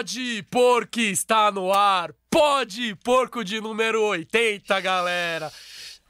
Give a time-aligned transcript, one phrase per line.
[0.00, 2.14] Pode Porco está no ar.
[2.30, 5.52] Pode Porco de número 80, galera.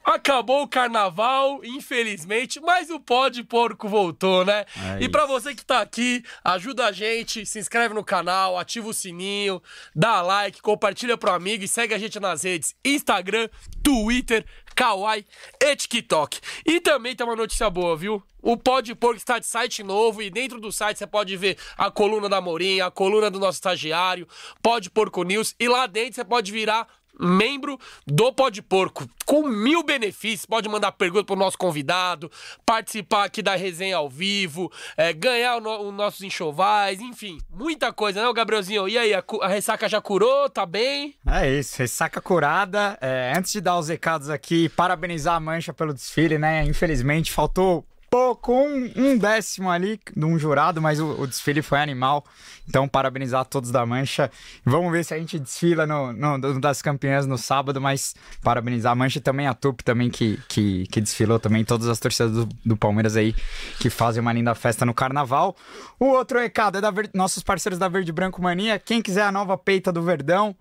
[0.01, 4.65] Acabou o carnaval, infelizmente, mas o pó de porco voltou, né?
[4.99, 8.87] É e para você que tá aqui, ajuda a gente, se inscreve no canal, ativa
[8.87, 9.61] o sininho,
[9.93, 13.47] dá like, compartilha pro amigo e segue a gente nas redes Instagram,
[13.83, 14.45] Twitter,
[14.75, 15.25] Kawaii
[15.61, 16.39] e TikTok.
[16.65, 18.23] E também tem uma notícia boa, viu?
[18.41, 21.57] O Pó de Porco está de site novo e dentro do site você pode ver
[21.77, 24.27] a coluna da Morinha, a coluna do nosso estagiário,
[24.61, 26.87] Pó de Porco News e lá dentro você pode virar
[27.21, 30.45] membro do Pode Porco, com mil benefícios.
[30.45, 32.31] Pode mandar pergunta pro nosso convidado,
[32.65, 38.25] participar aqui da resenha ao vivo, é, ganhar os no, nossos enxovais, enfim, muita coisa,
[38.25, 38.87] né, Gabrielzinho?
[38.87, 40.49] E aí, a, a, ressaca já curou?
[40.49, 41.15] Tá bem?
[41.27, 42.97] É isso, ressaca curada.
[42.99, 46.63] É, antes de dar os recados aqui, parabenizar a Mancha pelo desfile, né?
[46.63, 51.79] Infelizmente, faltou pouco, um, um décimo ali de um jurado, mas o, o, desfile foi
[51.79, 52.25] animal.
[52.67, 54.29] Então, parabenizar todos da Mancha.
[54.65, 58.91] Vamos ver se a gente desfila no, no, no das campeãs no sábado, mas parabenizar
[58.91, 62.33] a Mancha e também a Tupi também, que, que, que desfilou também, todas as torcidas
[62.33, 63.33] do, do, Palmeiras aí,
[63.79, 65.55] que fazem uma linda festa no Carnaval.
[65.97, 67.09] O outro recado é da Ver...
[67.13, 68.77] nossos parceiros da Verde Branco Mania.
[68.77, 70.53] Quem quiser a nova peita do Verdão,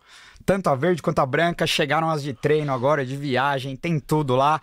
[0.47, 4.37] tanto a verde quanto a branca, chegaram as de treino agora, de viagem, tem tudo
[4.37, 4.61] lá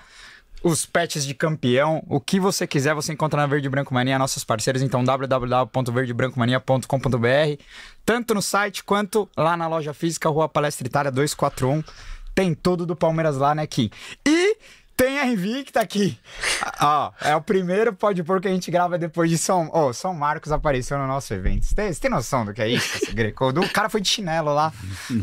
[0.64, 4.44] os patches de campeão, o que você quiser, você encontra na Verde Branco Mania, nossos
[4.44, 7.64] parceiros, então www.verdebrancomania.com.br,
[8.06, 11.84] tanto no site quanto lá na loja física, Rua Palestra Itália 241.
[12.34, 13.90] Tem tudo do Palmeiras lá, né, Kim?
[14.26, 14.58] E
[14.98, 16.18] tem a Invicta aqui.
[16.82, 19.70] Ó, é o primeiro pode pôr que a gente grava depois de São.
[19.72, 21.68] Ó, oh, São Marcos apareceu no nosso evento.
[21.68, 23.48] Você tem, tem noção do que é isso, Greco?
[23.50, 24.74] O cara foi de chinelo lá,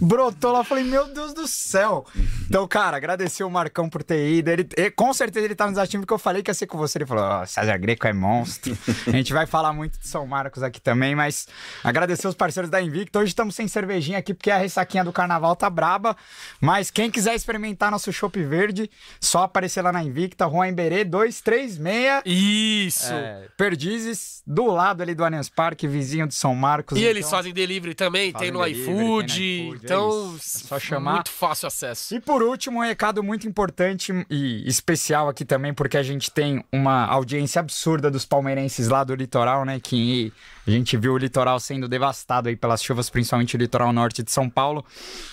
[0.01, 2.07] brotou lá, falei, meu Deus do céu.
[2.49, 4.49] Então, cara, agradecer o Marcão por ter ido.
[4.49, 4.65] Ele,
[4.95, 6.99] com certeza ele tá nos ativos, porque eu falei que ia ser com você.
[6.99, 8.79] Ele falou, ó, oh, César Greco é monstro.
[9.09, 11.49] A gente vai falar muito de São Marcos aqui também, mas
[11.83, 13.19] agradecer os parceiros da Invicta.
[13.19, 16.17] Hoje estamos sem cervejinha aqui, porque a ressaquinha do carnaval tá braba.
[16.61, 18.89] Mas quem quiser experimentar nosso chopp verde,
[19.21, 22.23] só aparecer aparecer lá na Invicta, Juan Emberê 236.
[22.25, 23.13] Isso!
[23.13, 26.97] É, Perdizes, do lado ali do Allianz Parque, vizinho de São Marcos.
[26.97, 27.11] E então...
[27.11, 29.85] eles fazem delivery também, tem no, delivery, iFood, tem no iFood.
[29.85, 31.15] Então, é, é só chamar.
[31.15, 32.15] Muito fácil acesso.
[32.15, 36.65] E por último, um recado muito importante e especial aqui também, porque a gente tem
[36.71, 39.81] uma audiência absurda dos palmeirenses lá do litoral, né?
[39.81, 40.33] Que
[40.67, 44.31] a gente viu o litoral sendo devastado aí pelas chuvas, principalmente o litoral norte de
[44.31, 44.85] São Paulo.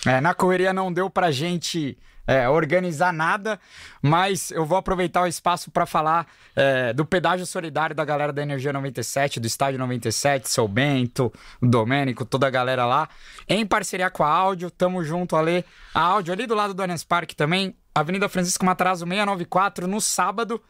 [0.06, 1.96] É, na correria não deu pra gente
[2.26, 3.58] é, organizar nada,
[4.00, 8.42] mas eu vou aproveitar o espaço para falar é, do pedágio solidário da galera da
[8.42, 13.08] Energia 97, do Estádio 97, seu Bento, o Domênico, toda a galera lá,
[13.48, 17.04] em parceria com a Áudio, tamo junto ali, a Áudio ali do lado do Allianz
[17.04, 20.62] Parque também, Avenida Francisco Matarazzo 694, no sábado,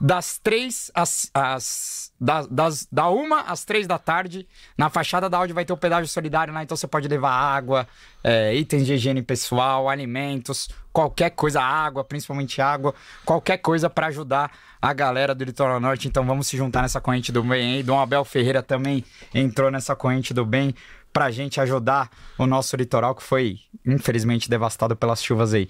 [0.00, 1.30] das 3 às.
[1.34, 4.46] às da, das, da 1 às 3 da tarde.
[4.78, 7.86] Na fachada da Audi vai ter o pedágio solidário lá, então você pode levar água,
[8.22, 12.94] é, itens de higiene pessoal, alimentos, qualquer coisa, água, principalmente água,
[13.24, 16.06] qualquer coisa para ajudar a galera do Litoral Norte.
[16.06, 17.82] Então vamos se juntar nessa corrente do bem aí.
[17.82, 19.04] Dom Abel Ferreira também
[19.34, 20.74] entrou nessa corrente do bem
[21.12, 25.68] pra gente ajudar o nosso litoral que foi infelizmente devastado pelas chuvas aí.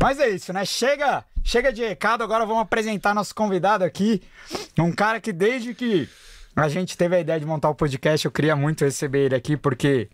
[0.00, 0.64] Mas é isso, né?
[0.64, 4.22] Chega, chega de recado, agora vamos apresentar nosso convidado aqui,
[4.78, 6.08] um cara que desde que
[6.54, 9.56] a gente teve a ideia de montar o podcast, eu queria muito receber ele aqui
[9.56, 10.08] porque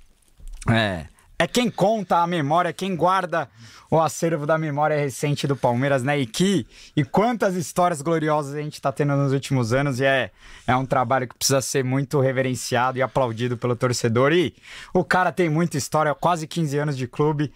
[0.70, 1.06] é,
[1.40, 3.48] é quem conta a memória, quem guarda
[3.90, 6.18] o acervo da memória recente do Palmeiras, né?
[6.18, 10.30] E que e quantas histórias gloriosas a gente está tendo nos últimos anos e é,
[10.66, 14.34] é um trabalho que precisa ser muito reverenciado e aplaudido pelo torcedor.
[14.34, 14.54] E
[14.92, 17.50] o cara tem muita história, quase 15 anos de clube,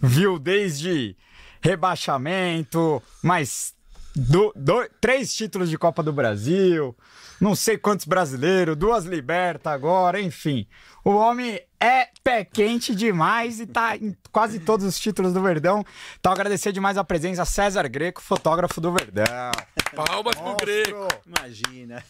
[0.00, 1.14] viu desde
[1.60, 3.74] rebaixamento, mais
[4.14, 6.96] do, do, três títulos de Copa do Brasil,
[7.38, 10.66] não sei quantos brasileiros, duas libertas agora, enfim.
[11.04, 15.84] O homem é pé quente demais e tá em quase todos os títulos do Verdão.
[16.18, 19.52] Então agradecer demais a presença César Greco, fotógrafo do Verdão.
[19.94, 21.08] Palmas pro Greco.
[21.26, 22.02] Imagina.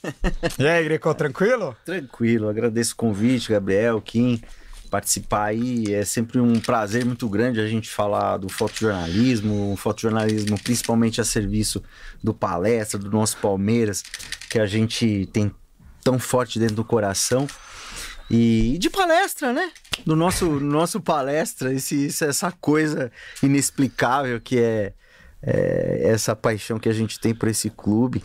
[0.59, 1.77] E aí, Greco, tranquilo?
[1.85, 4.41] Tranquilo, agradeço o convite, Gabriel, Kim
[4.87, 5.93] participar aí.
[5.93, 11.25] É sempre um prazer muito grande a gente falar do fotojornalismo, um fotojornalismo principalmente a
[11.25, 11.83] serviço
[12.23, 14.03] do palestra, do nosso Palmeiras,
[14.49, 15.53] que a gente tem
[16.03, 17.47] tão forte dentro do coração.
[18.31, 19.71] E de palestra, né?
[20.05, 23.11] Do nosso, nosso palestra, esse, essa coisa
[23.43, 24.93] inexplicável que é,
[25.43, 28.23] é essa paixão que a gente tem por esse clube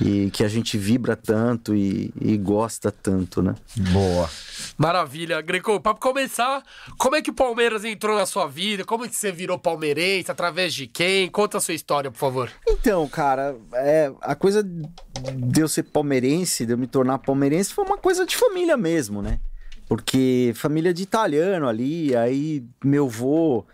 [0.00, 3.54] e que a gente vibra tanto e, e, gosta tanto, né?
[3.92, 4.28] Boa.
[4.76, 5.40] Maravilha.
[5.40, 6.62] Greco, para começar,
[6.98, 8.84] como é que o Palmeiras entrou na sua vida?
[8.84, 10.30] Como é que você virou palmeirense?
[10.30, 11.28] Através de quem?
[11.28, 12.50] Conta a sua história, por favor.
[12.68, 17.84] Então, cara, é, a coisa de eu ser palmeirense, de eu me tornar palmeirense, foi
[17.84, 19.40] uma coisa de família mesmo, né?
[19.88, 23.64] porque família de italiano ali, aí meu avô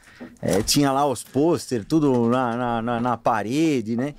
[0.41, 4.15] é, tinha lá os pôster, tudo na, na, na, na parede, né?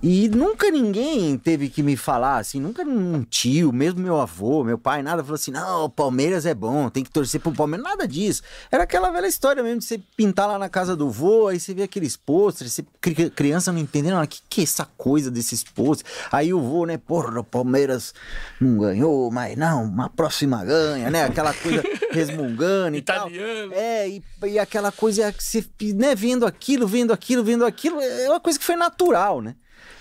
[0.00, 4.78] E nunca ninguém teve que me falar assim, nunca um tio, mesmo meu avô, meu
[4.78, 8.06] pai, nada falou assim: não, o Palmeiras é bom, tem que torcer pro Palmeiras, nada
[8.06, 8.42] disso.
[8.70, 11.74] Era aquela velha história mesmo de você pintar lá na casa do vô, aí você
[11.74, 16.14] vê aqueles pôsteres, você, criança não entendendo, o que, que é essa coisa desses pôsteres?
[16.30, 18.14] Aí o vô, né, porra, o Palmeiras
[18.60, 21.24] não ganhou, mas não, uma próxima ganha, né?
[21.24, 23.72] Aquela coisa resmungando e Italiano.
[23.72, 23.80] tal.
[23.80, 25.64] É, e, e aquela coisa, você,
[25.96, 29.56] né, vendo aquilo, vendo aquilo, vendo aquilo, é uma coisa que foi natural, né?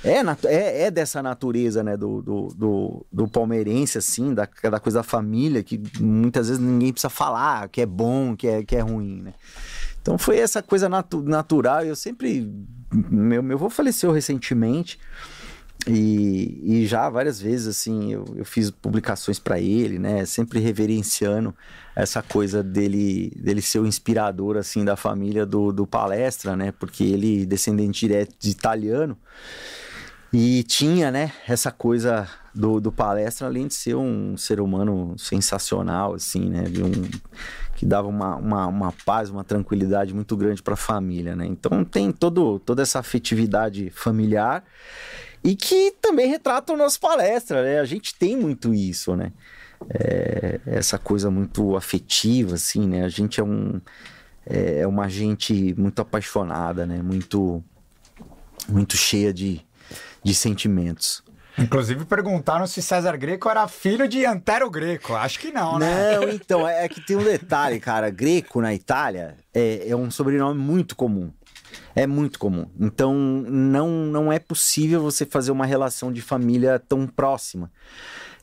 [0.07, 4.99] É, é, é dessa natureza, né, do, do, do, do, palmeirense, assim, da, da coisa
[4.99, 8.79] da família, que muitas vezes ninguém precisa falar que é bom, que é, que é
[8.79, 9.33] ruim, né?
[10.01, 11.83] Então foi essa coisa natu natural.
[11.83, 12.49] Eu sempre.
[12.89, 14.97] Meu, meu avô faleceu recentemente.
[15.85, 20.25] E, e já várias vezes, assim, eu, eu fiz publicações para ele, né?
[20.25, 21.53] Sempre reverenciando
[21.95, 26.71] essa coisa dele, dele ser o inspirador, assim, da família do, do palestra, né?
[26.71, 29.17] Porque ele, descendente direto de italiano,
[30.31, 36.15] e tinha, né, essa coisa do, do palestra, além de ser um ser humano sensacional,
[36.15, 36.63] assim, né?
[36.83, 37.09] Um,
[37.75, 41.45] que dava uma, uma, uma paz, uma tranquilidade muito grande para a família, né?
[41.45, 44.63] Então tem todo, toda essa afetividade familiar
[45.43, 47.79] e que também retrata o nosso palestra, né?
[47.79, 49.31] A gente tem muito isso, né?
[49.89, 53.03] É, essa coisa muito afetiva, assim, né?
[53.05, 53.79] A gente é um
[54.45, 57.01] é, é uma gente muito apaixonada, né?
[57.03, 57.63] Muito
[58.67, 59.61] muito cheia de,
[60.27, 61.23] de sentimentos.
[61.57, 65.15] Inclusive perguntaram se César Greco era filho de Antero Greco.
[65.15, 66.17] Acho que não, né?
[66.17, 68.09] Não, então, é que tem um detalhe, cara.
[68.09, 71.31] Greco na Itália é, é um sobrenome muito comum.
[71.95, 72.69] É muito comum.
[72.77, 77.71] Então, não, não é possível você fazer uma relação de família tão próxima.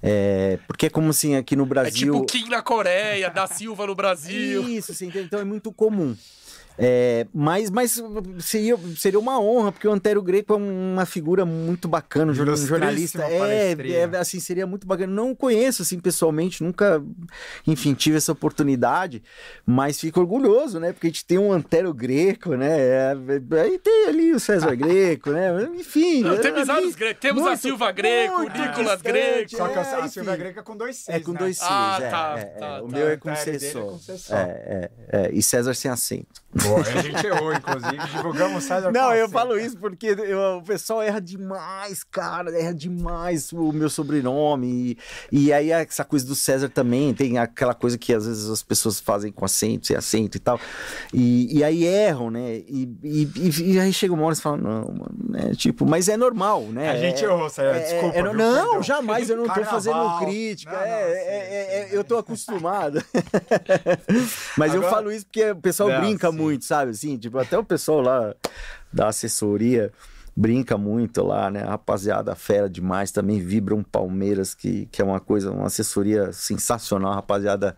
[0.03, 2.15] É, porque é como assim, aqui no Brasil.
[2.15, 4.69] É tipo Kim na Coreia, da Silva no Brasil.
[4.69, 6.17] Isso, sim, então é muito comum.
[6.77, 8.03] É, mas mas
[8.41, 13.23] seria, seria uma honra, porque o Antero Greco é uma figura muito bacana, um jornalista.
[13.25, 15.13] É, é, assim, seria muito bacana.
[15.13, 17.03] Não conheço, assim, pessoalmente, nunca,
[17.67, 19.23] enfim, tive essa oportunidade,
[19.65, 20.93] mas fico orgulhoso, né?
[20.93, 22.79] Porque a gente tem um Antero Greco, né?
[22.79, 23.17] É,
[23.53, 25.53] é aí tem ali o César Greco, né?
[25.77, 26.23] Enfim.
[26.23, 27.21] Não, temos vários grecos.
[27.21, 29.57] Temos muito, a Silva Greco, o Nicolas Greco.
[29.57, 31.09] Só que a, a Silva Greco é com dois Cs.
[31.09, 31.39] É com né?
[31.39, 31.69] dois Cs.
[31.71, 32.97] Ah, é, tá, é, tá, O tá.
[32.97, 33.83] meu é com Tá, C é só.
[33.83, 34.35] com C só.
[34.35, 35.31] É, é, é.
[35.33, 36.43] E César sem acento.
[36.97, 37.99] A gente errou, inclusive.
[38.15, 42.51] Divulgamos Não, eu falo isso porque eu- o pessoal erra demais, cara.
[42.59, 44.97] Erra demais o meu sobrenome.
[45.33, 47.13] E, e aí essa coisa do César também.
[47.15, 50.59] Tem aquela coisa que às vezes as pessoas fazem com acento, sem acento e tal.
[51.13, 52.57] E, e aí erram, né?
[52.69, 55.53] E, e, e- aí chega uma hora e fala, não, mano, né?
[55.57, 56.91] Tipo, mas é normal, né?
[56.91, 57.77] A gente É- errou, César.
[57.77, 58.19] é- Desculpa.
[58.19, 58.35] é- viu?
[58.35, 58.83] não, Perdão.
[58.83, 60.73] jamais, eu não tô fazendo crítica.
[60.73, 61.97] Não, não, é, sim, é- é- sim.
[61.97, 63.03] eu tô acostumado.
[64.57, 66.37] Mas eu Agora- falo isso porque o pessoal Não, brinca sim.
[66.37, 66.91] muito, sabe?
[66.91, 68.35] Assim, tipo, até o pessoal lá
[68.93, 69.93] da assessoria
[70.37, 71.63] brinca muito lá, né?
[71.63, 76.33] A rapaziada fera demais, também vibra um Palmeiras, que, que é uma coisa, uma assessoria
[76.33, 77.77] sensacional, rapaziada.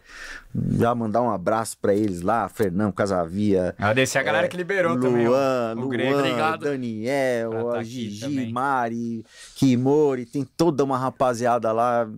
[0.78, 3.74] Já mandar um abraço pra eles lá, Fernando Casavia.
[3.78, 5.26] Agradecer a galera que liberou também.
[5.26, 5.30] ó.
[5.30, 6.18] Luan, o Luan, Grego.
[6.18, 6.60] Obrigado.
[6.64, 8.52] Daniel, tá a Gigi, também.
[8.52, 12.08] Mari, Kimori, tem toda uma rapaziada lá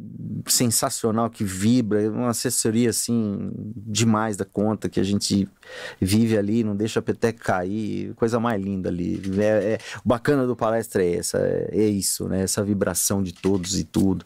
[0.46, 5.48] sensacional que vibra, uma assessoria assim demais da conta que a gente
[6.00, 9.20] vive ali, não deixa a peteca cair, coisa mais linda ali.
[9.38, 12.42] É, é- o bacana do palestra é essa, é, é isso, né?
[12.42, 14.24] Essa vibração de todos e tudo.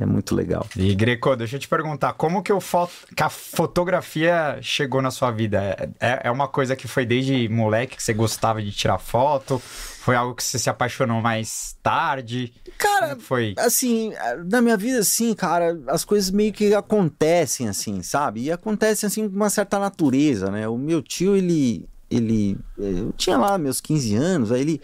[0.00, 0.66] É muito legal.
[0.76, 5.10] E Greco, deixa eu te perguntar, como que, o fo- que a fotografia chegou na
[5.10, 5.90] sua vida?
[6.00, 9.58] É, é uma coisa que foi desde moleque que você gostava de tirar foto?
[9.58, 12.52] Foi algo que você se apaixonou mais tarde?
[12.76, 13.54] Cara, foi?
[13.58, 14.12] assim,
[14.50, 18.42] na minha vida, assim, cara, as coisas meio que acontecem, assim, sabe?
[18.42, 20.66] E acontecem, assim, com uma certa natureza, né?
[20.68, 21.86] O meu tio, ele.
[22.10, 22.56] Ele.
[22.78, 24.80] eh, Eu tinha lá meus 15 anos, aí ele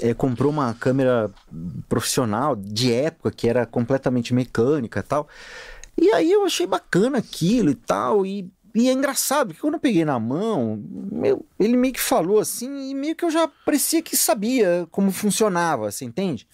[0.00, 1.30] eh, comprou uma câmera
[1.88, 5.28] profissional de época que era completamente mecânica e tal.
[6.00, 8.24] E aí eu achei bacana aquilo e tal.
[8.24, 12.38] E, e é engraçado, porque quando eu peguei na mão, meu, ele meio que falou
[12.40, 16.46] assim, e meio que eu já parecia que sabia como funcionava, você entende?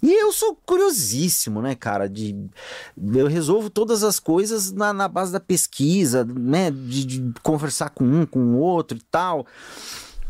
[0.00, 2.08] E eu sou curiosíssimo, né, cara?
[2.08, 2.36] De,
[2.96, 6.70] eu resolvo todas as coisas na, na base da pesquisa, né?
[6.70, 9.46] De, de conversar com um, com o outro e tal.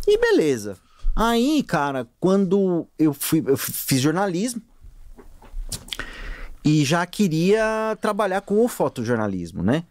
[0.06, 0.78] E beleza.
[1.14, 4.62] Aí, cara, quando eu fui, eu fiz jornalismo
[6.64, 9.84] e já queria trabalhar com o fotojornalismo, né?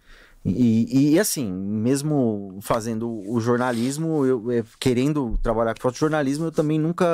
[0.45, 6.79] E, e, assim, mesmo fazendo o jornalismo, eu, eh, querendo trabalhar com fotojornalismo, eu também
[6.79, 7.05] nunca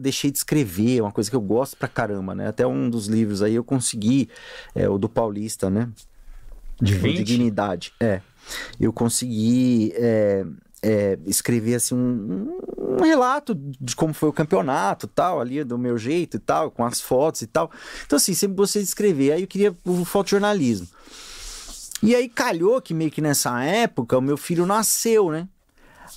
[0.00, 2.48] deixei de escrever, é uma coisa que eu gosto pra caramba, né?
[2.48, 4.28] Até um dos livros aí eu consegui,
[4.74, 5.88] é, o do Paulista, né?
[6.80, 7.22] De com 20?
[7.22, 7.92] dignidade.
[8.00, 8.20] É.
[8.80, 10.44] Eu consegui é,
[10.82, 15.96] é, escrever assim um, um relato de como foi o campeonato, tal, ali do meu
[15.96, 17.70] jeito e tal, com as fotos e tal.
[18.04, 19.32] Então assim, sempre gostei de escrever.
[19.32, 20.88] Aí eu queria o fotojornalismo.
[22.02, 25.48] E aí calhou que meio que nessa época o meu filho nasceu, né?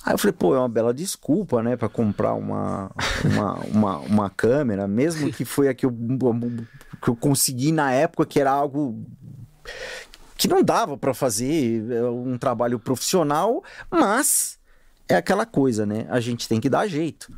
[0.04, 2.90] Aí eu falei, pô, é uma bela desculpa, né, para comprar uma,
[3.24, 5.92] uma, uma, uma, câmera, mesmo que foi a que eu,
[7.02, 9.04] que eu consegui na época, que era algo
[10.36, 14.58] que não dava para fazer é, um trabalho profissional, mas
[15.08, 16.06] é aquela coisa, né?
[16.10, 17.32] A gente tem que dar jeito.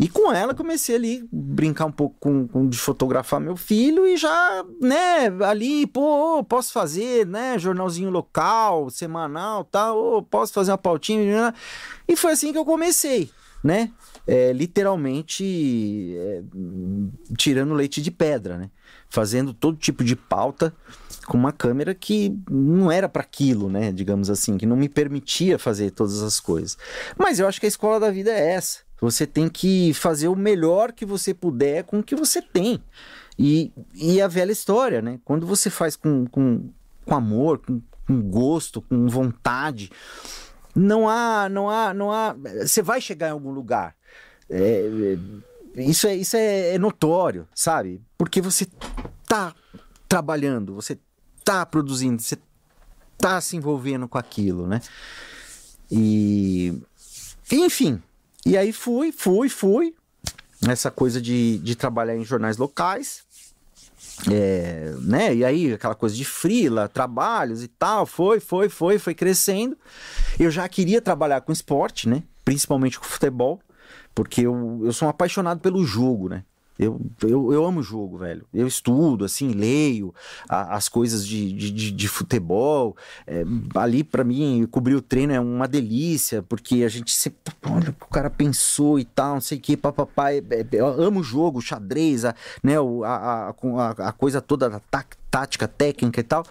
[0.00, 4.16] E com ela comecei ali brincar um pouco com, com, de fotografar meu filho e
[4.16, 11.48] já, né, ali, pô, posso fazer, né, jornalzinho local, semanal, tal, posso fazer uma pautinha,
[11.48, 11.54] né?
[12.08, 13.30] e foi assim que eu comecei,
[13.62, 13.90] né?
[14.26, 16.42] É, literalmente é,
[17.36, 18.70] tirando leite de pedra, né?
[19.10, 20.74] Fazendo todo tipo de pauta
[21.26, 23.92] com uma câmera que não era para aquilo, né?
[23.92, 26.78] Digamos assim, que não me permitia fazer todas as coisas.
[27.18, 28.89] Mas eu acho que a escola da vida é essa.
[29.00, 32.82] Você tem que fazer o melhor que você puder com o que você tem.
[33.38, 35.18] E, e a velha história, né?
[35.24, 36.70] Quando você faz com, com,
[37.06, 39.90] com amor, com, com gosto, com vontade,
[40.74, 42.36] não há, não há, não há.
[42.60, 43.96] Você vai chegar em algum lugar.
[44.48, 45.16] É,
[45.76, 48.02] isso é, isso é, é notório, sabe?
[48.18, 48.66] Porque você
[49.26, 49.54] tá
[50.08, 50.98] trabalhando, você
[51.44, 52.36] tá produzindo, você
[53.16, 54.80] tá se envolvendo com aquilo, né?
[55.90, 56.80] E
[57.52, 58.02] enfim,
[58.44, 59.94] e aí fui, fui, fui.
[60.66, 63.22] Essa coisa de, de trabalhar em jornais locais.
[64.30, 65.34] É, né?
[65.34, 69.76] E aí, aquela coisa de frila, trabalhos e tal, foi, foi, foi, foi crescendo.
[70.38, 72.22] Eu já queria trabalhar com esporte, né?
[72.44, 73.60] Principalmente com futebol,
[74.14, 76.44] porque eu, eu sou um apaixonado pelo jogo, né?
[76.80, 78.46] Eu, eu, eu amo jogo, velho.
[78.54, 80.14] Eu estudo, assim, leio
[80.48, 82.96] a, as coisas de, de, de futebol.
[83.26, 83.44] É,
[83.74, 87.52] ali, para mim, cobrir o treino é uma delícia, porque a gente sempre.
[87.66, 90.32] Olha o que o cara pensou e tal, não sei o que, papapá.
[90.32, 94.80] É, é, eu amo o jogo, xadrez, a, né, a, a, a coisa toda da
[95.30, 96.46] tática, técnica e tal.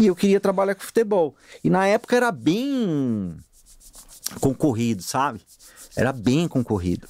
[0.00, 1.36] E eu queria trabalhar com futebol.
[1.62, 3.36] E na época era bem
[4.40, 5.42] concorrido, sabe?
[5.94, 7.06] Era bem concorrido.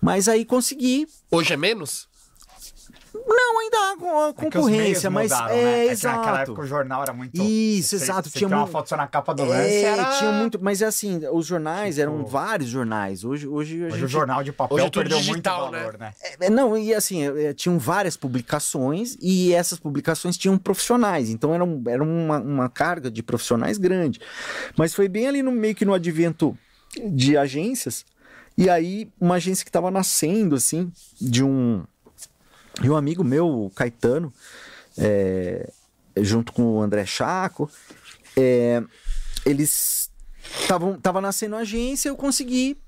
[0.00, 1.06] Mas aí consegui.
[1.30, 2.08] Hoje é menos?
[3.26, 5.86] Não, ainda há concorrência, é mas mudaram, é, né?
[5.86, 6.14] exato.
[6.14, 8.72] É naquela época o jornal era muito Isso, exato, você tinha uma muito...
[8.72, 10.18] foto só na capa do lance, é, era...
[10.18, 12.02] tinha muito, mas é assim, os jornais Tipo...
[12.02, 13.24] eram vários jornais.
[13.24, 14.04] Hoje hoje hoje gente...
[14.04, 16.12] o jornal de papel hoje é perdeu digital, muito valor, né?
[16.20, 16.36] né?
[16.46, 17.22] É, não, e assim,
[17.54, 23.10] tinham várias publicações e essas publicações tinham profissionais, então era, um, era uma, uma carga
[23.10, 24.20] de profissionais grande.
[24.76, 26.56] Mas foi bem ali no meio que no advento
[27.10, 28.04] de agências
[28.56, 31.84] e aí, uma agência que estava nascendo, assim, de um,
[32.80, 34.32] de um amigo meu, Caetano,
[34.96, 35.70] é,
[36.16, 37.70] junto com o André Chaco,
[38.36, 38.82] é,
[39.44, 40.10] eles
[40.60, 42.78] estavam tava nascendo a agência, eu consegui,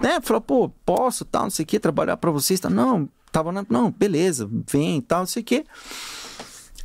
[0.00, 0.20] né?
[0.22, 2.70] Falar, pô, posso, tal, não sei o que, trabalhar para vocês, tá?
[2.70, 5.66] Não, tava na, não, beleza, vem, tal, não sei o que.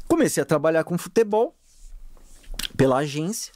[0.08, 1.56] Comecei a trabalhar com futebol
[2.76, 3.54] pela agência.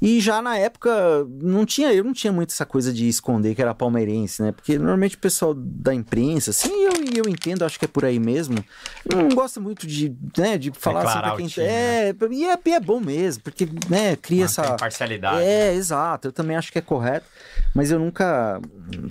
[0.00, 3.62] E já na época não tinha, eu não tinha muito essa coisa de esconder que
[3.62, 4.52] era palmeirense, né?
[4.52, 8.18] Porque normalmente o pessoal da imprensa, assim, eu, eu entendo, acho que é por aí
[8.18, 8.62] mesmo,
[9.10, 12.28] não gosta muito de, né, de falar assim pra quem time, é, né?
[12.30, 15.42] e é, é bom mesmo, porque, né, cria Mantém essa parcialidade.
[15.42, 15.74] É, né?
[15.74, 17.26] exato, eu também acho que é correto,
[17.74, 18.60] mas eu nunca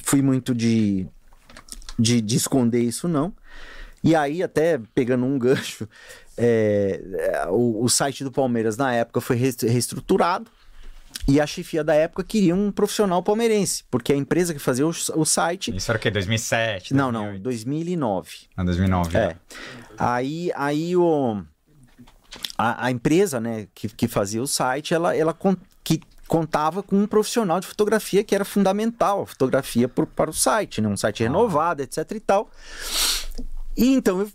[0.04, 1.08] fui muito de
[1.98, 3.34] de, de esconder isso não.
[4.04, 5.88] E aí, até pegando um gancho,
[6.38, 7.02] é,
[7.50, 10.50] o, o, site do Palmeiras na época foi reestruturado.
[11.28, 14.92] E a chefia da época queria um profissional palmeirense, porque a empresa que fazia o,
[15.16, 15.76] o site.
[15.76, 16.12] Isso era o quê?
[16.12, 16.94] 2007?
[16.94, 16.96] 2008?
[16.96, 18.30] Não, não, 2009.
[18.56, 19.18] Ah, 2009.
[19.18, 19.36] É.
[19.98, 21.42] Aí, aí o,
[22.58, 25.36] a, a, empresa né, que, que fazia o site, ela, ela
[25.84, 30.34] que contava com um profissional de fotografia que era fundamental, a fotografia por, para o
[30.34, 30.88] site, né?
[30.88, 31.28] um site ah.
[31.28, 32.50] renovado, etc e tal.
[33.78, 34.26] E então,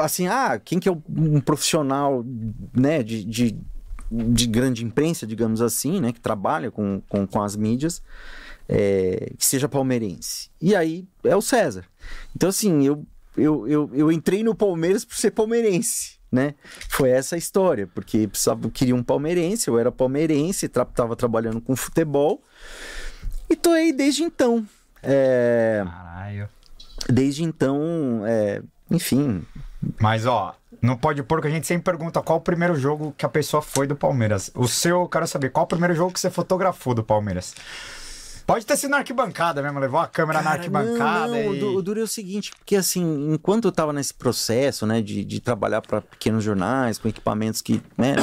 [0.00, 2.24] assim, ah, quem que é um profissional
[2.72, 3.58] né, de, de
[4.14, 8.02] de grande imprensa, digamos assim, né, que trabalha com, com, com as mídias,
[8.68, 10.50] é, que seja palmeirense.
[10.60, 11.84] E aí é o César.
[12.34, 13.04] Então, assim, eu,
[13.36, 16.14] eu, eu, eu entrei no Palmeiras por ser palmeirense.
[16.30, 16.54] Né?
[16.88, 21.60] Foi essa a história, porque precisava, queria um palmeirense, eu era palmeirense, tra tava trabalhando
[21.60, 22.42] com futebol
[23.48, 24.66] e tô aí desde então.
[25.00, 25.84] É...
[25.84, 26.48] Caralho.
[27.08, 28.60] Desde então, é...
[28.90, 29.44] enfim.
[30.00, 33.28] Mas ó, no Pode Porco, a gente sempre pergunta qual o primeiro jogo que a
[33.28, 34.50] pessoa foi do Palmeiras.
[34.54, 37.54] O seu, eu quero saber, qual o primeiro jogo que você fotografou do Palmeiras?
[38.46, 41.62] Pode ter sido na arquibancada mesmo, levou a câmera na Cara, arquibancada não, não, e...
[41.64, 45.24] o, o duro é o seguinte, porque assim, enquanto eu tava nesse processo, né, de,
[45.24, 48.14] de trabalhar para pequenos jornais, com equipamentos que, né,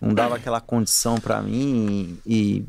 [0.00, 2.64] não, não dava aquela condição para mim, e,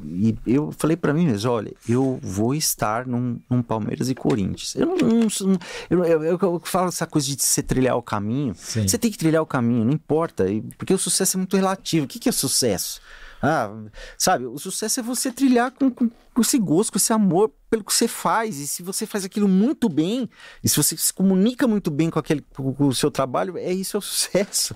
[0.46, 4.76] e eu falei para mim mesmo, olha, eu vou estar num, num Palmeiras e Corinthians.
[4.76, 8.56] Eu não, não- eu, eu, eu- eu falo essa coisa de você trilhar o caminho,
[8.58, 8.88] Sim.
[8.88, 10.46] você tem que trilhar o caminho, não importa,
[10.78, 12.06] porque o sucesso é muito relativo.
[12.06, 13.00] O que, que é sucesso?
[13.42, 13.72] Ah,
[14.18, 17.84] sabe, o sucesso é você trilhar com, com, com esse gosto, com esse amor pelo
[17.84, 18.58] que você faz.
[18.60, 20.30] E se você faz aquilo muito bem,
[20.64, 23.72] e se você se comunica muito bem com, aquele, com, com o seu trabalho, é
[23.72, 24.76] isso é o sucesso.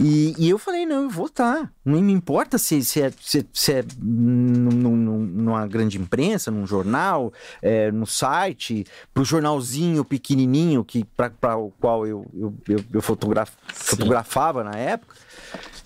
[0.00, 1.70] E, e eu falei, não, eu vou estar.
[1.84, 6.66] Não me importa se, se é, se, se é num- num- numa grande imprensa, num
[6.66, 13.02] jornal, é, no site, pro jornalzinho pequenininho que para o qual eu, eu, eu, eu
[13.02, 15.16] fotograf- fotografava na época.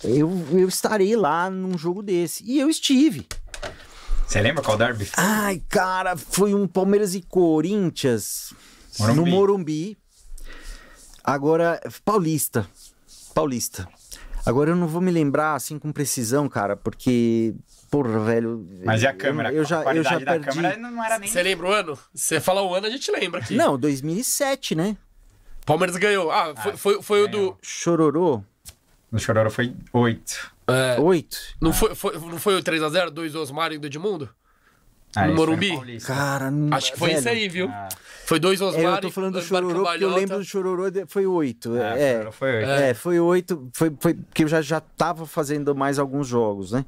[0.04, 2.44] Eu, eu estarei lá num jogo desse.
[2.44, 3.26] E eu estive.
[4.26, 5.08] Você lembra qual derby?
[5.16, 8.52] Ai, cara, foi um Palmeiras e Corinthians
[8.98, 9.18] Morumbi.
[9.20, 9.98] no Morumbi.
[11.24, 12.66] Agora, Paulista.
[13.34, 13.88] Paulista.
[14.46, 17.54] Agora eu não vou me lembrar assim com precisão, cara, porque.
[17.90, 18.66] Porra, velho.
[18.84, 19.52] Mas e a eu- câmera?
[19.52, 20.46] Eu, já, a eu já qualidade da perdi.
[20.48, 21.30] câmera não era nem...
[21.30, 21.98] Você lembra o ano?
[22.14, 23.54] Você fala o ano, a gente lembra aqui.
[23.56, 24.94] Não, 2007, né?
[25.64, 26.30] Palmeiras ganhou.
[26.30, 27.58] Ah, foi, foi, foi o do.
[27.62, 28.42] Chororô.
[29.10, 30.52] No Chororo foi 8.
[30.68, 31.38] É, 8.
[31.60, 33.10] não, foi, foi- não foi o 3x0?
[33.10, 34.28] 2 do Osmar e do Edmundo?
[35.16, 35.98] Ah, No Morumbi?
[36.00, 36.76] Cara, não.
[36.76, 37.66] Acho que foi velho, isso aí, viu?
[37.68, 37.88] Ah,
[38.26, 40.90] Foi dois É, Osmar eu tô falando do Osmar Chororô porque eu lembro do Chororô,
[40.90, 41.74] de- foi 8.
[41.78, 42.68] é, É, foi 8.
[42.70, 43.70] É, foi oito.
[43.72, 46.84] Foi, foi porque eu já, já tava fazendo mais alguns jogos, né?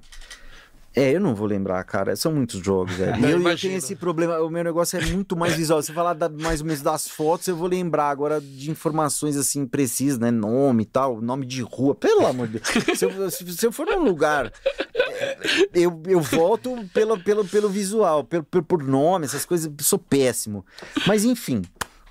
[0.94, 2.16] É, eu não vou lembrar, cara.
[2.16, 3.14] São muitos jogos, velho.
[3.24, 4.40] Eu, eu tenho esse problema.
[4.40, 5.80] O meu negócio é muito mais visual.
[5.82, 9.36] Se eu falar da- mais ou menos das fotos, eu vou lembrar agora de informações
[9.36, 10.32] assim precisas, né?
[10.32, 11.94] Nome e tal, nome de rua.
[11.94, 12.98] Pelo amor de Deus.
[12.98, 14.52] Se eu, se- eu for num lugar,
[14.96, 15.38] é,
[15.74, 19.70] eu, eu volto pelo, pelo, pelo visual, pelo, pelo- por nome, essas coisas.
[19.80, 20.66] Sou péssimo.
[21.06, 21.62] Mas enfim.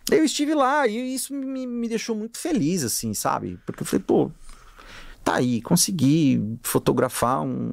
[0.09, 3.59] Eu estive lá e isso me, me deixou muito feliz, assim, sabe?
[3.65, 4.31] Porque eu falei, pô,
[5.23, 7.69] tá aí, consegui fotografar um,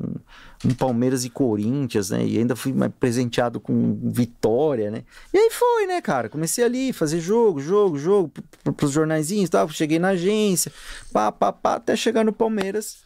[0.64, 2.24] um Palmeiras e Corinthians, né?
[2.26, 5.04] E ainda fui presenteado com vitória, né?
[5.32, 6.28] E aí foi, né, cara?
[6.28, 9.68] Comecei ali, fazer jogo, jogo, jogo, pro- pro- pros jornaizinhos e tal.
[9.68, 10.72] Cheguei na agência,
[11.12, 12.98] pá, pá, pá, até chegar no Palmeiras.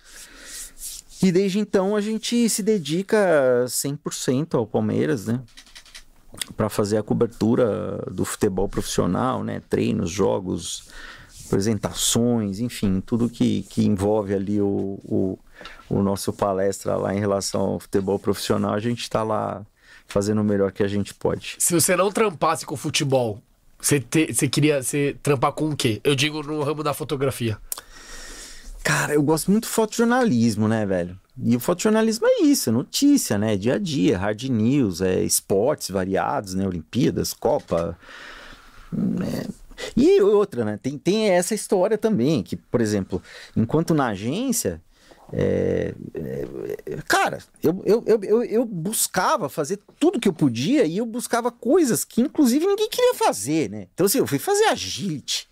[1.22, 5.40] E desde então a gente se dedica 100% ao Palmeiras, né?
[6.56, 9.60] Para fazer a cobertura do futebol profissional, né?
[9.68, 10.88] Treinos, jogos,
[11.46, 15.38] apresentações, enfim, tudo que, que envolve ali o, o,
[15.90, 19.66] o nosso palestra lá em relação ao futebol profissional, a gente está lá
[20.06, 21.56] fazendo o melhor que a gente pode.
[21.58, 23.42] Se você não trampasse com futebol,
[23.80, 26.00] você, te- você queria você trampar com o quê?
[26.04, 27.58] Eu digo no ramo da fotografia.
[28.82, 31.18] Cara, eu gosto muito do fotojornalismo, né, velho?
[31.42, 33.56] E o fotojornalismo é isso, é notícia, né?
[33.56, 36.66] Dia a dia, hard news, é esportes variados, né?
[36.66, 37.96] Olimpíadas, Copa.
[38.92, 39.44] né?
[39.96, 40.78] E outra, né?
[40.82, 43.22] Tem, tem essa história também, que, por exemplo,
[43.56, 44.80] enquanto na agência.
[45.32, 45.94] É,
[46.86, 51.06] é, cara, eu, eu, eu, eu, eu buscava fazer tudo que eu podia e eu
[51.06, 53.86] buscava coisas que, inclusive, ninguém queria fazer, né?
[53.94, 55.48] Então, assim, eu fui fazer agility.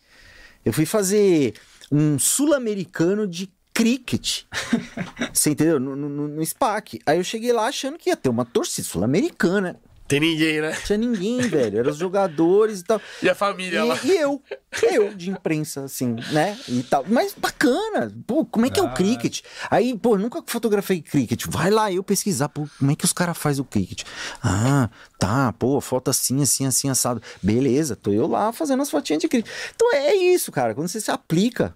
[0.64, 1.54] Eu fui fazer
[1.90, 4.42] um sul-americano de cricket.
[5.32, 5.78] Você entendeu?
[5.78, 7.00] No, no, no SPAC.
[7.06, 9.80] Aí eu cheguei lá achando que ia ter uma torcida sul-americana.
[10.08, 10.70] Tem ninguém, né?
[10.72, 11.80] Não tinha ninguém, velho.
[11.80, 12.98] Eram os jogadores e tal.
[13.22, 13.94] E a família lá.
[14.02, 14.42] E, e eu,
[14.90, 16.58] eu de imprensa, assim, né?
[16.66, 17.04] E tal.
[17.06, 18.10] Mas bacana.
[18.26, 18.92] Pô, como é que é o Ah.
[18.94, 19.42] cricket?
[19.70, 21.44] Aí, pô, nunca fotografei cricket.
[21.48, 24.04] Vai lá eu pesquisar, pô, como é que os caras fazem o cricket?
[24.42, 27.20] Ah, tá, pô, foto assim, assim, assim, assado.
[27.42, 29.52] Beleza, tô eu lá fazendo as fotinhas de cricket.
[29.76, 30.74] Então é isso, cara.
[30.74, 31.74] Quando você se aplica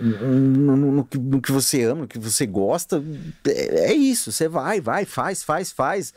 [0.00, 3.02] no, no- no que- no que você ama, no que você gosta,
[3.46, 4.30] é, é isso.
[4.30, 6.12] Você vai, vai, faz, faz, faz.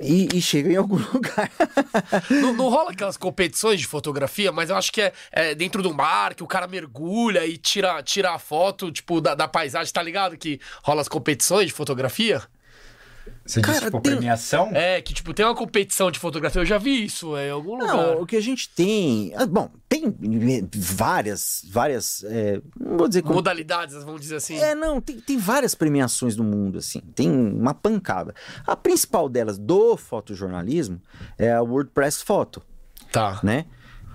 [0.00, 1.50] E, e chega em algum lugar.
[2.30, 5.92] Não, não rola aquelas competições de fotografia, mas eu acho que é, é dentro do
[5.92, 10.02] mar, que o cara mergulha e tira, tira a foto, tipo, da, da paisagem, tá
[10.02, 10.36] ligado?
[10.36, 12.42] Que rola as competições de fotografia.
[13.44, 14.70] Você Cara, disse, tipo, tem- premiação?
[14.74, 16.60] É, que, tipo, tem uma competição de fotografia.
[16.60, 17.96] Eu já vi isso é, em algum lugar.
[17.96, 19.32] Não, o que a gente tem.
[19.36, 20.14] ah, Bom, tem
[20.74, 22.24] várias, várias.
[22.24, 23.34] é, não vou dizer como.
[23.34, 24.58] Modalidades, vamos dizer assim.
[24.58, 28.34] É, não, tem, tem várias premiações no mundo, assim, tem uma pancada.
[28.66, 31.00] A principal delas do fotojornalismo
[31.38, 32.62] é a WordPress Photo,
[33.12, 33.40] Tá.
[33.42, 33.64] né?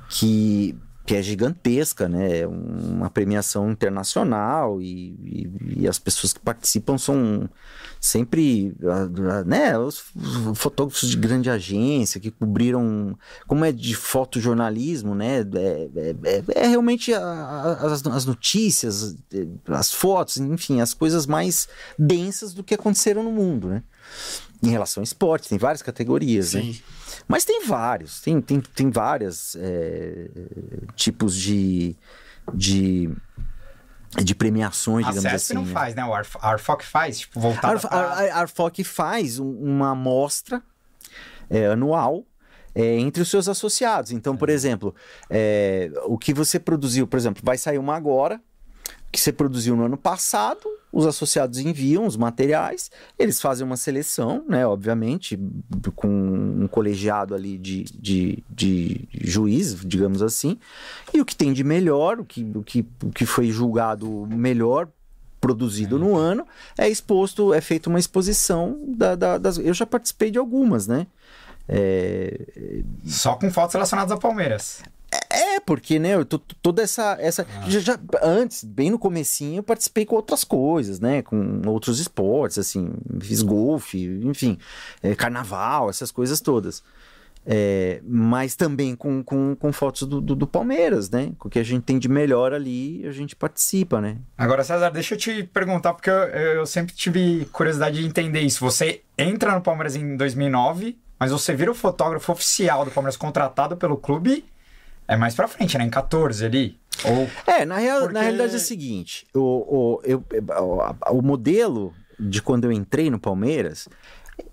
[0.10, 2.40] Que, que é gigantesca, né?
[2.40, 7.50] É uma premiação internacional e, e- e as pessoas que participam são
[8.00, 9.78] sempre, ah, ah, né?
[9.78, 10.04] Os
[10.56, 15.40] fotógrafos de grande agência que cobriram, como é de fotojornalismo, né?
[15.56, 19.16] É, é- é- é realmente a- a- as, as notícias,
[19.68, 21.68] as fotos, enfim, as coisas mais
[22.00, 23.84] densas do que aconteceram no mundo, né?
[24.62, 26.62] em relação ao esporte, tem várias categorias, né?
[27.28, 29.56] Mas tem vários, tem, tem, tem vários
[30.96, 31.96] tipos de,
[32.54, 33.10] de,
[34.24, 35.54] de premiações, A digamos assim.
[35.54, 35.72] não né?
[35.72, 36.06] faz, né?
[36.06, 37.98] O Arf- a Arfoc faz, tipo, A, voltada Arf- pra...
[38.00, 40.62] a, a Arfoc faz um- uma amostra
[41.50, 42.24] é, anual
[42.76, 44.12] é, entre os seus associados.
[44.12, 44.96] Então, por exemplo,
[45.30, 48.42] é, o que você produziu, por exemplo, vai sair uma agora,
[49.14, 54.44] que você produziu no ano passado, os associados enviam os materiais, eles fazem uma seleção,
[54.50, 55.40] né, obviamente,
[55.96, 60.58] com um colegiado ali de, de, de juiz, digamos assim,
[61.14, 64.88] e o que tem de melhor, o que, o que, o que foi julgado melhor
[65.40, 69.58] produzido no ano, é exposto, é feita uma exposição da, da- das.
[69.60, 71.06] Eu já participei de algumas, né?
[71.68, 74.82] É, Só com fotos relacionadas ao Palmeiras.
[75.56, 77.18] É, porque, né, eu tô- toda essa.
[77.20, 81.22] essa já, já- antes, bem no comecinho, eu participei com outras coisas, né?
[81.22, 84.58] Com outros esportes, assim, fiz golfe, enfim,
[85.02, 86.84] é, carnaval, essas coisas todas.
[87.46, 91.34] É, mas também com, com, com fotos do, do, do Palmeiras, né?
[91.38, 94.18] Com o que a gente tem de melhor ali, a gente participa, né?
[94.38, 98.62] Agora, César, deixa eu te perguntar, porque eu, eu sempre tive curiosidade de entender isso.
[98.64, 103.76] Você entra no Palmeiras em 2009, mas você vira o fotógrafo oficial do Palmeiras contratado
[103.76, 104.46] pelo clube
[105.14, 105.86] é mais pra frente, né?
[105.86, 106.80] Em 14 ali.
[107.06, 107.28] Ou...
[107.52, 110.24] É, na, real, Porque- na realidade é o seguinte: o, o, eu,
[110.60, 113.88] o, o modelo de quando eu entrei no Palmeiras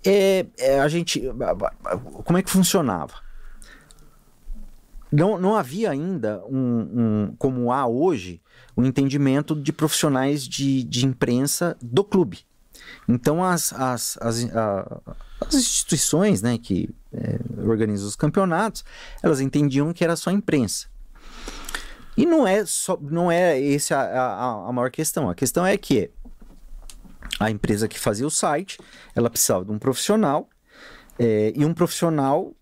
[0.05, 1.21] é, é a gente.
[2.25, 3.13] Como é que funcionava?
[5.11, 6.57] Não, não havia ainda um,
[7.29, 8.41] um- como há hoje,
[8.77, 12.39] um entendimento de profissionais de, de imprensa do clube.
[13.09, 14.47] Então as, as, as,
[15.41, 18.83] as instituições né, que é, organizam os campeonatos,
[19.21, 20.87] elas entendiam que era só imprensa.
[22.15, 25.29] E não é só, não é esse a, a, maior questão.
[25.29, 26.11] A questão é que
[27.39, 28.77] a empresa que fazia o site,
[29.15, 30.49] ela precisava de um profissional
[31.17, 32.53] é, e um profissional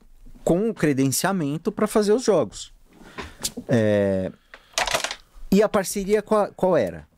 [0.44, 2.74] com credenciamento para fazer os jogos.
[3.68, 4.32] É,
[5.52, 7.09] e a parceria qual, qual era?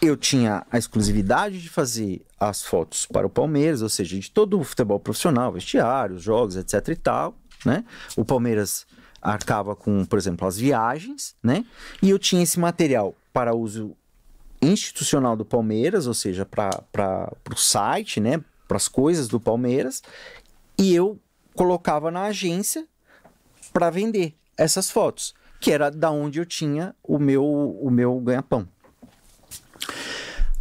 [0.00, 4.58] Eu tinha a exclusividade de fazer as fotos para o Palmeiras, ou seja, de todo
[4.60, 7.84] o futebol profissional, vestiários, jogos, etc e tal, né?
[8.16, 8.86] O Palmeiras
[9.20, 11.64] arcava com, por exemplo, as viagens, né?
[12.00, 13.96] E eu tinha esse material para uso
[14.62, 18.42] institucional do Palmeiras, ou seja, para o site, né?
[18.66, 20.02] Para as coisas do Palmeiras.
[20.78, 21.18] E eu
[21.54, 22.86] colocava na agência
[23.72, 28.68] para vender essas fotos, que era da onde eu tinha o meu, o meu ganha-pão.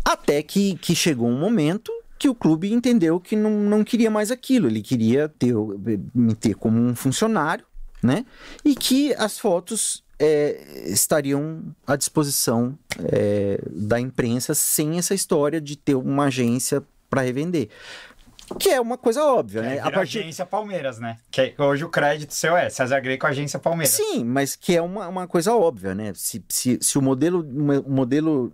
[0.07, 4.31] Até que, que chegou um momento que o clube entendeu que não, não queria mais
[4.31, 4.67] aquilo.
[4.67, 5.53] Ele queria ter,
[6.15, 7.65] me ter como um funcionário,
[8.01, 8.25] né?
[8.63, 12.79] E que as fotos é, estariam à disposição
[13.11, 17.67] é, da imprensa sem essa história de ter uma agência para revender.
[18.59, 19.77] Que é uma coisa óbvia, né?
[19.77, 21.17] É, vira agência Palmeiras, né?
[21.29, 23.93] Que hoje o crédito seu é César Greco, agência Palmeiras.
[23.93, 26.13] Sim, mas que é uma, uma coisa óbvia, né?
[26.15, 27.41] Se, se, se o modelo,
[27.85, 28.53] o modelo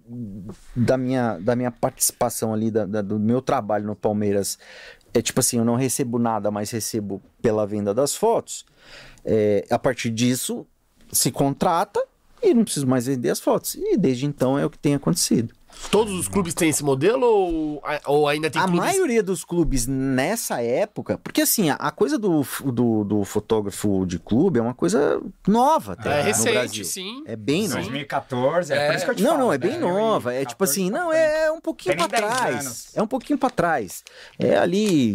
[0.75, 4.57] da minha, da minha participação ali, da- da- do meu trabalho no Palmeiras,
[5.13, 8.65] é tipo assim, eu não recebo nada, mas recebo pela venda das fotos,
[9.23, 10.65] é, a partir disso
[11.11, 12.03] se contrata
[12.41, 13.75] e não preciso mais vender as fotos.
[13.75, 15.53] E desde então é o que tem acontecido.
[15.91, 18.83] Todos os clubes têm esse modelo ou, ou ainda tem a clubes...
[18.85, 24.57] maioria dos clubes nessa época, porque assim, a, coisa do, do, do fotógrafo de clube
[24.57, 26.85] é uma coisa nova até É no recente, Brasil.
[26.85, 27.23] sim.
[27.27, 27.75] É bem nova.
[27.81, 28.87] 2014, é, É.
[28.87, 29.67] por isso que eu te Não, falo, não, é né?
[29.67, 30.33] bem nova.
[30.33, 32.65] É tipo 2014 assim, não, é um pouquinho 10 trás.
[32.65, 32.87] anos.
[32.95, 34.03] É um pouquinho pra trás.
[34.39, 35.13] É ali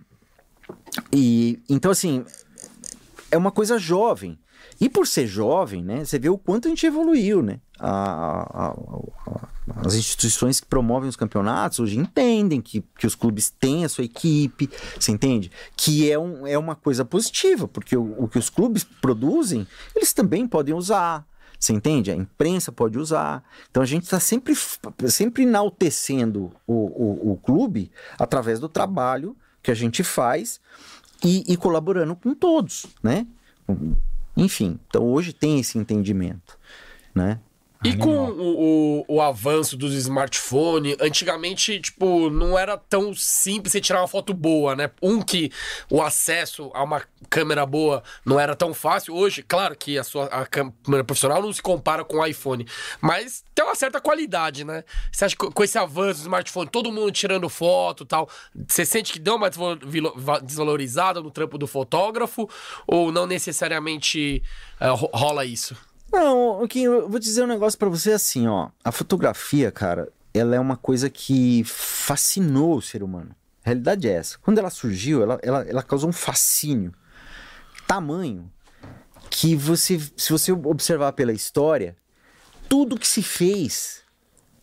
[1.13, 2.25] E então, assim,
[3.31, 4.39] é uma coisa jovem.
[4.81, 6.05] E por ser jovem, né?
[6.05, 7.61] Você vê o quanto a gente evoluiu, né?
[7.79, 9.49] A- a- a-
[9.87, 14.05] as instituições que promovem os campeonatos hoje entendem que, que os clubes têm a sua
[14.05, 15.51] equipe, você entende?
[15.77, 20.13] Que é, um, é uma coisa positiva, porque o, o que os clubes produzem, eles
[20.13, 21.27] também podem usar.
[21.59, 22.11] Você entende?
[22.11, 23.43] A imprensa pode usar.
[23.71, 24.55] Então a gente está sempre,
[25.09, 30.61] sempre enaltecendo o, o, o clube através do trabalho que a gente faz
[31.25, 33.27] e, e colaborando com todos, né?
[34.37, 36.59] Enfim, então hoje tem esse entendimento,
[37.15, 37.41] né?
[37.85, 43.81] E com o, o, o avanço dos smartphones, antigamente, tipo, não era tão simples você
[43.81, 44.91] tirar uma foto boa, né?
[45.03, 45.53] Um que
[45.91, 49.15] o acesso a uma câmera boa não era tão fácil.
[49.15, 52.67] Hoje, claro que a sua a câmera profissional não se compara com o iPhone,
[53.03, 54.83] mas tem uma certa qualidade, né?
[55.13, 58.31] Você acha que com esse avanço do smartphone, todo mundo tirando foto tal,
[58.67, 59.51] você sente que deu uma
[60.43, 62.49] desvalorizada no trampo do fotógrafo
[62.87, 64.43] ou não necessariamente
[64.81, 65.77] uh, rola isso?
[66.15, 68.69] Não, Kim, eu vou dizer um negócio para você assim, ó.
[68.85, 73.35] A fotografia, cara, ela é uma coisa que fascinou o ser humano.
[73.65, 74.39] A realidade é essa.
[74.39, 76.95] Quando ela surgiu, ela, ela, ela causou um fascínio
[77.85, 78.49] tamanho
[79.29, 81.97] que você, se você observar pela história,
[82.69, 84.03] tudo que se fez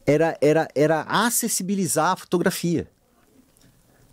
[0.06, 2.90] era, era, era acessibilizar a fotografia,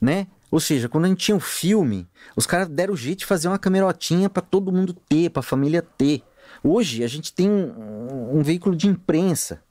[0.01, 0.27] né?
[0.51, 3.47] Ou seja, quando a gente tinha um filme, os caras deram o jeito de fazer
[3.47, 6.25] uma camerotinha para todo mundo ter, para a família ter.
[6.63, 9.63] Hoje a gente tem um, um, veículo de imprensa.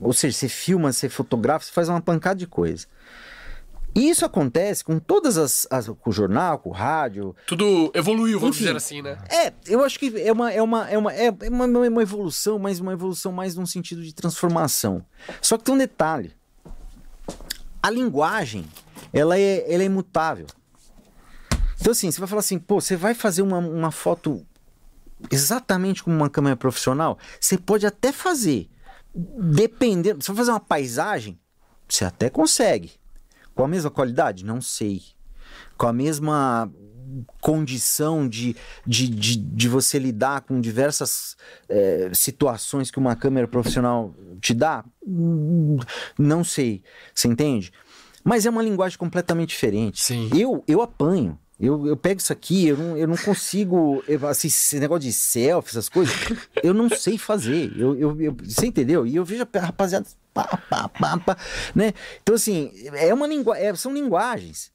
[0.00, 2.86] Ou seja, você filma, você fotografa, você faz uma pancada de coisa.
[3.94, 7.36] E isso acontece com todas as, as, com o jornal, com o rádio.
[7.46, 9.18] Tudo evoluiu, vamos Enfim, dizer assim, né?
[9.30, 12.58] É, eu acho que é uma, é uma, é uma, é uma, é uma evolução,
[12.58, 15.04] mas uma evolução mais num sentido de transformação.
[15.42, 16.32] Só que tem um detalhe.
[17.82, 18.64] A linguagem,
[19.12, 20.46] ela é, ela é imutável.
[21.78, 24.46] Então, assim, você vai falar assim, pô, você vai fazer uma, uma foto
[25.30, 27.18] exatamente como uma câmera profissional?
[27.40, 28.68] Você pode até fazer.
[29.14, 30.22] Dependendo.
[30.22, 31.38] Se você fazer uma paisagem,
[31.88, 32.92] você até consegue.
[33.54, 34.44] Com a mesma qualidade?
[34.44, 35.02] Não sei.
[35.76, 36.70] Com a mesma
[37.40, 38.56] condição de,
[38.86, 41.36] de, de, de você lidar com diversas
[41.68, 44.84] é, situações que uma câmera profissional te dá?
[46.18, 46.82] Não sei.
[47.14, 47.72] Você entende?
[48.24, 50.00] Mas é uma linguagem completamente diferente.
[50.00, 50.30] Sim.
[50.34, 51.38] Eu, eu apanho.
[51.62, 54.02] Eu, eu pego isso aqui, eu não, eu não consigo.
[54.08, 56.12] Eu, assim, esse negócio de selfie, essas coisas,
[56.60, 57.72] eu não sei fazer.
[57.78, 59.06] Eu, eu, eu, você entendeu?
[59.06, 60.04] E eu vejo a rapaziada.
[60.34, 61.36] Pá, pá, pá, pá,
[61.72, 61.94] né?
[62.20, 63.54] Então, assim, é uma lingu...
[63.54, 64.72] É, são linguagens.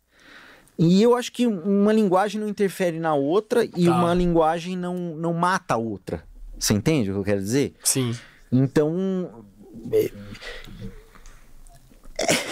[0.79, 3.91] E eu acho que uma linguagem não interfere na outra e tá.
[3.91, 6.23] uma linguagem não, não mata a outra.
[6.57, 7.73] Você entende o que eu quero dizer?
[7.83, 8.17] Sim.
[8.49, 9.43] Então.
[9.91, 10.05] É,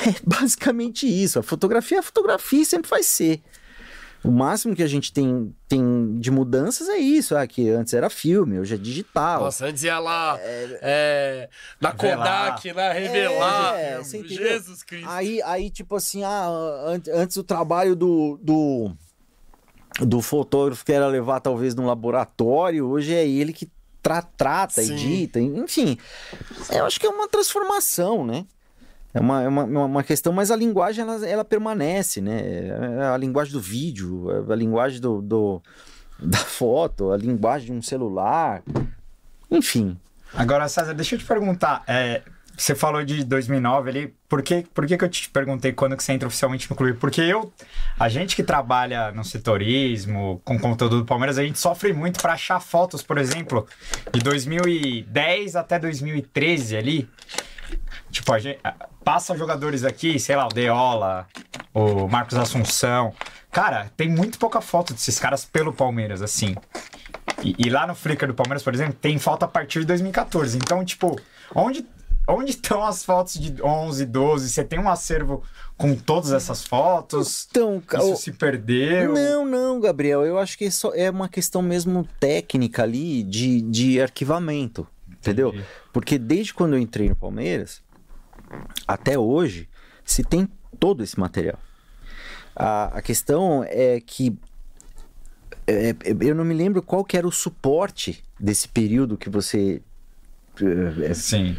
[0.10, 1.40] é basicamente isso.
[1.40, 3.42] A fotografia é a fotografia e sempre vai ser.
[4.26, 8.10] O máximo que a gente tem, tem de mudanças é isso, ah, que antes era
[8.10, 9.42] filme, hoje é digital.
[9.42, 13.80] Nossa, antes ia lá é, é, na Kodak, né, revelar.
[13.80, 15.08] É, Jesus Cristo.
[15.08, 16.48] Aí, aí, tipo assim, ah,
[17.14, 18.92] antes o trabalho do, do,
[20.00, 23.70] do fotógrafo que era levar talvez num laboratório, hoje é ele que
[24.02, 24.94] tra trata, Sim.
[24.94, 26.00] edita, enfim.
[26.72, 28.46] Eu acho que é uma transformação, né?
[29.16, 32.68] É uma, é uma, uma questão, mas a linguagem ela, ela permanece, né?
[33.00, 35.62] É a linguagem do vídeo, é a linguagem do, do,
[36.20, 38.62] da foto, a linguagem de um celular,
[39.50, 39.98] enfim.
[40.34, 42.24] Agora, César, deixa eu te perguntar, é,
[42.58, 46.04] você falou de 2009 ali, por que, por que, que eu te perguntei quando que
[46.04, 46.96] você entra oficialmente no clube?
[46.96, 47.54] Porque eu,
[47.98, 52.34] a gente que trabalha no setorismo, com conteúdo do Palmeiras, a gente sofre muito para
[52.34, 53.66] achar fotos, por exemplo,
[54.12, 57.10] de 2010 até 2013 ali.
[58.12, 58.60] Tipo, a gente,
[59.06, 61.28] passa jogadores aqui, sei lá, o Deola,
[61.72, 63.14] o Marcos Assunção.
[63.52, 66.56] Cara, tem muito pouca foto desses caras pelo Palmeiras, assim.
[67.44, 70.58] E, e, lá no Flickr do Palmeiras, por exemplo, tem foto a partir de 2014.
[70.58, 71.18] Então, tipo,
[71.54, 71.86] onde,
[72.28, 74.50] onde estão as fotos de 11, 12?
[74.50, 75.44] Você tem um acervo
[75.78, 77.48] com todas essas fotos?
[77.52, 78.16] Então, Isso o...
[78.16, 79.14] se perdeu?
[79.14, 80.26] Não, não, Gabriel.
[80.26, 84.88] Eu acho que isso é uma questão mesmo técnica ali de, de arquivamento.
[85.08, 85.50] Entendeu?
[85.50, 85.66] Entendi.
[85.94, 87.82] Porque desde quando eu entrei no Palmeiras,
[88.88, 89.70] até hoje,
[90.04, 90.48] se tem
[90.80, 91.60] todo esse material.
[92.56, 94.38] A, a questão é que
[95.68, 99.82] é, é, eu não me lembro qual que era o suporte desse período que você.
[101.04, 101.58] É, Sim,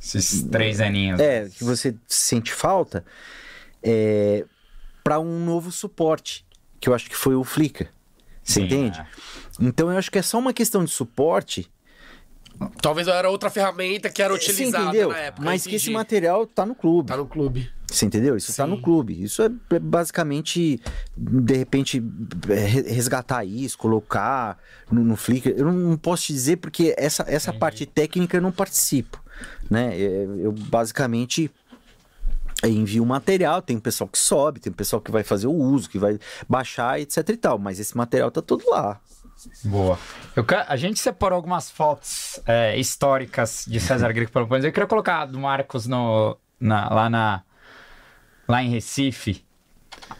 [0.00, 1.18] esses três aninhos.
[1.18, 3.04] É, que você sente falta
[3.82, 4.44] é,
[5.02, 6.44] para um novo suporte,
[6.78, 7.88] que eu acho que foi o Flickr.
[8.42, 9.00] Você Sim, entende?
[9.00, 9.06] É.
[9.60, 11.70] Então eu acho que é só uma questão de suporte
[12.80, 15.44] Talvez era outra ferramenta que era utilizada na época.
[15.44, 17.08] Mas que esse material tá no clube.
[17.08, 17.70] Tá no clube.
[17.86, 18.36] Você entendeu?
[18.36, 18.56] Isso Sim.
[18.58, 19.22] tá no clube.
[19.22, 20.80] Isso é basicamente,
[21.16, 22.02] de repente,
[22.48, 24.58] é, resgatar isso, colocar
[24.90, 25.54] no, no Flickr.
[25.56, 29.22] Eu não posso te dizer porque essa, essa parte técnica eu não participo.
[29.70, 29.98] Né?
[29.98, 31.50] É, eu basicamente
[32.64, 35.52] envio o material, tem um pessoal que sobe, tem um pessoal que vai fazer o
[35.52, 37.58] uso, que vai baixar, etc e tal.
[37.58, 39.00] Mas esse material tá todo lá.
[39.64, 39.98] Boa.
[40.34, 45.26] Eu, a gente separou algumas fotos é, históricas de César Greco pelo Eu queria colocar
[45.26, 47.42] do Marcos no, na, lá, na,
[48.48, 49.44] lá em Recife,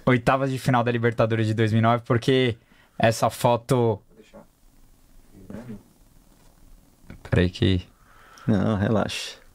[0.04, 2.56] oitavas de final da Libertadores de 2009, porque
[2.98, 4.00] essa foto.
[7.28, 7.86] Peraí que.
[8.46, 9.45] Não, relaxa.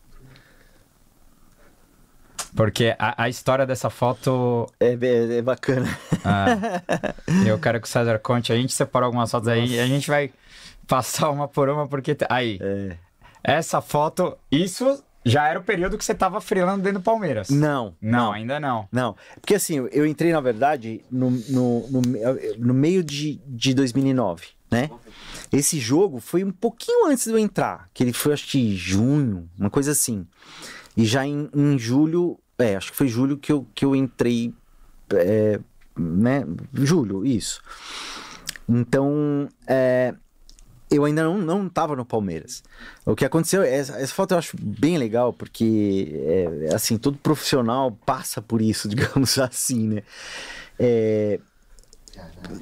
[2.55, 4.67] Porque a, a história dessa foto.
[4.79, 4.97] É,
[5.37, 5.87] é, bacana.
[6.23, 6.81] ah,
[7.47, 8.51] eu quero que o César conte.
[8.51, 10.31] A gente separou algumas fotos aí e a gente vai
[10.87, 12.15] passar uma por uma, porque.
[12.29, 12.59] Aí.
[12.61, 12.97] É.
[13.43, 14.37] Essa foto.
[14.51, 17.49] Isso já era o período que você tava freelando dentro do Palmeiras.
[17.49, 18.87] Não, Não, ainda não.
[18.91, 22.01] Não, porque assim, eu entrei, na verdade, no, no, no,
[22.57, 24.89] no meio de, de 2009, né?
[25.51, 29.49] Esse jogo foi um pouquinho antes de eu entrar, que ele foi, acho que junho,
[29.57, 30.25] uma coisa assim.
[30.95, 34.54] E já em, em julho, é, acho que foi julho que eu, que eu entrei,
[35.13, 35.60] é,
[35.97, 36.45] né?
[36.73, 37.62] Julho, isso.
[38.67, 40.13] Então, é,
[40.89, 42.63] eu ainda não, não tava no Palmeiras.
[43.06, 47.91] O que aconteceu, essa, essa foto eu acho bem legal, porque, é, assim, todo profissional
[48.06, 50.04] passa por isso, digamos assim, né?
[50.77, 51.39] É,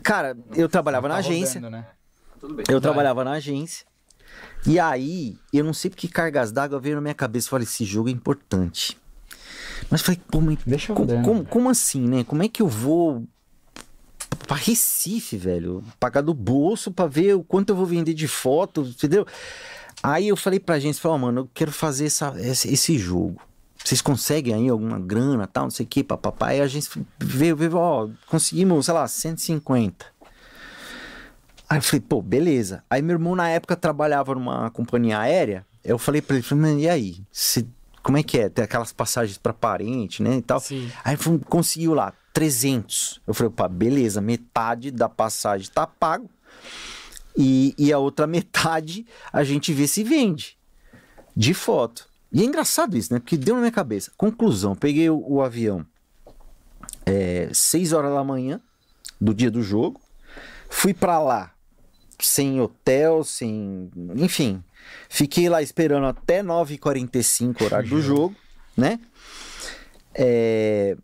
[0.03, 1.85] cara, eu trabalhava na Tá agência, né?
[2.69, 3.85] eu trabalhava na agência,
[4.65, 7.85] e aí, eu não sei porque cargas d'água veio na minha cabeça, eu falei, esse
[7.85, 8.97] jogo é importante.
[9.89, 11.47] Mas falei, pô, mas Deixa eu como, ver, como, né?
[11.49, 12.23] como assim, né?
[12.23, 13.23] Como é que eu vou
[14.47, 15.83] pra Recife, velho?
[15.99, 19.25] Pagar do bolso pra ver o quanto eu vou vender de foto, entendeu?
[20.03, 23.41] Aí eu falei pra gente, falei, ó, mano, eu quero fazer essa, esse, esse jogo.
[23.83, 26.47] Vocês conseguem aí alguma grana, tal, não sei o que, papapá.
[26.47, 30.05] Aí a gente veio, veio, ó, conseguimos, sei lá, 150.
[31.69, 32.83] Aí eu falei, pô, beleza.
[32.89, 35.65] Aí meu irmão na época trabalhava numa companhia aérea.
[35.83, 37.23] Eu falei pra ele, falei, "Mano, e aí?
[38.01, 38.49] Como é que é?
[38.49, 40.59] Tem aquelas passagens pra parente, né, e tal.
[40.59, 40.91] Sim.
[41.03, 43.21] Aí falou, conseguiu lá, 300.
[43.27, 46.29] Eu falei, opa, beleza, metade da passagem tá pago.
[47.37, 50.57] E, e a outra metade a gente vê se vende.
[51.35, 52.09] De foto.
[52.31, 53.19] E é engraçado isso, né?
[53.19, 54.11] Porque deu na minha cabeça.
[54.17, 55.85] Conclusão, peguei o, o avião
[57.05, 58.59] é, 6 horas da manhã
[59.21, 60.01] do dia do jogo.
[60.69, 61.51] Fui pra lá
[62.21, 63.89] sem hotel, sem.
[64.15, 64.63] Enfim.
[65.07, 68.35] Fiquei lá esperando até 9h45, horário do jogo,
[68.75, 68.99] né?
[70.13, 70.95] É,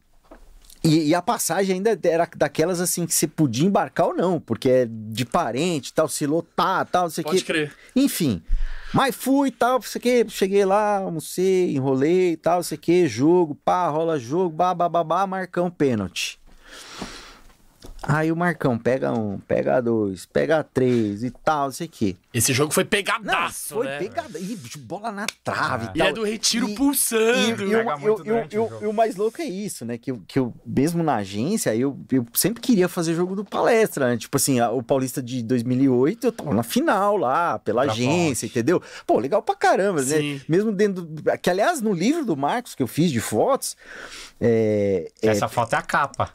[0.84, 4.70] E, e a passagem ainda era daquelas assim que você podia embarcar ou não, porque
[4.70, 7.46] é de parente, tal, se lotar, tal, não sei o Pode que.
[7.46, 7.74] crer.
[7.96, 8.42] Enfim.
[8.94, 10.26] Mas fui e tal, não sei o que.
[10.30, 13.08] Cheguei lá, almocei, enrolei tal, não sei o que.
[13.08, 16.40] Jogo, pá, rola jogo, babá, babá, Marcão pênalti.
[18.08, 22.16] Aí o Marcão pega um, pega dois, pega três e tal, não sei o que.
[22.34, 23.98] Esse jogo foi Não, pegadaço, foi né?
[23.98, 24.38] pegada.
[24.38, 26.08] Ih, bicho, bola na trave E e tal.
[26.08, 27.64] é do retiro E- e, pulsando.
[27.66, 29.98] e, e o mais louco é isso, né?
[29.98, 34.10] Que, eu- que eu, mesmo na agência, eu, eu sempre queria fazer jogo do palestra,
[34.10, 34.18] né?
[34.18, 38.48] Tipo assim, a- o Paulista de 2008, eu tava na final lá, pela Pra agência,
[38.48, 38.58] fonte.
[38.60, 38.82] entendeu?
[39.08, 40.18] Pô, legal pra caramba, né?
[40.18, 40.42] Sim.
[40.48, 41.04] Mesmo dentro.
[41.04, 43.76] do- Que, aliás, no livro do Marcos que eu fiz de fotos.
[44.40, 46.30] É, é, Essa foto é a capa.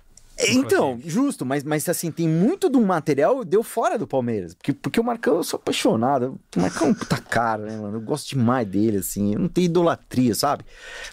[0.48, 4.54] Então, justo, mas, mas assim, tem muito do material deu fora do Palmeiras.
[4.54, 6.38] Porque, porque o Marcão, eu sou apaixonado.
[6.56, 7.96] O Marcão é um puta cara, né, mano?
[7.96, 9.34] Eu gosto demais dele, assim.
[9.34, 10.64] Eu não tenho idolatria, sabe?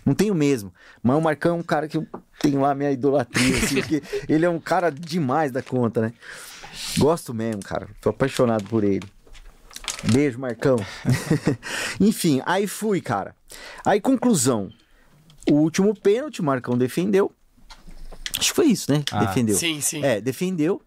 [0.06, 0.74] Não tenho mesmo.
[1.02, 2.08] Mas o Marcão é um cara que eu
[2.40, 6.13] tenho lá minha idolatria, assim, porque ele é um cara demais da conta, né?
[6.98, 7.88] Gosto mesmo, cara.
[8.02, 9.08] Tô apaixonado por ele.
[10.12, 10.78] Beijo, Marcão.
[12.00, 13.36] Enfim, aí fui, cara.
[13.84, 14.70] Aí, conclusão.
[15.50, 17.32] O último pênalti, o Marcão defendeu.
[18.38, 19.04] Acho que foi isso, né?
[19.12, 19.56] Ah, defendeu.
[19.56, 20.04] Sim, sim.
[20.04, 20.82] É, defendeu.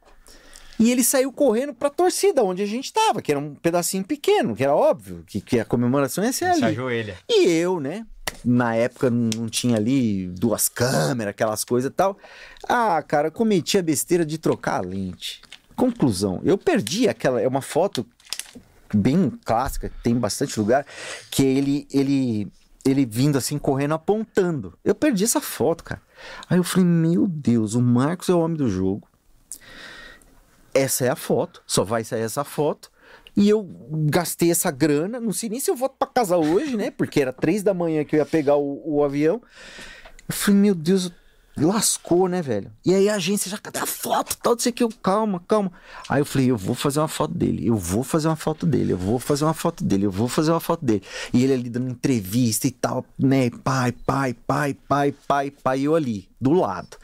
[0.78, 4.56] E ele saiu correndo pra torcida, onde a gente tava, que era um pedacinho pequeno,
[4.56, 6.72] que era óbvio que, que a comemoração ia ser Se ali.
[6.72, 7.18] ajoelha.
[7.28, 8.06] E eu, né?
[8.42, 12.16] Na época não tinha ali duas câmeras, aquelas coisas e tal.
[12.66, 15.42] Ah, cara, cometi a besteira de trocar a lente.
[15.76, 17.40] Conclusão, eu perdi aquela.
[17.42, 18.06] É uma foto
[18.94, 20.86] bem clássica, que tem bastante lugar,
[21.30, 22.48] que ele, ele,
[22.85, 24.79] ele vindo assim, correndo, apontando.
[24.85, 26.03] Eu perdi essa foto, cara.
[26.49, 29.09] Aí eu falei, meu Deus, o Marcos é o homem do jogo.
[30.73, 32.90] Essa é a foto, só vai sair essa foto.
[33.37, 33.69] E eu
[34.09, 36.90] gastei essa grana, não sei nem se eu volto pra casa hoje, né?
[36.90, 39.40] Porque era três da manhã que eu ia pegar o, o avião.
[40.29, 41.12] Eu falei, meu Deus,
[41.64, 42.70] lascou, né, velho?
[42.85, 44.37] E aí a agência já, cadê a foto?
[44.37, 45.73] Tal, não sei o que, eu, calma, calma.
[46.09, 48.92] Aí eu falei, eu vou fazer uma foto dele, eu vou fazer uma foto dele,
[48.92, 51.03] eu vou fazer uma foto dele, eu vou fazer uma foto dele.
[51.33, 53.51] E ele ali dando entrevista e tal, né?
[53.64, 56.96] Pai, pai, pai, pai, pai, pai, eu ali, do lado,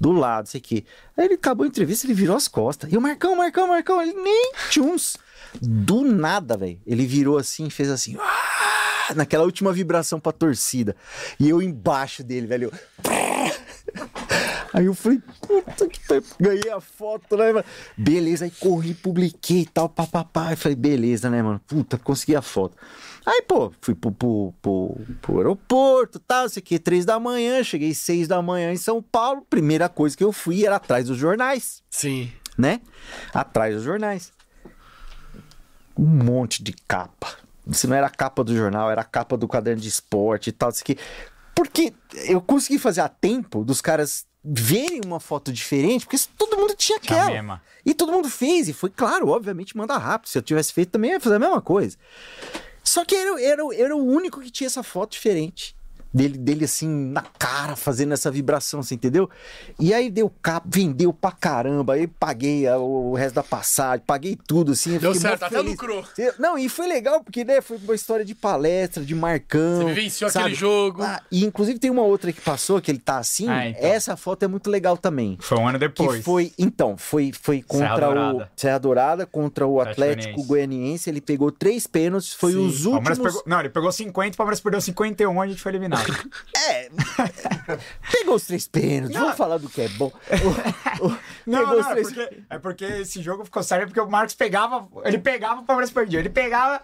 [0.00, 0.84] do lado, sei que.
[1.16, 2.92] Aí ele acabou a entrevista, ele virou as costas.
[2.92, 5.16] E o Marcão, Marcão, Marcão, ele nem tchuns.
[5.60, 6.80] Do nada, velho.
[6.86, 8.16] Ele virou assim, fez assim.
[8.20, 10.96] "Ah", Naquela última vibração pra torcida.
[11.38, 12.72] E eu embaixo dele, velho.
[14.72, 16.24] Aí eu falei, puta que pariu.
[16.40, 17.64] Ganhei a foto, né, mano?
[17.96, 20.48] Beleza, aí corri, publiquei e tal, papapá.
[20.48, 21.60] Aí falei, beleza, né, mano?
[21.64, 22.76] Puta, consegui a foto.
[23.24, 27.94] Aí, pô, fui pro, pro, pro, pro aeroporto, tal, sei que, três da manhã, cheguei
[27.94, 29.46] seis da manhã em São Paulo.
[29.48, 32.30] Primeira coisa que eu fui era atrás dos jornais Sim.
[32.58, 32.80] né?
[33.32, 34.32] Atrás dos jornais.
[35.96, 37.28] Um monte de capa.
[37.70, 40.52] Se não era a capa do jornal, era a capa do caderno de esporte e
[40.52, 40.68] tal.
[40.68, 40.98] Isso aqui.
[41.54, 41.92] Por Porque
[42.26, 46.98] eu consegui fazer a tempo dos caras verem uma foto diferente, porque todo mundo tinha
[46.98, 47.30] aquela.
[47.84, 50.28] E todo mundo fez, e foi claro, obviamente, manda rápido.
[50.28, 51.96] Se eu tivesse feito também, eu ia fazer a mesma coisa.
[52.82, 55.74] Só que era, era, era o único que tinha essa foto diferente.
[56.14, 59.28] Dele, dele assim, na cara, fazendo essa vibração, você entendeu?
[59.80, 64.38] E aí deu capa, vendeu pra caramba, aí paguei a- o resto da passagem, paguei
[64.46, 64.94] tudo, assim.
[64.94, 65.72] eu Deu certo, até feliz.
[65.72, 66.04] lucrou.
[66.38, 69.78] Não, e foi legal, porque, né, foi uma história de palestra, de Marcão.
[69.78, 70.44] Você vivenciou sabe?
[70.44, 71.02] aquele jogo.
[71.02, 73.48] Ah, e inclusive tem uma outra que passou, que ele tá assim.
[73.48, 73.82] Ah, então.
[73.84, 75.36] Essa foto é muito legal também.
[75.40, 76.18] Foi um ano depois.
[76.18, 78.42] Que foi, então, foi, foi contra Serra o.
[78.54, 80.46] Serra Dourada, contra o Atlético Goianiense.
[80.46, 81.10] Goianiense.
[81.10, 82.66] Ele pegou três pênaltis, foi Sim.
[82.66, 83.18] os últimos.
[83.18, 86.03] pegou- Não, ele pegou 50, o Palmeiras perdeu 51, a gente foi eliminado.
[86.56, 86.88] É.
[88.10, 89.18] pegou os três pênaltis.
[89.18, 90.10] Vamos falar do que é bom.
[91.00, 94.08] O- o- Não, os é três porque, é porque esse jogo ficou sério porque o
[94.08, 96.80] Marcos pegava, ele pegava, o Palmeiras perdia, ele pegava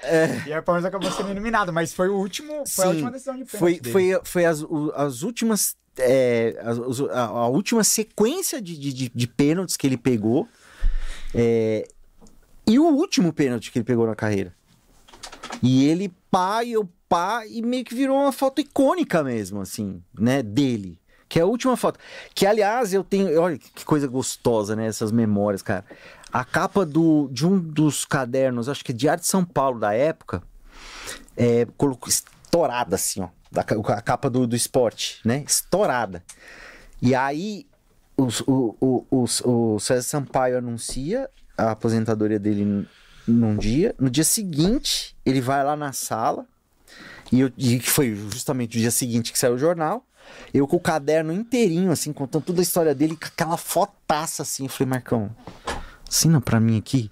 [0.46, 2.90] e aí o Palmeiras acabou sendo eliminado, mas foi o último, foi a É.
[2.90, 3.92] Sim, última decisão de pênalti Foi, dele.
[3.92, 5.76] foi, foi as, o- as últimas.
[5.98, 6.56] é,
[6.86, 10.48] os- a, a última sequência de, de, de, pênaltis que ele pegou.
[11.34, 11.86] é,
[12.66, 14.54] e o último pênalti que ele pegou na carreira.
[15.62, 16.12] E ele
[16.64, 20.98] e eu pá, e meio que virou uma foto icônica mesmo, assim, né, dele.
[21.28, 21.98] Que é a última foto.
[22.34, 23.40] Que, aliás, eu tenho.
[23.40, 24.86] Olha que coisa gostosa, né?
[24.86, 25.84] Essas memórias, cara.
[26.32, 29.92] A capa do, de um dos cadernos, acho que é Diário de São Paulo da
[29.94, 30.42] época,
[31.36, 33.28] é, colocou estourada assim, ó.
[33.52, 35.44] Da, a capa do, do esporte, né?
[35.46, 36.24] Estourada.
[37.02, 37.66] E aí
[38.16, 42.88] os- o, o, o César Sampaio anuncia a aposentadoria dele
[43.26, 43.94] num dia.
[44.00, 46.44] No dia seguinte, ele vai lá na sala.
[47.32, 50.04] E, eu, e foi justamente o dia seguinte que saiu o jornal.
[50.52, 54.64] Eu com o caderno inteirinho, assim, contando toda a história dele, com aquela fotaça assim.
[54.64, 55.34] Eu falei, Marcão,
[56.08, 57.10] assina pra mim aqui.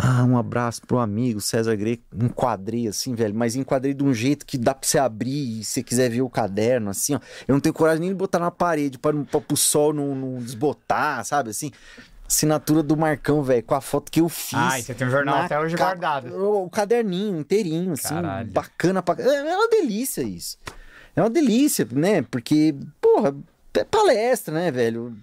[0.00, 2.04] Ah, um abraço pro amigo César Greco.
[2.14, 3.34] Enquadrei assim, velho.
[3.34, 6.22] Mas enquadrei de um jeito que dá pra você abrir e se você quiser ver
[6.22, 7.20] o caderno, assim, ó.
[7.48, 11.24] Eu não tenho coragem nem de botar na parede para o sol não, não desbotar,
[11.24, 11.50] sabe?
[11.50, 11.72] Assim.
[12.28, 14.52] Assinatura do Marcão, velho, com a foto que eu fiz.
[14.58, 16.26] Ah, você tem um jornal na até hoje ca- guardado.
[16.36, 18.08] O, caderninho inteirinho, assim.
[18.14, 18.50] Caralho.
[18.50, 19.16] Bacana pra.
[19.22, 20.58] É é uma delícia isso.
[21.16, 22.20] É uma delícia, né?
[22.30, 23.34] Porque, porra,
[23.74, 25.16] é palestra, né, velho?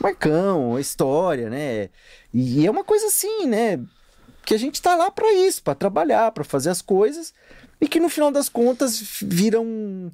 [0.00, 1.88] Marcão, história, né?
[2.32, 3.80] E é uma coisa assim, né?
[4.44, 7.32] Que a gente tá lá pra isso, pra trabalhar, pra fazer as coisas,
[7.80, 10.10] e que no final das contas vira um,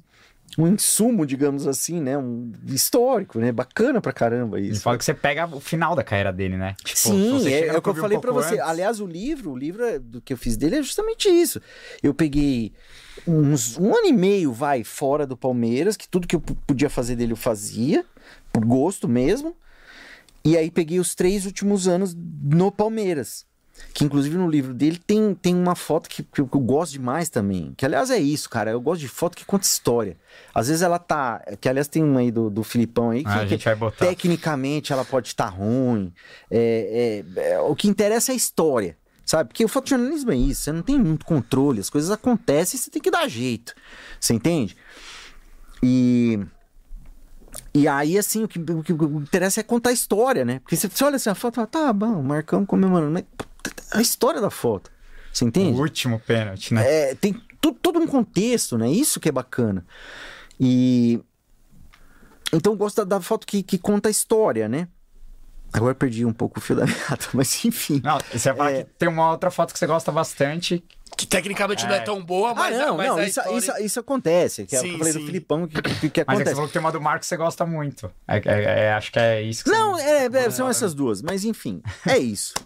[0.57, 2.17] um insumo, digamos assim, né?
[2.17, 3.51] Um histórico, né?
[3.51, 4.81] Bacana pra caramba isso.
[4.81, 6.75] fala que você pega o final da carreira dele, né?
[6.83, 8.53] Tipo, Sim, é, é o que eu clube um falei pra você.
[8.55, 11.61] antes- Aliás, o livro, o livro é- do que eu fiz dele é justamente isso.
[12.01, 12.71] Eu peguei
[13.27, 17.15] uns um ano e meio, vai, fora do Palmeiras, que tudo que eu podia fazer
[17.15, 18.05] dele eu fazia,
[18.53, 19.55] por gosto mesmo.
[20.43, 23.45] E aí peguei os três últimos anos no Palmeiras.
[23.93, 27.29] Que inclusive no livro dele tem, tem uma foto que, que eu que gosto demais
[27.29, 27.73] também.
[27.77, 28.71] Que aliás é isso, cara.
[28.71, 30.17] Eu gosto de foto que conta história.
[30.53, 31.41] Às vezes ela tá.
[31.61, 33.75] Que aliás tem uma aí do, do Filipão aí que, Ah, a que gente vai
[33.75, 34.05] botar.
[34.05, 36.11] tecnicamente ela pode estar ruim.
[36.51, 38.97] É, é, é, o que interessa é a história.
[39.25, 39.47] Sabe?
[39.49, 40.61] Porque o fotojornalismo é isso.
[40.63, 41.79] Você não tem muito controle.
[41.79, 43.73] As coisas acontecem e você tem que dar jeito.
[44.19, 44.75] Você entende?
[45.81, 46.39] E.
[47.73, 50.59] E aí, assim, o que, o que- o que interessa é contar a história, né?
[50.59, 53.11] Porque você, você olha assim a foto e fala, tá bom, Marcão comemorando.
[53.13, 53.23] Mas
[53.91, 54.91] a história da foto.
[55.33, 55.79] Você O entende?
[55.79, 57.09] último pênalti, né?
[57.11, 57.33] É, tem
[57.81, 58.89] todo um contexto, né?
[58.89, 59.85] Isso que é bacana.
[60.59, 61.19] E.
[62.53, 64.87] Então eu gosto da, da foto que, que conta a história, né?
[65.73, 67.99] Agora eu perdi um pouco o fio da meada, mas enfim.
[68.03, 68.83] Não, você vai falar É.
[68.85, 70.81] que tem uma outra foto que você gosta bastante.
[71.17, 72.01] Que tecnicamente não é É.
[72.01, 74.65] tão boa, Ah, mas, não, mas não, isso, história- isso, isso acontece.
[74.65, 75.25] Que é o Sim, eu falei do sim.
[75.25, 76.55] Filipão que, que, que Mas é que você acontece.
[76.55, 78.11] falou que tem uma do Marcos que você gosta muito.
[78.27, 80.03] É, é- é- acho que é isso que Não, você...
[80.03, 82.53] é, é, são essas duas, mas enfim, é isso.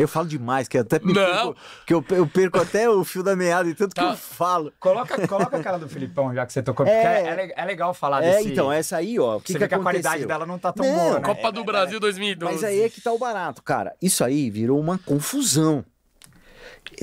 [0.00, 1.22] Eu falo demais, que até me Não.
[1.52, 4.10] perco, que eu, eu perco até o fio da meada e tanto que Tá.
[4.12, 4.72] eu falo.
[4.80, 7.22] Coloca, coloca a cara do Filipão, já que você tocou, porque É.
[7.22, 8.52] é, é le- é legal falar É, desse...
[8.52, 9.36] então, essa aí, ó.
[9.36, 10.28] O que, você que vê que a qualidade aconteceu?
[10.28, 11.20] dela não tá tão Não, boa, né?
[11.20, 12.54] Copa do Brasil 2012.
[12.54, 13.94] Mas aí é que tá o barato, cara.
[14.00, 15.84] Isso aí virou uma confusão.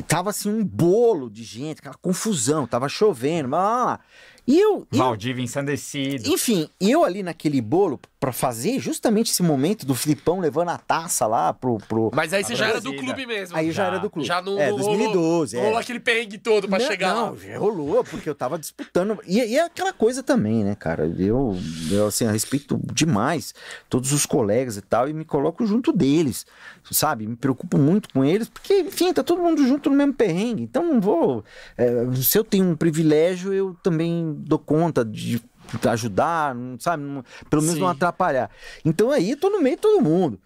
[0.07, 3.99] Tava assim um bolo de gente, aquela confusão, tava chovendo, blá.
[4.47, 6.29] E eu, eu Valdívia ensandecido.
[6.29, 11.27] enfim, eu ali naquele bolo pra fazer justamente esse momento do Filipão levando a taça
[11.27, 11.77] lá pro.
[11.79, 12.09] pro...
[12.13, 13.57] Mas aí você já era do clube mesmo.
[13.57, 13.87] Aí já, Já.
[13.89, 14.27] era do clube.
[14.27, 15.55] Já não, é, não 2012.
[15.55, 15.67] rolou, é.
[15.67, 17.35] rolou aquele perrengue todo pra não, chegar não, lá.
[17.35, 19.19] já rolou, porque eu tava disputando.
[19.27, 21.05] E, e é aquela coisa também, né, cara?
[21.19, 21.55] Eu,
[21.91, 23.53] eu assim, eu respeito demais
[23.89, 26.45] todos os colegas e tal, e me coloco junto deles,
[26.89, 27.27] sabe?
[27.27, 30.63] Me preocupo muito com eles, porque, enfim, tá todo mundo junto no mesmo perrengue.
[30.63, 31.43] Então não vou.
[31.77, 35.41] é, se eu tenho um privilégio, eu também dou conta de
[35.89, 37.03] ajudar, não- sabe?
[37.03, 37.81] Não- pelo menos Sim.
[37.81, 38.49] não atrapalhar.
[38.85, 40.39] Então aí eu tô no meio de todo mundo.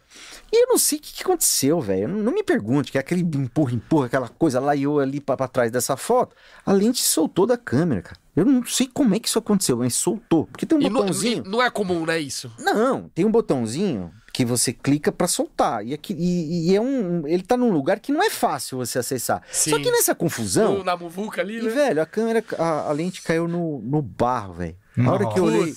[0.51, 2.07] E eu não sei o que, que aconteceu, velho.
[2.07, 5.21] Não, não me pergunte, que é aquele empurra, empurra, aquela coisa lá e eu ali
[5.21, 6.35] pra, pra trás dessa foto.
[6.65, 8.17] A lente soltou da câmera, cara.
[8.35, 10.47] Eu não sei como é que isso aconteceu, mas soltou.
[10.47, 11.43] Porque tem um E não, botãozinho.
[11.45, 12.51] e não é comum, né, isso?
[12.59, 14.11] Não, tem um botãozinho
[14.41, 15.85] que você clica pra soltar.
[15.85, 17.27] E, aqui, e, e é um.
[17.27, 19.41] Ele tá num lugar que não é fácil você acessar.
[19.51, 19.81] Só Sim.
[19.81, 20.79] que nessa confusão.
[20.79, 21.69] No- na muvuca ali, E, né?
[21.69, 24.75] velho, a câmera, a, a lente caiu no, no barro, velho.
[24.97, 25.73] Na hora que eu olhei.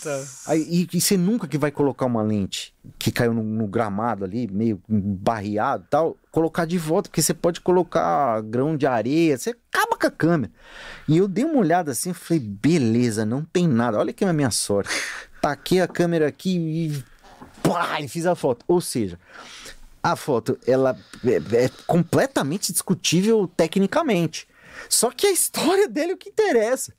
[0.47, 0.61] Aí,
[0.93, 4.49] e, e você nunca que vai colocar uma lente que caiu no, no gramado ali,
[4.51, 9.51] meio barreado e tal, colocar de volta, porque você pode colocar grão de areia, você
[9.51, 10.53] acaba com a câmera.
[11.09, 13.99] E eu dei uma olhada assim, falei, beleza, não tem nada.
[13.99, 14.91] Olha que é a minha sorte.
[15.41, 17.05] Taquei a câmera aqui e.
[17.65, 18.65] Pá, e fiz a foto.
[18.69, 19.19] Ou seja,
[20.03, 24.47] a foto, ela é, é completamente discutível tecnicamente.
[24.89, 26.93] Só que a história dele é o que interessa.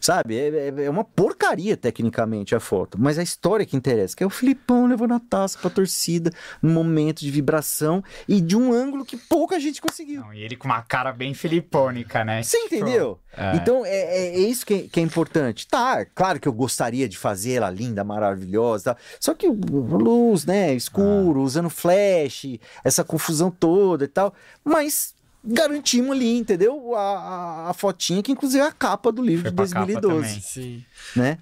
[0.00, 0.36] Sabe?
[0.38, 2.98] É, é- é uma porcaria tecnicamente a foto.
[3.00, 6.30] Mas a história que interessa, que é o Filipão levando a taça pra torcida
[6.62, 10.20] num momento de vibração e de um ângulo que pouca gente conseguiu.
[10.22, 12.42] Não, e ele com uma cara bem filipônica, né?
[12.42, 13.18] Você entendeu?
[13.36, 13.56] É.
[13.56, 15.66] Então é, é- é isso que é, que é importante.
[15.66, 18.96] Tá, claro que eu gostaria de fazer ela linda, maravilhosa, tal.
[19.20, 24.32] só que luz, né, escuro, usando flash, essa confusão toda e tal,
[24.64, 25.14] mas
[25.44, 26.94] garantimos ali, entendeu?
[26.94, 29.86] A, a, a fotinha que inclusive é a capa do livro Foi de pra capa
[29.86, 30.40] 2012, também.
[30.40, 30.84] Sim.
[31.14, 31.38] né?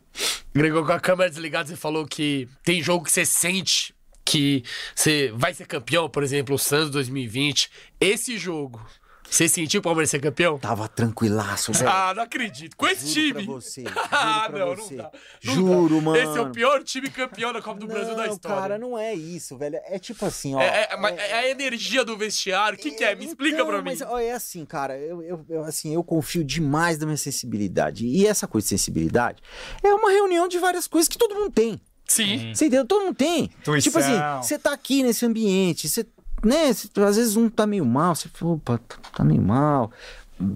[0.55, 3.95] Gregor, com a câmera desligada, você falou que tem jogo que você sente
[4.25, 7.71] que você vai ser campeão, por exemplo, o Santos 2020.
[8.01, 8.85] Esse jogo,
[9.29, 10.59] você sentiu o Palmeiras ser campeão?
[10.59, 11.89] Tava tranquilaço, velho.
[11.89, 12.77] Ah, não acredito.
[12.77, 13.55] Com esse Juro pra time.
[13.55, 14.95] você, juro ah, pra não, você.
[14.97, 15.11] não dá.
[15.45, 16.03] Não Juro, dá.
[16.03, 16.17] mano.
[16.19, 18.61] Esse é o pior time campeão da Copa do Brasil da Não, história.
[18.63, 19.79] cara, não é isso, velho.
[19.85, 20.61] É tipo assim, ó.
[20.61, 22.79] É, é- mas é a energia do vestiário.
[22.79, 23.15] O que, que é?
[23.15, 23.85] Me explica Então, pra mim.
[23.91, 28.07] Mas ó, é assim, cara, eu, eu- eu, assim, eu confio demais na minha sensibilidade.
[28.07, 29.43] E essa coisa de sensibilidade
[29.83, 31.81] é uma reunião de várias coisas que todo mundo tem.
[32.09, 32.53] Sim.
[32.55, 32.87] Você entendeu?
[32.87, 33.45] Todo mundo tem.
[33.61, 33.81] Intuição.
[33.81, 36.07] Tipo assim, você tá aqui nesse ambiente, você,
[36.45, 38.81] né, às vezes um tá meio mal, você fala, opa,
[39.17, 39.91] tá- meio mal.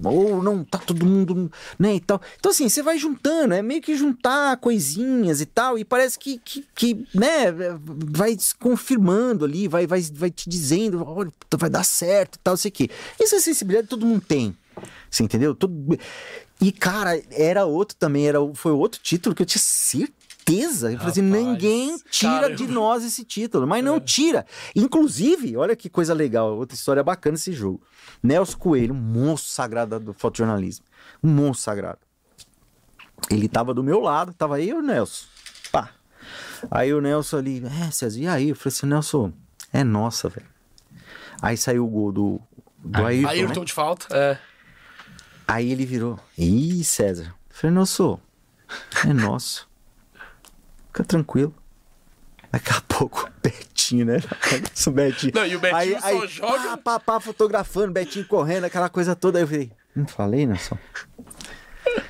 [0.03, 2.21] Ou não, tá todo mundo, né, e tal.
[2.39, 6.37] Então, assim, você vai juntando, é meio que juntar coisinhas e tal, e parece que,
[6.37, 7.47] que, que, né,
[7.83, 12.55] vai se confirmando ali, vai, vai, vai te dizendo, olha, vai dar certo e tal,
[12.55, 12.91] sei o.
[13.19, 14.55] Essa sensibilidade todo mundo tem,
[15.09, 15.55] você entendeu?
[15.55, 15.97] Todo...
[16.61, 20.20] E, cara, era outro também, era, foi outro título que eu tinha certeza.
[20.59, 22.55] Eu falei assim, ninguém tira caramba.
[22.55, 24.45] de nós esse título, mas não tira.
[24.75, 27.81] Inclusive, olha que coisa legal, outra história bacana esse jogo.
[28.21, 30.85] Nelson Coelho, um monstro sagrado do fotojornalismo.
[31.23, 31.99] Um monstro sagrado.
[33.29, 35.25] Ele tava do meu lado, tava aí o Nelson.
[35.71, 35.91] Pá.
[36.69, 38.49] Aí o Nelson ali, é, César, e aí?
[38.49, 39.33] Eu falei assim, Nelson,
[39.71, 40.47] é nossa, velho.
[41.41, 42.41] Aí saiu o gol do,
[42.77, 43.33] do Ayrton, né?
[43.33, 44.07] Ayrton de falta.
[44.15, 44.37] É.
[45.47, 47.33] Aí ele virou, ih, César.
[47.49, 48.19] Eu falei, Nelson,
[49.05, 49.70] é nosso.
[50.91, 51.53] Fica tranquilo.
[52.51, 54.17] Daqui a pouco, Betinho, né?
[54.87, 55.31] O Betinho.
[55.33, 59.39] Não, e o Betinho só joga- Pá, pá, pá, fotografando, Betinho correndo, aquela coisa toda.
[59.39, 60.77] Aí eu falei, não falei, Nelson?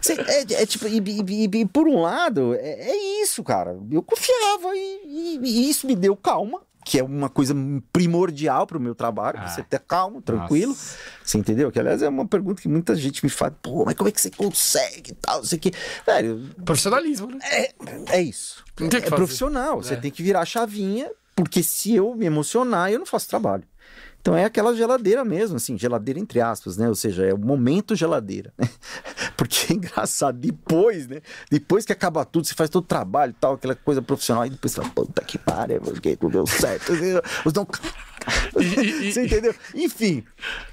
[0.02, 3.78] Cê- É, é tipo, e, e- e- e por um lado, é, é isso, cara.
[3.92, 7.54] Eu confiava e isso me deu calma, que é uma coisa
[7.94, 9.48] primordial pro meu trabalho, Ah.
[9.48, 10.70] você ter calmo, tranquilo.
[10.72, 10.98] Nossa.
[11.24, 11.72] Você entendeu?
[11.72, 14.20] Que aliás é uma pergunta que muita gente me faz, pô, mas como é que
[14.22, 15.72] você consegue tal, não sei o quê.
[16.06, 17.40] Velho, Profissionalismo, né?
[17.44, 17.74] é,
[18.10, 18.64] é isso.
[18.80, 19.16] O que é fazer.
[19.16, 19.82] profissional.
[19.84, 19.98] Você É.
[19.98, 23.64] tem que virar a chavinha, porque se eu me emocionar, eu não faço trabalho.
[24.22, 26.88] Então é aquela geladeira mesmo, assim, geladeira entre aspas, né?
[26.88, 28.70] Ou seja, é o momento geladeira, né?
[29.36, 31.22] Porque é engraçado, depois, né?
[31.50, 34.52] Depois que acaba tudo, você faz todo o trabalho e tal, aquela coisa profissional, e
[34.52, 36.94] depois você fala, puta que pariu, porque tudo deu certo.
[37.44, 37.68] Os não...
[38.54, 39.54] Você entendeu?
[39.74, 40.24] Enfim,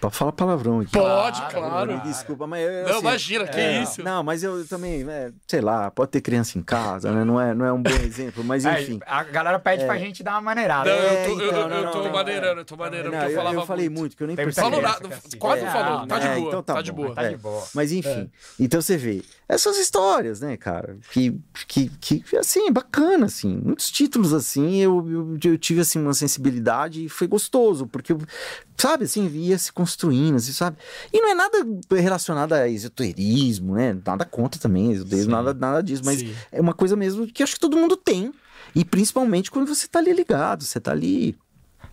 [0.00, 0.92] pode falar palavrão aqui.
[0.92, 1.92] Pode, Claro, claro.
[1.96, 4.02] Me desculpa, mas eu, Não, assim, imagina, que é, isso.
[4.02, 7.24] Não, mas eu também, né, sei lá, pode ter criança em casa, né?
[7.24, 9.00] Não é, não é um bom exemplo, mas É, enfim.
[9.06, 10.90] a galera pede pra gente dar uma maneirada.
[10.90, 13.10] Não, É, eu tô, eu, então, eu- não, eu tô não, maneirando, eu tô maneirando,
[13.12, 13.98] Não, porque eu falava eu falei muito.
[13.98, 14.64] muito, que eu nem percebi.
[14.64, 16.92] Falou nada, quase É, não falou, não, tá de É, boa, então tá, tá de
[16.92, 17.14] boa.
[17.14, 17.28] Tá É.
[17.30, 17.64] de boa.
[17.74, 18.30] Mas enfim,
[18.60, 24.34] então você vê, essas histórias, né, cara, que, que, que assim, bacana, assim, muitos títulos,
[24.34, 28.14] assim, eu, eu, eu tive, assim, uma sensibilidade e foi gostoso, porque,
[28.76, 30.76] sabe, assim, ia se construindo, assim, sabe,
[31.10, 36.02] e não é nada relacionado a esoterismo, né, nada contra também, esoterismo, nada, nada disso,
[36.04, 36.34] mas Sim.
[36.52, 38.30] é uma coisa mesmo que acho que todo mundo tem,
[38.74, 41.38] e principalmente quando você tá ali ligado, você tá ali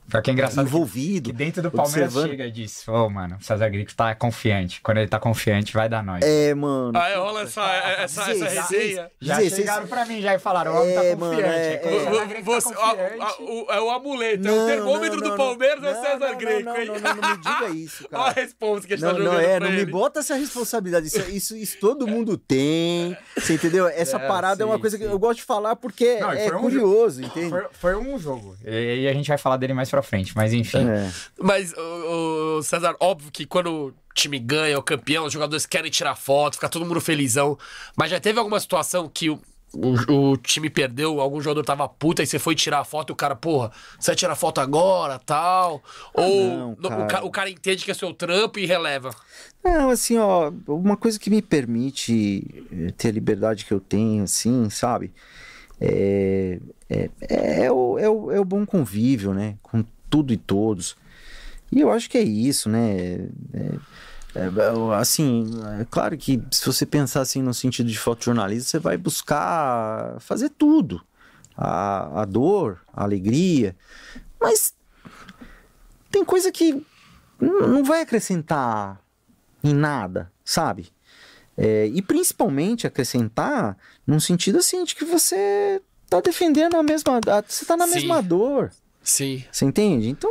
[0.09, 2.29] Pior que é engraçado que, envolvido, que dentro do Palmeiras observando.
[2.31, 4.79] chega e diz, ô, mano, o César Grito tá confiante.
[4.81, 6.23] Quando ele tá confiante, vai dar nós.
[6.23, 6.97] É, mano.
[6.97, 9.11] Aí rola essa, essa, essa Dizer, resenha.
[9.19, 11.57] Já dizer, chegaram vocês- pra mim já e falaram, o homem É, tá mano, confiante.
[11.57, 12.35] é- É, é.
[12.35, 13.21] Tá Você, a- confiante.
[13.21, 15.91] a- o, é o amuleto, é o Não, termômetro não, do não, Palmeiras não, é
[15.91, 16.85] o César não, Greco, não, hein?
[16.87, 18.41] não, não, não me diga isso, Olha a cara.
[18.41, 19.91] resposta que a gente Não, tá não jogando é, pra não me ele.
[19.91, 21.07] bota essa responsabilidade.
[21.07, 23.17] Isso, isso, isso todo mundo tem.
[23.35, 23.87] Você entendeu?
[23.87, 25.09] Essa É, parada é uma sim, coisa que sim.
[25.09, 27.55] eu gosto de falar porque Não, é foi curioso, entende?
[27.71, 28.55] Foi, um jogo.
[28.63, 30.87] E, e a gente vai falar dele mais pra frente, mas enfim.
[30.87, 31.11] É.
[31.39, 35.89] Mas, ô, ô, César, óbvio que quando o time ganha, o campeão, os jogadores querem
[35.91, 37.57] tirar foto, fica todo mundo felizão.
[37.95, 39.39] Mas já teve alguma situação que o,
[39.73, 43.13] o, o time perdeu, algum jogador tava puta e você foi tirar a foto e
[43.13, 45.81] o cara, porra, você vai tirar foto agora, tal?
[46.13, 47.25] Ou não, no- o, cara.
[47.25, 49.11] o cara entende que é seu trampo e releva?
[49.63, 54.23] Não, assim, ó, uma coisa que me permite eh, ter a liberdade que eu tenho,
[54.23, 55.11] assim, sabe?
[55.79, 56.59] É,
[56.89, 57.09] é,
[57.65, 59.57] é, o, é, o, é o bom convívio, né?
[59.61, 60.95] Com tudo e todos.
[61.71, 63.27] E eu acho que é isso, né?
[63.53, 63.75] É,
[64.35, 64.49] é,
[64.99, 65.49] assim,
[65.79, 70.49] é claro que se você pensar assim no sentido de fotojornalismo, você vai buscar fazer
[70.49, 71.01] tudo.
[71.57, 73.75] A, a dor, a alegria.
[74.39, 74.73] Mas
[76.11, 76.85] tem coisa que
[77.39, 79.01] não vai acrescentar
[79.63, 80.93] em nada, sabe?
[81.57, 87.19] É, e principalmente acrescentar num sentido assim de que você tá defendendo a mesma.
[87.47, 87.95] Você tá na Sim.
[87.95, 88.71] mesma dor.
[89.01, 89.43] Sim.
[89.51, 90.09] Você entende?
[90.09, 90.29] Então,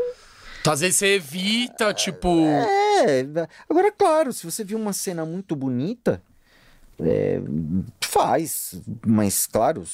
[0.61, 2.29] Então, às vezes você evita, tipo.
[2.47, 3.25] é.
[3.69, 6.23] Agora, claro, se você viu uma cena muito bonita,
[7.01, 7.41] é,
[8.03, 8.75] faz.
[9.07, 9.85] Mas, claro,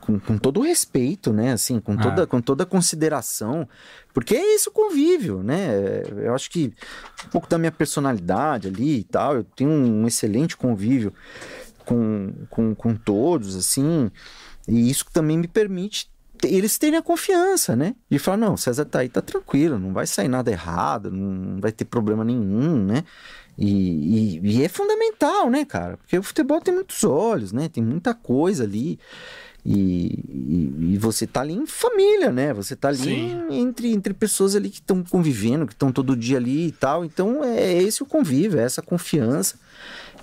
[0.00, 1.52] com, com todo respeito, né?
[1.52, 2.26] Assim, com toda, Ah.
[2.26, 3.68] com toda consideração.
[4.12, 5.68] Porque é isso convívio, né?
[6.16, 6.72] Eu acho que
[7.26, 11.12] um pouco da minha personalidade ali e tal, eu tenho um excelente convívio
[11.84, 14.10] com, com, com todos, assim.
[14.66, 16.10] E isso também me permite
[16.40, 17.94] te- eles terem a confiança, né?
[18.10, 21.72] De falar, não, César tá aí, tá tranquilo, não vai sair nada errado, não vai
[21.72, 23.04] ter problema nenhum, né?
[23.56, 25.96] E, e- e é fundamental, né, cara?
[25.96, 27.68] Porque o futebol tem muitos olhos, né?
[27.68, 28.98] Tem muita coisa ali.
[29.70, 32.54] E, e- e você tá ali em família, né?
[32.54, 33.46] Você tá ali Sim.
[33.50, 37.04] entre, entre pessoas ali que estão convivendo, que estão todo dia ali e tal.
[37.04, 39.56] Então é esse o convívio, é essa confiança.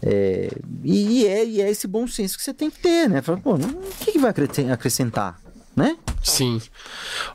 [0.02, 0.50] É,
[0.84, 3.22] e, e é, e é esse bom senso que você tem que ter, né?
[3.22, 3.60] Fala, pô, o
[4.00, 5.40] que, que vai acre- acrescentar?
[6.30, 6.62] Sim.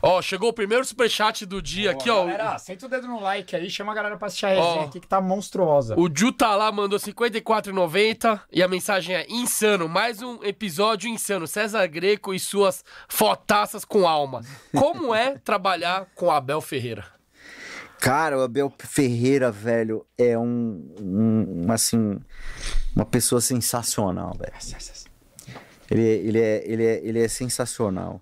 [0.01, 2.25] Ó, chegou o primeiro superchat do dia aqui, ó.
[2.25, 4.83] Galera, senta o dedo no like aí, chama a galera pra assistir a resenha Ó.
[4.85, 5.95] aqui que tá monstruosa.
[5.97, 11.47] O Ju tá lá, mandou 54,90 e a mensagem é insano, mais um episódio insano.
[11.47, 14.41] César Greco e suas fotaças com alma.
[14.75, 17.05] Como é trabalhar com Abel Ferreira?
[17.99, 22.19] Cara, o Abel Ferreira, velho, é um, um- um, assim,
[22.95, 24.51] uma pessoa sensacional, velho.
[25.89, 28.21] Ele, ele, é, ele, é, ele é sensacional.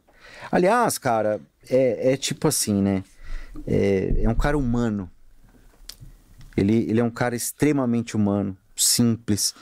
[0.51, 3.03] Aliás, cara, é, é tipo assim, né?
[3.67, 5.09] É, é um cara humano.
[6.55, 9.53] Ele, ele é um cara extremamente humano, simples.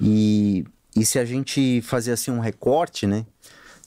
[0.00, 0.64] E,
[0.96, 3.24] e se a gente fazer assim um recorte, né?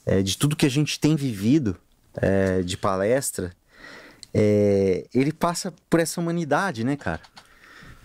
[0.05, 1.75] é, de tudo que a gente tem vivido
[2.15, 3.51] é, de palestra,
[4.33, 7.21] é, ele passa por essa humanidade, né, cara?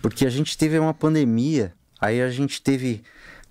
[0.01, 3.03] Porque a gente teve uma pandemia, aí a gente teve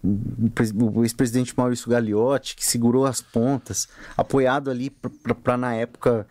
[0.02, 6.26] o pres- o ex-presidente Maurício Gagliotti, que segurou as pontas, apoiado ali para, na época,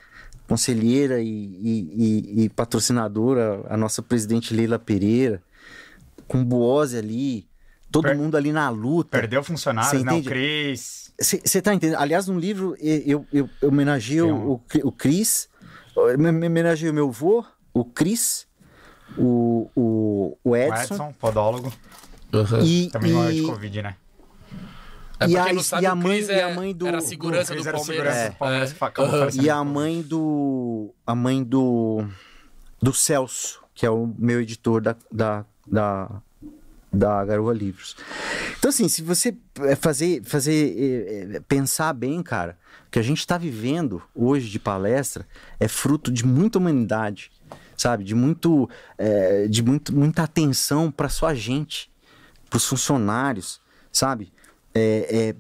[0.48, 5.42] conselheira e, e- e- patrocinadora, a nossa presidente Leila Pereira,
[6.28, 7.48] com Buose ali,
[7.92, 9.12] todo Per- mundo ali na luta.
[9.18, 10.22] Perdeu funcionários, Você né?
[10.24, 11.12] Cris.
[11.20, 12.00] Você tá entendendo?
[12.00, 15.50] Aliás, no livro eu, eu, eu homenageei o, o, o Cris,
[15.96, 17.44] homenageei o meu avô,
[17.74, 18.48] o Cris,
[19.18, 20.94] o, o, o O Edson.
[20.96, 21.14] Edson,
[22.32, 22.66] podólogo.
[22.66, 23.96] E, Também morreu de e, Covid, né?
[25.22, 26.98] É E a- não sabe, e a o mãe- e a é- mãe do- era
[27.00, 28.30] a segurança do Palmeiras.
[28.32, 28.76] do Palmeiras, É.
[29.02, 29.10] Aham.
[29.12, 29.44] falecendo.
[29.46, 30.94] e a mãe do.
[31.06, 32.06] A mãe do.
[32.82, 36.22] Do Celso, que é o meu editor da, da, da,
[36.94, 37.98] da Garoa Livros.
[38.58, 42.58] Então, assim, se você eh, fazer, fazer eh, pensar bem, cara,
[42.88, 45.28] o que a gente está vivendo hoje de palestra
[45.60, 47.30] é fruto de muita humanidade,
[47.76, 48.06] sabe?
[48.06, 48.70] De muito,
[49.50, 51.89] de muito, muita atenção para sua gente,
[52.50, 53.60] para os funcionários,
[53.92, 54.32] sabe?
[54.74, 55.36] É, é,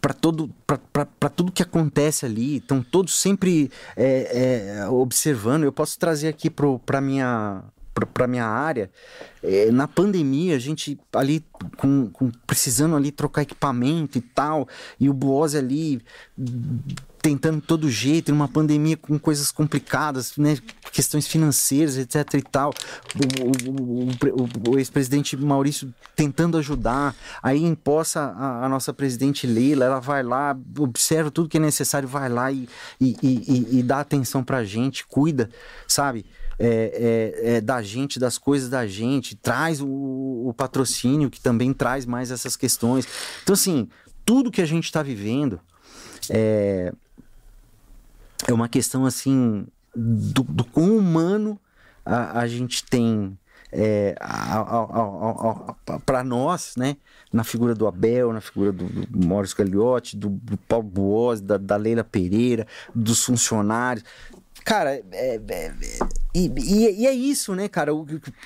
[0.00, 5.96] para todo para tudo que acontece ali estão todos sempre é, é, observando eu posso
[5.96, 7.62] trazer aqui para minha
[8.14, 8.90] para minha área
[9.42, 11.44] É, na pandemia a gente ali
[11.76, 14.66] com, com- precisando ali trocar equipamento e tal
[14.98, 16.02] e o Buose ali
[17.22, 20.58] tentando todo jeito numa pandemia com coisas complicadas né
[20.90, 22.74] questões financeiras etc e tal
[23.14, 29.84] o, o- o- o- ex-presidente Maurício tentando ajudar aí imposta a, a nossa presidente Leila
[29.84, 32.68] ela vai lá observa tudo que é necessário vai lá e,
[33.00, 35.48] e, e, e- e dá atenção pra gente cuida
[35.86, 36.26] sabe
[36.58, 41.72] é, é, é, da gente, das coisas da gente, traz o, o patrocínio que também
[41.72, 43.04] traz mais essas questões.
[43.42, 43.88] Então, assim,
[44.24, 45.58] tudo que a gente está vivendo
[46.30, 46.92] é,
[48.46, 51.58] é uma questão assim do, do quão humano
[52.04, 53.36] a, a gente tem
[53.70, 54.14] é,
[56.04, 56.96] para nós, né?
[57.32, 61.56] Na figura do Abel, na figura do, do Maurício Gagliotti, do, do Paulo Boas, da,
[61.56, 64.04] da Leila Pereira, dos funcionários.
[64.64, 65.74] Cara, é, é, é,
[66.34, 67.92] e, e, é isso, né, cara?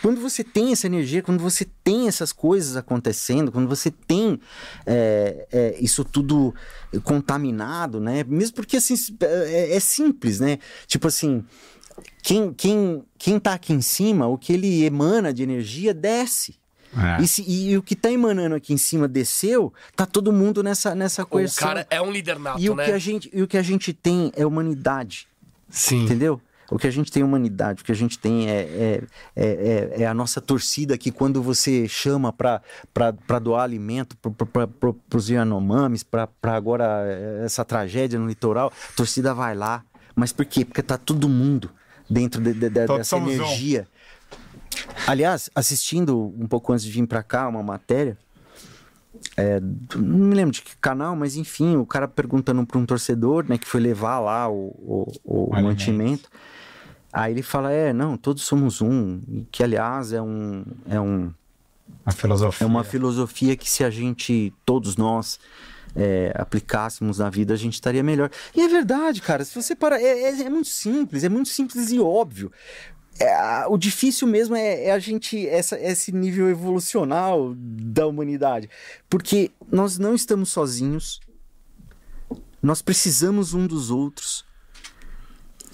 [0.02, 4.40] Quando você tem essa energia, quando você tem essas coisas acontecendo, quando você tem
[4.86, 6.54] é, é, isso tudo
[7.04, 8.24] contaminado, né?
[8.26, 10.58] Mesmo porque assim é, é, simples, né?
[10.86, 11.44] Tipo assim,
[12.22, 16.58] quem, quem, quem tá aqui em cima, o que ele emana de energia desce.
[16.96, 17.22] É.
[17.22, 20.94] E, se, e, o que tá emanando aqui em cima desceu, tá todo mundo nessa,
[20.94, 21.68] nessa coerção.
[21.68, 22.86] O cara é um líder nato, e o né?
[22.86, 25.28] Que a gente, e o que a gente tem é humanidade.
[25.68, 26.04] Sim.
[26.04, 26.40] Entendeu?
[26.70, 29.02] O que a gente tem é humanidade, o que a gente tem é, é,
[29.36, 36.02] é, é a nossa torcida que quando você chama para doar alimento para os Yanomamis,
[36.02, 37.04] para agora
[37.44, 39.84] essa tragédia no litoral, a torcida vai lá.
[40.14, 40.64] Mas por quê?
[40.64, 41.70] Porque tá todo mundo
[42.10, 43.86] dentro de, de, de, dessa energia.
[45.06, 48.18] Aliás, assistindo um pouco antes de vir para cá uma matéria,
[49.36, 53.44] é, não me lembro de que canal, mas enfim, o cara perguntando para um torcedor,
[53.48, 56.30] né, que foi levar lá o, o, o, o mantimento.
[57.12, 59.44] Aí ele fala: é, não, todos somos um.
[59.50, 60.64] Que aliás é um.
[60.88, 61.32] É um
[62.04, 62.64] uma filosofia.
[62.64, 65.38] É uma filosofia que se a gente, todos nós,
[65.94, 68.30] é, aplicássemos na vida, a gente estaria melhor.
[68.54, 69.44] E é verdade, cara.
[69.44, 70.00] Se você para.
[70.00, 72.52] É, é, é muito simples, é muito simples e óbvio.
[73.18, 78.68] É, o difícil mesmo é, é, a gente essa, esse nível evolucional da humanidade.
[79.08, 81.20] Porque nós não estamos sozinhos.
[82.62, 84.44] Nós precisamos um dos outros.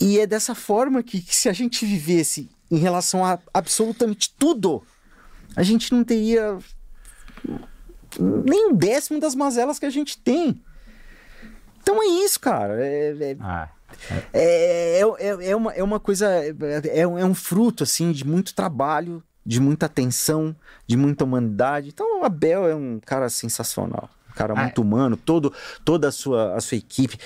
[0.01, 4.83] E é dessa forma que, que se a gente vivesse em relação a absolutamente tudo
[5.55, 6.59] a gente não teria
[8.19, 10.61] nem um décimo das mazelas que a gente tem.
[11.81, 12.85] Então é isso cara.
[12.85, 13.37] É, é...
[13.41, 13.69] Ah.
[14.33, 18.55] É, é, é, é, uma, é uma coisa, é, é, um fruto, assim, de muito
[18.55, 20.55] trabalho, de muita atenção,
[20.87, 21.89] de muita humanidade.
[21.89, 24.09] Então, o Abel é um cara sensacional.
[24.31, 25.53] Um cara muito humano, todo,
[25.85, 27.19] toda a sua, a sua equipe.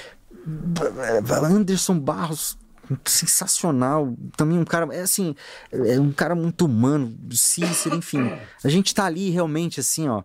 [1.45, 2.59] Anderson Barros
[3.05, 4.15] sensacional.
[4.37, 5.35] Também um cara, é assim,
[5.73, 8.33] é um cara muito humano, Cícero, enfim.
[8.65, 10.23] A gente tá ali realmente, assim, ó.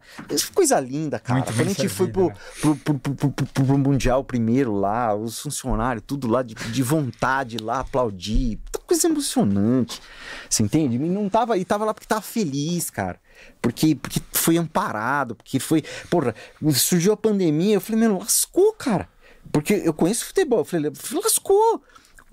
[0.53, 1.39] Coisa linda, cara.
[1.39, 2.35] Muito Quando a gente foi pro, né?
[2.61, 7.79] pro, pro, pro, pro, Mundial primeiro lá, os funcionários, tudo lá de, de vontade lá,
[7.79, 8.59] aplaudir.
[8.85, 10.01] Coisa emocionante.
[10.49, 10.97] Você entende?
[10.97, 13.19] E não tava, e tava lá porque tava feliz, cara.
[13.61, 15.83] Porque, porque foi amparado, porque foi.
[16.09, 16.35] Porra,
[16.73, 19.07] surgiu a pandemia, eu falei, meu, lascou, cara.
[19.51, 20.59] Porque eu conheço futebol.
[20.59, 20.91] Eu falei,
[21.23, 21.81] lascou.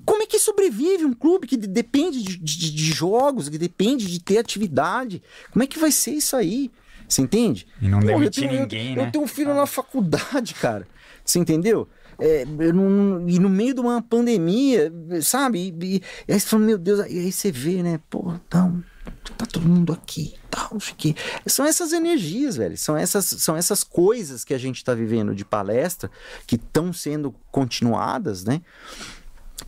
[0.05, 4.21] Como é que sobrevive um clube que depende de, de, de, jogos, que depende de
[4.21, 5.23] ter atividade?
[5.51, 6.71] Como é que vai ser isso aí?
[7.09, 7.67] Você entende?
[7.81, 9.07] E não demitir ninguém, eu, né?
[9.07, 9.55] Eu tenho um filho ah.
[9.55, 10.87] na faculdade, cara.
[11.25, 11.89] Você entendeu?
[12.19, 14.93] É, não, e no meio de uma pandemia,
[15.23, 15.75] sabe?
[15.81, 18.01] E, e, e aí você fala, meu Deus, aí, aí você vê, né?
[18.11, 18.83] Pô, então,
[19.37, 21.15] tá todo mundo aqui, tal, tá, que
[21.47, 25.45] são essas energias, velho, são essas, são essas coisas que a gente tá vivendo de
[25.45, 26.11] palestra
[26.47, 28.63] que estão sendo continuadas, né?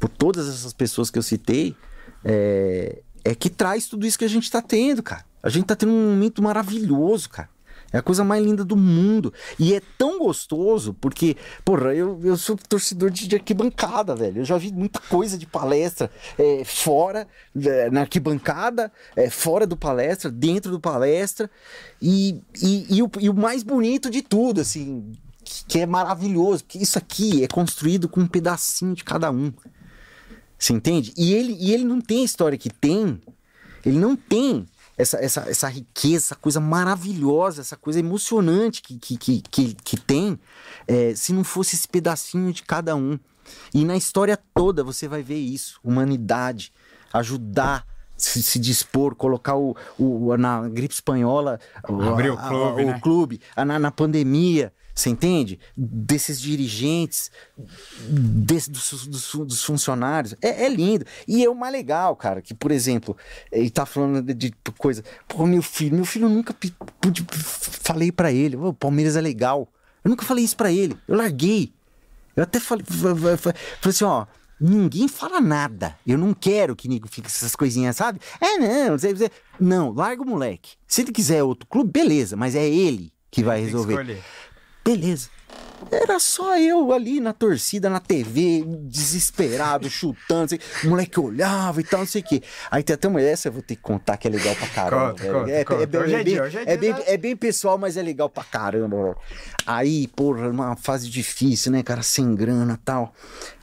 [0.00, 1.76] Por todas essas pessoas que eu citei,
[2.24, 5.24] é, é que traz tudo isso que a gente está tendo, cara.
[5.42, 7.48] A gente está tendo um momento maravilhoso, cara.
[7.92, 9.32] É a coisa mais linda do mundo.
[9.58, 14.40] E é tão gostoso, porque, porra, eu, eu sou torcedor de, de arquibancada, velho.
[14.40, 17.26] Eu já vi muita coisa de palestra é, fora,
[17.60, 21.50] é, na arquibancada, é, fora do palestra, dentro do palestra.
[22.00, 25.12] E, e, e, o, e o mais bonito de tudo, assim,
[25.44, 29.52] que, que é maravilhoso, porque isso aqui é construído com um pedacinho de cada um.
[30.60, 31.14] Você entende?
[31.16, 33.18] E ele, e ele não tem a história que tem.
[33.84, 34.66] Ele não tem
[34.98, 39.96] essa, essa, essa riqueza, essa coisa maravilhosa, essa coisa emocionante que, que, que, que, que
[39.96, 40.38] tem,
[40.86, 43.18] é, se não fosse esse pedacinho de cada um.
[43.72, 46.72] E na história toda você vai ver isso: humanidade,
[47.10, 47.88] ajudar.
[48.18, 52.94] Se, se dispor, colocar o, o, na gripe espanhola, abrir o clube, a, né?
[52.94, 55.58] o clube na, na pandemia, você entende?
[55.76, 57.30] Desses dirigentes,
[58.08, 60.34] desse, dos, dos, dos, funcionários.
[60.40, 61.04] É, é, lindo.
[61.26, 63.16] E é o mais legal, cara, que, por exemplo,
[63.50, 65.02] ele tá falando de, de coisa.
[65.26, 66.54] Pô, meu filho, meu filho nunca
[67.00, 69.68] pude, falei para ele, o Palmeiras é legal.
[70.04, 70.96] Eu nunca falei isso para ele.
[71.06, 71.72] Eu larguei.
[72.36, 73.44] Eu até falei, falei
[73.84, 74.26] assim, ó.
[74.60, 75.96] Ninguém fala nada.
[76.06, 78.20] Eu não quero que Nico fique essas coisinhas, sabe?
[78.38, 78.96] É, não,
[79.58, 80.72] não, larga o moleque.
[80.86, 84.22] Se ele quiser outro clube, beleza, mas é ele que vai resolver.
[84.84, 85.28] Beleza.
[85.90, 90.44] Era só eu ali na torcida, na TV, desesperado, chutando.
[90.44, 92.42] Assim, o moleque olhava e tal, não sei o quê.
[92.70, 95.10] Aí tem até uma essa eu vou ter que contar que é legal pra caramba.
[95.12, 95.82] Conta, conta, é, conta.
[95.82, 95.86] É,
[96.22, 96.34] bem,
[96.66, 99.16] é, bem, é bem pessoal, mas é legal pra caramba.
[99.66, 103.14] Aí, porra, uma fase difícil, né, cara, sem grana e tal.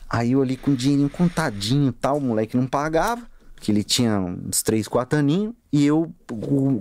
[0.10, 3.22] Aí eu ali com o dinheirinho contadinho e tal, o moleque não pagava.
[3.60, 6.36] que ele tinha uns 3, 4 aninhos, e eu o-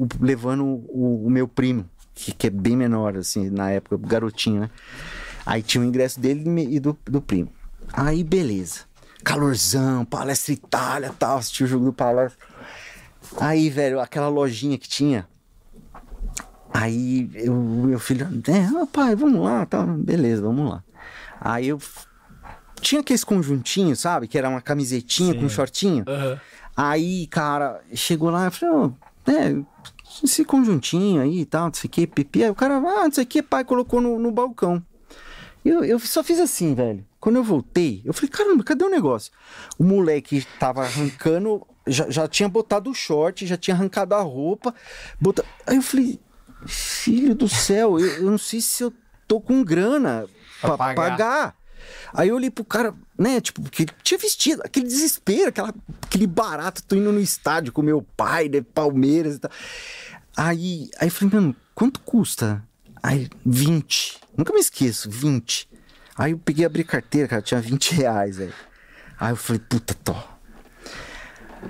[0.05, 4.62] o- levando o, o meu primo, que, que é bem menor, assim, na época, garotinho,
[4.62, 4.71] né?
[5.45, 6.43] Aí tinha o ingresso dele
[6.75, 7.53] e do, do primo.
[7.93, 8.81] Aí, beleza.
[9.23, 12.39] Calorzão, palestra Itália tal, assisti o jogo do palestra.
[13.39, 15.29] Aí, velho, aquela lojinha que tinha.
[16.73, 20.85] Aí eu, meu filho, é, ah, pai, vamos lá, tá, beleza, vamos lá.
[21.41, 21.81] Aí eu
[22.81, 24.27] tinha aqueles conjuntinhos, sabe?
[24.27, 26.05] Que era uma camisetinha com um shortinho.
[26.07, 26.41] Aham.
[26.77, 28.95] Aí, cara, chegou lá e falou,
[29.27, 29.57] ó, é,
[30.25, 32.45] esse conjuntinho aí e tal, não sei o que, pipi.
[32.45, 34.83] Aí o cara, ah, não sei o que, pai, colocou no, no balcão.
[35.64, 37.05] Eu, eu só fiz assim, velho.
[37.19, 39.33] Quando eu voltei, eu falei, caramba, cadê o negócio?
[39.77, 44.73] O moleque tava arrancando, já, já tinha botado o short, já tinha arrancado a roupa.
[45.21, 45.45] Bota...
[45.67, 46.21] Aí eu falei,
[46.67, 48.93] filho do céu, eu, eu não sei se eu
[49.27, 50.27] tô com grana
[50.61, 50.95] pra, Pra pagar.
[51.11, 51.57] pagar.
[52.12, 56.82] Aí eu olhei pro cara, né, tipo, ele tinha vestido, aquele desespero, aquela, aquele barato,
[56.82, 59.51] tô indo no estádio com meu pai, né, Palmeiras e tal.
[60.37, 62.62] Aí, aí eu falei, mano, quanto custa?
[63.03, 64.20] Aí, 20.
[64.37, 65.68] Nunca me esqueço, 20.
[66.18, 68.55] Aí eu peguei, abri carteira, cara, tinha 20 reais, velho.
[69.18, 70.14] Aí eu falei, puta, tô.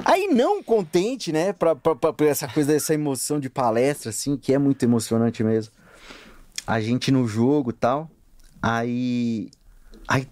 [0.04, 4.52] Aí não contente, né, pra, pra, pra, essa coisa, dessa emoção de palestra, assim, que
[4.52, 5.72] é muito emocionante mesmo.
[6.66, 8.10] A gente no jogo tal.
[8.60, 9.50] Aí.
[10.08, 10.26] Aí,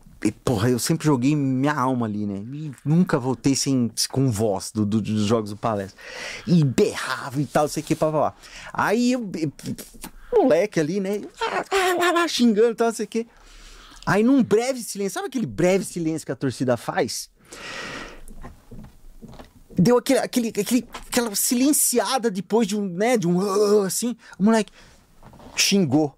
[0.45, 2.37] porra, eu sempre joguei minha alma ali, né?
[2.53, 6.01] E nunca voltei sem, com voz do, do- dos jogos do palestra.
[6.47, 8.35] E berrava e tal, sei o que, pá, pá.
[8.73, 9.31] Aí eu.
[10.33, 11.21] Moleque ali, né?
[11.41, 13.27] Ah, ah, xingando e tal, sei o que.
[14.07, 17.31] Aí num breve silêncio, sabe aquele breve silêncio que a torcida faz?
[19.77, 24.73] Deu aquele, aquele, aquele, aquela silenciada depois de um, né, de um assim, o moleque
[25.57, 26.17] xingou.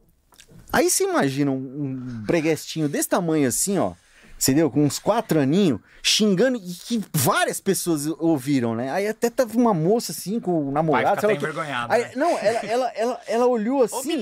[0.72, 1.94] Aí você imagina um,
[2.26, 3.92] breguestinho desse tamanho assim, ó.
[4.40, 4.70] Entendeu?
[4.70, 8.90] Com uns quatro aninhos, xingando, e que várias pessoas ouviram, né?
[8.92, 11.16] Aí até tava uma moça assim, com o namorado.
[11.16, 11.36] fica o quê.
[11.36, 12.11] envergonhado, Aí- né?
[12.14, 14.12] Não, ela, ela, ela, ela olhou assim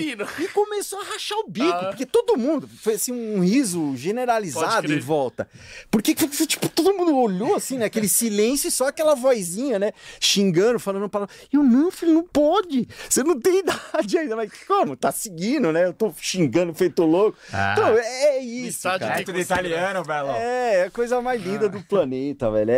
[0.40, 1.84] e começou a rachar o bico, Ah.
[1.88, 5.48] porque todo mundo, foi assim um riso generalizado em volta.
[5.90, 7.84] Porque, tipo, todo mundo olhou assim, né?
[7.84, 9.92] Aquele silêncio e só aquela vozinha, né?
[10.18, 11.34] Xingando, falando palavra.
[11.52, 12.88] E eu, não, filho, não pode.
[13.08, 14.36] Você não tem idade ainda.
[14.36, 14.96] Mas como?
[14.96, 15.84] Tá seguindo, né?
[15.84, 17.36] Eu tô xingando, feito louco.
[17.52, 17.74] Ah.
[17.76, 18.82] Então, é, é isso.
[18.82, 19.20] Cara.
[19.20, 20.30] É tudo italiano, Belo.
[20.30, 22.70] É, é a coisa mais linda do planeta, velho.
[22.70, 22.76] É,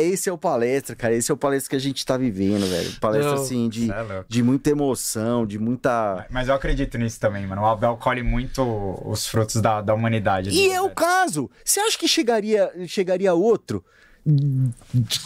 [0.00, 1.14] é- esse é o palestra, cara.
[1.14, 2.92] Esse é o palestra que a gente tá vivendo, velho.
[3.00, 6.26] Palestra, Não, assim, de, é de muita emoção, de muita.
[6.30, 7.62] Mas eu acredito nisso também, mano.
[7.62, 8.62] O Abel colhe muito
[9.04, 10.50] os frutos da, da humanidade.
[10.50, 11.50] E é o caso.
[11.64, 13.84] Você acha que chegaria, chegaria outro?
[14.26, 14.72] De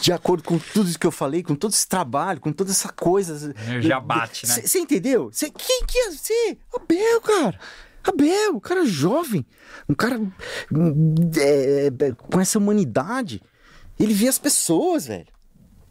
[0.01, 2.89] de acordo com tudo isso que eu falei, com todo esse trabalho, com toda essa
[2.89, 3.53] coisa.
[3.65, 4.61] Energia bate, né?
[4.61, 5.29] Você entendeu?
[5.31, 6.57] Cê, quem que ia ser?
[6.75, 7.59] Abel, cara.
[8.03, 9.45] Abel, um cara jovem.
[9.87, 13.41] Um cara hum, é, é, com essa humanidade.
[13.99, 15.27] Ele vê as pessoas, velho.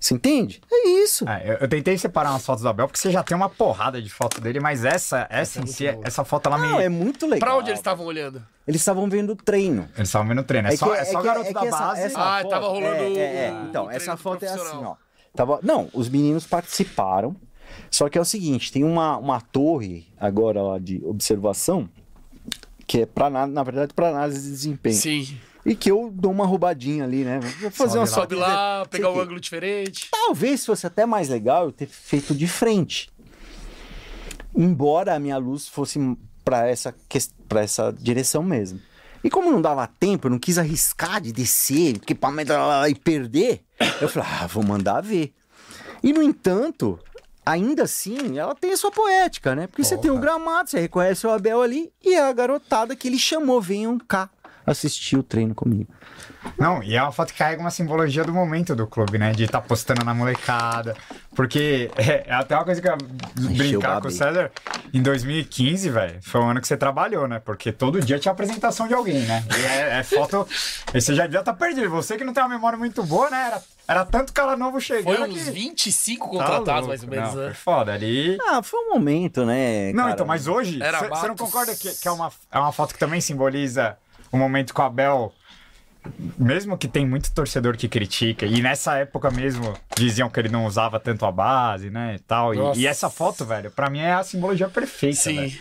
[0.00, 0.60] Você entende?
[0.72, 1.28] É isso.
[1.28, 4.00] É, eu, eu tentei separar umas fotos do Abel, porque você já tem uma porrada
[4.00, 6.68] de foto dele, mas essa, essa, em si, essa foto ela me.
[6.68, 7.40] Não, é muito legal.
[7.40, 8.40] Pra onde eles estavam olhando?
[8.66, 9.88] Eles estavam vendo o treino.
[9.96, 10.68] Eles estavam vendo o treino.
[10.68, 12.00] É, É só, que- é é só que- garoto é da essa- base.
[12.02, 13.62] essa Ah, foto- tava rolando é, é, é.
[13.68, 14.94] Então, o essa foto é assim, ó.
[15.34, 15.58] Tava...
[15.62, 17.34] Não, os meninos participaram.
[17.90, 21.88] Só que é o seguinte, tem uma, uma torre agora lá de observação
[22.88, 24.96] que é para na verdade para análise de desempenho.
[24.96, 25.38] Sim.
[25.64, 27.38] E que eu dou uma roubadinha ali, né?
[27.60, 28.06] Vou fazer Sobe uma.
[28.06, 30.08] Sobe lá, pegar um ângulo diferente.
[30.10, 33.10] Talvez fosse até mais legal eu ter feito de frente.
[34.56, 35.98] Embora a minha luz fosse
[36.42, 36.94] para essa
[37.46, 38.80] para essa direção mesmo.
[39.22, 43.60] E como não dava tempo, eu não quis arriscar de descer, para e perder,
[44.00, 45.34] eu falei: "Ah, vou mandar ver".
[46.02, 46.98] E no entanto,
[47.48, 49.66] ainda assim, ela tem a sua poética, né?
[49.66, 50.22] Porque você tem o Porra.
[50.26, 54.28] gramado, você reconhece o Abel ali e a garotada que ele chamou, venham cá
[54.66, 55.90] assistir o treino comigo.
[56.56, 59.32] Não, e é uma foto que carrega uma simbologia do momento do clube, né?
[59.32, 60.96] De estar postando na molecada.
[61.34, 64.10] Porque é, é até uma coisa que eu ia brincar com o.
[64.10, 64.50] César.
[64.92, 67.40] Em 2015, velho, foi um ano que você trabalhou, né?
[67.44, 69.44] Porque todo dia tinha apresentação de alguém, né?
[69.56, 70.46] E é, é foto.
[70.94, 71.90] E você já devia estar perdido.
[71.90, 73.46] Você que não tem uma memória muito boa, né?
[73.48, 75.16] Era, era tanto cara novo chegando.
[75.16, 75.50] Foi uns que...
[75.50, 76.88] 25 Tá contratados, louco.
[76.88, 77.46] mais ou menos, Não, né?
[77.46, 77.92] Foi foda.
[77.92, 78.38] Ali.
[78.48, 79.92] Ah, foi um momento, né?
[79.92, 80.14] Não, cara?
[80.14, 82.98] então, mas hoje, Era você não concorda que, que é, uma, é uma foto que
[82.98, 83.98] também simboliza
[84.32, 85.32] o momento com o Abel?
[86.38, 90.66] Mesmo que tem muito torcedor que critica, e nessa época mesmo diziam que ele não
[90.66, 92.54] usava tanto a base, né, e tal.
[92.74, 95.36] E, e essa foto, velho, pra mim é a simbologia perfeita, Sim.
[95.36, 95.58] velho.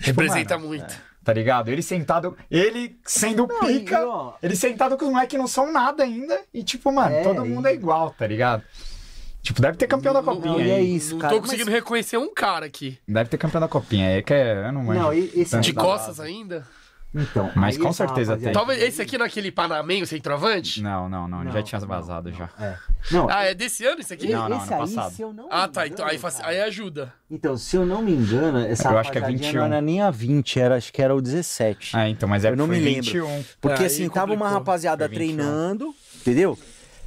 [0.00, 1.06] Representa mano, muito.
[1.24, 1.68] Tá ligado?
[1.70, 5.72] Ele sentado, ele sendo Não, pica, ó, ele sentado com os moleques que não são
[5.72, 8.62] nada ainda, e tipo, mano, É, todo e- mundo é igual, tá ligado?
[9.42, 11.34] Tipo, deve ter campeão da Não, copinha não, e é isso, não cara.
[11.34, 12.98] tô conseguindo reconhecer um cara aqui.
[13.06, 15.72] Deve ter campeão da copinha aí, que é, eu não manjo Não, e- esse- De
[15.72, 16.28] da costas base.
[16.28, 16.66] ainda?
[17.16, 18.52] Então, Mas com certeza tem.
[18.52, 20.82] Talvez esse aqui naquele Panamém, o centroavante?
[20.82, 22.48] Não, não, não, Não, já tinha não, vazado já.
[22.60, 22.76] É.
[23.10, 24.28] Não, Ah, é desse ano esse aqui?
[24.28, 25.12] Não, não, esse ano aí, passado.
[25.14, 25.86] se eu não Ah, tá.
[25.86, 27.12] Então, aí, faz- aí ajuda.
[27.30, 29.60] Então, se eu não me engano, essa Eu acho que é rapaziadinha 21.
[29.60, 31.96] não era nem a 20, era, acho que era o 17.
[31.96, 33.02] Ah, então, mas é Eu não me lembro.
[33.04, 33.44] 21.
[33.60, 34.52] Porque Aí assim, tava uma complicou.
[34.58, 35.36] rapaziada Foi 21.
[35.36, 36.58] treinando, entendeu?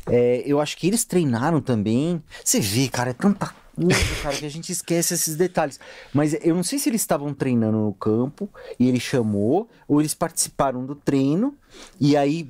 [0.07, 2.23] É, eu acho que eles treinaram também.
[2.43, 3.53] Você vê, cara, é tanta
[4.21, 5.79] cara, que a gente esquece esses detalhes.
[6.13, 8.49] Mas eu não sei se eles estavam treinando no campo
[8.79, 11.55] e ele chamou, ou eles participaram do treino
[11.99, 12.49] e aí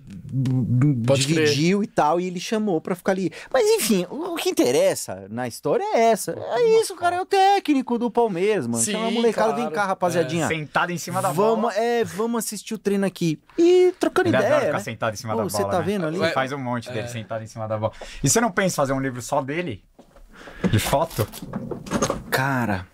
[1.05, 3.31] Pode dividiu e tal, e ele chamou pra ficar ali.
[3.51, 6.31] Mas enfim, o que interessa na história é essa.
[6.31, 8.83] É isso, cara, é o técnico do Palmeiras, mano.
[8.83, 9.63] Sim, Chama a molecada, claro.
[9.63, 10.47] vem cá, rapaziadinha.
[10.47, 11.75] Sentado em cima da Vamos, bola.
[11.75, 13.39] é, vamos assistir o treino aqui.
[13.57, 14.59] E trocando Ele ideia.
[14.61, 14.79] ficar né?
[14.79, 15.71] sentado em cima Ô, da você bola.
[15.71, 15.85] tá né?
[15.85, 16.17] vendo ali?
[16.17, 16.93] Ele faz um monte É.
[16.93, 17.91] dele sentado em cima da bola.
[18.23, 19.83] E você não pensa em fazer um livro só dele?
[20.71, 21.27] De foto?
[22.29, 22.87] Cara,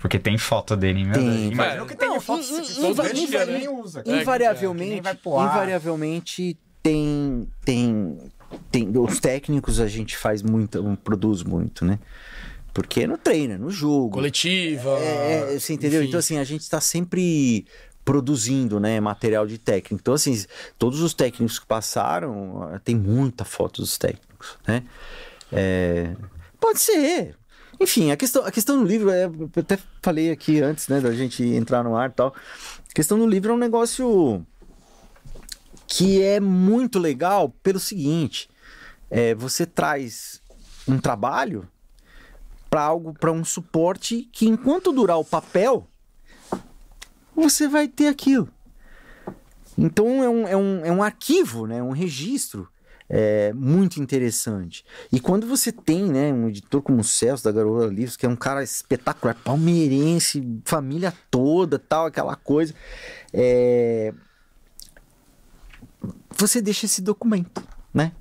[0.00, 1.24] Porque tem foto dele, meu Tem.
[1.30, 1.52] Deus.
[1.52, 1.82] Imagina É.
[1.82, 2.42] o que tem Não, de foto.
[2.42, 4.02] in- in- inva- nem usa.
[4.06, 5.14] É, invariavelmente, ar.
[5.44, 8.18] invariavelmente tem, tem,
[8.70, 8.90] tem.
[8.96, 11.98] Os técnicos a gente faz muito, produz muito, né?
[12.72, 14.10] Porque é no treino, é no jogo.
[14.14, 14.88] Coletiva.
[15.00, 16.00] É, é, você entendeu?
[16.00, 16.08] enfim.
[16.08, 17.66] Então, assim, a gente está sempre
[18.02, 20.00] produzindo, né, material de técnico.
[20.00, 20.44] Então, assim,
[20.78, 24.82] todos os técnicos que passaram, tem muita foto dos técnicos, né?
[25.52, 26.14] É,
[26.60, 27.36] pode ser.
[27.80, 31.12] Enfim, a questão, a questão do livro, é, eu até falei aqui antes, né, da
[31.12, 32.34] gente entrar no ar e tal.
[32.88, 34.44] A questão do livro é um negócio
[35.86, 38.50] que é muito legal pelo seguinte:
[39.10, 40.42] é, você traz
[40.86, 41.66] um trabalho
[42.68, 45.88] para algo, para um suporte que enquanto durar o papel,
[47.34, 48.48] você vai ter aquilo.
[49.76, 51.82] Então é um, é um, é um arquivo, né?
[51.82, 52.69] um registro
[53.10, 54.84] é, muito interessante.
[55.10, 58.28] E quando você tem né, um editor como o Celso da Garoa Livros, que é
[58.28, 62.72] um cara espetacular, palmeirense, família toda, tal, aquela coisa,
[63.32, 64.14] é,
[66.38, 68.12] você deixa esse documento, né?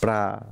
[0.00, 0.46] Para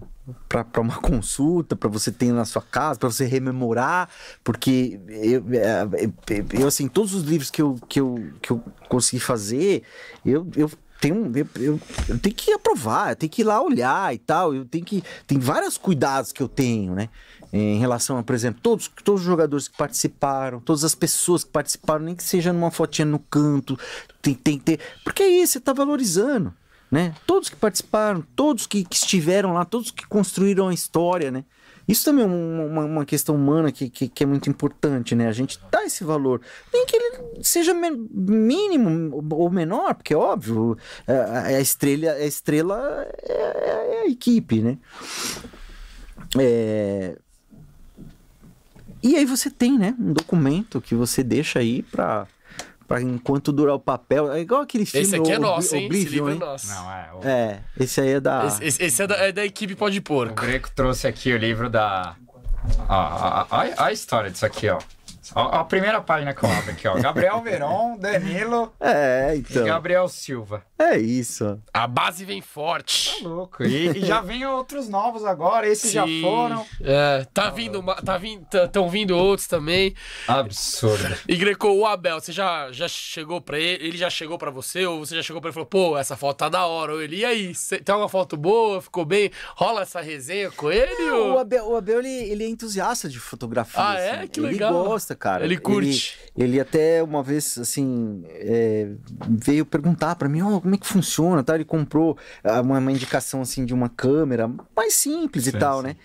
[0.46, 4.10] para uma consulta, para você ter na sua casa, para você rememorar,
[4.44, 8.62] porque eu, é, eu, eu, assim, todos os livros que eu, que eu, que eu
[8.90, 9.84] consegui fazer,
[10.26, 10.70] eu, eu
[11.00, 14.54] tenho, eu, eu, eu tenho que aprovar, eu tenho que ir lá olhar e tal,
[14.54, 17.08] eu tenho que, tem vários cuidados que eu tenho, né?
[17.52, 21.50] Em relação a, por exemplo, todos, todos os jogadores que participaram, todas as pessoas que
[21.50, 23.78] participaram, nem que seja numa fotinha no canto,
[24.20, 26.52] tem, tem que ter, porque é isso, você tá valorizando
[26.90, 27.14] né?
[27.26, 31.44] Todos que participaram, todos que, que, estiveram lá, todos que construíram a história, né?
[31.88, 35.26] Isso também é uma, uma questão humana que, que, que, é muito importante, né?
[35.26, 36.42] A gente dá esse valor.
[36.70, 40.76] Nem que ele seja mínimo ou menor, porque é óbvio,
[41.06, 44.76] a, estrela, a estrela é, é, a equipe, né?
[46.38, 47.16] É...
[49.02, 49.94] E aí você tem, né?
[49.98, 52.26] Um documento que você deixa aí para
[52.88, 54.32] Pra enquanto durar o papel.
[54.32, 55.06] É igual aquele filme.
[55.06, 55.86] Esse aqui é o, nosso, hein?
[55.86, 56.68] Oblivion, Esse livro é nosso.
[56.68, 57.10] Não, é.
[57.12, 58.46] O, É, esse aí é da.
[58.46, 60.34] Esse, esse- esse é, da, é da equipe Pode o Porco.
[60.34, 62.16] Greco trouxe aqui o livro da.
[62.88, 64.78] Ó, ó, ó a história disso aqui, ó.
[65.34, 66.94] Ó, a primeira página que eu abro aqui, ó.
[66.98, 69.64] Gabriel Veron, Danilo É, e então.
[69.64, 70.62] Gabriel Silva.
[70.78, 71.60] É isso.
[71.74, 73.22] A base vem forte.
[73.24, 73.64] Louco.
[73.64, 76.22] E, e já vem outros novos agora, esses já Sim.
[76.22, 76.64] foram.
[76.80, 79.94] É, tá vindo, tá vindo, estão vindo outros também.
[80.26, 81.16] Absurdo.
[81.26, 83.84] E Greco, o Abel, você já, já chegou pra ele?
[83.88, 84.86] Ele já chegou pra você?
[84.86, 86.92] Ou você já chegou pra ele e falou, pô, essa foto tá da hora?
[86.92, 88.80] Ou ele, e aí, cê- tem uma foto boa?
[88.80, 89.30] Ficou bem?
[89.56, 91.10] Rola essa resenha com ele?
[91.10, 91.38] O ou...
[91.40, 93.82] Abel, o Abel ele, ele é entusiasta de fotografia.
[93.82, 94.10] Ah, é?
[94.18, 94.26] assim.
[94.28, 94.72] Que ele legal.
[94.84, 95.44] gosta, cara.
[95.44, 96.18] Ele curte.
[96.36, 98.88] Ele, ele até uma vez, assim, é,
[99.28, 101.54] veio perguntar pra mim, ó, como é que funciona, tá?
[101.54, 105.78] Ele comprou ah, uma, uma indicação, assim, de uma câmera mais simples e Sim, tal,
[105.80, 105.88] sim.
[105.88, 105.96] né?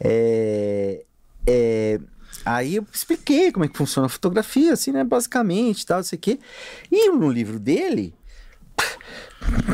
[0.00, 1.04] É,
[1.46, 2.00] é,
[2.44, 5.04] aí eu expliquei como é que funciona a fotografia, assim, né?
[5.04, 6.38] Basicamente, tal, não sei o quê.
[6.90, 8.14] E no livro dele...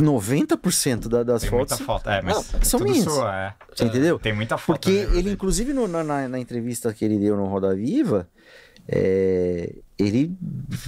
[0.01, 2.09] 90% da- das Tem fotos foto.
[2.09, 3.05] É, mas Não, são tudo minhas.
[3.05, 3.55] sua, é.
[3.75, 4.19] Você entendeu?
[4.19, 4.77] Tem muita foto.
[4.77, 5.35] Porque livro ele, dele.
[5.35, 8.29] inclusive, no- na- na entrevista que ele deu no Roda Viva,
[8.89, 10.35] é, ele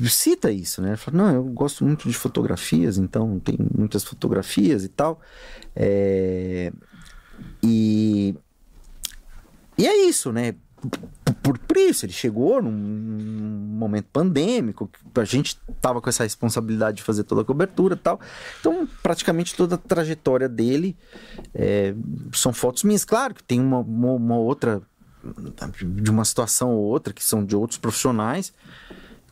[0.09, 0.90] cita isso, né?
[0.90, 5.20] Ele fala, não, eu gosto muito de fotografias, então tem muitas fotografias e tal.
[5.76, 6.72] É,
[7.62, 8.34] e,
[9.76, 10.55] e é isso, né?
[11.42, 17.03] Por, por isso, ele chegou num, momento pandêmico, a gente tava com essa responsabilidade de
[17.03, 18.20] fazer toda a cobertura e tal.
[18.61, 20.96] Então, praticamente toda a trajetória dele
[21.55, 21.94] é,
[22.32, 23.05] são fotos minhas.
[23.05, 24.82] Claro que tem uma, uma, uma outra,
[25.82, 28.52] de uma situação ou outra, que são de outros profissionais.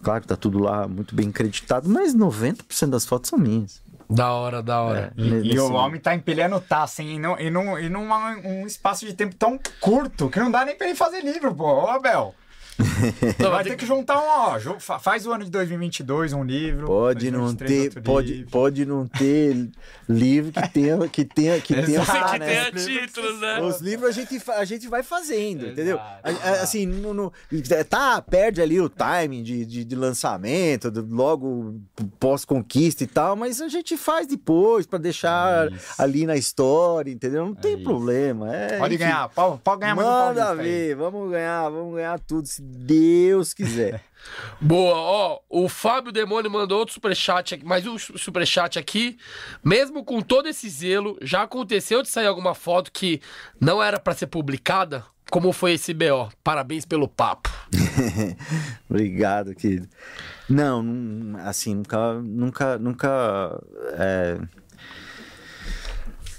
[0.03, 3.83] Claro que tá tudo lá muito bem acreditado, mas 90% das fotos são minhas.
[4.09, 5.13] Da hora, da hora.
[5.17, 7.17] E, e Nesse- o homem tá empilhando taça, hein?
[7.17, 8.09] E, não, e, num, e num
[8.45, 11.65] um espaço de tempo tão curto que não dá nem pra ele fazer livro, pô.
[11.85, 12.35] Ô, Abel.
[13.39, 14.99] Não, Vai ter que juntar um, ó.
[15.01, 16.87] Faz o ano de 2022, um livro.
[16.87, 18.51] Pode não 2023, ter, pode, livro.
[18.51, 19.69] pode não ter
[20.09, 22.71] livro que tenha, que tenha, que tenha, tá, que né?
[22.71, 23.61] títulos, né?
[23.61, 25.97] Os livros a gente, a gente vai fazendo, entendeu?
[25.97, 27.33] Exato, a- Assim, no, no-
[27.89, 31.81] tá, perde ali o timing de, de, de lançamento, do- logo
[32.19, 35.95] pós-conquista e tal, mas a gente faz depois pra deixar Isso.
[36.01, 37.45] ali na história, entendeu?
[37.47, 37.85] Não tem isso.
[37.85, 38.55] problema.
[38.55, 39.05] É, Pode enfim.
[39.05, 40.69] ganhar, pode, pode ganhar mais um Manda paulista aí.
[40.89, 44.03] ver, vamos ganhar, vamos ganhar tudo, se Deus quiser.
[44.61, 49.17] Boa, ó, o Fábio Demônio mandou outro superchat aqui, mais um su- superchat aqui.
[49.65, 53.23] Mesmo com todo esse zelo, já aconteceu de sair alguma foto que
[53.61, 55.05] não era pra ser publicada?
[55.31, 56.31] Como foi esse BO?
[56.43, 57.51] Parabéns pelo papo.
[58.89, 59.89] Obrigado, querido.
[60.49, 63.63] Não, não, assim, nunca, nunca, nunca,
[63.93, 64.39] é,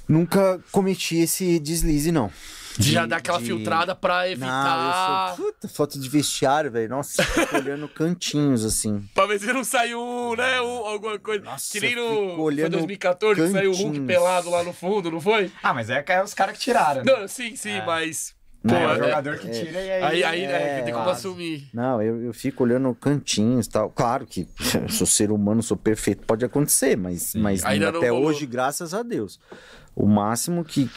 [0.07, 2.31] nunca cometi esse deslize, não.
[2.79, 5.29] De já dar aquela de- filtrada pra Não, evitar.
[5.31, 6.89] eu sou, puta, foto de vestiário, velho.
[6.89, 9.03] Nossa, fico olhando cantinhos, assim.
[9.13, 9.99] Pra ver se não saiu,
[10.37, 10.61] né?
[10.61, 11.43] um- alguma coisa.
[11.43, 12.07] Nossa, que nem no.
[12.35, 14.07] Foi olhando 2014 que saiu o Hulk cantinhos.
[14.07, 15.51] pelado lá no fundo, não foi?
[15.61, 17.03] Ah, mas é que é os caras que tiraram.
[17.03, 17.11] Né?
[17.11, 17.85] Não, sim, sim, É.
[17.85, 18.33] mas.
[18.61, 20.03] Pô, Pô, é o é- jogador que tira e aí.
[20.03, 21.11] Aí, aí né, É, tem como claro.
[21.17, 21.69] assumir.
[21.73, 23.89] Não, eu, eu fico olhando cantinhos e tal.
[23.89, 28.11] Claro que eu sou ser humano, sou perfeito, pode acontecer, mas, mas Ainda não até
[28.11, 29.39] hoje, graças a Deus.
[29.95, 30.89] O máximo que.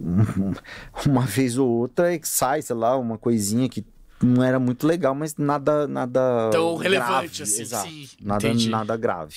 [1.06, 3.84] Uma vez ou outra é que sai, sei lá, uma coisinha que
[4.22, 5.86] não era muito legal, mas nada.
[5.86, 7.88] nada Tão grave, relevante assim, exato.
[7.88, 8.68] sim, Nada, entendi.
[8.68, 9.36] nada grave.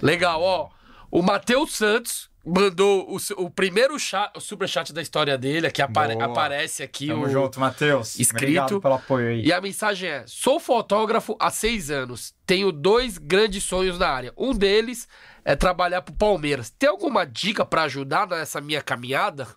[0.00, 0.68] Legal, ó.
[1.10, 6.20] O Matheus Santos mandou o, o primeiro cha- o superchat da história dele, que apare-
[6.20, 7.06] aparece aqui.
[7.08, 8.18] Tamo o- junto, Matheus.
[8.18, 8.42] escrito.
[8.44, 9.44] Obrigado pelo apoio aí.
[9.46, 12.34] E a mensagem é: sou fotógrafo há seis anos.
[12.46, 14.32] Tenho dois grandes sonhos na área.
[14.36, 15.08] Um deles
[15.44, 16.70] é trabalhar pro Palmeiras.
[16.70, 19.48] Tem alguma dica pra ajudar nessa minha caminhada?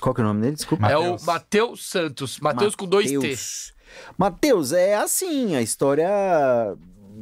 [0.00, 0.56] Qual que é o nome dele?
[0.56, 0.82] Desculpa.
[0.82, 1.04] Matheus.
[1.04, 2.40] É o Matheus Santos.
[2.40, 3.16] Matheus com dois T.
[3.16, 3.72] Mateus.
[4.16, 6.08] Matheus, é assim, a história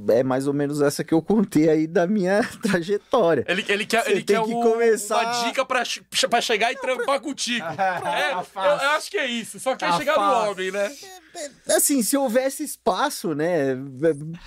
[0.08, 3.44] é mais ou menos essa que eu contei aí da minha trajetória.
[3.48, 5.82] Ele, ele quer, Você ele tem quer que um- começar- uma dica pra,
[6.30, 7.64] pra chegar e trampar contigo.
[7.78, 9.58] É, Tá eu, eu acho que é isso.
[9.60, 10.90] Só quer chegar no homem, né?
[11.68, 13.76] Assim, se houvesse espaço, né,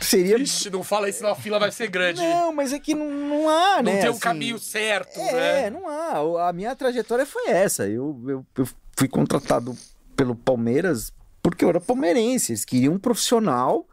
[0.02, 0.38] seria...
[0.38, 2.20] Ixi, não fala isso, senão a fila vai ser grande.
[2.22, 4.00] Não, mas é que não, não há, Não né?
[4.02, 5.34] tem um assim, caminho certo, É,
[5.64, 5.70] né?
[5.70, 6.50] não há.
[6.50, 7.88] A minha trajetória foi essa.
[7.88, 9.76] Eu, eu, eu fui contratado
[10.16, 12.52] pelo Palmeiras porque eu era palmeirense.
[12.52, 13.88] Eles queriam um profissional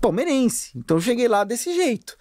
[0.00, 0.70] palmeirense.
[0.76, 2.16] Então eu cheguei lá desse jeito.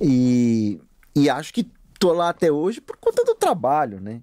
[0.00, 0.80] E,
[1.14, 1.68] e acho que
[1.98, 4.20] tô lá até hoje por conta do trabalho, né?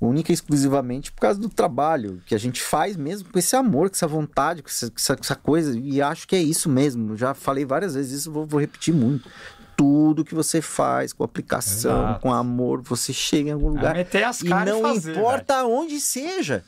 [0.00, 3.88] Única e exclusivamente por causa do trabalho que a gente faz mesmo com esse amor,
[3.88, 5.78] com essa vontade, com essa, com essa- coisa.
[5.78, 7.16] E acho que é isso mesmo.
[7.16, 9.30] Já falei várias vezes isso, vou, vou repetir muito.
[9.76, 12.20] Tudo que você faz com aplicação, Exato.
[12.20, 13.94] com amor, você chega em algum É lugar.
[13.94, 16.62] meter as E caras não e fazer, importa onde seja.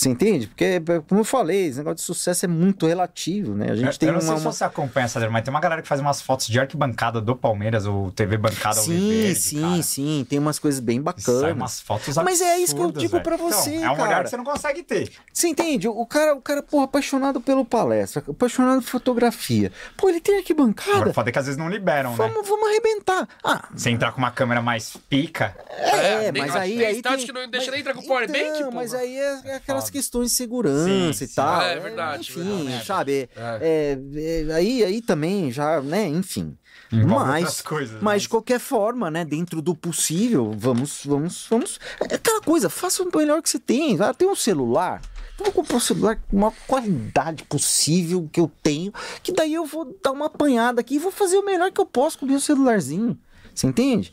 [0.00, 0.46] Você entende?
[0.46, 3.66] Porque, como eu falei, esse negócio de sucesso é muito relativo, né?
[3.70, 4.26] A gente Eu, tem eu não uma.
[4.28, 6.58] sei se uma- você acompanha essa, mas tem uma galera que faz umas fotos de
[6.58, 9.82] arquibancada do Palmeiras, ou TV bancada Sim, Alviverde, sim, cara.
[9.82, 10.26] sim.
[10.26, 11.52] Tem umas coisas bem Sai bacanas.
[11.54, 13.24] umas fotos Mas é isso que eu absurdas, digo velho.
[13.24, 14.24] pra você, então, É um olhar cara.
[14.24, 15.12] que você não consegue ter.
[15.30, 15.86] Você entende?
[15.86, 19.70] O cara, o cara, porra, apaixonado pelo palestra, apaixonado por fotografia.
[19.98, 21.12] Pô, ele tem Agora, arquibancada.
[21.12, 22.16] foda é que às vezes não liberam, né?
[22.16, 23.28] Vamos, vamos arrebentar.
[23.44, 26.78] Ah, Você entrar com uma câmera mais pica, é, É, mas aí.
[26.78, 28.70] tem aí tem- que não deixa mas- nem entrar com o powerbank, então.
[28.72, 29.60] Mas aí é, é
[29.90, 31.34] questões de segurança Sim, e sim.
[31.34, 31.60] tal.
[31.60, 32.86] Ah, é verdade, Enfim, verdade.
[32.86, 33.28] sabe?
[33.36, 36.06] É, é, aí, aí também já, né?
[36.08, 36.56] Enfim.
[36.92, 39.24] Envolve mas, coisas, mas mas- de qualquer forma, né?
[39.24, 41.78] Dentro do possível, vamos, vamos, vamos.
[42.08, 43.96] É aquela coisa, faça o melhor que você tem.
[44.00, 45.00] Ah, tem um celular.
[45.38, 49.54] Eu vou comprar um celular com a maior qualidade possível que eu tenho, que daí
[49.54, 52.26] eu vou dar uma apanhada aqui e vou fazer o melhor que eu posso com
[52.26, 53.16] o meu celularzinho.
[53.54, 54.12] Você entende?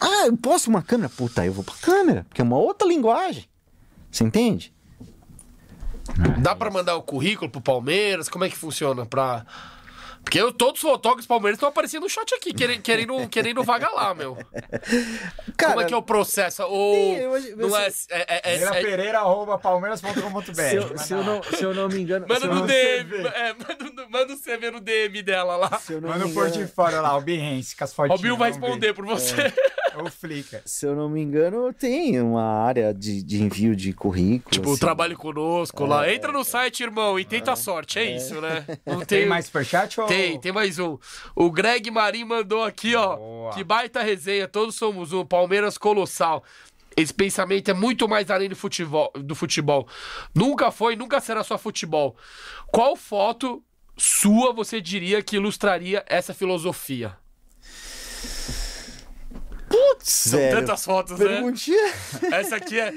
[0.00, 1.08] Ah, eu posso uma câmera?
[1.08, 3.44] Puta, eu vou pra câmera, porque é uma outra linguagem.
[4.12, 4.72] Você entende?
[6.38, 8.28] Dá pra mandar o currículo pro Palmeiras?
[8.28, 9.46] Como é que funciona pra...
[10.22, 13.90] Porque eu, todos os fotógrafos palmeirenses estão aparecendo no chat aqui, querendo, querendo, querendo vaga
[13.90, 14.36] lá, meu.
[15.58, 16.62] Como é que é o processo?
[16.64, 17.86] Ou Sim, eu- não é...
[17.88, 20.52] é, é, é- Pereira é- Pereira, arroba palmeiras.com.br.
[20.54, 22.26] Se eu, se eu não, se eu não me engano.
[22.28, 25.80] Manda no DM, é, manda, manda o CV no DM dela lá.
[26.00, 28.20] Manda o portfólio lá, o Behance, com as O fotinhas.
[28.20, 29.52] Bill vai responder por você.
[29.94, 30.62] Ou Flickr.
[30.64, 34.50] Se eu não me engano, tem uma área de, de envio de currículo.
[34.50, 34.80] Tipo, assim.
[34.80, 36.10] trabalhe conosco lá.
[36.10, 37.98] Entra no site, irmão, e tenta a sorte.
[37.98, 38.64] É isso, né?
[38.86, 40.06] Não Tem, tem mais superchat ou...
[40.12, 40.98] Tem, tem mais um.
[41.34, 43.16] O Greg Marim mandou aqui, ó.
[43.16, 43.52] Boa.
[43.54, 45.24] Que baita resenha, todos somos um.
[45.24, 46.44] Palmeiras colossal.
[46.94, 49.88] Esse pensamento é muito mais além do futebol, do futebol.
[50.34, 52.14] Nunca foi, nunca será só futebol.
[52.70, 53.62] Qual foto
[53.96, 57.16] sua você diria que ilustraria essa filosofia?
[59.68, 61.26] Putz, São velho, tantas fotos, né?
[61.26, 61.92] perguntinha.
[62.30, 62.92] Essa aqui é.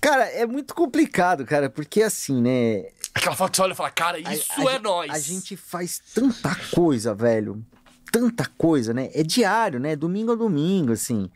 [0.00, 2.84] Cara, é muito complicado, cara, porque assim, né?
[3.18, 5.10] Aquela foto que você olha e fala, cara, isso a- a é nós.
[5.10, 7.64] A gente faz tanta coisa, velho.
[8.10, 9.10] Tanta coisa, né?
[9.12, 9.94] É diário, né?
[9.94, 11.30] Domingo a domingo, assim.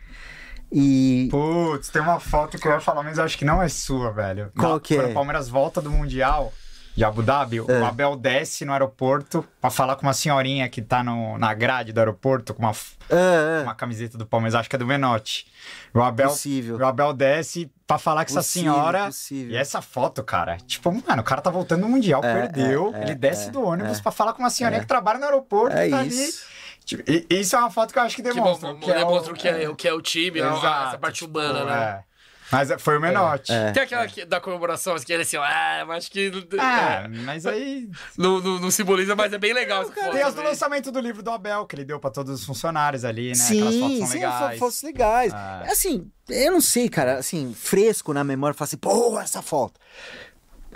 [0.71, 1.29] E.
[1.31, 4.11] Putz, tem uma foto que eu ia falar, mas eu acho que não é sua,
[4.11, 4.51] velho.
[4.57, 5.11] Qual Na- que quando é?
[5.11, 6.53] o Palmeiras volta do Mundial
[6.95, 11.03] de Abu Dhabi, o Abel desce no aeroporto pra falar com uma senhorinha que tá
[11.03, 12.73] no, na grade do aeroporto com uma,
[13.11, 13.63] Ah, ah.
[13.63, 15.47] uma camiseta do Palmeiras, acho que é do Menotti.
[15.95, 16.77] O Abel, Possível.
[16.77, 19.07] o Abel desce pra falar com essa Possível, senhora.
[19.07, 19.53] possível.
[19.53, 22.93] E essa foto, cara, tipo, mano, o cara tá voltando do Mundial, É, perdeu.
[22.95, 25.25] é, é, ele desce é, do ônibus pra falar com uma senhorinha que trabalha no
[25.25, 25.77] aeroporto.
[25.77, 26.21] É e tá isso.
[26.47, 26.53] ali.
[26.85, 28.73] Tipo, e- isso é uma foto que eu acho que Que demonstra.
[28.75, 30.89] mo- que é demonstra o- o que é, o que é o time, a- Exato,
[30.89, 32.05] essa parte tipo, humana, né?
[32.53, 32.57] É.
[32.57, 33.51] Mas foi o Menotti.
[33.53, 33.73] É.
[33.73, 37.09] Tem aquela que- da comemoração, que ele assim, ó, ah, mas acho que É, é,
[37.25, 37.89] mas aí.
[38.17, 41.23] não, não, não simboliza, mas é bem legal foto Tem as do lançamento do livro
[41.23, 43.45] do Abel, que ele deu pra todos os funcionários ali, né?
[43.45, 44.59] Aquelas fotos Sim, são sim, legais.
[44.59, 45.33] fotos legais.
[45.35, 45.63] Ah.
[45.69, 49.81] Assim, eu não sei, cara, assim, fresco na memória, falar assim, pô, essa foto.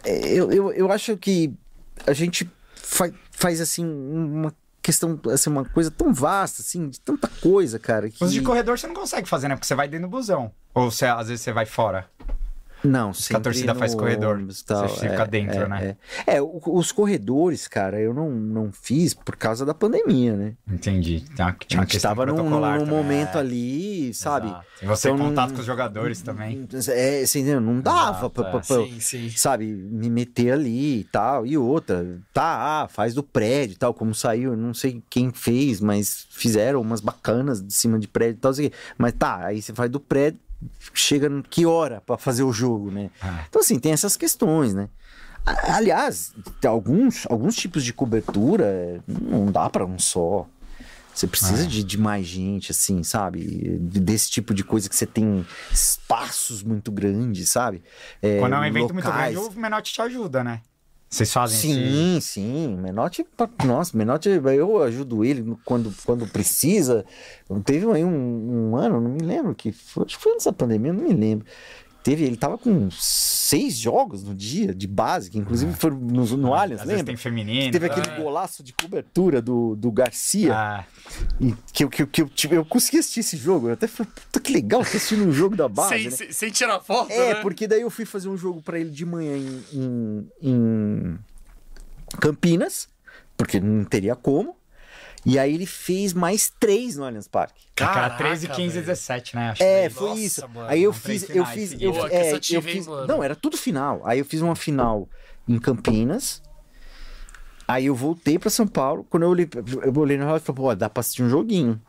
[0.05, 1.53] É, Eu, eu, eu acho que
[2.07, 4.55] a gente fa- faz, assim, uma
[4.87, 8.09] questão, assim, uma coisa tão vasta, assim, de tanta coisa, cara.
[8.09, 8.23] Que...
[8.23, 9.57] Os de corredor você não consegue fazer, né?
[9.57, 10.53] Porque você vai dentro do busão.
[10.73, 12.09] Ou você, às vezes você vai fora.
[12.85, 14.40] Não, que a torcida faz corredor.
[14.66, 15.97] tal, Você fica dentro, é, né?
[16.27, 20.55] É, É, os corredores, cara, eu não, não fiz por causa da pandemia, né?
[20.70, 21.20] Entendi.
[21.35, 23.40] Tinha, uma- tinha A gente questão tava num, num momento é.
[23.40, 24.48] ali, sabe?
[24.48, 24.66] Exato.
[24.82, 26.69] E você Então, em contato com os jogadores também.
[26.89, 29.31] É, assim, não dava pra, é.
[29.36, 31.47] sabe, me meter ali e tal.
[31.47, 35.81] E outra, tá, ah, faz do prédio e tal, como saiu, não sei quem fez,
[35.81, 38.73] mas fizeram umas bacanas de cima de prédio e tal, quê.
[38.98, 40.39] mas tá, aí você faz do prédio,
[40.95, 43.11] chega que hora pra fazer o jogo, né?
[43.21, 43.45] Ah.
[43.49, 44.89] Então, assim, tem essas questões, né?
[45.45, 50.47] Aliás, tem alguns, alguns tipos de cobertura não dá pra um só.
[51.15, 51.67] Você precisa É.
[51.67, 53.79] de, de mais gente, assim, sabe?
[53.81, 57.83] De- Desse tipo de coisa que você tem espaços muito grandes, sabe?
[58.21, 59.35] É, Quando é um evento muito locais.
[59.35, 60.61] grande, o Menotti te ajuda, né?
[61.09, 61.69] Vocês fazem esse...
[61.73, 62.74] Sim, sim.
[62.74, 63.24] O Menotti,
[63.65, 67.05] nossa, Menotti, eu ajudo ele quando, quando precisa.
[67.65, 70.53] Teve aí um, um ano, não me lembro que foi, acho que foi antes da
[70.53, 71.47] pandemia, não me lembro.
[72.07, 76.55] Teve, ele tava com seis jogos no dia de base, que inclusive foram no, no
[76.55, 77.05] Allianz, Às vezes lembra?
[77.07, 77.73] tem feminino.
[77.73, 77.97] Teve tá?
[77.97, 80.55] aquele golaço de cobertura do, do Garcia.
[80.55, 80.85] Ah,
[81.41, 83.66] E que, eu- que, eu- que eu, consegui assistir esse jogo.
[83.69, 85.89] Eu até falei, puta que legal tô assistindo um jogo da base.
[85.97, 86.11] Sem, né?
[86.12, 87.41] sem, sem tirar foto, É, né?
[87.43, 91.19] porque daí eu fui fazer um jogo pra ele de manhã em, em, em
[92.20, 92.89] Campinas,
[93.37, 94.57] porque não teria como.
[95.28, 97.65] E aí ele fez mais três no Allianz Parque.
[97.74, 98.86] cara, Caraca, 13, 15 velho.
[98.86, 99.51] 17, né?
[99.51, 100.48] Acho É, que foi Nossa, isso.
[100.48, 101.97] mano, aí eu fiz, eu fiz, eu, seguidos.
[101.98, 103.07] Pô, é, eu fiz, mano?
[103.09, 104.01] não, era tudo final.
[104.05, 105.09] Aí eu fiz uma final
[105.48, 106.40] em Campinas.
[107.66, 109.05] Aí eu voltei pra São Paulo.
[109.11, 109.48] Quando eu olhei,
[109.82, 111.81] eu olhei na hora e falei, pô, dá pra assistir um joguinho.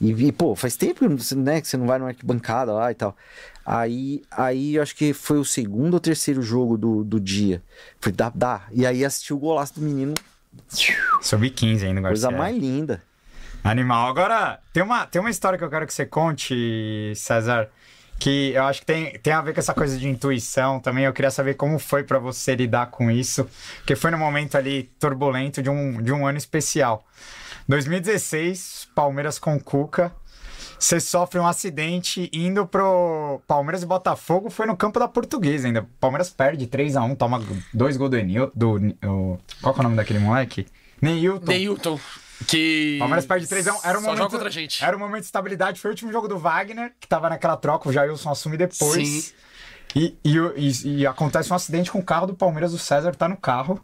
[0.00, 2.92] E, e, pô, faz tempo que você, né, que você não vai numa arquibancada lá
[2.92, 3.16] e tal.
[3.66, 7.62] Aí, aí eu acho que foi o segundo ou terceiro jogo do, do dia.
[8.00, 8.62] Falei, dá, dá.
[8.70, 10.14] E aí assisti o golaço do menino.
[11.20, 12.28] Subi 15 ainda, Garcia.
[12.28, 13.02] Coisa mais linda.
[13.62, 14.08] Animal.
[14.08, 17.68] Agora, tem uma, tem uma história que eu quero que você conte, César,
[18.18, 21.04] que eu acho que tem, tem a ver com essa coisa de intuição também.
[21.04, 24.84] Eu queria saber como foi pra você lidar com isso, porque foi num momento ali
[24.98, 27.06] turbulento de um, de um ano especial.
[27.68, 30.12] 2016, Palmeiras com Cuca.
[30.80, 35.86] Você sofre um acidente indo pro Palmeiras e Botafogo, foi no campo da Portuguesa ainda.
[36.00, 37.40] Palmeiras perde 3x1, toma
[37.74, 38.50] dois gols do Enil.
[38.54, 40.66] Do, o- qual é o nome daquele moleque?
[41.02, 41.44] Neilton.
[41.52, 42.00] Neilton,
[42.48, 42.96] que...
[42.98, 43.80] Palmeiras perde 3x1.
[43.84, 44.82] Era um Só momento, joga contra a gente.
[44.82, 45.78] Era um momento de estabilidade.
[45.78, 47.88] Foi o último jogo do Wagner, que tava naquela troca.
[47.88, 49.06] O Jailson assume depois.
[49.06, 49.32] Sim.
[49.94, 52.72] E, e, e- e acontece um acidente com o carro do Palmeiras.
[52.72, 53.78] O César tá no carro.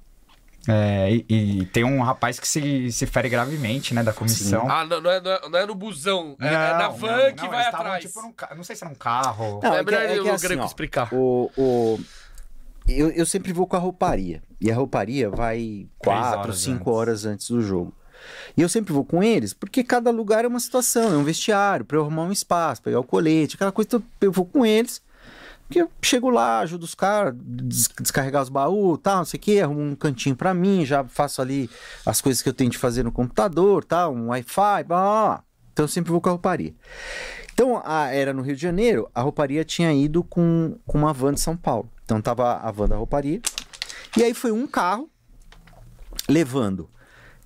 [0.68, 1.24] É, e,
[1.60, 4.68] e tem um rapaz que se, se fere gravemente, né, da comissão.
[4.70, 7.16] Ah, não, não, é, não, é, não é no busão, é, é na Não, van
[7.16, 8.04] não, que não, vai atrás.
[8.04, 9.60] Tipo, num não sei se era um carro.
[9.62, 11.08] Não, é é que- melhor é que o assim, ó, explicar.
[11.14, 12.00] O, o...
[12.88, 14.42] Eu, eu sempre vou com a rouparia.
[14.60, 16.98] E a rouparia vai quatro, horas cinco antes.
[17.00, 17.92] horas antes do jogo.
[18.56, 21.84] E eu sempre vou com eles, porque cada lugar é uma situação, é um vestiário,
[21.84, 25.00] pra eu arrumar um espaço, pegar o colete, aquela coisa, então eu vou com eles.
[25.66, 29.40] Porque eu chego lá, ajudo os caras, des- descarregar os baús, tal, não sei o
[29.40, 31.68] quê, arrumo um cantinho pra mim, já faço ali
[32.04, 35.44] as coisas que eu tenho de fazer no computador, tal, um Wi-Fi, blá, blá, blá.
[35.72, 36.72] Então eu sempre vou com a rouparia.
[37.52, 41.34] Então, a- era no Rio de Janeiro, a rouparia tinha ido com, com uma van
[41.34, 41.90] de São Paulo.
[42.04, 43.40] Então tava a van da rouparia.
[44.16, 45.10] E aí foi um carro
[46.28, 46.88] levando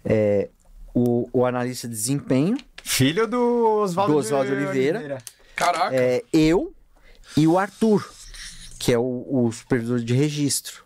[0.04, 0.48] é,
[0.94, 5.22] o, o analista de desempenho, Filho do Oswaldo Do Oswaldo Oliveira.
[5.54, 5.94] Caraca.
[5.94, 6.72] é, eu
[7.36, 8.08] e o Arthur,
[8.78, 10.84] que é o, o supervisor de registro.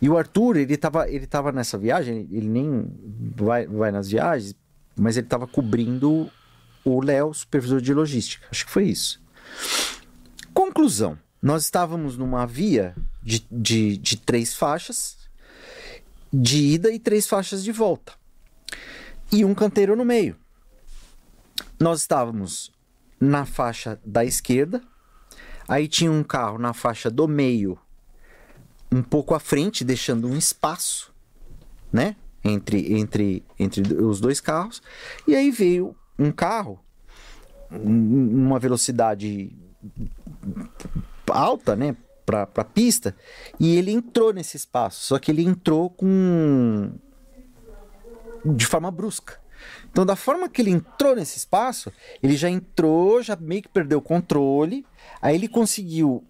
[0.00, 2.86] E o Arthur, ele tava, ele tava nessa viagem, ele nem
[3.34, 4.54] vai, vai nas viagens,
[4.96, 6.30] mas ele tava cobrindo
[6.84, 8.46] o Léo, supervisor de logística.
[8.50, 9.22] Acho que foi isso.
[10.52, 15.16] Conclusão, nós estávamos numa via de, de, de três faixas
[16.32, 18.12] de ida e três faixas de volta.
[19.30, 20.36] E um canteiro no meio.
[21.78, 22.72] Nós estávamos
[23.20, 24.82] na faixa da esquerda,
[25.68, 27.78] aí tinha um carro na faixa do meio,
[28.92, 31.12] um pouco à frente, deixando um espaço,
[31.92, 32.16] né?
[32.44, 34.82] Entre, entre, entre os dois carros.
[35.26, 36.78] E aí veio um carro,
[37.70, 39.50] numa velocidade
[41.28, 41.96] alta, né?
[42.24, 43.14] Pra, pra pista,
[43.60, 45.02] e ele entrou nesse espaço.
[45.02, 46.92] Só que ele entrou com.
[48.44, 49.38] de forma brusca.
[49.90, 51.92] Então, da forma que ele entrou nesse espaço,
[52.22, 54.86] ele já entrou, já meio que perdeu o controle.
[55.22, 56.22] Aí ele conseguiu,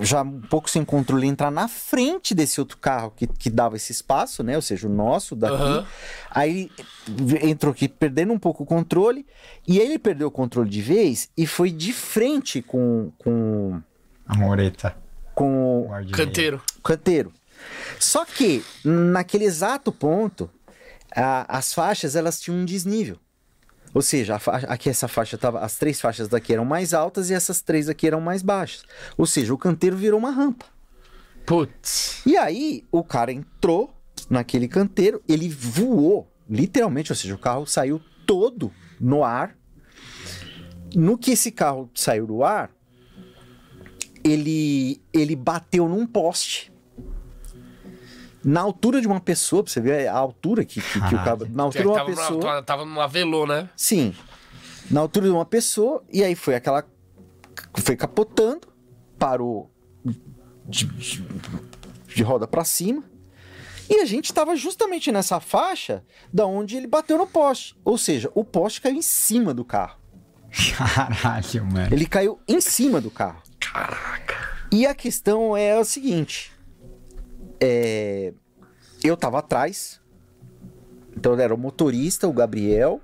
[0.00, 3.90] já um pouco sem controle, entrar na frente desse outro carro que, que dava esse
[3.92, 4.54] espaço, né?
[4.56, 5.54] Ou seja, o nosso daqui.
[5.54, 5.86] Aham.
[6.30, 6.70] Aí
[7.42, 9.26] entrou aqui perdendo um pouco o controle.
[9.66, 13.80] E aí ele perdeu o controle de vez e foi de frente com, com,
[14.26, 14.94] A moreta.
[15.34, 16.62] com o Canteiro.
[16.84, 17.32] canteiro.
[17.98, 20.48] Só que naquele exato ponto,
[21.14, 23.18] a- as faixas elas tinham um desnível.
[23.94, 27.30] Ou seja, a fa- aqui essa faixa tava, as três faixas daqui eram mais altas
[27.30, 28.84] e essas três aqui eram mais baixas.
[29.16, 30.66] Ou seja, o canteiro virou uma rampa.
[31.46, 32.20] Putz.
[32.26, 33.92] E aí o cara entrou
[34.28, 38.70] naquele canteiro, ele voou, literalmente, ou seja, o carro saiu todo
[39.00, 39.56] no ar.
[40.94, 42.70] No que esse carro saiu do ar,
[44.24, 46.72] ele ele bateu num poste.
[48.50, 51.46] Na altura de uma pessoa, pra você ver a altura que, que, que o carro.
[51.50, 52.30] Na altura de uma tava, pessoa.
[52.52, 53.68] numa, tava numa velô, né?
[53.76, 54.14] Sim.
[54.90, 56.84] Na altura de uma pessoa, e aí foi aquela.
[57.74, 58.68] Foi capotando,
[59.18, 59.70] parou
[60.64, 61.24] de, de-
[62.06, 63.02] de roda pra cima.
[63.90, 67.76] E a gente tava justamente nessa faixa da onde ele bateu no poste.
[67.84, 69.98] Ou seja, o poste caiu em cima do carro.
[70.76, 71.88] Caralho, mano.
[71.92, 73.42] Ele caiu em cima do carro.
[73.60, 74.36] Caraca.
[74.72, 76.52] E a questão é o seguinte:
[77.60, 78.32] é,
[79.02, 80.00] eu tava atrás,
[81.16, 83.00] então era o motorista, o Gabriel,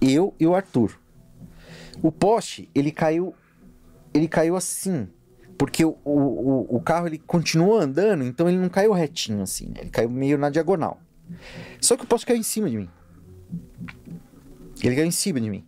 [0.00, 0.98] eu e o Arthur.
[2.02, 3.34] O poste ele caiu,
[4.12, 5.08] ele caiu assim,
[5.56, 9.82] porque o, o, o- carro ele continuou andando, então ele não caiu retinho assim, né?
[9.82, 11.00] ele caiu meio na diagonal.
[11.80, 12.90] Só que o poste caiu em cima de mim.
[14.82, 15.64] Ele caiu em cima de mim.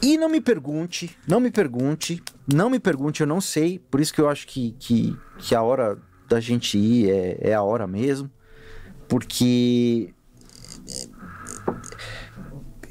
[0.00, 2.22] E não me pergunte, não me pergunte,
[2.52, 3.78] não me pergunte, eu não sei.
[3.78, 5.98] Por isso que eu acho que, que, que a hora
[6.28, 8.30] da gente ir é, é a hora mesmo.
[9.08, 10.14] Porque.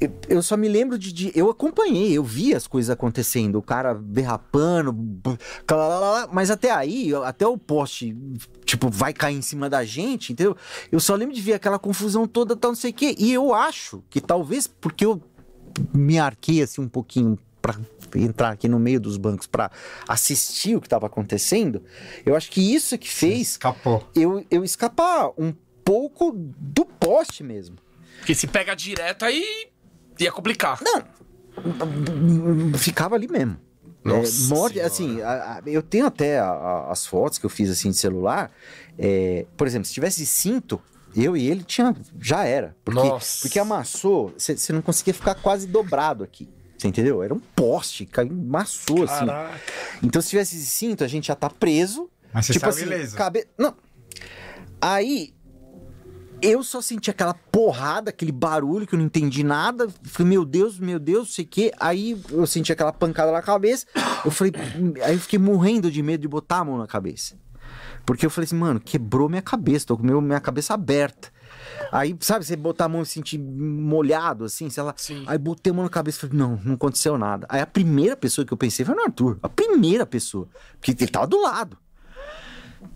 [0.00, 3.56] eu- Eu só me lembro de, de- Eu acompanhei, eu vi as coisas acontecendo.
[3.56, 4.94] O cara derrapando,
[6.30, 8.14] mas até aí, até o poste,
[8.64, 10.56] tipo, vai cair em cima da gente, entendeu?
[10.92, 13.14] Eu só lembro de ver aquela confusão toda, tal, não sei o quê.
[13.18, 15.20] E eu acho que talvez porque eu
[15.92, 17.74] me arquei assim um pouquinho pra
[18.16, 19.70] entrar aqui no meio dos bancos pra
[20.06, 21.82] assistir o que tava acontecendo,
[22.24, 24.08] eu acho que isso é que fez Escapou.
[24.14, 25.52] eu, eu escapar um
[25.84, 27.76] pouco do poste mesmo.
[28.18, 29.68] Porque se pega direto aí
[30.18, 30.80] ia complicar.
[30.82, 31.02] Não,
[32.78, 33.56] ficava ali mesmo.
[34.04, 37.50] Nossa É, morde, assim, a- a- eu tenho até a- a- as fotos que eu
[37.50, 38.50] fiz assim de celular.
[39.00, 40.80] é, por exemplo, se tivesse cinto,
[41.22, 42.76] eu e ele tinha, já era.
[42.84, 43.40] Porque, Nossa.
[43.42, 46.48] porque amassou, você não conseguia ficar quase dobrado aqui.
[46.76, 47.22] Você entendeu?
[47.22, 49.26] Era um poste, caiu, amassou assim.
[49.26, 49.60] Caraca.
[50.02, 52.08] Então, se tivesse esse cinto, a gente já tá preso.
[52.32, 53.16] Mas você tipo assim, ileso.
[53.16, 53.46] cabe...
[53.58, 53.74] Não.
[54.80, 55.34] Aí,
[56.40, 59.88] eu só senti aquela porrada, aquele barulho que eu não entendi nada.
[60.04, 61.72] Falei, meu Deus, meu Deus, não sei o quê.
[61.80, 63.86] Aí eu senti aquela pancada na cabeça.
[64.24, 64.52] Eu falei,
[65.04, 67.36] aí eu fiquei morrendo de medo de botar a mão na cabeça.
[68.08, 71.28] Porque eu falei assim, mano, quebrou minha cabeça, tô com minha cabeça aberta.
[71.92, 74.94] Aí, sabe, você botar a mão e sentir molhado, assim, sei lá.
[74.96, 75.24] Sim.
[75.26, 77.46] Aí botei a mão na cabeça e falei, não, não aconteceu nada.
[77.50, 79.38] Aí a primeira pessoa que eu pensei foi no Arthur.
[79.42, 80.48] A primeira pessoa.
[80.80, 81.76] Porque ele tava do lado.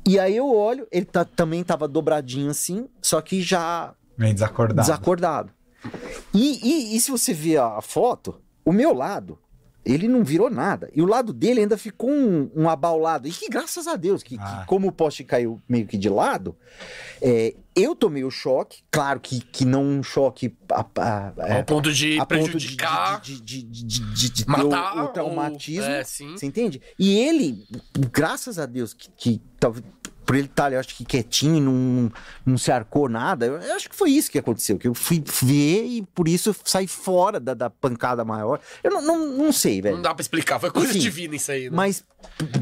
[0.09, 4.81] E aí eu olho, ele tá- também tava dobradinho assim, só que já Meio desacordado.
[4.81, 5.53] desacordado.
[6.33, 6.59] E,
[6.95, 9.39] e- e se você ver a foto, o meu lado,
[9.85, 10.89] ele não virou nada.
[10.95, 13.27] E o lado dele ainda ficou um, um abaulado.
[13.27, 14.65] E que graças a Deus, que, que Ah.
[14.67, 16.57] como o poste caiu meio que de lado,
[17.21, 18.83] é, eu tomei o choque.
[18.91, 22.51] Claro que, que não um choque a, a- é, Ao ponto de a ponto de,
[22.51, 25.85] prejudicar, de, de, de, de, de- matar o, o traumatismo.
[25.85, 25.91] Ou...
[25.91, 26.33] É, sim.
[26.33, 26.81] Você entende?
[26.99, 27.67] E ele,
[28.13, 29.85] graças a Deus, que, que talvez
[30.25, 32.13] por ele estar, eu acho que quietinho, não,
[32.47, 33.47] não se arcou nada.
[33.47, 36.55] Eu, eu acho que foi isso que aconteceu, que eu fui ver e por isso
[36.65, 38.61] saí fora da, da pancada maior.
[38.83, 39.97] Eu não, não, não sei, velho.
[39.97, 41.71] Não dá pra explicar, foi coisa Enfim, divina isso aí, né?
[41.77, 42.05] Mas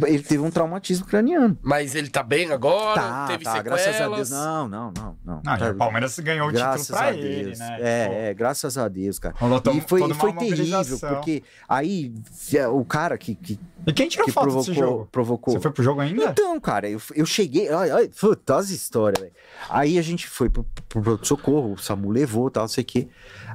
[0.06, 1.56] ele teve um traumatismo craniano.
[1.62, 3.00] Mas ele tá bem agora?
[3.00, 3.82] Tá, teve tá, sequelas?
[3.84, 4.30] graças a Deus.
[4.30, 5.40] Não, não, não, não.
[5.44, 7.58] Não, Tá- o Palmeiras ganhou o Graças título pra a ele, Deus.
[7.58, 7.76] né?
[7.76, 7.82] Pô.
[7.84, 9.34] É, é, graças a Deus, cara.
[9.38, 12.12] Rolou e foi, e foi terrível, porque aí
[12.54, 15.08] é, o cara que, que, E quem tirou que foto provocou, desse jogo?
[15.12, 15.54] provocou.
[15.54, 16.24] Você foi pro jogo ainda?
[16.24, 17.59] Então, cara, eu, eu cheguei.
[17.68, 19.30] Ai, ai, puta, as histórias.
[19.68, 23.08] Aí a gente foi pro, pro pronto-socorro, o SAMU levou tal, não sei o quê.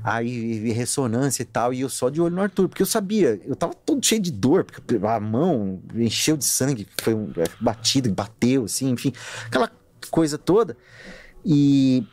[0.04, 3.56] Aí ressonância e tal, e eu só de olho no Arthur, porque eu sabia, eu
[3.56, 8.12] tava todo cheio de dor, porque a mão encheu de sangue, foi um, é, batido,
[8.14, 9.12] bateu, assim, enfim,
[9.46, 9.72] aquela
[10.10, 10.78] coisa toda.
[11.46, 12.04] E.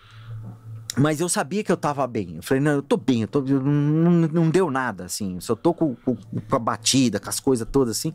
[0.98, 2.36] Mas eu sabia que eu tava bem.
[2.36, 5.36] Eu falei, não, eu tô bem, eu tô, não, não, deu nada, assim.
[5.36, 8.12] Eu só tô com, com, com a batida, com as coisas todas, assim.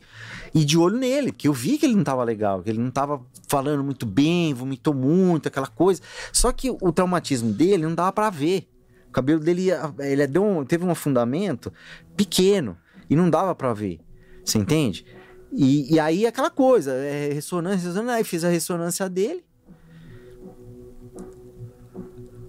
[0.54, 2.92] E de olho nele, porque eu vi que ele não tava legal, que ele não
[2.92, 6.02] tava falando muito bem, vomitou muito, aquela coisa.
[6.32, 8.70] Só que o traumatismo dele não dava pra ver.
[9.10, 11.74] O cabelo dele, ele deu um- teve um afundamento
[12.16, 12.78] pequeno
[13.10, 14.00] e não dava pra ver.
[14.46, 15.04] Você entende?
[15.52, 19.44] E, e aí aquela coisa, é, ressonância, ressonância, aí fiz a ressonância dele.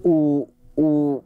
[0.02, 1.22] O, o,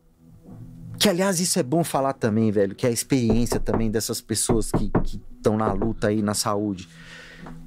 [0.98, 4.70] que, aliás, isso é bom falar também, velho, que é a experiência também dessas pessoas
[4.70, 4.90] que
[5.36, 6.88] estão na luta aí na saúde.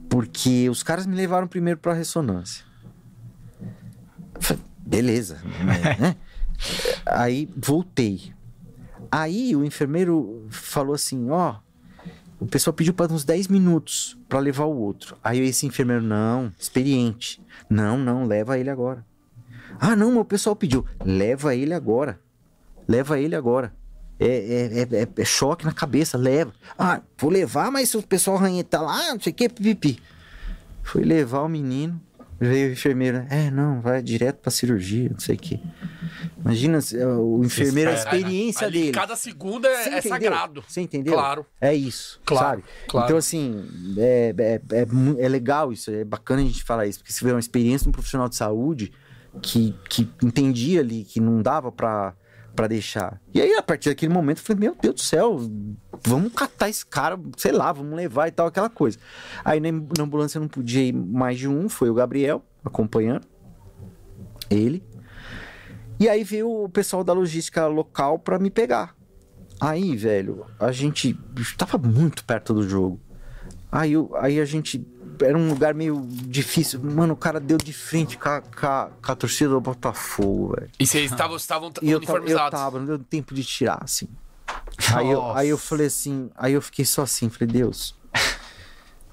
[0.10, 2.64] Porque os caras me levaram primeiro pra ressonância.
[4.40, 6.16] Falei, Beleza, né?
[7.06, 8.34] Aí voltei.
[9.12, 11.56] Aí o enfermeiro falou assim: ó,
[12.40, 15.18] o pessoal pediu para uns 10 minutos para levar o outro.
[15.24, 17.42] Aí esse enfermeiro, não, experiente.
[17.68, 19.04] Não, não, leva ele agora.
[19.80, 20.86] Ah, não, o pessoal pediu.
[21.04, 22.20] Leva ele agora.
[22.88, 23.74] Leva ele agora.
[24.20, 26.54] É, é, é, é- é choque na cabeça, leva.
[26.78, 30.00] Ah, vou levar, mas se o pessoal ranheta lá, não sei o que, pipi.
[30.84, 32.00] Fui levar o menino.
[32.40, 33.26] Veio o enfermeiro.
[33.30, 35.60] É, não, vai direto pra cirurgia, não sei o que.
[36.38, 38.00] Imagina se, é, o enfermeiro, a né?
[38.00, 38.92] experiência Ali, dele.
[38.92, 40.64] Cada segundo é, é sagrado.
[40.68, 41.14] Você entendeu?
[41.14, 41.46] Claro.
[41.62, 43.08] É isso, Claro, claro.
[43.08, 43.66] Então, assim,
[43.98, 44.88] é, é, é,
[45.26, 47.90] é legal isso, é bacana a gente falar isso, porque você vê uma experiência de
[47.90, 48.92] um profissional de saúde
[49.42, 52.14] que, que entendia ali que não dava pra,
[52.56, 53.22] pra deixar.
[53.34, 55.38] E aí, a partir daquele momento, eu falei, meu Deus do céu,
[56.06, 58.98] vamos catar esse cara, sei lá, vamos levar e tal, aquela coisa.
[59.44, 59.70] Aí na,
[60.02, 63.26] ambulância não podia ir mais de um, foi o Gabriel acompanhando
[64.50, 64.84] ele.
[66.00, 68.96] E aí veio o pessoal da logística local pra me pegar.
[69.60, 71.18] Aí, velho, a gente
[71.58, 73.00] tava muito perto do jogo.
[73.72, 74.86] Aí, eu- aí a gente.
[75.22, 76.80] Era um lugar meio difícil.
[76.82, 80.56] Mano, o cara deu de frente com a, com a- com a torcida do Botafogo,
[80.58, 80.72] velho.
[80.80, 82.74] E vocês estavam estavam E eu tava, eu uniformizados.
[82.74, 84.08] não deu tempo de tirar, assim.
[84.94, 87.96] Aí eu, aí eu falei assim, aí eu fiquei só assim, falei, Deus,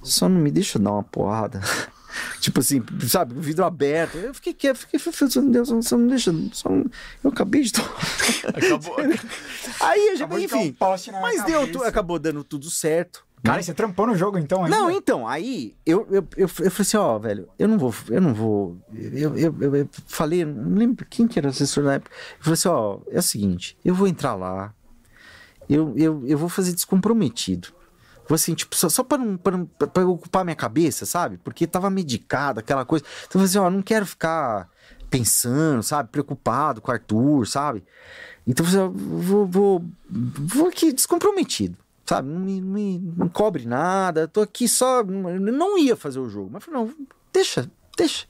[0.02, 1.60] só não me deixa dar uma porrada.
[2.40, 4.16] tipo assim, sabe, o vidro aberto.
[4.18, 6.34] Eu fiquei quieto, fiquei pensando, Deus, só não deixa.
[6.52, 6.84] Só não...
[7.22, 7.88] Eu acabei de tomar.
[8.54, 8.96] Acabou.
[9.80, 10.72] Aí a gente, Acabou de um enfim.
[10.72, 11.78] poste na mas deu, cabeça.
[11.78, 13.24] tu- acabou dando tudo certo.
[13.42, 14.76] Cara, e você trampou no jogo então ainda?
[14.76, 18.20] Não, então, aí eu, eu, eu, eu falei assim, ó, velho, eu não vou, eu
[18.20, 18.78] não vou.
[18.94, 22.14] Eu, eu, eu, eu falei, não lembro quem que era o assessor na época.
[22.38, 24.72] Eu falei assim, ó, é o seguinte, eu vou entrar lá,
[25.68, 27.68] eu, eu, eu vou fazer descomprometido.
[28.28, 31.36] Vou assim, tipo, só, só pra, não, pra, não- pra ocupar minha cabeça, sabe?
[31.38, 33.04] Porque tava medicado, aquela coisa.
[33.26, 34.68] Então eu falei assim, ó, não quero ficar
[35.10, 36.08] pensando, sabe?
[36.10, 37.82] Preocupado com o Arthur, sabe?
[38.46, 41.76] Então eu falei assim, ó, vou, vou, vou aqui descomprometido,
[42.14, 42.28] sabe?
[42.28, 45.02] Não me, me- não cobre nada, tô aqui só.
[45.04, 46.94] Não, ia fazer o jogo, mas falei, não,
[47.32, 48.26] deixa, deixa.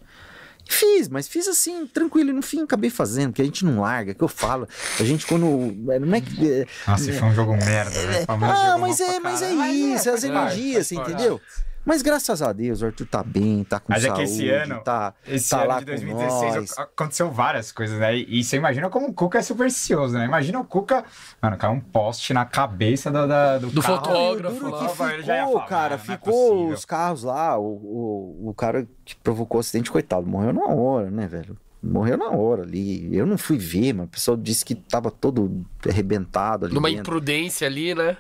[0.68, 3.80] E Fiz, mas fiz assim, tranquilo, e no fim acabei fazendo, porque a gente não
[3.80, 4.68] larga, que eu falo.
[5.00, 5.44] A gente quando.
[5.44, 6.50] Não é que.
[6.52, 8.24] é, Nossa, e foi um jogo merda, né?
[8.28, 9.52] Ah, mas é, mas é
[9.96, 11.42] isso, é as energias, faz você parte.
[11.84, 14.48] Mas graças a Deus, o Arthur tá bem, tá com Mas é saúde, que esse
[14.48, 16.70] ano, tá, esse tá ano lá de com 2016 nós.
[16.78, 18.16] ac- aconteceu várias coisas, né?
[18.16, 20.24] E, e você imagina como o Cuca é supersticioso, né?
[20.24, 21.04] Imagina o Cuca,
[21.40, 23.96] mano, caiu um poste na cabeça do, da- do, Do carro.
[23.96, 24.54] fotógrafo.
[24.60, 26.74] Duro que ficou, falar, cara, não é ficou possível.
[26.74, 31.10] os carros lá, o, o, o cara que provocou o acidente, coitado, morreu na hora,
[31.10, 31.56] né, velho?
[31.82, 33.09] Morreu na hora ali.
[33.12, 37.00] Eu não fui ver, mas o pessoal disse que tava todo arrebentado ali Numa dentro.
[37.02, 38.16] imprudência ali, né?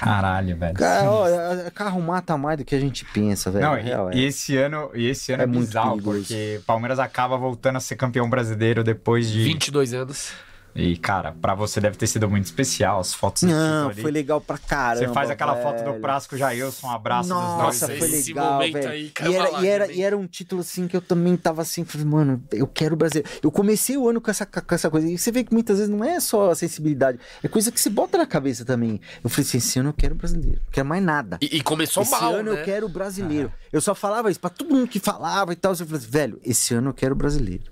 [0.00, 0.74] Caralho, velho.
[0.74, 1.26] Cara, ó,
[1.74, 3.64] carro mata mais do que a gente pensa, velho.
[3.64, 4.18] Não, Na real, e, é.
[4.18, 6.18] e esse ano, e esse ano é, É muito bizarro, perigoso.
[6.20, 10.32] porque Palmeiras acaba voltando a ser campeão brasileiro depois de 22 anos.
[10.78, 14.56] E, cara, pra você deve ter sido muito especial as fotos Não, foi legal pra
[14.56, 15.08] caramba.
[15.08, 16.00] Você faz aquela foto do velho.
[16.00, 17.98] Prasco Jailson, um abraço Nossa, dos dois.
[17.98, 18.20] foi aí.
[18.20, 18.88] esse legal, velho.
[18.88, 21.62] aí, e, era, uma e, era, e era um título assim que eu também tava
[21.62, 23.28] assim, falei, mano, eu quero brasileiro.
[23.42, 25.08] Eu comecei o ano com essa, com essa coisa.
[25.08, 27.90] E você vê que muitas vezes não é só a sensibilidade, é coisa que você
[27.90, 29.00] bota na cabeça também.
[29.24, 31.38] Eu falei assim, esse ano eu quero brasileiro, não quero mais nada.
[31.42, 32.60] E, e começou esse mal, ano né?
[32.60, 33.52] eu quero brasileiro.
[33.72, 35.72] Eu só falava isso pra todo mundo que falava e tal.
[35.72, 37.64] Eu falei, assim, velho, esse ano eu quero brasileiro.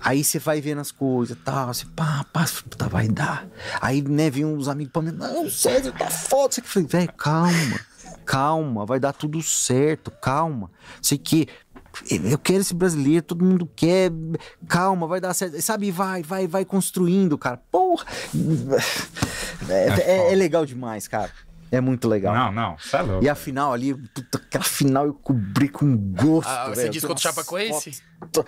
[0.00, 3.46] Aí você vai vendo as coisas e tal, você pá, pá, puta, vai dar.
[3.80, 6.54] Aí, né, vem uns amigos pra mim, não, César, tá foda.
[6.54, 7.80] Você que eu falei, velho, calma,
[8.24, 10.70] calma, vai dar tudo certo, calma.
[11.02, 11.48] Sei que
[12.30, 14.12] eu quero esse brasileiro, todo mundo quer,
[14.68, 15.60] calma, vai dar certo.
[15.60, 17.56] Sabe, vai, vai, vai construindo, cara.
[17.70, 18.04] Porra!
[19.68, 21.30] É, é- é legal demais, cara.
[21.70, 22.34] É muito legal.
[22.34, 23.24] Não, não, é louco.
[23.24, 26.48] E a final ali, puta, aquela final eu cobri com gosto.
[26.48, 26.90] Ah, você velho.
[26.92, 28.02] diz contra o Chapecoense?
[28.20, 28.44] fotos-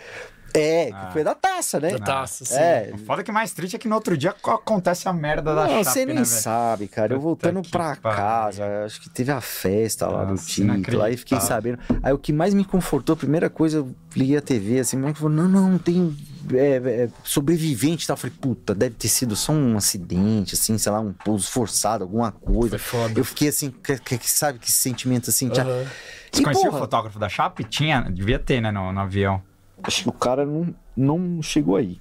[0.55, 1.11] É, Ah.
[1.13, 1.91] foi da taça, né?
[1.93, 2.55] Da taça, sim.
[2.57, 2.91] É.
[2.95, 5.55] O foda é que mais triste é que no outro dia co- acontece a merda
[5.55, 7.15] da Não, você nem né, sabe, cara.
[7.15, 8.17] Eu voltando pra pariu.
[8.17, 11.03] casa, acho que teve a festa lá do título.
[11.03, 11.79] Aí fiquei sabendo.
[12.03, 15.17] Aí o que mais me confortou, a primeira coisa, eu liguei a TV, assim, mas
[15.19, 16.17] falou: não, não, tem
[16.53, 18.15] é, é, sobrevivente tal.
[18.15, 22.05] Eu falei, puta, deve ter sido só um acidente, assim, sei lá, um pouso forçado,
[22.05, 22.79] alguma coisa.
[22.79, 23.19] Foi foda.
[23.21, 25.49] Eu fiquei assim, que, que- sabe que sentimento assim?
[25.49, 25.87] tinha- Aham.
[26.33, 27.65] Você E, conhecia porra, o fotógrafo da Chape?
[27.65, 29.43] Tinha, devia ter, né, no, no avião.
[29.83, 32.01] Acho que o cara não, não chegou aí.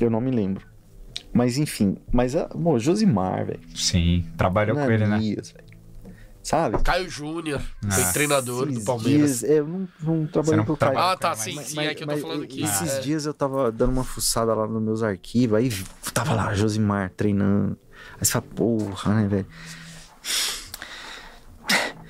[0.00, 0.66] Eu não me lembro.
[1.32, 3.60] Mas enfim, mas a, pô, Josimar, velho.
[3.74, 5.18] Sim, trabalhou com ele, né?
[5.18, 5.42] Velho.
[6.42, 6.82] Sabe?
[6.82, 7.60] Caio Júnior,
[7.92, 8.12] foi Ah.
[8.12, 9.40] treinador do Palmeiras.
[9.40, 10.98] dias- é, eu não, não trabalhei o Caio.
[10.98, 12.62] Ah, tá, Mas- sim, mas- sim, é que eu tô mas falando aqui.
[12.62, 13.00] Esses É.
[13.00, 15.70] dias eu tava dando uma fuçada lá nos meus arquivos, aí
[16.14, 17.78] tava lá Josimar treinando.
[18.18, 19.46] Aí você fala, porra, né, velho?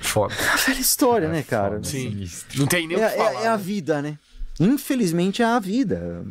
[0.01, 0.35] Foda.
[0.53, 1.83] A velha história, né, cara?
[1.85, 2.11] Sim.
[2.11, 2.59] sinistro.
[2.61, 3.33] Não tem nem É, o que falar.
[3.33, 3.63] é- é a né?
[3.63, 4.19] vida, né?
[4.61, 6.23] Infelizmente é a vida.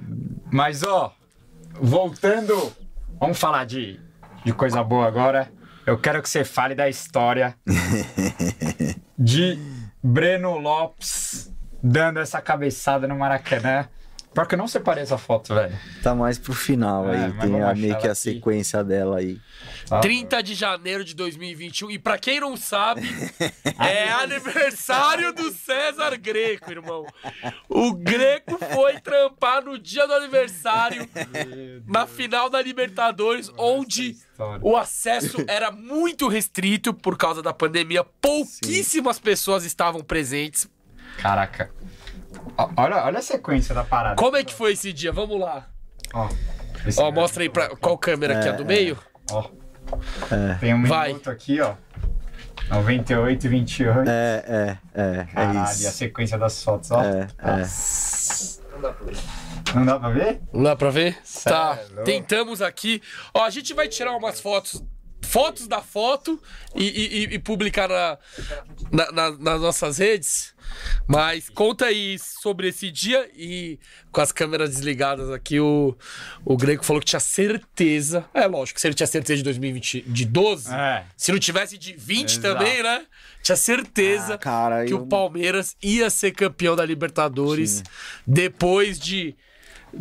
[0.51, 1.15] Mas, ó,
[1.73, 2.71] voltando,
[3.19, 3.99] vamos falar de,
[4.45, 5.51] de coisa boa agora.
[5.83, 7.55] Eu quero que você fale da história
[9.17, 9.57] de
[10.03, 11.51] Breno Lopes
[11.81, 13.87] dando essa cabeçada no Maracanã.
[14.33, 15.75] Pior que eu não separei essa foto, velho.
[16.03, 17.33] Tá mais pro final É, aí.
[17.39, 18.19] Tem a, meio que a aqui.
[18.21, 19.39] sequência dela aí.
[19.87, 19.99] Tá?
[20.01, 21.89] 30 de janeiro de 2021.
[21.91, 23.01] E pra quem não sabe,
[23.79, 27.05] é aniversário do César Greco, irmão.
[27.67, 31.09] O Greco foi trampar no dia do aniversário,
[31.87, 34.59] na final da Libertadores, onde história.
[34.63, 38.03] o acesso era muito restrito por causa da pandemia.
[38.21, 40.69] Pouquíssimas pessoas estavam presentes.
[41.17, 41.71] Caraca.
[42.77, 44.15] Olha, olha a sequência da parada.
[44.15, 45.11] Como é que foi esse dia?
[45.11, 45.67] Vamos lá.
[46.13, 48.97] Ó, mostra aí pra qual câmera aqui, a do meio?
[49.31, 49.49] Ó.
[50.59, 51.09] Tem um Vai.
[51.09, 51.75] minuto aqui, ó.
[52.69, 54.09] 98 e 28.
[54.09, 55.19] É, é, é.
[55.19, 55.91] É Caralho, e a isso.
[55.91, 57.01] sequência das fotos, ó.
[57.03, 57.63] É, é.
[59.75, 60.41] Não dá pra ver?
[60.53, 61.17] Não dá pra ver?
[61.43, 63.01] Tá, é tentamos aqui.
[63.33, 64.83] Ó, a gente vai tirar umas fotos,
[65.21, 66.41] fotos da foto
[66.75, 68.17] e, e- e- publicar na,
[68.91, 70.53] na- na- nas nossas redes.
[71.07, 73.79] Mas conta aí sobre esse dia e
[74.11, 75.95] com as câmeras desligadas aqui, o,
[76.45, 78.25] o Greco falou que tinha certeza.
[78.33, 81.05] É lógico, se ele tinha certeza de 2020, de 12, É.
[81.17, 82.41] se não tivesse de 20 Exato.
[82.59, 83.05] também, né?
[83.41, 87.83] Tinha certeza Ah, cara, que eu- o Palmeiras ia ser campeão da Libertadores
[88.25, 89.35] depois de.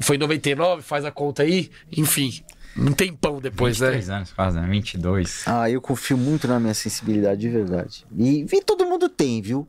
[0.01, 1.70] Foi em 99, faz a conta aí.
[1.97, 2.45] Enfim,
[2.79, 3.89] um tempão depois, né?
[3.89, 4.67] 23 anos quase, né?
[4.69, 5.45] 22.
[5.47, 8.07] Ah, eu confio muito na minha sensibilidade de verdade.
[8.17, 9.69] E, e todo mundo tem, viu?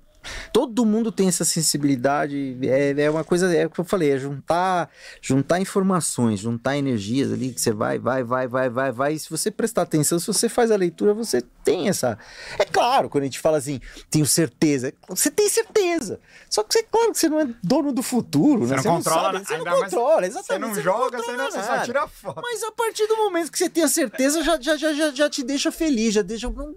[0.51, 2.57] Todo mundo tem essa sensibilidade.
[2.63, 4.89] É, é uma coisa, é o que eu falei, é juntar,
[5.21, 9.13] juntar informações, juntar energias ali que você vai, vai, vai, vai, vai, vai.
[9.13, 12.17] E se você prestar atenção, se você faz a leitura, você tem essa.
[12.57, 13.79] É claro, quando a gente fala assim,
[14.09, 16.19] tenho certeza, você tem certeza.
[16.49, 18.81] Só que você, claro que você não é dono do futuro, Você né?
[18.83, 20.75] não controla, sabe, você não controla, Você exatamente.
[20.75, 22.41] não joga, você, controla não, você só tira foto.
[22.41, 25.29] Mas a partir do momento que você tem a certeza, já, já, já, já, já
[25.29, 26.49] te deixa feliz, já deixa.
[26.49, 26.73] Não,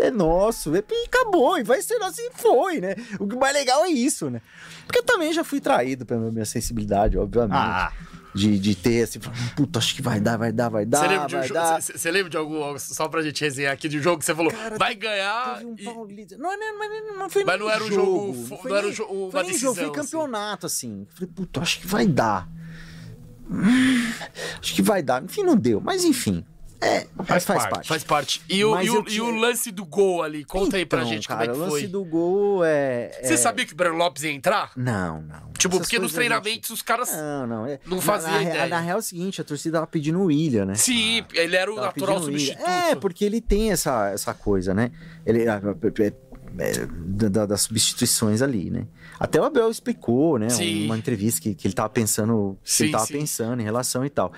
[0.00, 2.94] é nosso, e acabou, e vai ser assim, e foi, né?
[3.18, 4.40] O que mais legal é isso, né?
[4.86, 7.56] Porque eu também já fui traído pela minha sensibilidade, obviamente.
[7.56, 7.92] Ah.
[8.34, 9.18] De, de ter assim,
[9.56, 10.98] puta, acho que vai dar, vai dar, vai dar.
[11.00, 11.80] Você lembra, de um dar.
[12.12, 14.76] lembra de algum, só pra gente resenhar aqui, de um jogo que você falou, Cara,
[14.76, 15.64] vai ganhar.
[15.64, 16.36] Um e- Paulista.
[16.36, 18.92] Não, não, não, não foi Mas não era um jogo, jogo, foi não era um
[18.92, 19.92] jogo- foi nem jogo, foi decisão, assim.
[19.92, 21.06] campeonato, assim.
[21.14, 22.48] Falei, puta, acho que vai dar.
[23.50, 24.12] Hum,
[24.60, 25.24] acho que vai dar.
[25.24, 25.80] Enfim, não deu.
[25.80, 26.44] Mas enfim.
[26.80, 27.70] É, Faz faz, parte.
[27.70, 27.88] parte.
[27.88, 28.42] Faz parte.
[28.48, 31.26] E o, e, o, e o lance do gol ali, conta aí pra Então, gente
[31.26, 31.88] cara, como é o que lance foi.
[31.88, 33.18] do gol é.
[33.22, 34.70] Você é- sabia que o Breno Lopes ia entrar?
[34.76, 35.48] Não, não.
[35.58, 37.10] Tipo, Essas porque nos a gente- treinamentos os caras.
[37.10, 37.66] Não, não.
[37.66, 37.80] É...
[37.84, 38.66] Não na- fazia na, ideia.
[38.68, 40.74] Na real é o seguinte, a torcida tava pedindo o William, né?
[40.76, 42.64] Sim, ele era o natural o substituto.
[42.68, 44.92] É, porque ele tem essa, essa coisa, né?
[45.26, 45.60] Ele, ah,
[46.60, 46.86] é,
[47.28, 48.86] da- das substituições ali, né?
[49.18, 50.48] Até o Abel explicou, né?
[50.48, 50.84] Sim.
[50.86, 53.12] Uma entrevista que, que ele tava pensando, que Sim, ele tava sim.
[53.14, 54.32] pensando em relação e tal.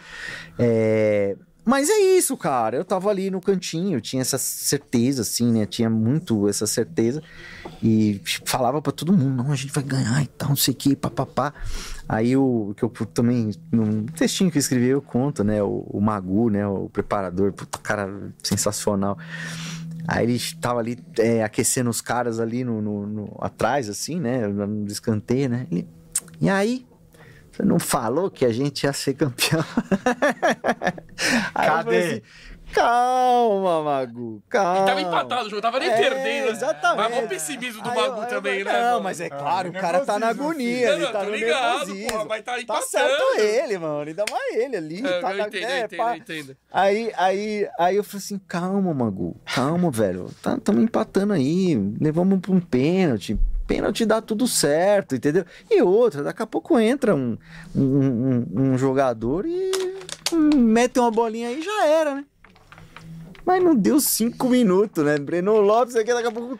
[0.58, 2.76] É, Mas é isso, cara.
[2.76, 5.66] Eu tava ali no cantinho, tinha essa certeza, assim, né?
[5.66, 7.22] Tinha muito essa certeza.
[7.82, 10.76] E falava pra todo mundo, não, a gente vai ganhar e tal, não sei o
[10.76, 11.52] que, papapá.
[12.08, 15.62] Aí o que eu também, num textinho que eu escrevi, eu conto, né?
[15.62, 16.66] O, o Magu, né?
[16.66, 19.16] O preparador, puta, cara sensacional.
[20.08, 24.46] Aí ele tava ali é, aquecendo os caras ali no, no- no- atrás, assim, né?
[24.48, 25.66] No escanteio, né?
[25.70, 25.86] Ele,
[26.40, 26.86] e aí?
[27.60, 29.62] Você não falou que a gente ia ser campeão?
[31.52, 31.98] Eu Cadê?
[31.98, 32.22] assim,
[32.72, 34.82] calma, Magu, calma.
[34.82, 36.46] E tava empatado o jogo, tava nem É, perdendo.
[36.46, 36.50] né?
[36.52, 37.10] exatamente.
[37.10, 38.72] Mas o pessimismo do Aí Magu eu- também, eu- né?
[38.72, 39.02] Não, mano?
[39.04, 41.78] mas é Ah, claro, o cara tá na agonia, ele Não, tá tô no ligado,
[41.86, 42.08] nervosismo.
[42.12, 42.86] porra, mas tá Tá empatando.
[42.88, 45.06] certo ele, mano, ainda mais ele ali.
[45.06, 46.10] É, tá eu na- entendo, é, eu entendo, pá.
[46.12, 46.56] eu entendo.
[46.72, 50.26] Aí, aí, aí eu falei assim, calma, Magu, calma, velho.
[50.28, 53.38] Estamos empatando aí, levamos pra um pênalti.
[53.70, 55.44] Pênalti dá tudo certo, entendeu?
[55.70, 57.38] E outra, daqui a pouco entra um,
[57.72, 59.70] um, um- um jogador e
[60.56, 62.24] mete uma bolinha aí já era, né?
[63.46, 65.18] Mas não deu cinco minutos, né?
[65.18, 66.58] Breno Lopes aqui, daqui a pouco.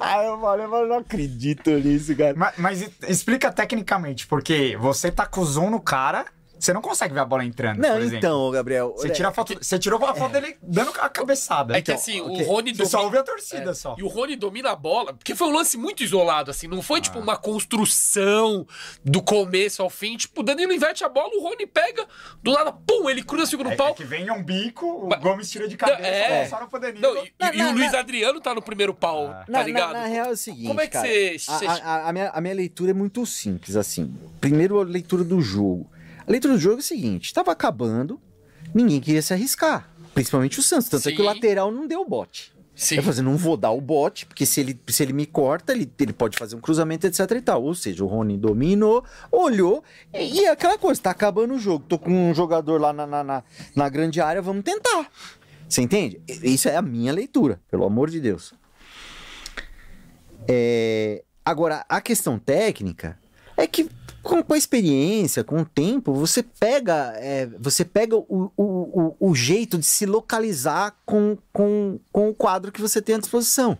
[0.00, 2.34] Aí eu falei, eu não acredito nisso, cara.
[2.34, 6.24] Mas, mas explica tecnicamente, porque você tá com o zoom no cara,
[6.58, 8.16] você não consegue ver a bola entrando, Não, por exemplo.
[8.18, 8.92] então, Gabriel.
[8.96, 11.76] Você, tira a foto, você tirou a foto dele dando a cabeçada.
[11.76, 12.42] É que Então, assim, ok.
[12.42, 13.04] o Rony Você só domina.
[13.06, 13.94] ouve a torcida É, só.
[13.98, 16.66] E o Rony domina a bola, porque foi um lance muito isolado, assim.
[16.66, 17.02] Não foi, Ah.
[17.02, 18.66] tipo, uma construção
[19.04, 20.16] do começo ao fim.
[20.16, 22.06] Tipo, o Danilo inverte a bola, o Rony pega,
[22.42, 23.88] do nada, pum, ele cruza, segura É, o pau.
[23.90, 26.42] é que vem um bico, o Mas- Gomes tira de cabeça, É.
[26.42, 26.48] é.
[26.48, 28.94] só no poder Não, e, Na- e o na- Luiz na- Adriano tá no primeiro
[28.94, 29.44] pau, Ah.
[29.50, 29.92] tá ligado?
[29.92, 32.30] na, na real é o seguinte, Como é que cara, você- a- A, a minha,
[32.30, 34.14] a minha leitura é muito simples, assim.
[34.40, 35.90] Primeiro, a leitura do jogo.
[36.28, 38.20] A leitura do jogo é o seguinte, tava acabando,
[38.74, 39.88] ninguém queria se arriscar.
[40.12, 41.26] Principalmente o Santos, tanto é que o Sim.
[41.26, 42.52] lateral não deu o bote.
[42.74, 42.96] Sim.
[42.96, 45.72] Eu falei, assim, não vou dar o bote, porque se ele, se ele me corta,
[45.72, 47.62] ele, ele pode fazer um cruzamento, etc e tal.
[47.64, 49.82] Ou seja, o Rony dominou, olhou,
[50.14, 51.84] e, e é aquela coisa, tá acabando o jogo.
[51.88, 53.42] Tô com um jogador lá na, na, na,
[53.74, 55.10] na grande área, vamos tentar.
[55.68, 56.20] Você entende?
[56.28, 58.54] Isso é a minha leitura, pelo amor de Deus.
[60.46, 63.18] É, Agora, a questão técnica
[63.56, 63.88] é que
[64.22, 69.16] com, com a experiência, com o tempo, você pega, é, você pega o, o, o,
[69.30, 73.78] o jeito de se localizar com, com, com o quadro que você tem à disposição.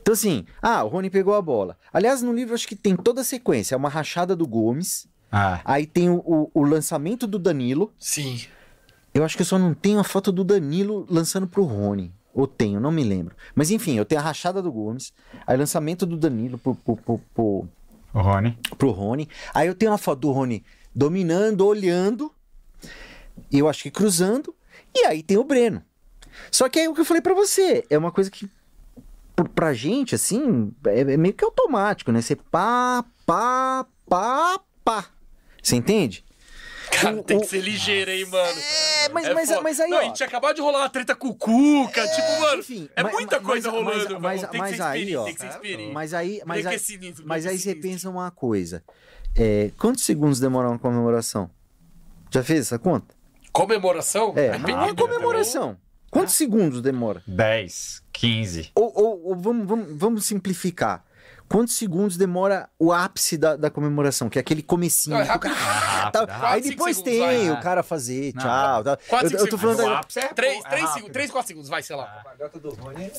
[0.00, 1.76] Então, assim, ah, o Rony pegou a bola.
[1.92, 3.74] Aliás, no livro acho que tem toda a sequência.
[3.74, 7.92] É uma rachada do Gomes, Ah, aí tem o, o, o lançamento do Danilo.
[7.98, 8.40] Sim.
[9.12, 12.12] Eu acho que eu só não tenho a foto do Danilo lançando pro Rony.
[12.34, 13.36] Ou tenho, não me lembro.
[13.54, 15.12] Mas enfim, eu tenho a rachada do Gomes,
[15.46, 17.68] aí o lançamento do Danilo pro, pro, pro, pro,
[18.14, 18.58] o Rony.
[18.78, 19.28] pro Rony.
[19.52, 20.64] Aí eu tenho uma foto do Rony
[20.94, 22.32] dominando, olhando,
[23.52, 24.54] eu acho que cruzando,
[24.94, 25.82] e aí tem o Breno.
[26.50, 28.48] Só que aí o que eu falei pra você, é uma coisa que
[29.54, 32.22] pra gente, assim, é, é meio que automático, né?
[32.22, 35.06] Você pá, pá, pá, pá.
[35.60, 36.23] Você entende?
[37.00, 38.58] Cara, O- tem que ser ligeiro, hein, mano.
[38.58, 39.60] É, mas, mas, foda.
[39.62, 40.00] mas aí, Não, ó.
[40.00, 43.12] a gente acabou de rolar uma treta com o Cuca, tipo, mano, enfim, é mas-
[43.12, 44.52] muita mas- coisa mas- rolando, mas- mano.
[44.52, 45.92] Tem mas que ser aí, ó, tem que ser experiente.
[45.92, 48.82] Mas aí, mas aí, é sinistro, mas aí você pensa uma coisa.
[49.36, 51.50] É, quantos segundos demora uma comemoração?
[52.30, 53.14] Já fez essa conta?
[53.52, 54.32] Comemoração?
[54.36, 55.76] É, uma do- comemoração.
[56.10, 57.22] Quantos segundos demora?
[57.26, 58.70] 10, 15.
[58.74, 61.04] Ou, ou- ou vamos, vamos, vamos simplificar.
[61.48, 64.28] Quantos segundos demora o ápice da, da comemoração?
[64.28, 65.14] Que é aquele comecinho.
[65.16, 66.30] Não, é que o cara- rápido, tá- rápido.
[66.32, 67.58] aí Quatro, depois segundos, tem vai.
[67.58, 68.84] o cara fazer Não, tchau.
[68.84, 68.96] tá?
[69.08, 70.92] Quatro, Eu, cinco eu tô falando da- é- Três, é três, rápido.
[70.94, 72.22] segundos, três, quatro segundos, vai, sei lá.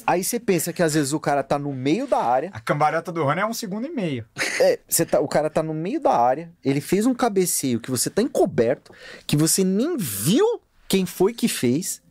[0.06, 2.50] Aí você pensa que às vezes o cara tá no meio da área.
[2.54, 4.26] A cambalhota do Rony é um segundo e meio.
[4.60, 7.92] É, você tá, o cara tá no meio da área, ele fez um cabeceio que
[7.92, 8.94] você tá encoberto,
[9.26, 12.02] que você nem viu quem foi que fez,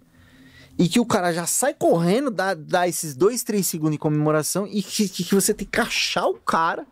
[0.79, 4.67] e que o cara já sai correndo, dá, dá esses dois, três segundos de comemoração,
[4.67, 6.87] e que, que, que você tem que achar o cara.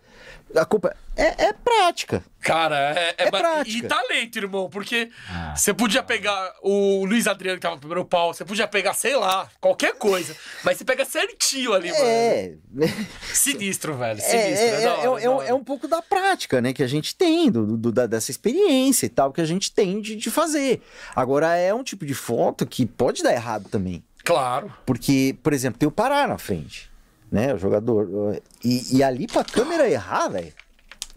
[0.55, 2.23] A culpa é, é prática.
[2.41, 3.79] Cara, é, É ba- prática.
[3.87, 5.55] E talento, irmão, porque Ah.
[5.57, 9.17] você podia pegar o Luiz Adriano que tava no primeiro pau, você podia pegar, sei
[9.17, 12.05] lá, qualquer coisa, mas você pega certinho ali, mano.
[12.05, 12.53] É,
[13.33, 14.67] Sinistro, velho, é, sinistro.
[14.67, 15.49] é, É, é, hora, é, um- hora.
[15.49, 16.73] é um pouco da prática, né?
[16.73, 20.01] Que a gente tem, do, do- da- dessa experiência e tal, que a gente tem
[20.01, 20.83] de, de fazer.
[21.15, 24.03] Agora, é um tipo de foto que pode dar errado também.
[24.25, 24.73] Claro.
[24.87, 26.91] Porque, por exemplo, tem o Pará na frente,
[27.33, 27.53] né?
[27.55, 28.41] O jogador.
[28.63, 30.53] E, e ali pra câmera errar, velho.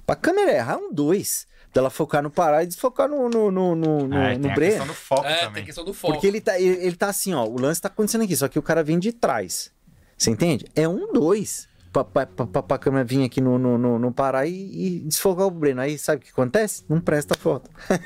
[0.08, 1.46] Pra câmera errar é um dois.
[1.74, 4.72] Dela focar no Pará e desfocar no, no, no, no, no, É, no tem Breno.
[4.72, 5.54] questão do foco É, também.
[5.56, 6.14] tem questão do foco.
[6.14, 7.46] Porque ele tá, ele, ele tá assim, ó.
[7.46, 9.72] O lance tá acontecendo aqui, só que o cara vem de trás.
[10.18, 10.66] Você entende?
[10.74, 11.68] É um dois.
[12.04, 15.82] Pra, pra câmera vir aqui no, no, no, no Pará e, e desfocar o Breno.
[15.82, 16.84] Aí sabe o que acontece?
[16.90, 17.70] Não presta a foto.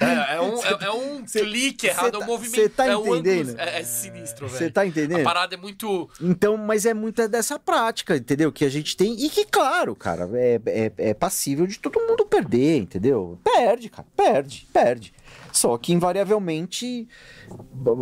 [0.00, 2.54] É, é um, é, é um clique errado, é um tá- movimento.
[2.62, 3.58] cê tá é um ângulo- entendendo?
[3.58, 4.58] é, é sinistro, velho.
[4.58, 5.20] Você tá entendendo?
[5.20, 6.08] A parada é muito.
[6.20, 8.52] Então, mas é muito dessa prática, entendeu?
[8.52, 9.14] Que a gente tem.
[9.24, 13.38] E que, claro, cara, é, é, é passível de todo mundo perder, entendeu?
[13.42, 15.12] Perde, cara, perde, perde.
[15.52, 17.08] Só que, invariavelmente,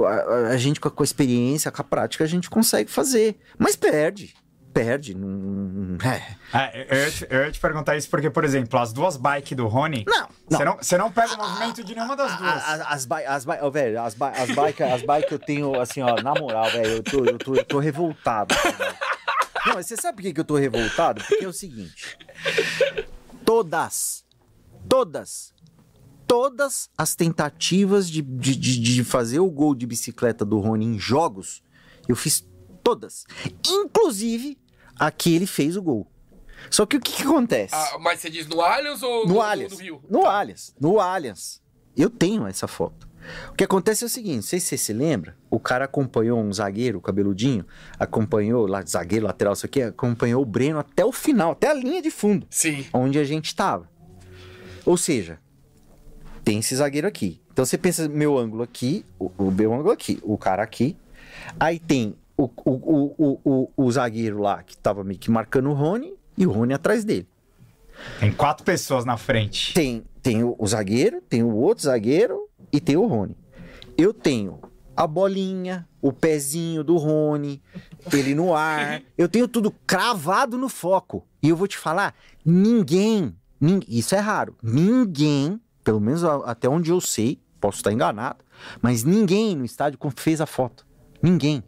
[0.04, 2.90] a, a- a gente com a, com a experiência, com a prática, a gente consegue
[2.90, 3.36] fazer.
[3.58, 4.34] Mas perde.
[4.76, 5.14] Perde.
[5.14, 6.36] Não, é.
[6.52, 9.56] É, eu, ia te, eu ia te perguntar isso porque, por exemplo, as duas bikes
[9.56, 10.04] do Rony.
[10.06, 10.76] Não, Você não.
[10.98, 12.50] não, não pega o movimento de nenhuma das duas.
[12.50, 15.80] a- As bikes, as bi- ó, velho, as, bi- as bikes as bike eu tenho,
[15.80, 18.54] assim, ó, na moral, velho, eu tô, eu, tô, eu tô revoltado.
[18.54, 18.94] velho.
[19.66, 21.24] Não, mas você sabe por que, que eu tô revoltado?
[21.24, 22.18] Porque é o seguinte:
[23.44, 24.24] todas,
[24.88, 25.54] todas,
[26.26, 30.98] todas as tentativas de, de, de, de fazer o gol de bicicleta do Rony em
[30.98, 31.62] jogos,
[32.06, 32.46] eu fiz
[32.84, 33.24] todas.
[33.66, 34.56] Inclusive,
[34.98, 36.06] a que ele fez o gol.
[36.70, 37.74] Só que o que, que acontece?
[37.74, 39.72] Ah, mas você diz no Allianz ou No Allianz.
[39.72, 40.02] no Rio?
[40.08, 40.74] No Allianz.
[40.80, 41.62] No Allianz.
[41.96, 43.06] Eu tenho essa foto.
[43.50, 46.38] O que acontece é o seguinte, não sei se você se lembra, o cara acompanhou
[46.40, 47.66] um zagueiro, cabeludinho,
[47.98, 52.00] acompanhou, lá, zagueiro, lateral, isso aqui, acompanhou o Breno até o final, até a linha
[52.00, 52.86] de fundo, Sim.
[52.92, 53.90] onde a gente estava.
[54.84, 55.40] Ou seja,
[56.44, 57.42] tem esse zagueiro aqui.
[57.52, 60.96] Então você pensa, meu ângulo aqui, o, o meu ângulo aqui, o cara aqui.
[61.58, 66.14] Aí tem o, o, o, o, zagueiro lá, que tava meio que marcando o Rony,
[66.36, 67.26] e o Rony atrás dele.
[68.20, 69.72] Tem quatro pessoas na frente.
[69.72, 73.36] Tem, tem o, o zagueiro, tem o outro zagueiro e tem o Rony.
[73.96, 74.60] Eu tenho
[74.94, 77.62] a bolinha, o pezinho do Rony,
[78.12, 79.02] ele no ar.
[79.16, 81.26] Eu tenho tudo cravado no foco.
[81.42, 82.14] E eu vou te falar,
[82.44, 88.44] ninguém, nin- isso é raro, ninguém, pelo menos até onde eu sei, posso estar enganado,
[88.82, 90.86] mas ninguém no estádio fez a foto.
[91.22, 91.62] Ninguém.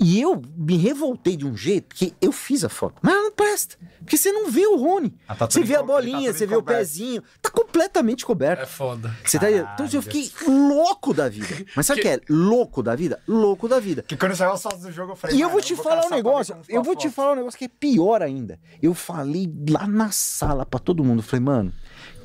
[0.00, 2.96] E eu me revoltei de um jeito que eu fiz a foto.
[3.02, 3.76] Mas ela não presta.
[3.98, 5.14] Porque você não vê o Rony.
[5.28, 7.22] Ah, tá você vê a tá bolinha, tudo você vê o pezinho.
[7.40, 8.62] Tá completamente coberto.
[8.62, 9.14] É foda.
[9.24, 9.50] Você tá?
[9.50, 9.94] Então Caralho.
[9.96, 11.46] eu fiquei louco da vida.
[11.76, 12.20] Mas sabe o que é?
[12.28, 13.20] Louco da vida?
[13.26, 14.02] Louco da vida.
[14.02, 15.36] Que quando saiu as fotos do jogo, eu falei.
[15.36, 17.36] E eu "Mano, vou te falar um negócio, ficou eu vou te foto." falar um
[17.36, 18.58] negócio que é pior ainda.
[18.82, 21.72] Eu falei lá na sala pra todo mundo, falei, mano,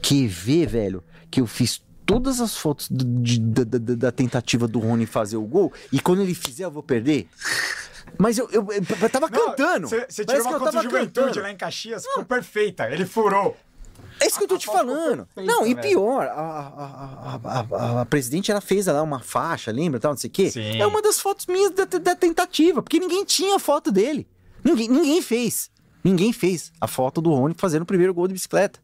[0.01, 4.79] que ver, velho, que eu fiz todas as fotos do- de- da, da- tentativa do
[4.79, 7.27] Rony fazer o gol e quando ele fizer eu vou perder.
[8.17, 9.87] Mas eu, eu, eu, eu tava Não, cantando.
[9.89, 11.41] Você tirou uma de juventude cantando.
[11.41, 12.89] lá em Caxias, ficou perfeita.
[12.89, 13.55] Ele furou.
[14.19, 15.27] É isso que eu tô te falando.
[15.35, 19.99] Não, e pior, a, a, a, presidente ela fez lá uma faixa, lembra?
[19.99, 20.51] Tal, não sei o quê.
[20.79, 24.25] É uma das fotos minhas da, da tentativa, porque ninguém tinha foto dele.
[24.63, 25.69] Ninguém, ninguém fez.
[26.03, 28.79] Ninguém fez a foto do Rony fazendo o primeiro gol de bicicleta.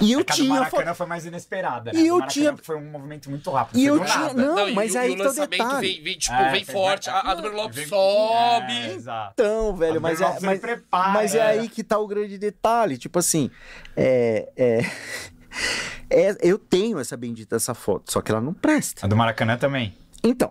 [0.00, 0.94] E eu É do tinha a Maracanã foto.
[0.96, 1.92] foi mais inesperada.
[1.92, 2.00] Né?
[2.00, 3.78] E do eu tinha- Foi um movimento muito rápido.
[3.78, 4.34] E eu do tinha- nada.
[4.34, 5.88] não, e mas o- aí o que tá o lançamento detalhe.
[5.94, 7.10] vem, vem, tipo, É, vem forte.
[7.10, 8.72] A, a do Lopes vem- sobe.
[8.72, 9.32] É, exato.
[9.34, 11.42] Então, velho, mas é, mas, prepara, mas é é.
[11.42, 12.96] aí que tá o grande detalhe.
[12.98, 13.50] Tipo assim,
[13.96, 14.80] é, é,
[16.10, 19.04] é- eu tenho essa bendita essa foto, só que ela não presta.
[19.04, 19.96] A do Maracanã também.
[20.22, 20.50] Então,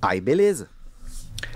[0.00, 0.68] aí beleza.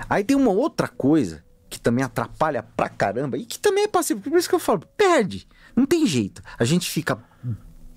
[0.09, 4.21] Aí tem uma outra coisa que também atrapalha pra caramba e que também é passivo.
[4.21, 5.47] Por isso que eu falo, perde.
[5.79, 6.43] Não tem jeito.
[6.59, 7.17] A gente fica,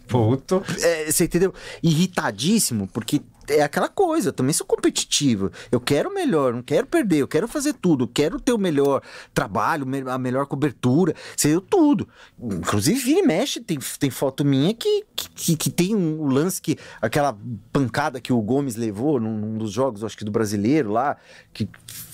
[0.07, 0.63] Puto.
[0.81, 1.51] é, você entendeu?
[1.81, 3.21] Irritadíssimo, porque
[3.57, 4.29] é aquela coisa.
[4.29, 5.51] Eu também sou competitivo.
[5.71, 7.17] Eu quero o melhor, não quero perder.
[7.17, 8.05] Eu quero fazer tudo.
[8.05, 9.01] Eu quero ter o melhor
[9.33, 11.15] trabalho, a melhor cobertura.
[11.35, 12.07] Sei eu tudo.
[12.39, 13.59] Inclusive, vira e mexe.
[13.59, 16.77] Tem, tem foto minha que, que, que tem um lance que.
[17.01, 17.37] Aquela
[17.71, 21.17] pancada que o Gomes levou num, num dos jogos, acho que do brasileiro lá,
[21.53, 21.67] que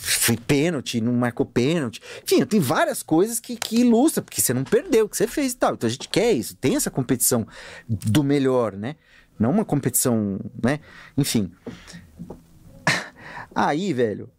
[0.07, 2.01] foi pênalti, não marcou pênalti.
[2.23, 5.51] Enfim, tem várias coisas que, que ilustram, porque você não perdeu o que você fez
[5.51, 5.73] e tal.
[5.73, 7.45] Então a gente quer isso, tem essa competição
[7.87, 8.95] do melhor, né?
[9.39, 10.79] Não uma competição, né?
[11.17, 11.51] Enfim.
[13.53, 14.29] Aí, velho.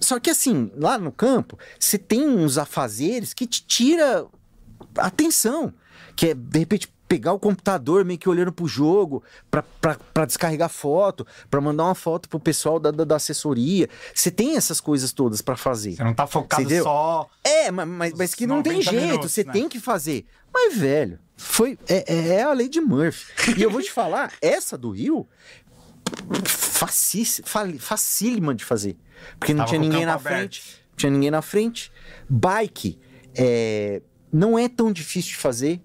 [0.00, 4.26] Só que assim, lá no campo, você tem uns afazeres que te tira
[4.96, 5.74] atenção.
[6.16, 9.20] Que é, de repente, pegar o computador meio que olhando pro jogo,
[9.50, 13.88] pra descarregar foto, pra mandar uma foto pro pessoal da, da, da assessoria.
[14.14, 15.96] Você tem essas coisas todas pra fazer.
[15.96, 16.84] Você não tá focado Entendeu?
[16.84, 17.28] só.
[17.42, 19.52] É, mas, mas, mas que não tem 90 jeito, você né?
[19.52, 20.24] tem que fazer.
[20.54, 23.58] Mas, velho, foi, é, é- é a lei de Murphy.
[23.58, 25.26] E eu vou te falar, essa do Rio,
[27.80, 28.96] facílima de fazer.
[29.36, 30.36] Porque não Tava tinha ninguém na aberto.
[30.38, 30.62] frente.
[30.90, 31.90] Não tinha ninguém na frente.
[32.28, 33.00] Bike,
[33.34, 34.00] é,
[34.32, 35.82] não é tão difícil de fazer.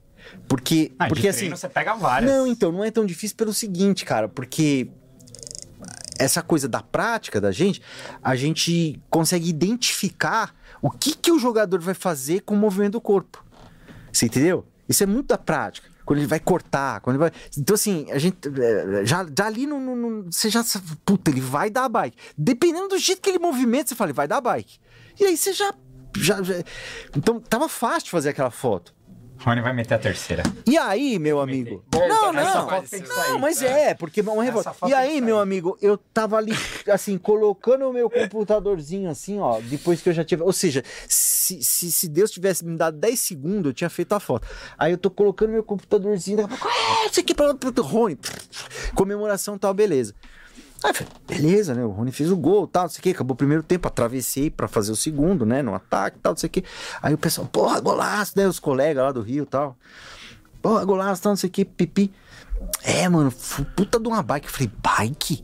[0.47, 1.49] Porque, Ah, porque assim.
[1.49, 2.31] você pega várias.
[2.31, 4.89] Não, então, não é tão difícil pelo seguinte, cara, porque
[6.17, 7.81] essa coisa da prática da gente,
[8.23, 13.01] a gente consegue identificar o que, que o jogador vai fazer com o movimento do
[13.01, 13.43] corpo.
[14.11, 14.65] Você entendeu?
[14.87, 15.89] Isso é muito da prática.
[16.05, 17.31] Quando ele vai cortar, quando vai.
[17.57, 18.37] Então, assim, a gente.
[18.47, 20.63] eh, Já, já ali no, no- no- Você já.
[20.63, 22.15] sabe, Puta, ele vai dar a bike.
[22.37, 24.77] Dependendo do jeito que ele movimenta, você fala, ele vai dar a bike.
[25.19, 25.73] E aí você já
[26.15, 26.63] já, já-
[27.17, 28.93] Então tava fácil de fazer aquela foto.
[29.39, 30.43] Rony vai meter a terceira.
[30.65, 31.83] E aí, meu amigo?
[31.91, 32.85] Bom, Não, não.
[32.87, 33.03] sair.
[33.07, 34.73] Não, mas é, porque é um revolta.
[34.87, 36.53] E aí, meu amigo, eu tava ali,
[36.91, 40.41] assim, colocando o meu computadorzinho assim, ó, depois que eu já tive.
[40.43, 44.19] Ou seja, se, se, se Deus tivesse me dado 10 segundos, eu tinha feito a
[44.19, 44.47] foto.
[44.77, 48.17] Aí eu tô colocando meu computadorzinho, daqui a pouco, ah, isso aqui pra, pra Rony.
[48.95, 50.13] Comemoração tal, beleza.
[50.83, 50.93] Aí
[51.27, 51.83] beleza, né?
[51.83, 53.09] O Rony fez o gol, tal, não sei o que.
[53.09, 55.61] Acabou o primeiro tempo, atravessei pra fazer o segundo, né?
[55.61, 56.63] No ataque, tal, não sei o que.
[57.01, 58.47] Aí o pessoal, porra, golaço, né?
[58.47, 59.77] Os colegas lá do Rio tal.
[60.61, 62.11] Porra, golaço, tal, não sei o que, pipi.
[62.83, 63.31] É, mano,
[63.75, 64.47] puta de uma bike.
[64.47, 65.43] Eu falei, bike?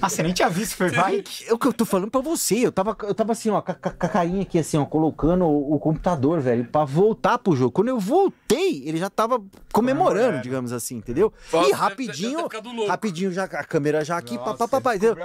[0.00, 1.46] Ah, você nem tinha visto, foi bike?
[1.48, 2.54] É o que eu tô falando pra você.
[2.66, 5.44] Eu tava, eu tava assim, ó, com a, com a carinha aqui, assim, ó, colocando
[5.44, 7.72] o, o computador, velho, pra voltar pro jogo.
[7.72, 9.42] Quando eu voltei, ele já tava
[9.72, 9.72] comemorando,
[10.18, 10.42] Comemorando.
[10.42, 11.32] digamos assim, entendeu?
[11.52, 12.48] Nossa, e rapidinho,
[12.86, 15.16] rapidinho, já, a câmera já aqui, Nossa, papapá, entendeu?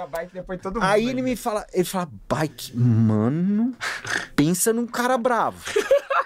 [0.80, 0.90] mundo.
[0.90, 3.72] Aí ele me fala, ele fala, bike, mano,
[4.34, 5.58] pensa num cara bravo.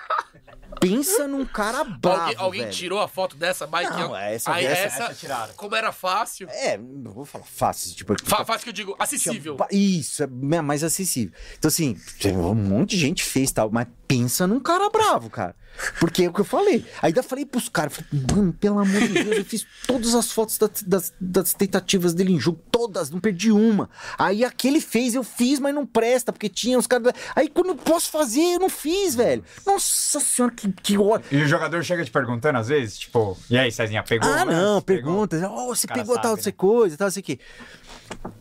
[0.81, 2.73] pensa num cara bravo, alguém alguém velho.
[2.75, 3.91] tirou a foto dessa bike?
[3.91, 5.53] Não, essa- Aí essa- essa tiraram.
[5.55, 6.49] Como era fácil.
[6.51, 8.15] É, não vou falar fácil, tipo...
[8.25, 9.57] Fa- fácil que eu digo, acessível.
[9.71, 10.27] Isso, é
[10.63, 11.33] mais acessível.
[11.59, 11.97] Então, assim,
[12.27, 15.55] um monte de gente fez tal, mas pensa num cara bravo, cara.
[16.01, 16.85] Porque é o que eu falei.
[17.03, 20.57] Ainda falei pros caras, falei, mano, pelo amor de Deus, eu fiz todas as fotos
[20.59, 23.89] das, das, das tentativas dele em jogo, todas, não perdi uma.
[24.19, 27.13] Aí aquele fez, eu fiz, mas não presta, porque tinha os caras.
[27.37, 29.45] Aí quando eu posso fazer, eu não fiz, velho.
[29.67, 31.27] Nossa senhora, que, que ódio.
[31.31, 34.29] E o jogador chega te perguntando às vezes, tipo, e aí, Cezinha, pegou?
[34.31, 34.47] Ah, lance?
[34.61, 35.27] não, Pegou?
[35.27, 35.51] pergunta.
[35.51, 36.57] Oh, você pegou tal, sabe, não sei né?
[36.57, 37.39] coisa, tal, não sei o quê.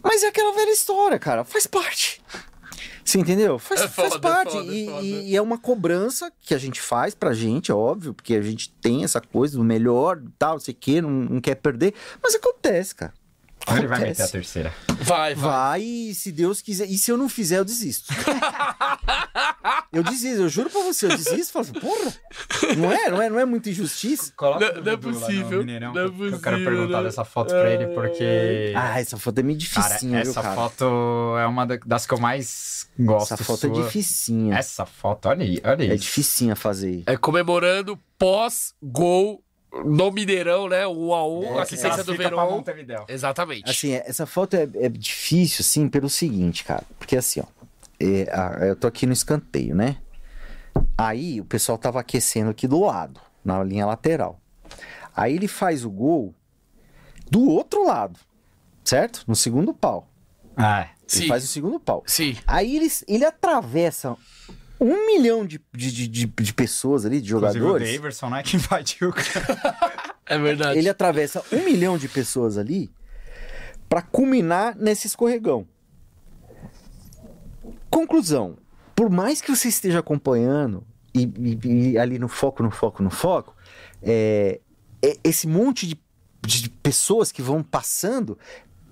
[0.03, 1.43] Mas é aquela velha história, cara.
[1.43, 2.21] Faz parte.
[3.03, 3.57] Você entendeu?
[3.57, 4.49] Faz, É faz foda, parte.
[4.57, 5.01] é foda, é e, foda.
[5.05, 8.41] e- e é uma cobrança que a gente faz pra gente, é óbvio, porque a
[8.41, 11.93] gente tem essa coisa do melhor, tal, não sei o quê, não, não quer perder.
[12.21, 13.13] Mas acontece, cara.
[13.75, 14.21] Ele vai Acontece.
[14.21, 14.73] meter a terceira.
[15.01, 15.35] Vai, vai.
[15.35, 16.85] Vai, e se Deus quiser.
[16.89, 18.13] E se eu não fizer, eu desisto.
[19.91, 21.51] eu desisto, eu juro pra você, eu desisto.
[21.51, 22.13] Falo assim, porra,
[22.77, 24.31] não é, não é, não é muita injustiça?
[24.35, 27.03] Coloca Não- não é possível, Mineirão, não é que Eu quero possível, perguntar né?
[27.03, 28.73] dessa foto pra ele, porque...
[28.75, 30.55] Ah, essa foto é meio Cara, dificinha, viu, essa cara?
[30.55, 30.85] foto
[31.39, 33.33] é uma da- das que eu mais gosto.
[33.33, 33.83] Essa foto é sua.
[33.83, 34.55] dificinha.
[34.57, 35.97] Essa foto, olha aí, olha É isso.
[36.05, 37.03] dificinha fazer.
[37.05, 39.43] É comemorando pós-gol
[39.85, 40.85] no Mineirão, né?
[40.87, 42.13] 1 a 1 É, assistência do.
[42.35, 43.05] Montevidéu.
[43.07, 43.69] Exatamente.
[43.69, 46.83] Assim, essa foto é, é difícil, assim, pelo seguinte, cara.
[46.99, 47.45] Porque assim, ó.
[47.99, 49.97] é, a- eu tô aqui no escanteio, né?
[50.97, 54.39] Aí o pessoal tava aquecendo aqui do lado, na linha lateral.
[55.15, 56.33] Aí ele faz o gol
[57.29, 58.19] do outro lado,
[58.83, 59.23] certo?
[59.27, 60.07] No segundo pau.
[60.55, 60.83] Ah, é.
[60.83, 61.27] Ele Sim.
[61.27, 62.03] faz o segundo pau.
[62.05, 62.35] Sim.
[62.45, 64.15] Aí ele, ele atravessa
[64.79, 67.93] um milhão de, de, de, de- de pessoas ali, de Inclusive o jogadores.
[67.95, 70.17] Daverson, né, que invadiu o cara.
[70.25, 70.77] É verdade.
[70.77, 72.89] Ele atravessa um milhão de pessoas ali
[73.89, 75.65] pra culminar nesse escorregão.
[77.89, 78.57] Conclusão:
[78.95, 80.83] por mais que você esteja acompanhando
[81.13, 83.55] e, e- e ali no foco, no foco, no foco,
[84.01, 84.59] é,
[85.01, 85.99] é- esse monte de,
[86.45, 88.37] de pessoas que vão passando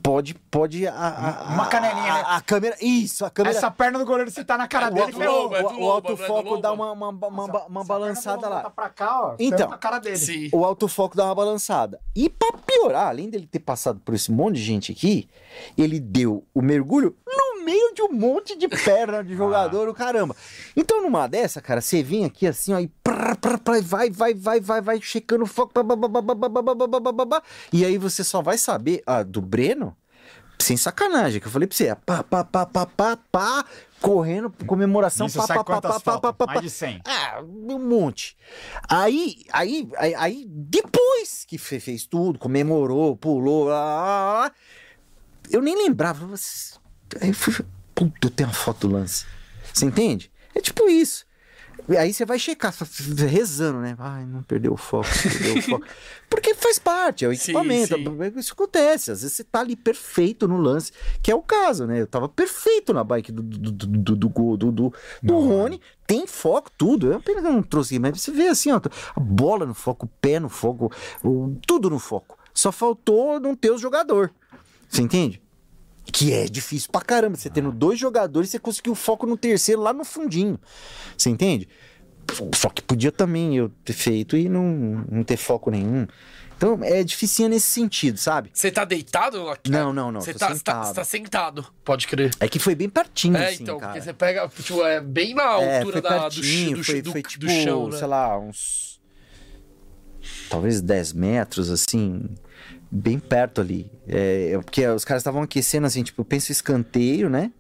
[0.06, 2.24] pode pode a, a- Uma a- canelinha, a, né?
[2.28, 5.12] a câmera isso a câmera Essa perna do goleiro, se tá na cara o, dele,
[5.12, 5.56] o- ferrou.
[5.56, 8.48] É o- o Lobo, não é autofoco dá uma, uma, uma, Essa- uma essa balançada
[8.48, 8.62] lá.
[8.62, 9.36] Tá pra cá, ó.
[9.40, 9.68] Então.
[9.68, 10.18] na cara dele.
[10.18, 10.50] Sim.
[10.54, 12.00] O autofoco dá uma balançada.
[12.16, 15.28] E pra piorar, além dele ter passado por esse monte de gente aqui,
[15.76, 20.36] ele deu o mergulho no meio de um monte de perna de jogador, o caramba.
[20.78, 24.34] Então, numa dessa, cara, você vem aqui assim, ó, e prá, prá, prá, vai, vai,
[24.36, 25.74] vai, vai, vai, checando o foco,
[27.74, 29.95] e aí você só vai saber, ah, do Breno,
[30.60, 33.66] sem sacanagem, que eu falei pra você, é pá, pá, pá, pá, pá, pá,
[34.02, 36.22] correndo, comemoração, pá, pá, pá, pá, pá, fotos?
[36.22, 37.02] pá, pá, Mais de 100.
[37.06, 38.38] ah, um monte.
[38.90, 44.52] Aí, aí, aí, aí, depois que fe- fez tudo, comemorou, pulou, lá, lá, lá,
[45.50, 46.26] eu nem lembrava.
[47.22, 47.54] Aí eu fui,
[47.94, 49.26] puta, eu tenho uma foto do lance.
[49.74, 50.32] Você entende?
[50.54, 51.25] É tipo isso.
[51.88, 52.74] E Aí você vai checar,
[53.30, 53.96] rezando, né?
[54.00, 55.86] Ai, não perdeu o foco, perdeu o foco.
[56.30, 57.96] Porque faz parte, é o Sim, equipamento.
[57.96, 58.40] sim.
[58.40, 59.12] Isso acontece.
[59.12, 60.92] Às vezes você tá ali perfeito no lance,
[61.22, 62.02] que é o caso, né?
[62.02, 65.40] Eu tava perfeito na bike do, do, do, do, do, do, do.
[65.40, 67.08] Rony, tem foco, tudo.
[67.12, 68.80] Eu apenas não trouxe, mas você vê assim, ó,
[69.16, 70.92] a bola no foco, o pé no foco,
[71.24, 72.38] o- tudo no foco.
[72.54, 74.32] Só faltou não ter o jogador.
[74.90, 75.42] Você entende?
[76.18, 77.36] Que é difícil pra caramba.
[77.36, 80.58] Você tendo dois jogadores, você conseguiu o foco no terceiro lá no fundinho.
[81.18, 81.68] Você entende?
[82.56, 86.08] Só que podia também eu ter feito e não, não ter foco nenhum.
[86.56, 88.50] Então é dificinho nesse sentido, sabe?
[88.54, 89.70] Você tá deitado aqui?
[89.70, 90.86] Não, não, não, Você tá, tá, sentado.
[90.88, 92.32] você tá sentado, pode crer.
[92.40, 93.92] É que foi bem pertinho, É, assim, então, cara.
[93.92, 97.02] porque você pega, tipo, é bem na É, altura foi da, do, pertinho, do, foi,
[97.02, 97.98] do, foi do tipo, chão, né?
[97.98, 99.02] sei lá, uns.
[100.50, 102.24] Talvez 10 metros, assim,
[102.96, 103.92] bem perto ali.
[104.08, 107.52] É, é porque os caras estavam aquecendo, assim, tipo, eu penso escanteio, né?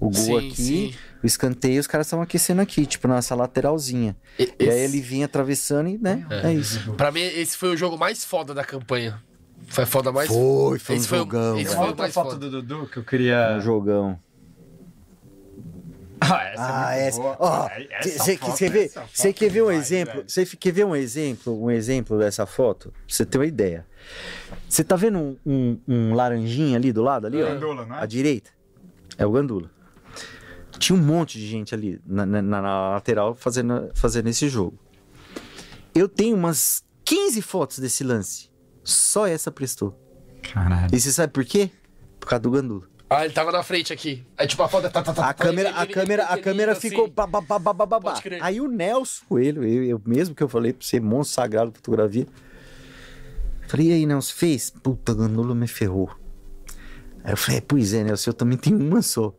[0.00, 0.94] O gol Sim, aqui, sim.
[1.22, 4.16] o escanteio, os caras estavam aquecendo aqui, tipo, nessa lateralzinha.
[4.38, 6.26] E- E aí esse- ele vinha atravessando e, né?
[6.30, 6.92] É, isso.
[6.94, 9.22] Pra mim, esse foi o jogo mais foda da campanha.
[9.68, 11.88] Foi a foda mais Foi, foi um Esse foi o- jogão, esse foi Uma o
[11.88, 12.50] outra mais foto foda.
[12.50, 13.56] do Dudu que eu queria.
[13.56, 14.18] Um jogão.
[16.32, 17.20] Ah, essa Ah, é essa.
[17.20, 20.24] Ó, É, você foto- quer ver, você quer ver um demais, exemplo?
[20.26, 22.90] Você quer ver um exemplo, um exemplo dessa foto?
[22.90, 23.86] Pra você ter uma ideia.
[24.68, 27.46] Você tá vendo um, um, um laranjinha ali do lado, ali, ó?
[27.46, 28.00] Gandula, não é?
[28.02, 28.50] À direita?
[29.18, 29.70] É o Gandula.
[30.78, 32.60] Tinha um monte de gente ali na, na- na
[32.90, 34.78] lateral fazendo, fazendo esse jogo.
[35.94, 38.50] Eu tenho umas 15 fotos desse lance.
[38.82, 39.98] Só essa prestou.
[40.52, 40.88] Caralho.
[40.94, 41.70] E você sabe por quê?
[42.18, 42.86] Por causa do Gandula.
[43.08, 44.24] Ah, ele tava na frente aqui.
[44.36, 44.84] Aí, tipo, a foto...
[44.90, 46.88] Tá, tá, tá, A tá, câmera, ele- a ele- câmera, a ele- câmera assim.
[46.90, 47.06] ficou.
[48.22, 48.42] crer.
[48.42, 51.76] Aí o Nelson Coelho, eu, eu mesmo que eu falei pra você, monstro sagrado de
[51.76, 52.26] fotografia.
[53.68, 54.70] Falei, e aí, Nelson, fez?
[54.70, 56.10] Puta, Gandula me ferrou.
[57.22, 59.34] Aí eu falei, pois é, Nelson, eu também tenho uma só.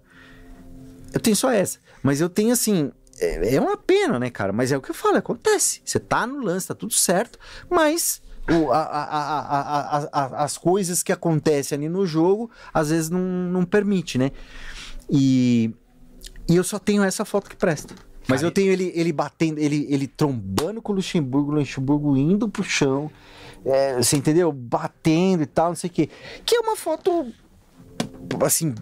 [1.14, 1.80] Eu tenho só essa.
[2.04, 2.92] Mas eu tenho assim.
[3.20, 4.52] É, é uma pena, né, cara?
[4.52, 5.82] Mas é o que eu falo, acontece.
[5.86, 7.40] Você tá no lance, tá tudo certo,
[7.70, 8.22] mas.
[8.50, 13.66] O- a- a- a- as coisas que acontecem ali no jogo, às vezes não, não
[13.66, 14.32] permite, né?
[15.10, 15.74] E,
[16.48, 17.96] e eu só tenho essa foto que presta.
[18.28, 22.50] Mas eu tenho ele, ele batendo, ele, ele trombando com o Luxemburgo, o Luxemburgo indo
[22.50, 23.12] pro chão,
[23.64, 24.52] é, você entendeu?
[24.52, 26.10] Batendo e tal, não sei o quê.
[26.44, 27.32] Que é uma foto,
[28.44, 28.74] assim,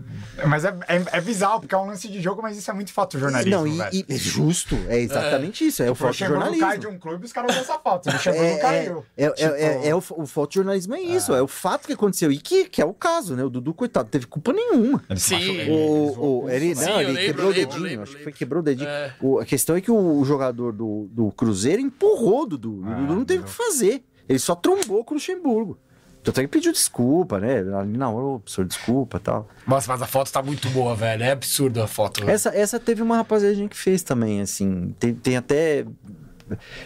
[0.48, 2.92] Mas é, é, é bizarro, porque é um lance de jogo, mas isso é muito
[2.92, 4.06] fotojornalismo, não, e, velho.
[4.10, 6.80] e- justo, é exatamente isso, é o o Luxemburgo cai fotojornalismo.
[6.82, 8.10] de um clube, os caras usam essa foto.
[8.10, 9.06] O Luxemburgo É, é, caiu.
[9.18, 11.42] é, é, Tipo, é, é o, o fotojornalismo é isso, é.
[11.42, 13.44] o fato que aconteceu e que, que é o caso, né?
[13.44, 15.04] O Dudu, coitado, não teve culpa nenhuma.
[15.10, 15.36] ele Sim.
[15.36, 17.84] machucou, ele- O, ele o, ele, Sim, não, eu ele lembro, quebrou o lembro, dedinho,
[17.84, 18.90] lembro, acho que foi quebrou o dedinho.
[18.90, 19.14] É.
[19.22, 22.82] O- a questão é que o, o jogador do, do Cruzeiro empurrou o Dudu.
[22.82, 24.04] o Ah, Dudu não teve o que fazer.
[24.28, 25.78] Ele só trombou com o Luxemburgo.
[26.24, 27.60] Tanto é que pediu desculpa, né?
[27.78, 29.48] Ali na hora, professor, desculpa e tal.
[29.68, 31.24] Nossa, mas a foto tá muito boa, velho.
[31.24, 32.22] É absurdo a foto.
[32.22, 32.32] velho.
[32.32, 34.96] Essa, essa teve uma rapaziadinha que fez também, assim.
[35.00, 35.86] Tem, tem até.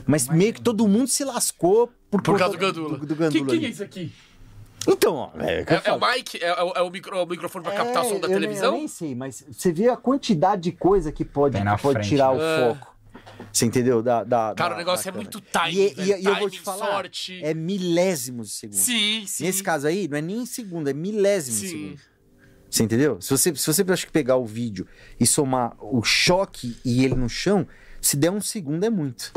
[0.05, 2.97] Mas meio que todo mundo se lascou por, Por causa do Gandula.
[2.97, 4.11] Do, do que, Gandula que, que é isso aqui?
[4.87, 5.29] Então, ó.
[5.39, 6.35] É, eu É, é o mic?
[6.41, 8.29] É, é o- é o, micro, é o microfone pra captar É, som da eu
[8.29, 8.65] nem- televisão?
[8.73, 12.07] eu nem sei, mas você vê a quantidade de coisa que pode, que pode frente,
[12.09, 12.37] tirar né?
[12.37, 12.73] o É.
[12.73, 12.96] foco.
[13.51, 14.01] Você entendeu?
[14.03, 16.17] Da, da, Cara, da- o negócio da é muito timing, E, velho.
[16.17, 17.39] e- e eu vou te falar, sorte.
[17.43, 18.77] é milésimos de segundo.
[18.77, 19.43] Sim, sim.
[19.45, 21.73] Nesse caso aí, não é nem segundo, é milésimos de Sim.
[21.83, 21.99] segundo.
[22.69, 23.21] Você entendeu?
[23.21, 24.85] Se você, se você acho que pegar o vídeo
[25.19, 27.65] e somar o choque e ele no chão,
[28.01, 29.31] se der um segundo é muito.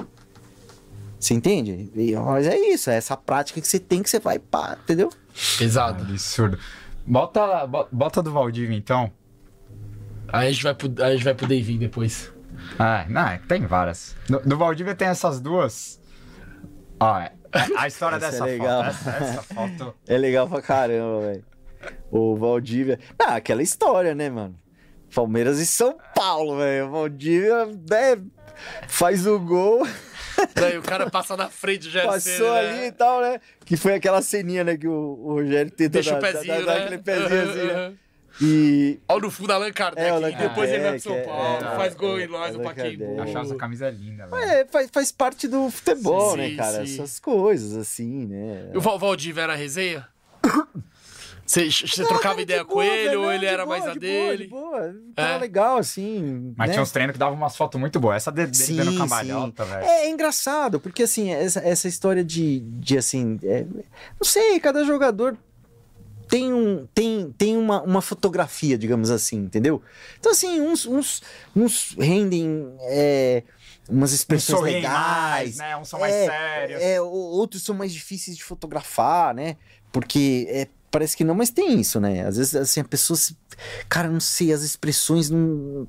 [1.18, 1.90] Você entende?
[1.94, 5.10] E- mas é isso, é essa prática que você tem que você vai pá, entendeu?
[5.58, 6.02] Pesado.
[6.02, 6.58] Absurdo.
[7.06, 9.12] Bota, bo- bota do Valdívia, então.
[10.28, 12.32] Aí a gente vai pro, aí a gente vai pro Davin depois.
[12.78, 14.16] Ah, não, é tem várias.
[14.28, 16.00] No, no Valdívia tem essas duas.
[16.98, 18.84] Ó, é- a, a história Essa é dessa legal.
[18.84, 18.90] foto.
[19.08, 19.94] Essa, essa foto.
[20.06, 21.44] É legal pra caramba, velho.
[22.10, 22.98] O Valdívia.
[23.18, 24.54] Ah, aquela história, né, mano?
[25.14, 26.86] Palmeiras e São Paulo, velho.
[26.86, 28.22] O Valdívia, né,
[28.86, 29.86] faz o gol,
[30.54, 32.86] Daí o cara passa na frente do Jair passou Ceni, ali né?
[32.86, 33.40] e tal, né?
[33.64, 36.64] Que foi aquela ceninha, né, que o, o Rogério tenta Deixa o dar- pezinho, dar-
[36.64, 36.84] dar né?
[36.84, 37.92] aquele pezinho assim, né?
[38.40, 38.98] E.
[39.08, 40.06] Olha no fundo Allan Kardec.
[40.06, 42.26] É, Allan e depois ele vai pro São é, Paulo, é, faz gol é, em
[42.28, 43.20] nós, Allan Paquimbu.
[43.20, 44.42] Achar essa camisa linda, velho.
[44.42, 46.86] É, faz, faz parte do futebol, Sim, né, cara?
[46.86, 46.94] sim.
[46.94, 48.70] Essas coisas, assim, né?
[48.72, 50.06] E o Val- Valdívia era resenha?
[51.44, 53.78] Você, você Não, trocava ideia de com boa, ele velho, ou não, ele era boa,
[53.78, 54.46] mais a de dele?
[54.46, 55.12] Boa, de boa.
[55.14, 55.38] Tava É.
[55.38, 56.54] legal, assim.
[56.56, 56.72] Mas né?
[56.74, 58.16] tinha uns treinos que davam umas fotos muito boas.
[58.16, 59.84] Essa dele, dele dando cambalhota, velho.
[59.84, 64.84] É, é engraçado, porque assim, essa, essa história de, de assim, é, não sei, cada
[64.84, 65.36] jogador
[66.30, 69.82] tem, um, tem, tem uma, uma fotografia, digamos assim, entendeu?
[70.18, 71.22] Então, assim, uns, uns,
[71.54, 73.42] uns rendem é,
[73.88, 75.76] umas expressões sorriem legais, mais, né?
[75.76, 76.82] Uns são mais é, sérios.
[76.82, 79.56] é, outros são mais difíceis de fotografar, né?
[79.90, 82.26] Porque é, parece que não, mas tem isso, né?
[82.26, 83.36] Às vezes, assim, a pessoa se.
[83.88, 85.86] Cara, não sei, as expressões não.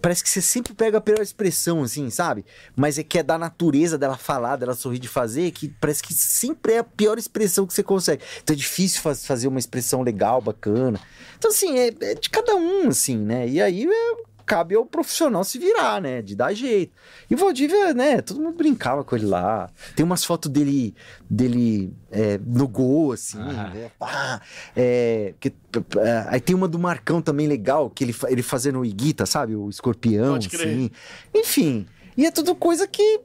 [0.00, 2.44] parece que você sempre pega a pior expressão, assim, sabe?
[2.74, 6.14] Mas é que é da natureza dela falar, dela sorrir de fazer, que parece que
[6.14, 8.22] sempre é a pior expressão que você consegue.
[8.42, 11.00] Então é difícil faz- fazer uma expressão legal, bacana.
[11.36, 13.46] Então, assim, é, é de cada um, assim, né?
[13.48, 14.14] E aí é,
[14.48, 16.22] cabe ao profissional se virar, né?
[16.22, 16.92] De dar jeito.
[17.30, 18.22] E o Valdívia, né?
[18.22, 19.68] Todo mundo brincava com ele lá.
[19.94, 20.94] Tem umas fotos dele,
[21.28, 23.38] dele é, no gol, assim.
[23.38, 23.70] Ah.
[23.74, 23.90] né?
[23.98, 24.40] Pá,
[24.74, 25.52] é, que-
[25.98, 29.54] é, aí tem uma do Marcão também legal, que ele, ele fazendo o Iguita, sabe?
[29.54, 30.90] O escorpião, assim.
[31.34, 31.86] Enfim.
[32.16, 33.20] E é tudo coisa que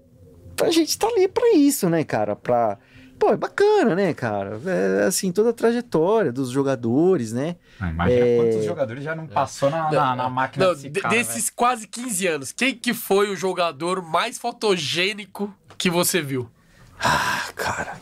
[0.62, 2.36] a gente tá ali pra isso, né, cara?
[2.36, 2.78] Pra.
[3.24, 4.60] Pô, é bacana, né, cara?
[4.66, 7.56] É, assim, toda a trajetória dos jogadores, né?
[7.80, 8.36] Ah, Imagina É.
[8.38, 11.88] quantos jogadores já não passou na, na, na máquina Não, desse de- cara, desses quase
[11.88, 16.50] 15 anos, quem que foi o jogador mais fotogênico que você viu?
[17.00, 17.96] Ah, cara.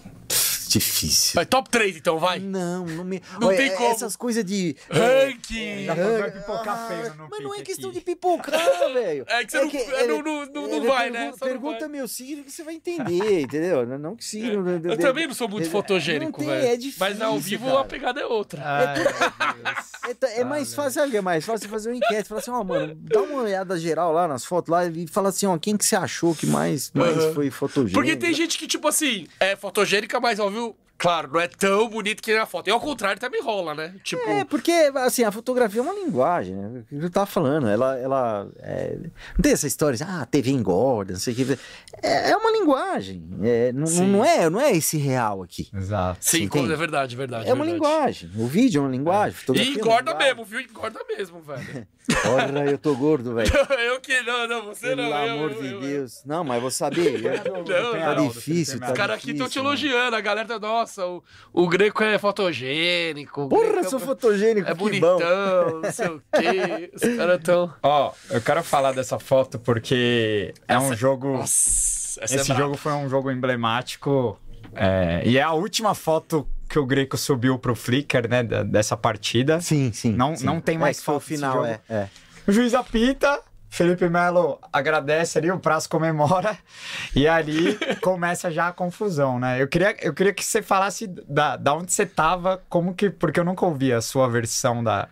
[0.71, 1.31] Difícil.
[1.35, 2.39] Vai, top 3 então, vai.
[2.39, 3.21] Não, não me.
[3.39, 3.91] Não Olha, tem é- como.
[3.91, 4.75] Essas coisas de.
[4.89, 5.85] Ranking.
[5.85, 7.99] Já é, vai pipocar feio no Mas não é questão aqui.
[7.99, 8.51] de pipocar,
[8.93, 9.25] velho.
[9.27, 11.31] É que você não- é, não- não- não- não vai, né?
[11.37, 11.89] Só Pergunta vai.
[11.89, 13.85] meu signo que você vai entender, entendeu?
[13.85, 14.63] Não- Não que signo.
[14.83, 16.65] Eu também não sou muito fotogênico, velho.
[16.67, 16.97] É difícil.
[16.99, 17.79] Mas ao vivo cara.
[17.81, 18.61] a pegada é outra.
[18.65, 19.91] Ai, meu Deus.
[20.23, 21.61] É, é mais fácil, sabe o que é mais fácil?
[21.61, 24.69] Você fazer uma enquete, falar assim, ó, mano, dá uma olhada geral lá nas fotos
[24.71, 27.93] lá e fala assim, ó, quem que você achou que mais, mais foi fotogênico?
[27.93, 30.60] Porque tem gente que, tipo assim, é fotogênica, mas ao vivo,
[31.01, 32.67] claro, não é tão bonito que nem a foto.
[32.67, 33.95] E ao contrário também rola, né?
[34.03, 36.83] Tipo, É, porque, assim, a fotografia é uma linguagem, né?
[36.91, 38.95] O que eu tava falando, ela, ela é,
[39.35, 41.57] não tem essa história, assim, ah, a TV engorda, não sei o que.
[42.03, 45.67] É, é uma linguagem, é, não, não, é, não é esse real aqui.
[45.75, 46.19] Exato.
[46.21, 47.49] sim, é verdade, verdade.
[47.49, 47.71] É uma verdade.
[47.73, 50.27] linguagem, o vídeo é uma linguagem, E fotografia é engorda linguagem.
[50.35, 50.61] mesmo, viu?
[50.61, 51.87] Engorda mesmo, velho.
[52.33, 53.51] Olha, eu tô gordo, velho.
[54.09, 55.09] eu que não, não, você Pelo não.
[55.09, 56.21] eu- amor eu- de eu- Deus.
[56.25, 57.23] Não, mas vou saber.
[57.23, 58.27] eu- Não, tá não.
[58.27, 59.69] difícil, tá Os caras aqui estão te mano.
[59.69, 61.23] elogiando, a galera tá, nossa, o,
[61.53, 63.47] o Greco é fotogênico.
[63.49, 64.85] Porra, Greco sou é- fotogênico, É que bom.
[64.85, 66.91] bonitão, não sei o quê.
[66.93, 67.73] Os caras tão.
[67.83, 71.37] Ó, eu quero falar dessa foto porque é um jogo.
[71.37, 74.39] Nossa, essa Esse é jogo foi um jogo emblemático.
[74.75, 78.41] é, e é a última foto que o Greco subiu pro Flickr, né?
[78.43, 79.59] dessa partida.
[79.59, 80.13] Sim, sim.
[80.13, 80.45] Não- sim.
[80.45, 81.65] não tem mais é, que foi o foto desse final, jogo.
[81.67, 82.09] é, é.
[82.47, 83.41] O juiz apita,
[83.73, 86.57] Felipe Melo agradece ali, o prazo comemora,
[87.15, 89.61] e ali começa já a confusão, né?
[89.61, 93.09] Eu queria, eu queria que você falasse da, da onde você tava, como que.
[93.09, 95.07] Porque eu nunca ouvi a sua versão da.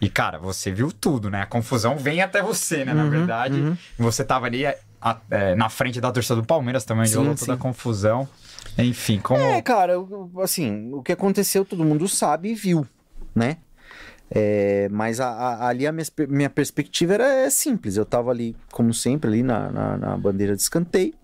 [0.00, 1.42] E, cara, você viu tudo, né?
[1.42, 2.94] A confusão vem até você, né?
[2.94, 3.76] Na Uhum, verdade.
[3.98, 7.52] Você tava ali a- é, na frente da torcida do Palmeiras também, Sim, rolou toda
[7.52, 8.26] a confusão.
[8.78, 9.38] Enfim, como.
[9.38, 9.94] É, cara,
[10.42, 12.86] assim, o que aconteceu todo mundo sabe e viu,
[13.34, 13.58] né?
[14.30, 17.96] É, mas a- a- ali a minha, minha perspectiva era é simples.
[17.96, 21.14] Eu tava ali, como sempre, ali na, na, na bandeira de escanteio.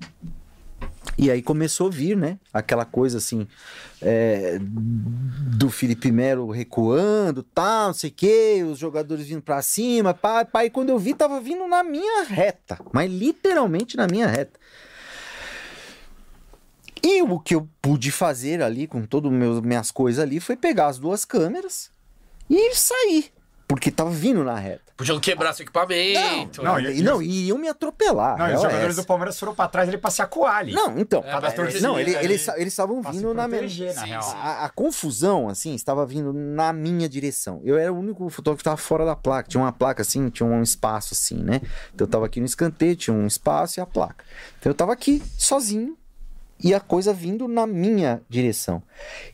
[1.19, 2.39] E aí começou a vir, né?
[2.53, 3.47] Aquela coisa assim,
[4.03, 10.13] é, do Felipe Melo recuando, tal, não sei o quê, os jogadores vindo pra cima,
[10.15, 10.47] pá.
[10.65, 14.59] E quando eu vi, tava vindo na minha reta, mas literalmente na minha reta.
[17.03, 20.87] E o que eu pude fazer ali com todas as minhas coisas ali foi pegar
[20.87, 21.91] as duas câmeras
[22.49, 23.33] e sair.
[23.67, 24.83] Porque tava vindo na reta.
[24.97, 26.63] Podiam quebrar seu equipamento.
[26.63, 26.93] Não, né?
[26.93, 28.39] e- E, não, e iam me atropelar.
[28.39, 29.03] Não, e os é jogadores essa.
[29.03, 30.73] do Palmeiras foram pra trás ele pra se acuar ali.
[30.73, 31.21] Não, então.
[31.27, 32.23] É, pra é, torcida, não, ele- né?
[32.23, 33.59] eles eles estavam vindo na minha.
[33.61, 34.23] proteger, na Sim, real.
[34.23, 34.37] sim.
[34.37, 37.61] A, a confusão, assim, estava vindo na minha direção.
[37.65, 39.49] Eu era o único fotógrafo que estava fora da placa.
[39.49, 41.61] Tinha uma placa assim, tinha um espaço assim, né?
[41.93, 44.25] Então eu tava aqui no escanteio, tinha um espaço e a placa.
[44.61, 45.97] Então eu tava aqui, sozinho,
[46.63, 48.83] e a coisa vindo na minha direção.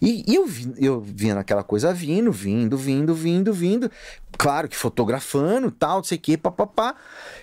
[0.01, 0.49] E, e eu,
[0.79, 3.91] eu via aquela coisa vindo, vindo, vindo, vindo, vindo.
[4.37, 6.95] Claro que fotografando, tal, não sei o que, papapá.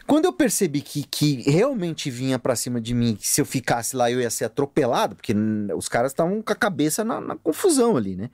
[0.05, 3.95] Quando eu percebi que, que realmente vinha pra cima de mim, que se eu ficasse
[3.95, 5.33] lá eu ia ser atropelado, porque
[5.75, 8.29] os caras estavam com a cabeça na, na confusão ali, né?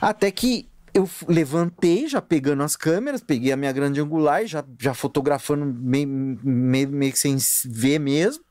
[0.00, 4.94] Até que eu levantei, já pegando as câmeras, peguei a minha grande angular, já, já
[4.94, 8.43] fotografando meio, meio, meio que sem ver mesmo.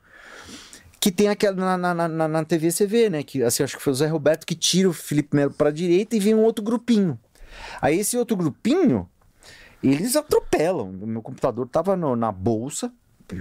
[1.04, 3.24] Que tem aquela na, na, na, na TV você vê, né?
[3.24, 6.16] Que assim, acho que foi o Zé Roberto que tira o Felipe Melo pra direita
[6.16, 7.20] e vem um outro grupinho.
[7.82, 9.10] Aí esse outro grupinho,
[9.84, 10.92] eles atropelam.
[11.02, 12.90] O meu computador tava no- na bolsa.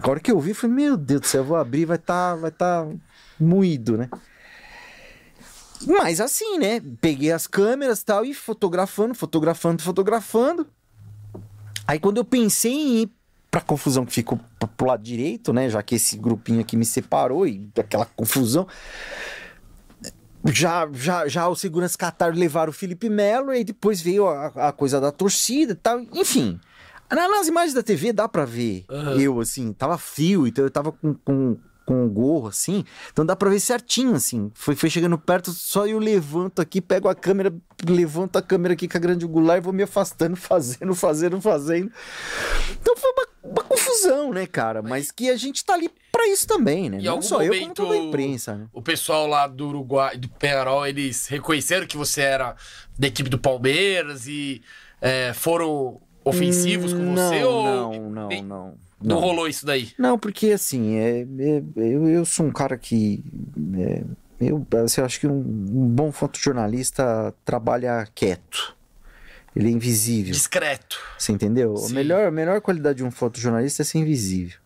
[0.02, 2.34] A hora que eu vi, falei, meu Deus do céu, eu vou abrir, vai estar
[2.34, 2.84] vai tá
[3.38, 4.10] moído, né?
[5.86, 6.82] Mas assim, né?
[7.00, 10.66] Peguei as câmeras tal e fotografando, fotografando, fotografando.
[11.86, 13.12] Aí quando eu pensei em ir
[13.52, 14.40] pra confusão que ficou
[14.76, 15.68] pro lado direito, né?
[15.68, 18.66] Já que esse grupinho aqui me separou e aquela confusão.
[20.44, 24.72] Já, já, já o segurança Qatar levaram o Felipe Melo e depois veio a, a
[24.72, 26.00] coisa da torcida e tal.
[26.14, 26.58] Enfim,
[27.08, 29.20] na- nas imagens da TV dá pra ver Aham.
[29.20, 33.34] eu, assim, tava frio, então eu tava com, com, com o gorro, assim, então dá
[33.36, 34.50] pra ver certinho, assim.
[34.54, 37.52] Foi, foi chegando perto, só eu levanto aqui, pego a câmera,
[37.86, 41.90] levanto a câmera aqui com a grande angular e vou me afastando, fazendo, fazendo, fazendo.
[42.80, 44.82] Então foi uma, uma confusão, né, cara?
[44.82, 46.98] Mas que a gente tá ali pra isso também, né?
[46.98, 48.66] Em Não só eu, como momento- toda a imprensa, né?
[48.72, 52.54] O pessoal lá do Uruguai, do Penarol, eles reconheceram que você era
[52.98, 54.62] da equipe do Palmeiras e
[55.00, 59.16] é, foram ofensivos com você não, ou Não, não, não.
[59.16, 59.90] não rolou isso daí?
[59.98, 63.22] Não, porque assim, é, é- eu, eu sou um cara que.
[63.78, 64.04] é,
[64.40, 68.76] eu, assim, eu acho que um, um bom fotojornalista trabalha quieto.
[69.54, 70.32] Ele é invisível.
[70.32, 70.98] Discreto.
[71.18, 71.74] Você entendeu?
[71.76, 74.58] A melhor, a melhor qualidade de um fotojornalista é ser invisível.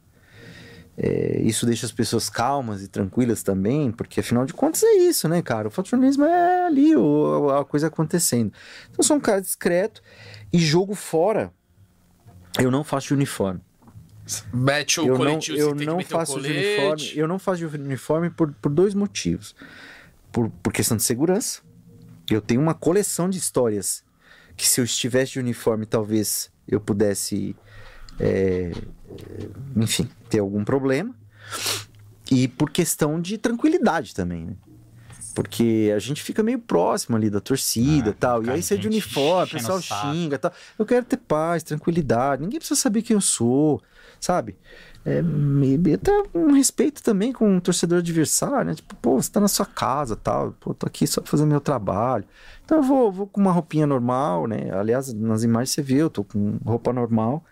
[0.98, 5.28] É, isso deixa as pessoas calmas e tranquilas também, porque afinal de contas é isso,
[5.28, 5.68] né, cara?
[5.68, 8.50] O fotojornalismo é ali o- a coisa acontecendo.
[8.84, 10.00] Então eu sou um cara discreto
[10.52, 11.52] e jogo fora.
[12.58, 13.60] Eu não faço de uniforme.
[14.53, 17.12] Mete o eu não, coletivo, eu não que meter o faço de uniforme.
[17.15, 19.55] Eu não faço de uniforme por, por dois motivos.
[20.32, 21.61] por, por questão de segurança.
[22.31, 24.05] Eu tenho uma coleção de histórias
[24.57, 27.55] que se eu estivesse de uniforme, talvez eu pudesse,
[28.19, 28.73] é,
[29.77, 31.15] enfim, ter algum problema.
[32.31, 34.57] E por questão de tranquilidade também, né?
[35.35, 38.43] Porque a gente fica meio próximo ali da torcida e Ah, tal.
[38.43, 40.53] E aí você é de uniforme, o pessoal xinga e tal.
[40.78, 42.43] Eu quero ter paz, tranquilidade.
[42.43, 43.82] Ninguém precisa saber quem eu sou,
[44.20, 44.56] sabe?
[45.05, 45.22] É,
[45.94, 48.74] até um respeito também com o torcedor adversário, né?
[48.74, 50.52] Tipo, pô, você tá na sua casa tal.
[50.59, 52.24] Pô, tô aqui só pra fazer meu trabalho.
[52.64, 54.68] Então eu vou, vou com uma roupinha normal, né?
[54.72, 57.44] Aliás, nas imagens você vê, eu tô com roupa normal.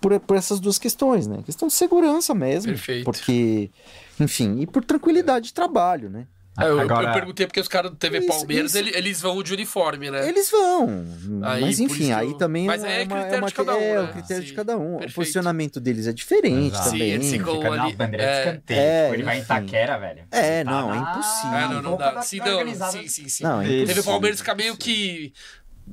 [0.00, 1.42] Por, por essas duas questões, né?
[1.44, 2.72] Questão de segurança mesmo.
[2.72, 3.04] Perfeito.
[3.04, 3.70] Porque,
[4.18, 6.26] enfim, e por tranquilidade de trabalho, né?
[6.58, 8.78] É, eu, eu Agora- perguntei porque os caras do TV Isso, Palmeiras, isso.
[8.78, 10.28] ele- eles vão de uniforme, né?
[10.28, 11.04] Eles vão.
[11.44, 13.94] Aí, mas enfim, aí também Mas é, é uma, critério uma, de cada um, é
[13.94, 14.00] né?
[14.02, 14.90] o critério de Sim, cada um.
[14.92, 15.10] perfeito.
[15.10, 16.90] O posicionamento deles é diferente Exato.
[16.90, 17.00] também.
[17.08, 18.32] Sim, eles ficam- Fica ali- bandeira é.
[18.32, 18.80] de escanteio.
[18.80, 19.42] É, tipo, ele vai em.
[19.42, 20.22] Itaquera, velho.
[20.30, 21.50] É, tá não, é na- impossível.
[21.58, 22.22] Ah, não, não dá.
[22.22, 23.42] Sim, não, sim, sim, sim.
[23.44, 24.02] Não, é TV.
[24.02, 25.32] Palmeiras fica meio que.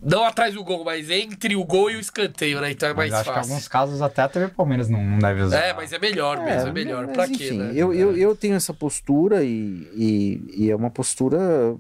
[0.03, 2.72] Não atrás do gol, mas entre o gol e o escanteio, né?
[2.72, 3.51] Então é mais Mas acho que em fácil.
[3.53, 5.57] alguns casos até a TV Palmeiras não, não deve usar.
[5.59, 7.05] É, mas é melhor mesmo, é, melhor.
[7.07, 7.72] mas Pra quê, enfim, né?
[7.76, 11.76] eu, eu, eu tenho essa postura e, e, e é uma postura,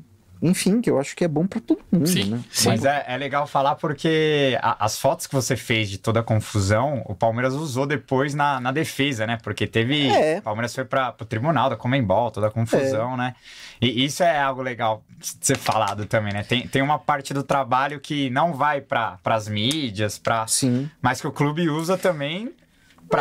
[0.47, 2.39] enfim, que eu acho que é bom pra todo mundo, Sim, né?
[2.51, 2.69] sim.
[2.69, 6.23] Mas é, é legal falar porque a- as fotos que você fez de toda a
[6.23, 9.37] confusão, o Palmeiras usou depois na, na defesa, né?
[9.41, 10.07] Porque teve.
[10.09, 10.39] É.
[10.39, 13.35] O Palmeiras foi para o tribunal da Comembol, toda a confusão, né?
[13.81, 16.43] E isso é algo legal de ser falado também, né?
[16.43, 20.89] Tem, tem uma parte do trabalho que não vai para as mídias, pra, Sim.
[21.01, 22.53] mas que o clube usa também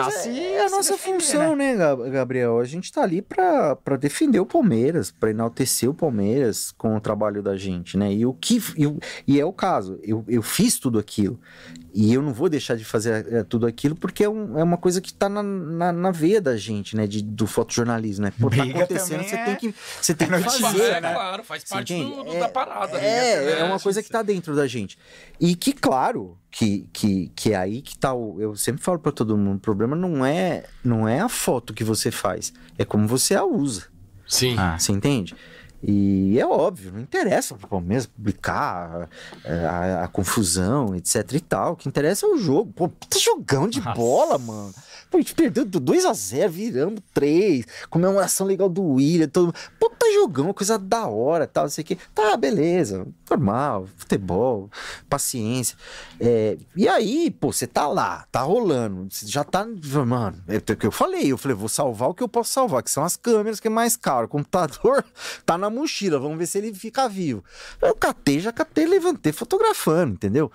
[0.02, 0.28] Mas se.
[0.30, 2.58] é, é a se nossa defender, função, né, Gab- Gabriel?
[2.58, 7.00] A gente tá ali pra, pra defender o Palmeiras, pra enaltecer o Palmeiras com o
[7.00, 8.12] trabalho da gente, né?
[8.12, 8.60] E o que
[9.26, 11.38] e é o caso, eu, eu fiz tudo aquilo.
[11.96, 14.76] E eu não vou deixar de fazer é, tudo aquilo porque é, um- é uma
[14.76, 17.06] coisa que tá na, na, na veia da gente, né?
[17.06, 18.32] De, do fotojornalismo, né?
[18.40, 21.12] Pô, tá acontecendo, você é- tem que, você tem é que fazer, é, né?
[21.14, 22.98] claro, faz Você parte do, do- É- da parada.
[22.98, 23.06] né?
[23.06, 24.98] É, é uma É, coisa que tá dentro da gente.
[25.40, 28.40] E que, claro, que, que, que é aí que tá o.
[28.40, 31.84] Eu sempre falo pra todo mundo: o problema não é, não é a foto que
[31.84, 33.84] você faz, é como você a usa.
[34.26, 34.56] Sim.
[34.58, 35.36] Ah, Você entende?
[35.86, 39.08] E é óbvio, não interessa pro Palmeiras publicar
[39.44, 41.72] a, a- a confusão, etc e tal.
[41.72, 42.72] O que interessa é o jogo.
[42.72, 43.94] Pô, puta jogão de Nossa.
[43.94, 44.72] bola, mano.
[45.10, 47.66] Pô, a gente perdeu do 2x0, viramos 3.
[47.90, 49.28] Comemoração legal do William.
[49.28, 49.54] Todo...
[49.78, 51.98] Puta jogão, coisa da hora, tal, não sei o quê.
[52.14, 53.06] Tá, beleza.
[53.28, 54.70] Normal, futebol,
[55.08, 55.76] paciência.
[56.18, 59.06] É, e aí, pô, você tá lá, tá rolando.
[59.10, 59.66] Você já tá.
[60.06, 61.30] Mano, é o que eu falei.
[61.30, 63.70] Eu falei, vou salvar o que eu posso salvar, que são as câmeras, que é
[63.70, 64.26] mais caro.
[64.26, 65.04] O computador
[65.44, 67.42] tá na mochila, vamos ver se ele fica vivo.
[67.82, 70.50] Eu catei, já catei, levantei fotografando, entendeu?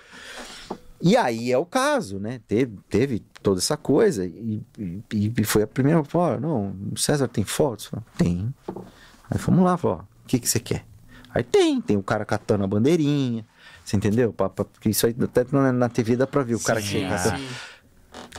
[1.02, 2.42] E aí é o caso, né?
[2.48, 4.26] Teve, teve toda essa coisa.
[4.26, 5.02] E, e-
[5.38, 6.04] e foi a primeira.
[6.04, 7.86] Pô, não, o César tem fotos?
[7.86, 8.54] Falei, Tem.
[9.30, 10.86] Aí fomos lá, falou, o que, que você quer?
[11.34, 13.46] Aí tem, tem o cara catando a bandeirinha.
[13.86, 14.34] Você entendeu?
[14.34, 17.16] Porque isso aí até na, na TV dá pra ver o cara que Sim, chega.
[17.16, 17.24] ah.
[17.24, 17.44] catando.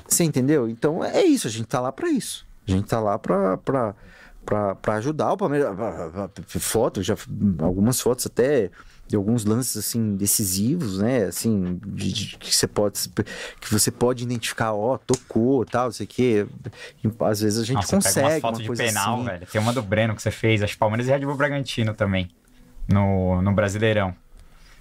[0.07, 0.69] Você entendeu?
[0.69, 2.47] Então é isso, a gente tá lá pra isso.
[2.69, 3.95] A gente tá lá pra, pra,
[4.51, 5.69] pra, pra ajudar o Palmeiras.
[6.59, 7.15] Fotos, já,
[7.61, 8.69] algumas fotos até
[9.07, 11.25] de alguns lances assim decisivos, né?
[11.25, 13.09] Assim, de, de- que você pode
[13.61, 16.47] que você pode identificar, ó, tocou, tal, não sei o quê.
[17.21, 19.25] Às vezes a gente Nossa, consegue pega umas uma fotos de coisa penal, assim.
[19.25, 19.47] velho.
[19.47, 22.29] Tem uma do Breno que você fez, acho que Palmeiras e Red Bull Bragantino também.
[22.89, 24.15] No, no Brasileirão.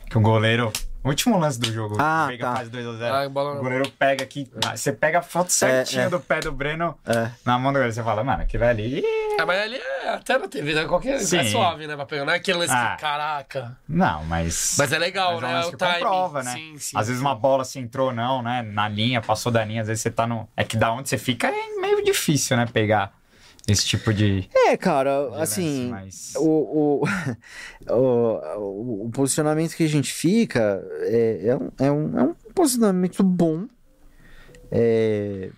[0.09, 0.71] Que o goleiro.
[1.01, 1.95] O último lance do jogo.
[1.97, 2.55] Ah, o Veiga tá.
[2.57, 3.03] faz 2x0.
[3.26, 4.51] Ah, bola- O goleiro pega aqui.
[4.76, 6.09] Você pega a foto certinha é.
[6.09, 7.30] do pé do Breno É.
[7.45, 7.93] na mão do goleiro.
[7.93, 9.01] Você fala, mano, aquilo ali.
[9.39, 10.85] É, mas ali é até na TV, né?
[10.85, 11.38] Qualquer Sim.
[11.38, 11.95] é suave, né?
[11.95, 12.26] Pra pegar.
[12.26, 12.95] Não é aquele lance Ah.
[12.97, 13.77] que, caraca.
[13.88, 14.76] Não, mas.
[14.77, 15.55] Mas é legal, mas é um né?
[15.55, 16.51] lance o comprova, né?
[16.51, 16.97] Sim, sim.
[16.97, 18.61] às vezes uma bola se entrou ou não, né?
[18.61, 20.49] Na linha, passou da linha, às vezes você tá no.
[20.57, 22.65] É que da onde você fica é meio difícil, né?
[22.71, 23.13] Pegar
[23.71, 24.49] esse tipo de.
[24.53, 27.03] É, cara, lance, assim, mas- o,
[27.89, 27.95] o,
[28.57, 33.23] o, o posicionamento que a gente fica é, é, um, é, um, é um posicionamento
[33.23, 33.67] bom.
[34.71, 35.49] É,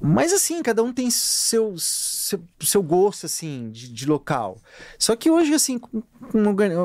[0.00, 4.58] mas assim, cada um tem seu, seu, seu gosto, assim, de, de local.
[4.98, 5.80] Só que hoje, assim,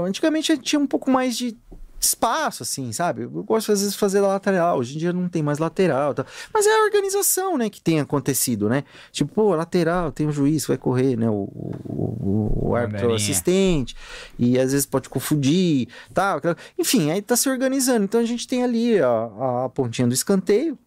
[0.07, 1.57] antigamente tinha um pouco mais de
[2.02, 3.22] espaço, assim, sabe?
[3.22, 6.26] Eu gosto às vezes de fazer lateral, hoje em dia não tem mais lateral, tá?
[6.52, 8.84] mas é a organização, né, que tem acontecido, né?
[9.11, 11.48] Tipo, pô, lateral, tem o juiz vai correr, né, o,
[11.86, 13.95] o, o, árbitro assistente,
[14.40, 18.48] e às vezes pode confundir, tal, aquela- enfim, aí tá se organizando, então a gente
[18.48, 20.78] tem ali a, a pontinha do escanteio,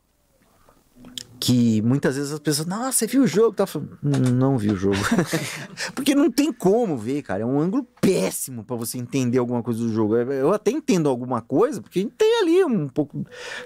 [1.41, 3.55] que muitas vezes as pessoas, nossa, você viu o jogo?
[3.55, 4.97] Tá falando, não, vi o jogo.
[5.95, 7.43] Porque não tem como ver, cara.
[7.43, 10.17] É um ângulo péssimo para você entender alguma coisa do jogo.
[10.17, 13.25] Eu até entendo alguma coisa, porque tem ali um pouco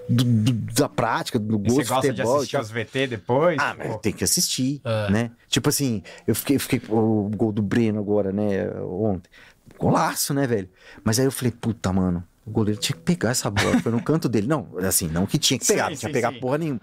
[0.08, 3.58] do, do, da prática, do gosto e você gosta de assistir os VT depois?
[3.60, 5.10] Ah, mas tem que assistir, é.
[5.10, 5.30] né?
[5.48, 9.28] Tipo assim, eu fiquei, fiquei o gol do Breno agora, né, ontem.
[9.78, 10.68] Golaço, né, velho?
[11.04, 13.78] Mas aí eu falei, puta, mano, o goleiro tinha que pegar essa bola.
[13.80, 14.46] Foi no canto dele.
[14.46, 16.40] Não, assim, não que tinha que pegar, sim, não tinha que pegar sim.
[16.40, 16.80] porra nenhuma.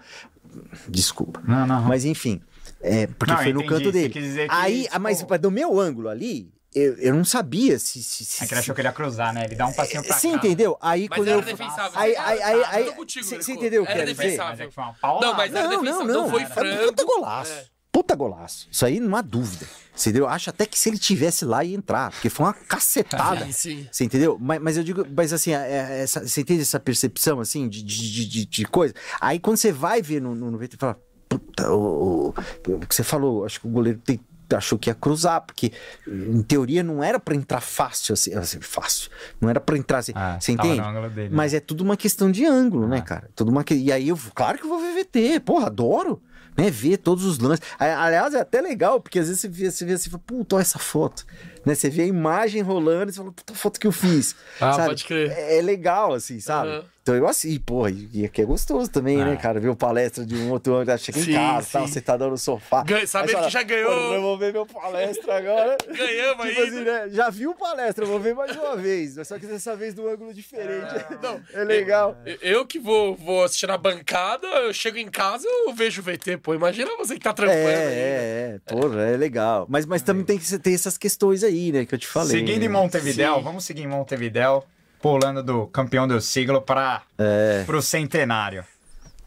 [0.88, 1.42] Desculpa.
[1.46, 1.82] Não, não.
[1.82, 2.40] Mas enfim,
[2.80, 4.14] é, porque não, foi no canto dele.
[4.48, 5.00] Aí, que, tipo...
[5.00, 8.02] mas do meu ângulo ali, eu, eu não sabia se.
[8.02, 9.44] se, se é que ele achou que ele ia cruzar, né?
[9.44, 10.76] Ele dá um passinho pra Você entendeu?
[10.80, 11.42] Aí mas quando era eu.
[11.42, 14.70] Defensável, aí, aí, aí, aí, Você entendeu o que era defensável.
[15.02, 16.06] Não, mas era não, defensável.
[16.06, 16.86] Não, não, não foi franco.
[16.86, 17.52] Puta golaço.
[17.52, 17.75] É.
[17.96, 18.68] Puta golaço.
[18.70, 19.64] Isso aí não há dúvida.
[19.94, 20.28] Você entendeu?
[20.28, 23.46] Acho até que se ele tivesse lá ia entrar, porque foi uma cacetada.
[23.50, 23.88] sim, sim.
[23.90, 24.36] Você entendeu?
[24.38, 27.82] Mas, mas eu digo, mas assim, é, é, essa, você entende essa percepção assim de,
[27.82, 28.92] de, de, de, coisa?
[29.18, 32.34] Aí quando você vai ver no, no, no VT, fala, puta, o,
[32.68, 34.20] o, o que você falou, acho que o goleiro tem,
[34.54, 35.72] achou que ia cruzar, porque
[36.06, 39.10] em teoria não era para entrar fácil, assim, assim, fácil.
[39.40, 40.12] Não era para entrar assim.
[40.14, 40.82] Ah, você entende?
[41.14, 41.56] Dele, Mas né?
[41.56, 43.00] é tudo uma questão de ângulo, né, ah.
[43.00, 43.30] né, cara?
[43.34, 46.20] Tudo uma E aí eu, claro que eu vou ver VT, porra, adoro
[46.56, 46.70] né?
[46.70, 47.64] Ver todos os lances.
[47.78, 50.78] Aliás, é até legal, porque às vezes você vê, você vê assim, puta, olha essa
[50.78, 51.26] foto.
[51.66, 51.74] Né?
[51.74, 54.36] Você vê a imagem rolando e você fala, puta, foto que eu fiz.
[54.58, 54.88] Ah, sabe?
[54.88, 55.30] pode crer.
[55.32, 56.70] É, é legal, assim, sabe?
[56.70, 56.84] Uhum.
[57.06, 59.26] Então eu assim, porra, e aqui é gostoso também, né, ah.
[59.26, 59.60] né, cara?
[59.60, 62.82] Ver o palestra de um outro ângulo, chega sim, em casa, tá dando no sofá.
[62.82, 64.12] Ganha, sabe que já ganhou.
[64.12, 65.76] Eu vou ver meu palestra agora.
[65.86, 66.68] Ganhamos tipo aí.
[66.68, 67.08] Assim, né?
[67.10, 69.14] Já viu palestra, eu vou ver mais uma vez.
[69.24, 70.96] Só que dessa vez do ângulo diferente.
[71.06, 72.16] É, não, é legal.
[72.24, 76.04] Eu, eu, que vou, vou assistir na bancada, eu chego em casa, eu vejo o
[76.04, 76.54] VT, pô.
[76.54, 77.94] Imagina você que tá trampando é, aí.
[77.94, 79.66] É, é, porra, é legal.
[79.68, 82.30] Mas, mas também tem que ter essas questões aí, né, que eu te falei.
[82.30, 82.66] Seguindo né?
[82.66, 83.42] em Montevidéu, Sim.
[83.42, 84.64] vamos seguir em Montevidéu
[85.00, 87.64] pulando do campeão do siglo para é.
[87.68, 88.64] o centenário.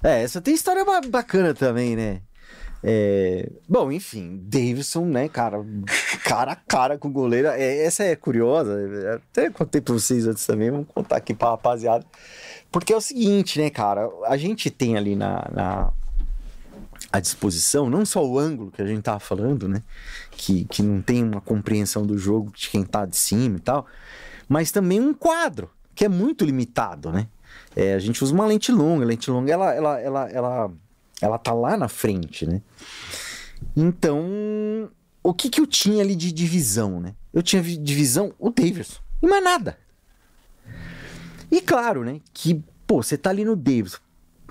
[0.04, 2.22] É, essa tem história bacana também, né?
[2.82, 3.50] É...
[3.68, 5.58] Bom, enfim, Davidson, né, cara,
[6.24, 7.50] cara a cara com o goleiro.
[7.50, 8.78] É, essa é curiosa,
[9.16, 12.06] até contei pra vocês antes também, vamos contar aqui pra rapaziada.
[12.72, 15.94] Porque é o seguinte, né, cara, a gente tem ali na, na
[17.11, 19.81] à disposição, não só o ângulo que a gente tava falando, né,
[20.31, 23.86] que, que não tem uma compreensão do jogo de quem tá de cima e tal,
[24.48, 27.27] mas também um quadro, que é muito limitado, né?
[27.76, 30.72] É, a gente usa uma lente longa, a lente longa ela, ela, ela, ela,
[31.22, 32.61] ela tá lá na frente, né?
[33.76, 34.90] Então,
[35.22, 37.15] o que que eu tinha ali de divisão, né?
[37.34, 39.77] Eu tinha divisão o Davidson, e mais nada.
[41.52, 43.99] E claro, né, que, pô, você tá ali no Davidson,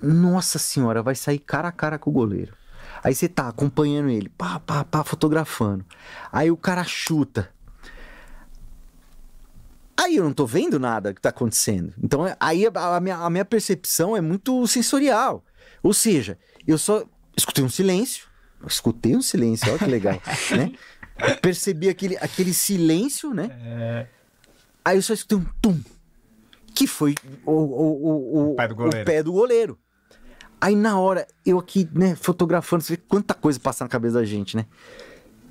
[0.03, 2.55] nossa senhora, vai sair cara a cara com o goleiro.
[3.03, 5.85] Aí você tá acompanhando ele, pá, pá, pá, fotografando.
[6.33, 7.51] Aí o cara chuta.
[9.97, 11.93] Aí eu não tô vendo nada que tá acontecendo.
[12.03, 15.45] Então, aí a minha, a minha percepção é muito sensorial.
[15.83, 17.05] Ou seja, eu só
[17.37, 18.29] escutei um silêncio.
[18.67, 20.21] Escutei um silêncio, olha que legal,
[20.57, 20.73] né?
[21.41, 23.49] Percebi aquele, aquele silêncio, né?
[23.61, 24.07] É...
[24.85, 25.81] Aí eu só escutei um tum.
[26.75, 27.15] Que foi
[27.45, 28.57] o, o, o, o, o
[29.05, 29.79] pé do goleiro.
[30.61, 34.25] Aí na hora, eu aqui, né, fotografando, você vê quanta coisa passa na cabeça da
[34.25, 34.67] gente, né?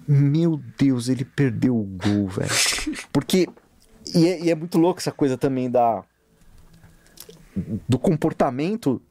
[0.07, 2.51] Meu Deus, ele perdeu o gol, velho.
[3.11, 3.47] Porque
[4.13, 6.03] e é, e é muito louco essa coisa também da
[7.89, 9.01] do comportamento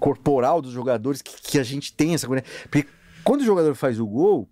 [0.00, 2.44] corporal dos jogadores que, que a gente tem essa coisa.
[2.64, 2.86] Porque
[3.22, 4.48] quando o jogador faz o gol,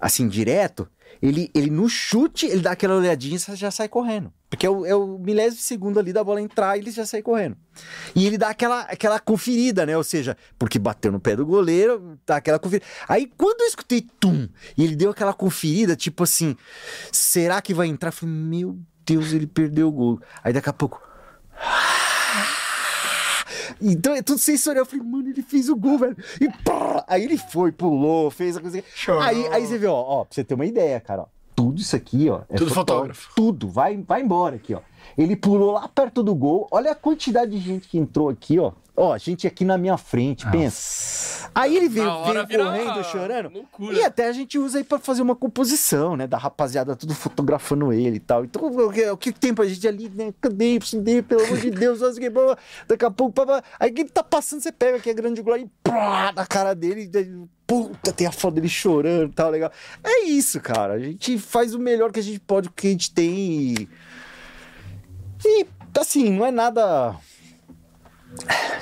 [0.00, 0.88] assim, direto,
[1.22, 4.32] ele, ele no chute, ele dá aquela olhadinha e já sai correndo.
[4.48, 7.20] Porque é o, é o milésimo segundo ali da bola entrar e ele já sai
[7.20, 7.56] correndo.
[8.14, 9.96] E ele dá aquela, aquela conferida, né?
[9.96, 12.86] Ou seja, porque bateu no pé do goleiro, dá aquela conferida.
[13.08, 16.56] Aí quando eu escutei tum, e ele deu aquela conferida, tipo assim,
[17.10, 18.08] será que vai entrar?
[18.08, 20.20] Eu falei, meu Deus, ele perdeu o gol.
[20.44, 21.02] Aí daqui a pouco.
[23.80, 24.84] Então é tudo sensorial.
[24.84, 26.16] Eu falei, mano, ele fez o gol, velho.
[26.40, 28.82] E pá, aí ele foi, pulou, fez a coisa.
[29.20, 31.35] Aí, aí você vê, ó, ó, pra você ter uma ideia, cara, ó.
[31.76, 32.40] Tudo isso aqui, ó.
[32.48, 33.20] É tudo fotógrafo.
[33.20, 33.32] fotógrafo.
[33.36, 34.80] Tudo, vai, vai embora aqui, ó.
[35.16, 36.66] Ele pulou lá perto do gol.
[36.70, 38.72] Olha a quantidade de gente que entrou aqui, ó.
[38.98, 40.56] Ó, a gente aqui na minha frente, Nossa.
[40.56, 41.50] pensa.
[41.54, 43.50] Aí ele veio, veio correndo, chorando.
[43.52, 43.94] Loucura.
[43.94, 46.26] E até a gente usa aí pra fazer uma composição, né?
[46.26, 48.44] Da rapaziada tudo fotografando ele e tal.
[48.44, 50.32] Então, o que tem pra gente ali, né?
[50.40, 52.32] Cadê, cadê, pelo amor de Deus, que.
[52.88, 55.64] Daqui a pouco, pá, aí que ele tá passando, você pega aqui a grande glória
[55.64, 57.10] e pá, na cara dele.
[57.66, 59.70] Puta, tem a foto dele chorando e tal, legal.
[60.02, 60.94] É isso, cara.
[60.94, 63.88] A gente faz o melhor que a gente pode, o que a gente tem e.
[65.44, 65.66] E,
[65.98, 67.16] assim, não é nada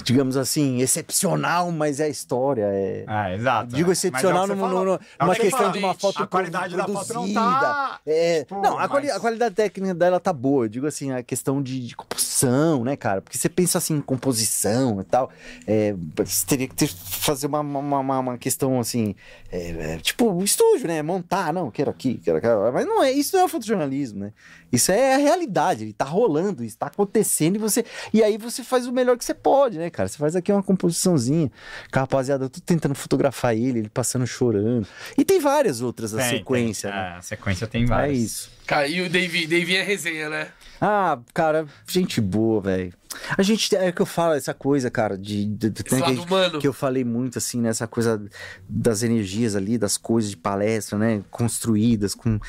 [0.02, 2.64] digamos assim, excepcional, mas é a história.
[2.66, 3.04] É...
[3.06, 3.74] Ah, exato.
[3.74, 3.92] Digo é.
[3.92, 5.00] excepcional é o que numa,
[5.32, 5.72] É questão fala.
[5.72, 7.40] de uma foto A qualidade da foto produzida.
[7.40, 8.00] não tá...
[8.06, 10.64] É, tipo, não, a, quali- mas- a qualidade técnica dela tá boa.
[10.64, 13.22] Eu digo assim, a questão de, de composição, né, cara?
[13.22, 15.30] Porque você pensa assim em composição e tal.
[15.66, 19.14] É, você teria que ter, fazer uma, uma, uma, uma questão assim,
[19.50, 21.02] é, é, tipo, um estúdio, né?
[21.02, 22.46] Montar, não, quero aqui, quero aqui.
[22.72, 24.32] Mas não é, isso não é fotojornalismo, né?
[24.74, 27.84] Isso é a realidade, ele tá rolando, isso tá acontecendo e você.
[28.12, 30.08] E aí você faz o melhor que você pode, né, cara?
[30.08, 31.50] Você faz aqui uma composiçãozinha.
[31.92, 34.86] Com a rapaziada, eu tô tentando fotografar ele, ele passando chorando.
[35.16, 36.98] E tem várias outras a Tem, sequência, tem.
[37.00, 37.06] né?
[37.14, 38.18] É, a sequência tem É várias.
[38.18, 38.50] isso.
[38.66, 40.48] Cara, e o Davi, Davi é resenha, né?
[40.80, 42.92] Ah, cara, gente boa, velho.
[43.38, 46.58] A gente é que eu falo essa coisa, cara, de, de, de- que, humano.
[46.58, 48.20] que eu falei muito assim nessa coisa
[48.68, 52.40] das energias ali, das coisas de palestra, né, construídas com,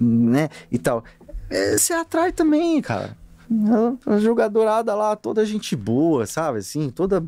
[0.00, 1.04] né, e tal.
[1.50, 3.16] É, você atrai também, cara.
[4.06, 7.22] A, a jogadorada lá, toda gente boa, sabe, assim, toda,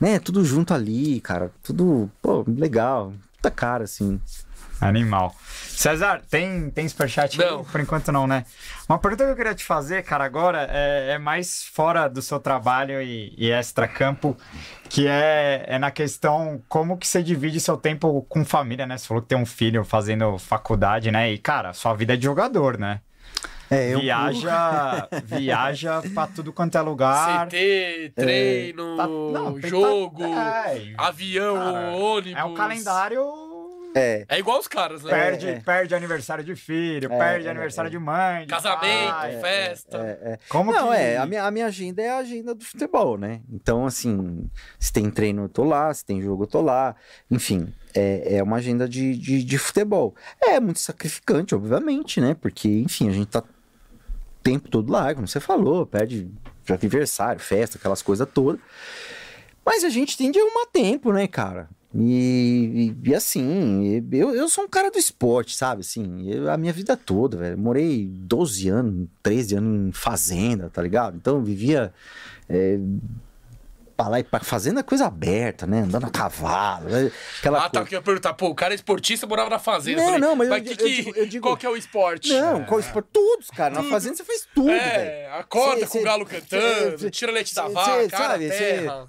[0.00, 4.20] né, tudo junto ali, cara, tudo, pô, legal, puta cara, assim.
[4.80, 5.32] Animal.
[5.68, 7.38] César, tem, tem superchat?
[7.38, 7.64] Não.
[7.64, 8.44] Por enquanto não, né?
[8.88, 12.40] Uma pergunta que eu queria te fazer, cara, agora é, é mais fora do seu
[12.40, 14.36] trabalho e, e extra-campo,
[14.88, 18.98] que é, é na questão como que você divide seu tempo com família, né?
[18.98, 21.32] Você falou que tem um filho fazendo faculdade, né?
[21.32, 23.00] E, cara, sua vida é de jogador, né?
[23.72, 27.46] É, eu- Viaja, viaja pra tudo quanto é lugar.
[27.48, 32.38] CT, treino, Tá- não, tem jogo, tá- é, avião, cara, ônibus.
[32.40, 33.22] É um calendário
[33.94, 35.10] É, É igual os caras, né?
[35.10, 35.60] Perde, É.
[35.60, 37.90] perde aniversário de filho, É, perde é, aniversário é.
[37.90, 38.40] de mãe.
[38.40, 39.38] de Casamento, pai.
[39.38, 39.98] festa.
[39.98, 40.38] é, é.
[40.48, 40.96] Como Não, que...
[40.96, 43.42] é, a minha, a minha agenda é a agenda do futebol, né?
[43.52, 46.96] Então, assim, se tem treino, eu tô lá, se tem jogo, eu tô lá.
[47.30, 50.14] Enfim, é, é uma agenda de, de, de futebol.
[50.42, 52.34] É muito sacrificante, obviamente, né?
[52.40, 53.42] Porque, enfim, a gente tá
[54.42, 56.28] tempo todo lá, como você falou, perde
[56.68, 58.60] aniversário, festa, aquelas coisas todas.
[59.64, 61.68] Mas a gente tem de arrumar tempo, né, cara?
[61.94, 65.82] E, e- e assim, eu, eu sou um cara do esporte, sabe?
[65.82, 67.58] Assim, eu- a minha vida toda, velho.
[67.58, 71.16] Morei 12 anos, 13 anos em fazenda, tá ligado?
[71.16, 71.92] Então vivia.
[72.48, 72.78] É,
[73.96, 75.80] pra lá e pra fazenda coisa aberta, né?
[75.80, 77.10] Andando a cavalo, né?
[77.38, 77.88] aquela Ah, tá, coisa.
[77.88, 79.98] que eu ia perguntar, pô, o cara é esportista, morava na fazenda.
[80.00, 81.70] Não, falei, não, mas eu que digo- eu que- digo- eu digo- qual que é
[81.70, 82.28] o esporte?
[82.32, 83.08] Não, qual esporte?
[83.12, 83.74] Todos, cara.
[83.74, 84.80] Na fazenda você faz tudo, velho.
[84.80, 88.50] É, acorda Cê- com cê- o galo cantando, cê- tira leite da vaca, sabe,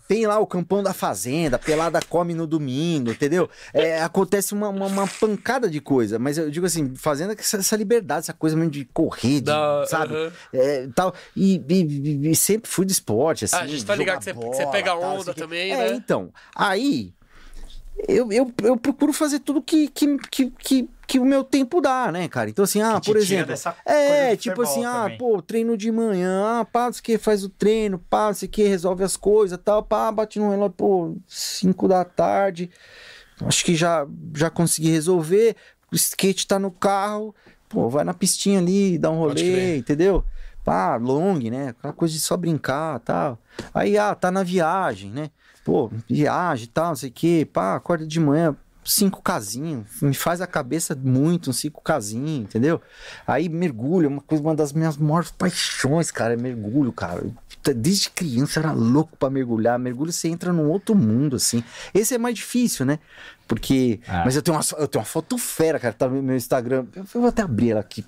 [0.08, 3.50] tem lá o campão da fazenda, pelada come no domingo, entendeu?
[3.74, 7.58] É, acontece uma, uma, uma pancada de coisa, mas eu digo assim, fazenda com essa,
[7.58, 10.14] essa liberdade, essa coisa mesmo de correr, de, Da- sabe?
[10.16, 10.32] aham.
[10.54, 13.56] É, tal, e, e- e- sempre fui do esporte, assim.
[13.56, 15.94] Ah, a gente tá ligado que você- que você pega tal, onda também, é, né?
[15.94, 17.14] então, aí
[18.08, 22.12] eu, eu, eu procuro fazer tudo que, que, que, que, que o meu tempo dá,
[22.12, 22.50] né, cara?
[22.50, 23.54] Então, assim, ah, por exemplo.
[23.86, 25.18] É, tipo assim, ah, também.
[25.18, 28.34] pô, treino de manhã, ah, pá, não sei o que, faz o treino, pá, não
[28.34, 32.70] sei o que, resolve as coisas tal, pá, bate no relógio, pô, 5 da tarde,
[33.46, 35.56] acho que já, já consegui resolver,
[35.92, 37.36] o skate tá no carro,
[37.70, 40.26] pô, vai na pistinha ali, dá um rolê, entendeu?
[40.64, 41.70] Pá, long, né?
[41.70, 43.38] Aquela coisa de só brincar tal.
[43.74, 45.30] Aí, ah, tá na viagem, né?
[45.64, 50.42] Pô, viagem tal, não sei o que, pá, acorda de manhã, cinco casinhos, me faz
[50.42, 52.82] a cabeça muito, um cinco casinhos, entendeu?
[53.26, 57.24] Aí mergulho, é uma coisa, uma das minhas maiores paixões, cara, é mergulho, cara.
[57.72, 59.80] Desde criança era louco pra mergulhar.
[59.80, 61.64] Mergulho você entra num outro mundo, assim.
[61.94, 63.00] Esse é mais difícil, né?
[63.48, 64.00] Porque.
[64.08, 64.26] É.
[64.26, 66.86] Mas eu tenho, uma, eu tenho uma foto fera, cara, tá no meu Instagram.
[66.96, 68.04] Eu, eu vou até abrir ela aqui.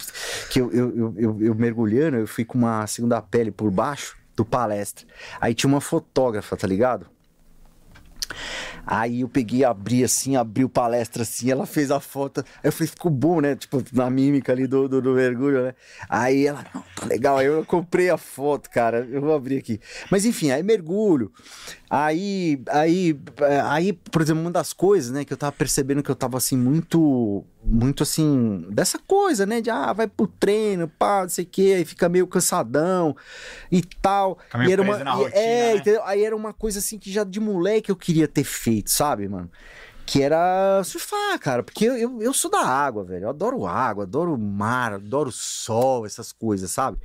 [0.49, 4.17] Que eu, eu, eu, eu, eu mergulhando, eu fui com uma segunda pele por baixo
[4.35, 5.05] do palestra.
[5.39, 7.07] Aí tinha uma fotógrafa, tá ligado?
[8.85, 12.41] Aí eu peguei, abri assim, abri o palestra assim, ela fez a foto.
[12.63, 13.55] Aí eu falei, ficou bom, né?
[13.55, 15.75] Tipo, na mímica ali do, do, do mergulho, né?
[16.07, 17.37] Aí ela, não, tá legal.
[17.37, 19.07] Aí eu comprei a foto, cara.
[19.09, 19.79] Eu vou abrir aqui.
[20.11, 21.31] Mas enfim, aí mergulho.
[21.89, 26.09] Aí, aí, eh, aí, por exemplo, uma das coisas, né, que eu tava percebendo que
[26.09, 29.59] eu tava assim, muito, muito assim, dessa coisa, né?
[29.59, 33.15] De ah, vai pro treino, pá, não sei o quê, aí fica meio cansadão
[33.71, 34.37] e tal.
[34.45, 35.75] Fica meio e era preso uma, na e- rotina, é, né?
[35.77, 36.03] entendeu?
[36.05, 39.49] Aí era uma coisa assim que já de moleque eu queria ter feito, sabe, mano?
[40.05, 41.63] Que era surfar, cara.
[41.63, 43.23] Porque eu, eu, eu sou da água, velho.
[43.23, 46.99] Eu adoro água, adoro mar, adoro sol, essas coisas, sabe?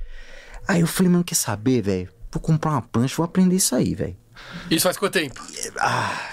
[0.67, 2.09] Aí eu falei, mano, quer saber, velho?
[2.31, 4.15] Vou comprar uma prancha, vou aprender isso aí, velho.
[4.69, 5.41] Isso faz quanto tempo?
[5.79, 6.29] Ah,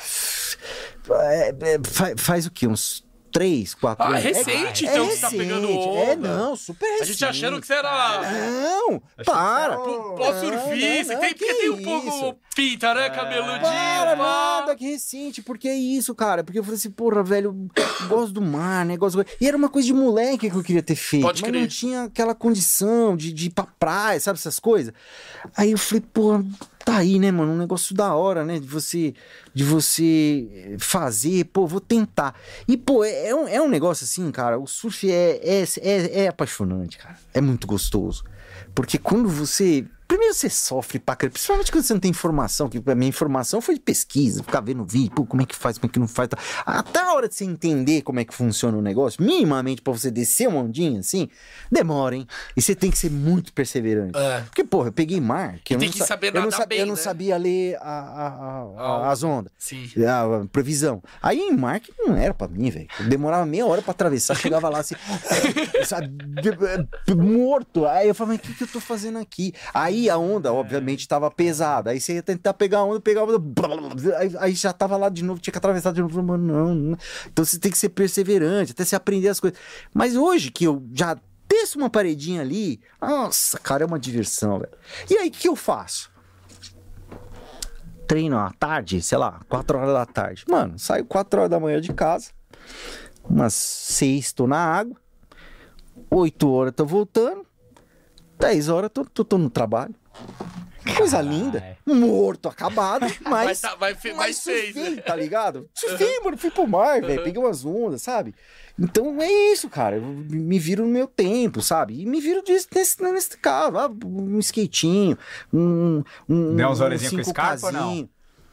[1.11, 2.67] é, é, fa- faz o quê?
[2.67, 4.25] Uns três, quatro Ah, é anos?
[4.25, 5.89] recente, é, então, é você tá pegando recente.
[5.89, 6.01] onda.
[6.01, 7.03] É, não, super recente.
[7.03, 9.25] A gente achando que você era Não, para.
[9.25, 13.11] você era o- pó surfista, não, tem, que tem um pouco pinta, né?
[13.11, 14.23] Cabeludinho, Para, pá.
[14.61, 16.43] nada, que recente, porque é isso, cara.
[16.43, 17.69] Porque eu falei assim, porra, velho,
[18.09, 18.97] gosto do mar, né?
[18.97, 19.25] Gosto.
[19.41, 21.61] E era uma coisa de moleque que eu queria ter feito, Pode mas crer.
[21.63, 24.93] não tinha aquela condição de, de ir pra praia, sabe essas coisas?
[25.57, 26.45] Aí eu falei, porra,
[26.89, 27.52] tá aí, né, mano?
[27.52, 28.59] Um negócio da hora, né?
[28.59, 29.12] De você,
[29.52, 32.35] de você fazer, pô, vou tentar.
[32.66, 34.59] E, pô, é, é um, é um negócio assim, cara.
[34.59, 37.19] O surf é, é, é, é apaixonante, cara.
[37.35, 38.24] É muito gostoso.
[38.74, 39.85] Porque quando você
[40.19, 43.61] Primeiro você sofre pra caramba, principalmente quando você não tem informação, que a minha informação
[43.61, 46.09] foi de pesquisa, ficar vendo vídeo, pô, como é que faz, como é que não
[46.09, 46.28] faz.
[46.28, 46.36] Tá.
[46.66, 50.11] Até a hora de você entender como é que funciona o negócio, minimamente pra você
[50.11, 51.28] descer uma ondinha assim,
[51.70, 52.27] demora, hein?
[52.57, 54.19] E você tem que ser muito perseverante.
[54.19, 54.40] É.
[54.40, 56.57] Porque, porra, eu peguei mar, que eu tem não, que sa- saber eu não, nadar
[56.57, 57.01] sa- bem, eu não né?
[57.01, 59.53] sabia ler a, a- a- Ah, as ondas.
[59.57, 59.89] Sim.
[60.05, 61.01] A previsão.
[61.23, 62.89] Aí em mar que não era pra mim, velho.
[63.09, 64.97] Demorava meia hora pra atravessar, chegava lá assim,
[65.86, 66.11] sabe,
[67.16, 67.86] morto.
[67.86, 69.53] Aí eu falava, mas o que, que eu tô fazendo aqui?
[69.73, 71.91] Aí a onda, obviamente, tava pesada.
[71.91, 73.33] Aí você ia tentar pegar a onda, pegava.
[74.19, 76.23] Aí, aí já tava lá de novo, tinha que atravessar de novo.
[76.23, 76.99] Mano, não, não.
[77.27, 79.59] Então você tem que ser perseverante, até você aprender as coisas.
[79.93, 81.17] Mas hoje que eu já
[81.49, 84.73] desço uma paredinha ali, nossa, cara, é uma diversão, velho.
[85.11, 86.11] E aí o que eu faço?
[88.09, 90.45] treino à tarde, sei lá, 4 horas da tarde.
[90.49, 92.31] Mano, saio 4 horas da manhã de casa,
[93.23, 94.97] umas 6 tô na água,
[96.11, 97.47] 8 horas tô voltando,
[98.39, 99.95] 10 horas tô, tô, tô no trabalho.
[100.97, 103.61] Coisa linda, morto, acabado, mas.
[103.61, 105.03] tá, vai Mas seis, surfei, né?
[105.03, 105.69] tá ligado?
[105.74, 108.35] Surfei, mano, fui pro mar, velho, peguei umas ondas, sabe?
[108.78, 109.97] Então é isso, cara.
[109.97, 112.01] Eu me viro no meu tempo, sabe?
[112.01, 115.19] E me viro disso, nesse, nesse carro, ah, um skatinho,
[115.53, 116.03] um.
[116.28, 118.09] um Deu uns um rolezinhos com Scarpa ou não?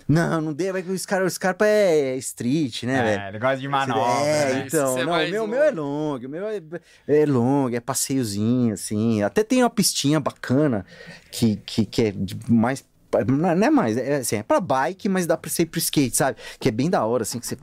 [0.07, 3.21] Não, não deu, é que o Scarpa, o Scarpa é street, né, velho?
[3.23, 4.23] É, ele gosta de manobra.
[4.23, 4.63] É, né?
[4.67, 6.61] Então, é não, o meu, meu é longo, o meu é,
[7.07, 9.23] é longo, é passeiozinho, assim.
[9.23, 10.85] Até tem uma pistinha bacana
[11.31, 12.13] que, que, que é
[12.47, 12.85] mais.
[13.23, 16.37] Não é mais, é, assim, é pra bike, mas dá pra ser pro skate, sabe?
[16.59, 17.57] Que é bem da hora, assim, que você.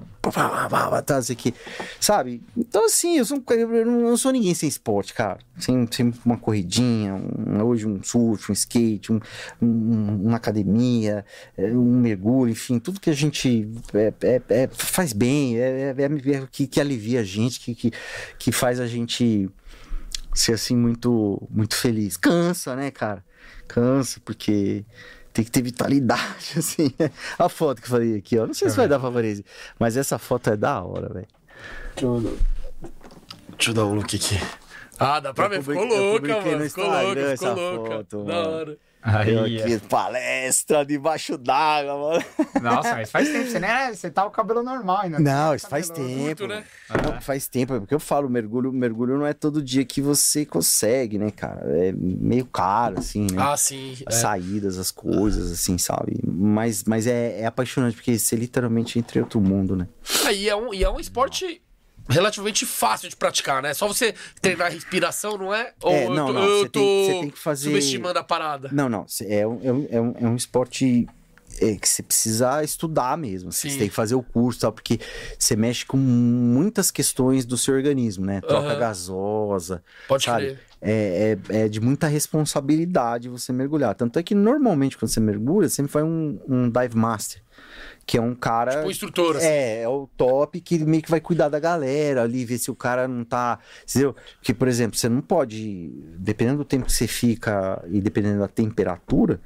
[1.05, 1.53] Tá, assim, que,
[2.01, 2.43] sabe?
[2.57, 5.39] Então, assim, eu, sou, eu não sou ninguém sem esporte, cara.
[5.59, 9.21] Sem, sem uma corridinha, um- hoje um surf, um skate, um,
[9.61, 11.25] um- uma academia,
[11.57, 16.03] é, um mergulho, enfim, tudo que a gente é, é- é- faz bem, é, é-
[16.37, 17.93] é que, que alivia a gente, que, que,
[18.39, 19.51] que faz a gente
[20.35, 22.17] ser assim muito, muito feliz.
[22.17, 23.23] Cansa, né, cara?
[23.69, 24.85] Cansa, porque
[25.33, 26.93] tem que ter vitalidade, assim.
[27.39, 28.47] A foto que eu falei aqui, ó.
[28.47, 29.45] Não sei se vai dar pra aparecer,
[29.79, 31.27] mas essa foto é da hora, velho.
[33.57, 34.39] Deixa eu dar um look aqui.
[34.99, 35.63] Ah, dá pra Eu ver.
[35.63, 36.59] Ficou publiquei- eu louca, publiquei mano.
[36.65, 37.91] no Ficou louca, Instagram ficou essa louca.
[37.97, 38.51] foto, da mano.
[38.51, 38.79] hora.
[39.05, 42.25] Eu Aí, aqui, palestra debaixo d'água, mano.
[42.63, 43.51] Nossa, mas faz tempo.
[43.51, 45.19] Você, nem, você tá com o cabelo normal ainda.
[45.19, 46.25] Não, Tá isso faz tempo.
[46.25, 46.65] Curto, né?
[47.03, 50.47] Não, faz tempo, é porque eu falo, mergulho, mergulho não é todo dia que você
[50.47, 51.63] consegue, né, cara?
[51.67, 53.43] É meio caro, assim, né?
[53.43, 53.97] Ah, sim.
[54.07, 54.21] As é.
[54.21, 56.21] saídas, as coisas, assim, sabe?
[56.25, 59.89] Mas, mas é, é apaixonante, porque você literalmente entra em outro mundo, né?
[60.25, 61.61] Ah, e, é um, e é um esporte
[62.09, 63.75] relativamente fácil de praticar, né?
[63.75, 65.73] Só você treinar a respiração, não é?
[65.83, 68.69] Ou É, não, não, eu você tem- você tem que fazer- subestimando a parada.
[68.73, 71.07] Não, não, é um, é um, é um, é um esporte
[71.61, 73.53] é, que você precisa estudar mesmo.
[73.53, 73.69] Sim.
[73.71, 74.99] Você tem que fazer o curso, tal, porque
[75.39, 78.41] você mexe com muitas questões do seu organismo, né?
[78.41, 78.79] Troca Aham.
[78.79, 80.47] gasosa, Pode sabe?
[80.47, 80.61] crer.
[80.85, 83.95] É, é, é de muita responsabilidade você mergulhar.
[83.95, 87.41] Tanto é que normalmente quando você mergulha, sempre vai um, um dive master,
[88.07, 88.79] que é um cara.
[88.79, 89.47] Tipo, instrutor, assim.
[89.47, 92.75] É, é o top que meio que vai cuidar da galera ali, ver se o
[92.75, 93.59] cara não tá.
[93.89, 94.15] Entendeu?
[94.37, 98.49] Porque, por exemplo, você não pode, dependendo do tempo que você fica e dependendo da
[98.49, 99.41] temperatura,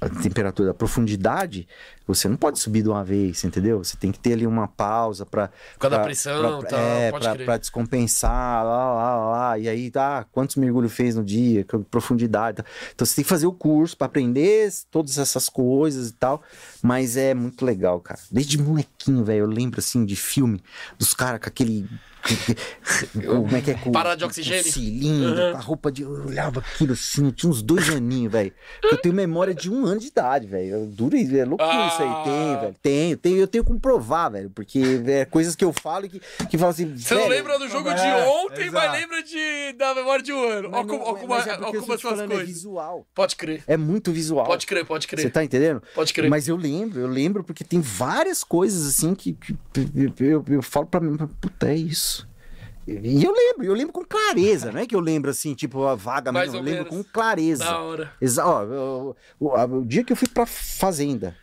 [0.00, 1.66] a temperatura, da profundidade,
[2.06, 3.84] você não pode subir de uma vez, entendeu?
[3.84, 7.44] Você tem que ter ali uma pausa para Por causa da pressão, é, pra, crer.
[7.44, 9.58] pra descompensar, lá, lá, lá.
[9.58, 12.58] E aí, tá, quantos mergulhos fez no dia, que profundidade.
[12.58, 12.64] tá.
[12.94, 16.42] Então você tem que fazer o curso para aprender todas essas coisas e tal.
[16.82, 18.20] Mas é muito legal, cara.
[18.30, 20.62] Desde molequinho, velho, eu lembro assim de filme
[20.98, 21.88] dos caras com aquele.
[23.26, 23.74] Como é que é?
[23.74, 24.64] Com, Parada de com oxigênio.
[24.64, 25.56] cilindro, Uhum.
[25.56, 26.02] a roupa de.
[26.02, 28.52] Eu olhava aquilo assim, eu tinha uns dois aninhos, velho.
[28.82, 30.86] Eu tenho memória de um ano de idade, velho.
[30.86, 32.08] Duro, é loucura isso aí.
[32.08, 32.22] Ah.
[32.24, 32.76] Tem, velho.
[32.82, 34.50] Tenho, tenho, eu tenho como provar, velho.
[34.50, 36.96] Porque é coisas que eu falo e que, que falam assim.
[36.96, 38.98] Você não lembra do jogo é, de ontem, mas exato.
[39.00, 40.70] lembra de, da memória de um ano.
[40.70, 42.46] Mas não- como, mas é olha porque eu como tô as te suas é coisas.
[42.46, 43.06] visual.
[43.14, 43.62] Pode crer.
[43.66, 44.44] É muito visual.
[44.46, 45.30] Pode crer, pode Você crer.
[45.30, 45.82] tá entendendo?
[45.94, 46.28] Pode crer.
[46.30, 49.56] Mas eu lembro, eu lembro porque tem várias coisas assim que, que
[49.94, 52.17] eu, eu, eu falo pra mim, puta, é isso.
[52.88, 55.94] E eu lembro, eu lembro com clareza, não é que eu lembro assim, tipo, a
[55.94, 57.64] vaga, Mais mas eu lembro com clareza.
[57.64, 58.12] Da hora.
[58.20, 61.36] Exa ó, o, dia que eu fui pra fazenda,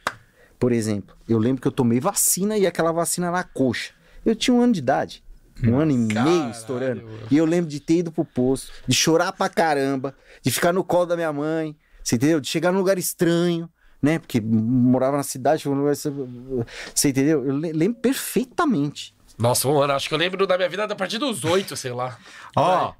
[0.60, 3.94] por exemplo, eu lembro que eu tomei vacina e aquela vacina na coxa.
[4.26, 5.24] Eu tinha um ano de idade.
[5.64, 6.52] Um ano e meio Caralho.
[6.52, 7.10] estourando.
[7.32, 10.84] E eu lembro de ter ido pro posto, de chorar pra caramba, de ficar no
[10.84, 12.42] colo da minha mãe, você entendeu?
[12.42, 13.70] De chegar num lugar estranho,
[14.02, 14.20] né?
[14.20, 15.96] Porque morava na cidade, lugar.
[15.96, 17.46] Você entendeu?
[17.46, 19.15] Eu le- lembro perfeitamente.
[19.38, 19.94] Nossa, um ano.
[19.94, 22.18] Acho que eu lembro da minha vida a partir dos oito, sei lá.
[22.56, 22.94] Ó,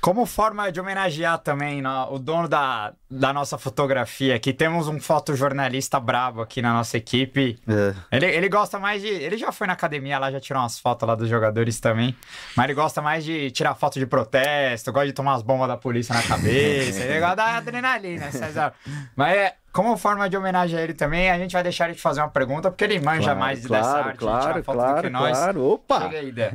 [0.00, 4.98] Como forma de homenagear também no- o dono da, da nossa fotografia aqui, temos um
[4.98, 7.58] fotojornalista brabo aqui na nossa equipe.
[7.68, 7.94] É.
[8.16, 9.08] Ele, ele gosta mais de.
[9.08, 12.16] Ele já foi na academia lá, já tirou umas fotos lá dos jogadores também.
[12.56, 15.76] Mas ele gosta mais de tirar foto de protesto, gosta de tomar as bombas da
[15.76, 17.00] polícia na cabeça.
[17.04, 18.72] ele gosta da adrenalina, César.
[19.14, 22.20] Mas é, como forma de homenagear ele também, a gente vai deixar ele te fazer
[22.20, 24.82] uma pergunta, porque ele manja Claro, mais dessa claro, arte de tirar claro, foto do
[24.82, 25.38] claro, que nós.
[25.38, 25.64] claro.
[25.64, 26.00] Opa!
[26.02, 26.52] Chega aí, Dé.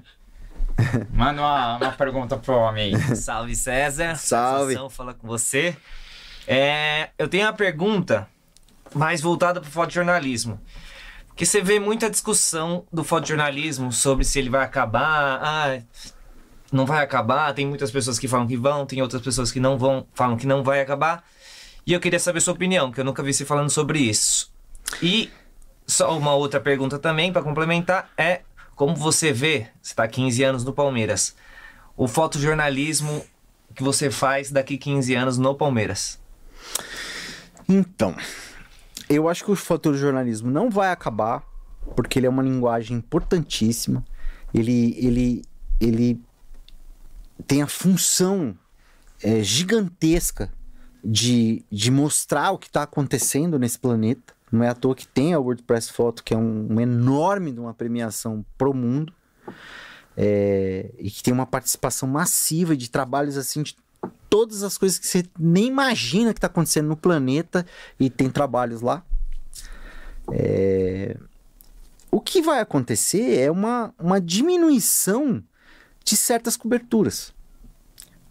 [1.12, 3.00] Manda uma, uma pergunta pro homem aí.
[3.16, 4.16] Salve César.
[4.16, 4.74] Salve.
[4.74, 5.76] Satisfação falar com você.
[6.48, 8.28] É, eu tenho uma pergunta
[8.94, 10.60] mais voltada para o fotojornalismo.
[11.28, 15.82] Porque você vê muita discussão do fotojornalismo sobre se ele vai acabar, ah,
[16.72, 17.54] não vai acabar.
[17.54, 20.48] Tem muitas pessoas que falam que vão, tem outras pessoas que não vão, falam que
[20.48, 21.24] não vai acabar.
[21.86, 24.52] E eu queria saber sua opinião, que eu nunca vi você falando sobre isso.
[25.04, 25.30] E
[25.86, 28.42] só uma outra pergunta também para complementar é
[28.76, 31.36] como você vê, você está 15 anos no Palmeiras,
[31.96, 33.24] o fotojornalismo
[33.76, 36.20] que você faz daqui 15 anos no Palmeiras?
[37.70, 38.16] Então,
[39.08, 41.44] eu acho que o fotojornalismo não vai acabar,
[41.96, 44.04] porque ele é uma linguagem importantíssima.
[44.54, 45.42] Ele, ele,
[45.80, 46.22] ele
[47.46, 48.58] tem a função
[49.22, 50.52] é, gigantesca
[51.06, 54.34] de, de mostrar o que está acontecendo nesse planeta.
[54.52, 57.60] Não é à toa que tem a WordPress Photo, que é um, um enorme de
[57.60, 59.14] uma premiação pro mundo.
[60.18, 63.76] é, e que tem uma participação massiva de trabalhos assim de
[64.30, 67.66] todas as coisas que você nem imagina que está acontecendo no planeta
[68.00, 69.04] e tem trabalhos lá.
[70.32, 71.18] É,
[72.12, 75.44] O que vai acontecer é uma, uma diminuição
[76.04, 77.34] de certas coberturas,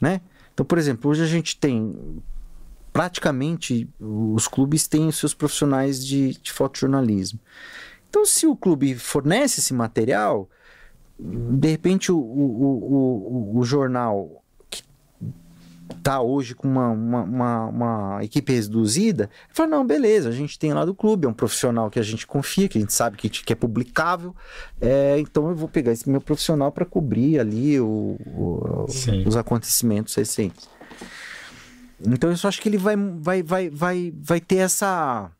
[0.00, 0.20] né?
[0.52, 2.22] Então, por exemplo, hoje a gente tem
[2.94, 7.40] praticamente os clubes têm os seus profissionais de, de fotojornalismo.
[8.08, 10.48] Então, se o clube fornece esse material,
[11.18, 14.84] de repente o, o, o, o, jornal que
[16.04, 20.72] tá hoje com uma, uma, uma, uma equipe reduzida, fala, não, beleza, a gente tem
[20.72, 23.28] lá do clube, é um profissional que a gente confia, que a gente sabe que,
[23.28, 24.36] que é publicável,
[24.80, 30.68] é, então eu vou pegar esse meu profissional para cobrir ali os acontecimentos recentes.
[32.06, 35.30] Então eu só acho que ele vai, vai, vai, vai, vai ter essa.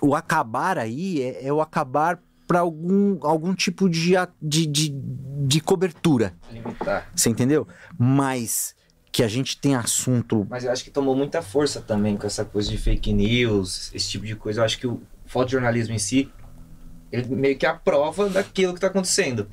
[0.00, 5.60] O acabar aí é, é o acabar para algum, algum tipo de, de, de, de
[5.60, 6.34] cobertura.
[6.50, 7.10] Limitar.
[7.14, 7.68] Você entendeu?
[7.98, 8.74] Mas
[9.12, 10.46] que a gente tem assunto.
[10.48, 14.08] Mas eu acho que tomou muita força também com essa coisa de fake news, esse
[14.08, 14.60] tipo de coisa.
[14.60, 16.30] Eu acho que o fotojornalismo em si,
[17.10, 19.48] ele meio que é a prova daquilo que está acontecendo.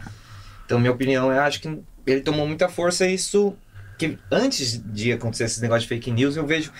[0.65, 3.55] Então, minha opinião, eu acho que ele tomou muita força e isso...
[3.97, 6.71] Que antes de acontecer esse negócio de fake news, eu vejo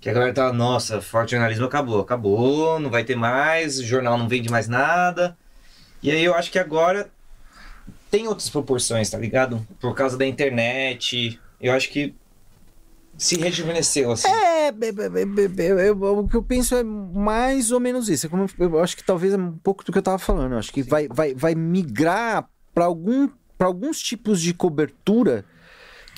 [0.00, 4.28] que a galera tá, nossa, fotojornalismo acabou, acabou, não vai ter mais, o jornal não
[4.28, 5.36] vende mais nada.
[6.02, 7.10] E aí eu acho que agora
[8.10, 9.66] tem outras proporções, tá ligado?
[9.80, 12.14] Por causa da internet, eu acho que
[13.16, 14.28] se rejuvenesceu, assim.
[14.28, 18.26] É, o que eu penso é mais ou menos isso.
[18.26, 20.52] É como eu acho que talvez é um pouco do que eu tava falando.
[20.52, 23.28] Eu acho que vai, vai, vai migrar para algum,
[23.58, 25.44] alguns tipos de cobertura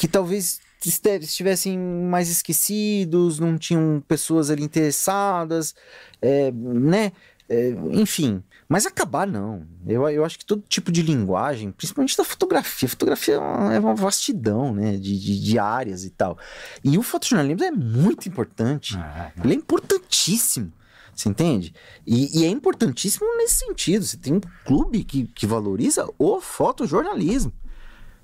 [0.01, 5.75] que talvez estivessem mais esquecidos, não tinham pessoas ali interessadas,
[6.23, 7.13] é, né?
[7.47, 9.67] É, enfim, mas acabar não.
[9.87, 13.79] Eu, eu acho que todo tipo de linguagem, principalmente da fotografia, fotografia é uma, é
[13.79, 14.93] uma vastidão, né?
[14.97, 16.39] De, de, de áreas e tal.
[16.83, 18.99] E o fotojornalismo é muito importante.
[19.45, 20.73] Ele é importantíssimo.
[21.15, 21.75] Você entende?
[22.07, 24.03] E, e é importantíssimo nesse sentido.
[24.07, 27.53] Você tem um clube que, que valoriza o fotojornalismo,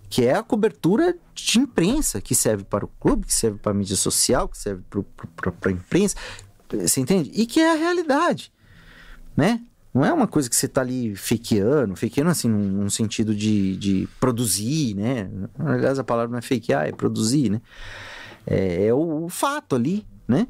[0.09, 3.75] que é a cobertura de imprensa, que serve para o clube, que serve para a
[3.75, 4.83] mídia social, que serve
[5.37, 6.17] para a imprensa.
[6.71, 7.31] Você entende?
[7.35, 8.53] E que é a realidade,
[9.37, 9.61] né?
[9.93, 13.77] Não é uma coisa que você tá ali fakeando, fakeando assim, num, num sentido de,
[13.77, 15.31] de produzir, né?
[15.59, 17.63] Aliás, a palavra não é fakear, é produzir, né?
[18.47, 20.47] É, é o, o fato ali, né?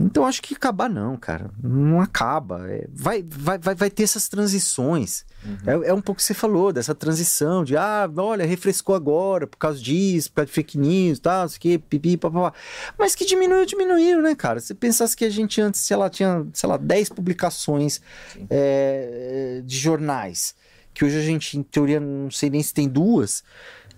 [0.00, 1.50] Então acho que acabar não, cara.
[1.62, 2.68] Não acaba.
[2.68, 5.24] É, vai, vai, vai, vai ter essas transições.
[5.66, 9.58] É, é um pouco que você falou, dessa transição de ah, olha, refrescou agora por
[9.58, 12.56] causa disso, por causa de fake news, tal, isso aqui, pipi, papapá.
[12.98, 14.60] Mas que diminuiu, diminuiu, né, cara?
[14.60, 18.00] Se pensasse que a gente antes, sei lá, tinha, sei lá, 10 publicações
[18.48, 20.54] é, de jornais,
[20.94, 23.42] que hoje a gente, em teoria, não sei nem se tem duas,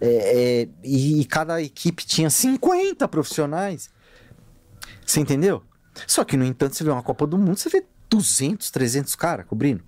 [0.00, 0.06] é,
[0.62, 3.90] é, e, e cada equipe tinha 50 profissionais.
[5.04, 5.62] Você entendeu?
[6.06, 9.46] Só que, no entanto, você vê uma Copa do Mundo, você vê 200, 300 caras
[9.46, 9.82] cobrindo.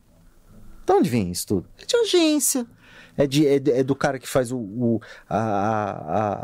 [0.86, 1.68] De onde vem isso tudo?
[1.81, 2.67] É de agência.
[3.18, 5.91] É, de, é, de- é do cara que faz o, o- a, a,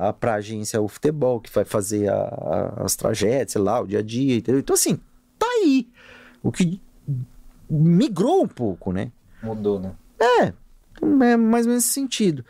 [0.07, 3.81] a, a pra agência o futebol, que vai fazer a- a- as tragédias, sei lá,
[3.81, 4.59] o dia a dia, entendeu?
[4.61, 4.99] Então, assim,
[5.39, 5.87] tá aí.
[6.43, 6.81] O que
[7.71, 9.13] migrou um pouco, né?
[9.43, 9.93] Mudou, né?
[10.21, 12.45] É, é mais ou menos esse sentido.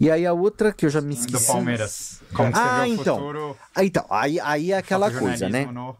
[0.00, 1.46] E aí a outra que eu já me Do esqueci.
[1.46, 2.20] Palmeiras.
[2.32, 3.16] Como que Ah, você vê o então.
[3.16, 3.56] futuro?
[3.74, 5.66] Ah, Então, aí, aí é aquela coisa, né?
[5.66, 5.96] no-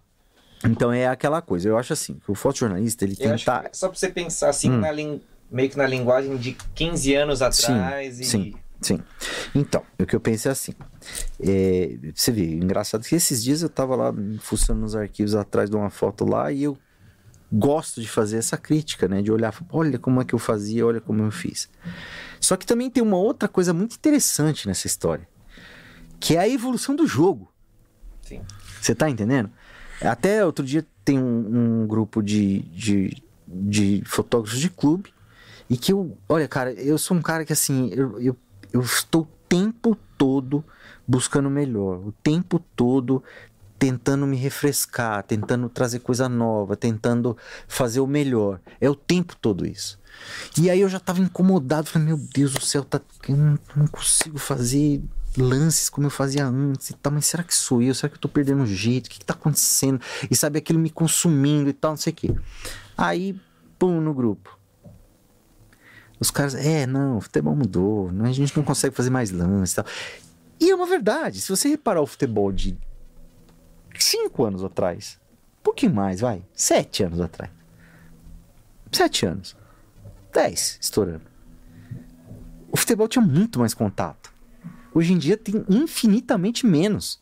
[0.65, 1.69] Então é aquela coisa.
[1.69, 4.49] Eu acho assim, que o fotojornalista, ele tem Eu que é só pra você pensar
[4.51, 5.21] assim, na lin-
[5.51, 8.25] meio que na linguagem de 15 anos atrás e.
[8.25, 8.99] Sim, sim.
[9.55, 10.73] Então, o que eu pensei é assim.
[11.41, 15.77] é, você vê, engraçado que esses dias eu tava lá fuçando nos arquivos atrás de
[15.77, 16.77] uma foto lá e eu
[17.51, 19.23] gosto de fazer essa crítica, né?
[19.23, 21.69] De olhar, olha como é que eu fazia, olha como eu fiz.
[22.41, 25.27] Só que também tem uma outra coisa muito interessante nessa história,
[26.21, 27.51] que é a evolução do jogo.
[28.23, 28.43] Sim.
[28.83, 29.51] Você tá entendendo?
[30.01, 35.13] Até outro dia tem um, um grupo de, de, de fotógrafos de clube
[35.69, 38.37] e que eu, olha, cara, eu sou um cara que assim, eu, eu,
[38.73, 40.65] eu estou o tempo todo
[41.07, 43.23] buscando melhor, o tempo todo
[43.79, 47.37] tentando me refrescar, tentando trazer coisa nova, tentando
[47.69, 48.61] fazer o melhor.
[48.81, 49.99] É o tempo todo isso.
[50.61, 53.87] E aí eu já tava incomodado, falei, meu Deus do céu, tá, eu não, não
[53.87, 55.01] consigo fazer
[55.39, 57.95] lances como eu fazia antes e tal, mas será que sou eu?
[57.95, 59.07] Será que eu tô perdendo o jeito?
[59.07, 60.01] O que, que tá acontecendo?
[60.31, 62.35] E sabe, aquilo me consumindo e tal, não sei o quê.
[62.97, 63.41] Aí,
[63.79, 64.59] pum, no grupo.
[66.21, 69.77] Os caras, é, não, o futebol mudou, a gente não consegue fazer mais lances e
[69.77, 69.87] tal.
[70.61, 72.77] E é uma verdade, se você reparar o futebol de
[73.99, 75.19] cinco anos atrás,
[75.61, 77.53] um pouquinho mais, vai, sete anos atrás.
[78.91, 79.57] Sete anos.
[80.33, 81.23] Dez, estourando.
[82.71, 84.33] O futebol tinha muito mais contato.
[84.95, 87.21] Hoje em dia tem infinitamente menos.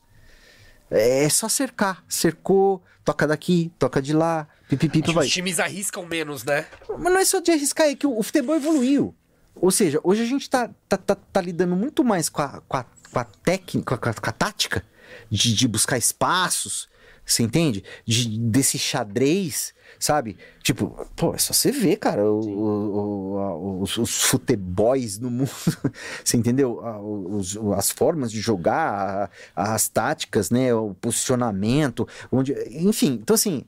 [0.90, 2.04] É só cercar.
[2.08, 6.66] Cercou, toca daqui, toca de lá, pipipi, os times arriscam menos, né?
[6.88, 9.14] Mas não é só de arriscar, é que o, futebol evoluiu.
[9.54, 12.76] Ou seja, hoje a gente tá, tá, tá, tá lidando muito mais com a, com
[12.76, 14.84] a, com a técnica, com a, com a tática
[15.30, 16.88] de, de buscar espaços,
[17.26, 17.82] você entende?
[18.04, 20.36] De, desse xadrez, sabe?
[20.62, 25.50] Tipo, pô, é só você ver, cara, o, o- a- os, os no mundo,
[26.24, 26.80] você entendeu?
[27.02, 30.72] Os- as formas de jogar, as táticas, né?
[30.72, 33.64] O posicionamento, onde, enfim, então assim,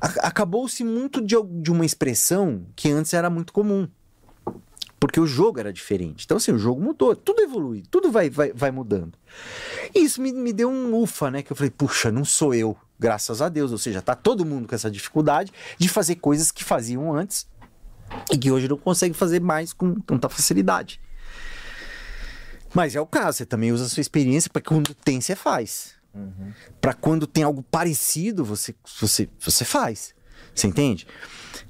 [0.00, 3.88] acabou-se muito de, de uma expressão que antes era muito comum.
[4.98, 6.24] Porque o jogo era diferente.
[6.24, 9.18] Então, assim, o jogo mudou, tudo evolui, tudo vai, vai, vai mudando.
[9.92, 11.42] E isso me, me deu um ufa, né?
[11.42, 13.72] Que eu falei, puxa, não sou eu, graças a Deus.
[13.72, 17.46] Ou seja, tá todo mundo com essa dificuldade de fazer coisas que faziam antes
[18.30, 21.00] e que hoje não consegue fazer mais com tanta facilidade.
[22.72, 25.94] Mas é o caso, você também usa a sua experiência para quando tem, você faz.
[26.80, 30.14] Para quando tem algo parecido, você, você, você faz.
[30.54, 31.06] Você entende?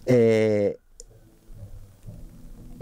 [0.06, 0.76] É,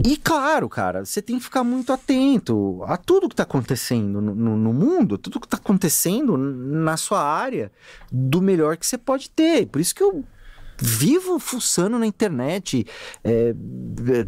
[0.05, 4.33] E claro, cara, você tem que ficar muito atento a tudo que tá acontecendo no,
[4.35, 7.71] no- no mundo, tudo que tá acontecendo na sua área,
[8.11, 9.67] do melhor que você pode ter.
[9.67, 10.23] Por isso que eu
[10.83, 12.87] vivo fuçando na internet
[13.23, 14.27] é, é,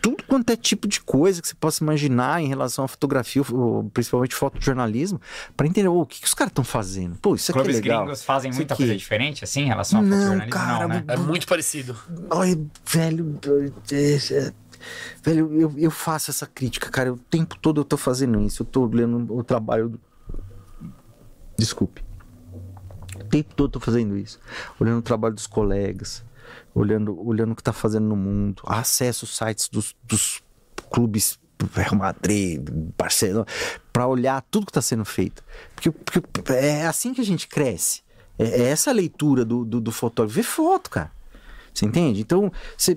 [0.00, 3.42] tudo quanto é tipo de coisa que você possa imaginar em relação à fotografia,
[3.92, 5.20] principalmente fotojornalismo,
[5.54, 7.16] para entender ô, o que, que os caras estão fazendo.
[7.20, 8.04] Pô, isso aqui é Clubes legal.
[8.04, 8.84] gringos fazem Isso muita aqui.
[8.84, 10.52] coisa diferente, assim, em relação ao Não, fotojornalismo?
[10.52, 11.04] cara, não, né?
[11.06, 11.94] É muito parecido.
[12.30, 13.38] Ai, velho.
[15.22, 17.12] Velho, eu, eu faço essa crítica, cara.
[17.12, 18.62] O tempo todo eu tô fazendo isso.
[18.62, 19.90] Eu tô lendo o trabalho.
[19.90, 20.00] do-
[21.56, 22.02] Desculpe.
[23.16, 24.38] O tempo todo eu tô fazendo isso.
[24.78, 26.24] Olhando o trabalho dos colegas.
[26.74, 28.62] Olhando, olhando o que tá fazendo no mundo.
[28.66, 30.42] Acesso sites dos, dos
[30.90, 31.38] clubes.
[31.74, 32.58] Real Madrid,
[32.96, 33.44] Barcelona,
[33.92, 35.44] para olhar tudo que está sendo feito.
[35.74, 38.00] Porque, porque é assim que a gente cresce.
[38.38, 40.36] É, é essa leitura do, do, do fotógrafo.
[40.36, 41.12] Ver foto, cara.
[41.80, 42.20] Você entende?
[42.20, 42.92] Então, você,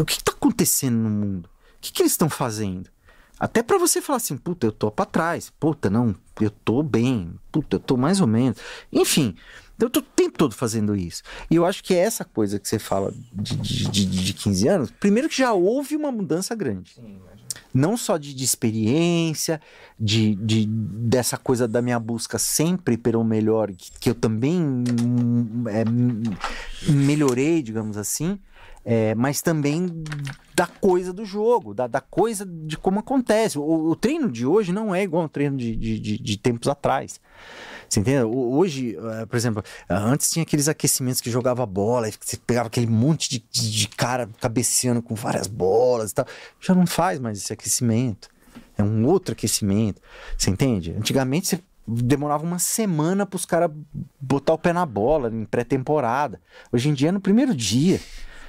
[0.00, 1.46] o que está acontecendo no mundo?
[1.46, 2.90] O que, que eles estão fazendo?
[3.38, 5.52] Até para você falar assim, puta, eu tô para trás.
[5.60, 7.32] Puta, não, eu tô bem.
[7.52, 8.58] Puta, eu tô mais ou menos.
[8.92, 9.36] Enfim,
[9.78, 11.22] eu tô o tempo todo fazendo isso.
[11.48, 14.68] E eu acho que é essa coisa que você fala de, de, de, de 15
[14.68, 14.90] anos.
[14.90, 17.00] Primeiro que já houve uma mudança grande
[17.72, 19.60] não só de, de experiência,
[19.98, 25.64] de, de- dessa coisa da minha busca sempre pelo melhor, que, que eu também hum,
[25.68, 25.84] é,
[26.90, 28.38] melhorei, digamos assim,
[28.84, 29.86] é, mas também
[30.54, 33.58] da coisa do jogo, da, da coisa de como acontece.
[33.58, 37.20] O, o treino de hoje não é igual ao treino de, de- de tempos atrás.
[37.90, 38.30] Você entendeu?
[38.30, 42.68] O- Hoje, eh, por exemplo, antes tinha aqueles aquecimentos que jogava bola, e você pegava
[42.68, 46.26] aquele monte de, de, de cara cabeceando com várias bolas e tal.
[46.60, 48.28] Já não faz mais esse aquecimento.
[48.78, 50.00] É um outro aquecimento.
[50.38, 50.92] Você entende?
[50.96, 53.70] Antigamente você demorava uma semana para os caras
[54.20, 56.40] botar o pé na bola em pré-temporada.
[56.72, 58.00] Hoje em dia é no primeiro dia.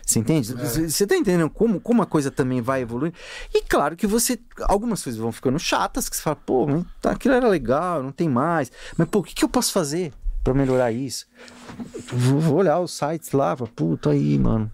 [0.05, 0.53] Você entende?
[0.53, 3.15] Você tá entendendo como, como a coisa também vai evoluindo?
[3.53, 4.39] E claro que você.
[4.63, 8.11] Algumas coisas vão ficando chatas, que você fala, pô, mas tá, aquilo era legal, não
[8.11, 8.71] tem mais.
[8.97, 10.11] Mas, pô, o que, que eu posso fazer
[10.43, 11.27] para melhorar isso?
[12.11, 14.71] Vou, vou olhar os sites lá, falo, puta aí, mano.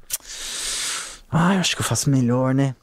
[1.30, 2.76] Ah, eu acho que eu faço melhor, né?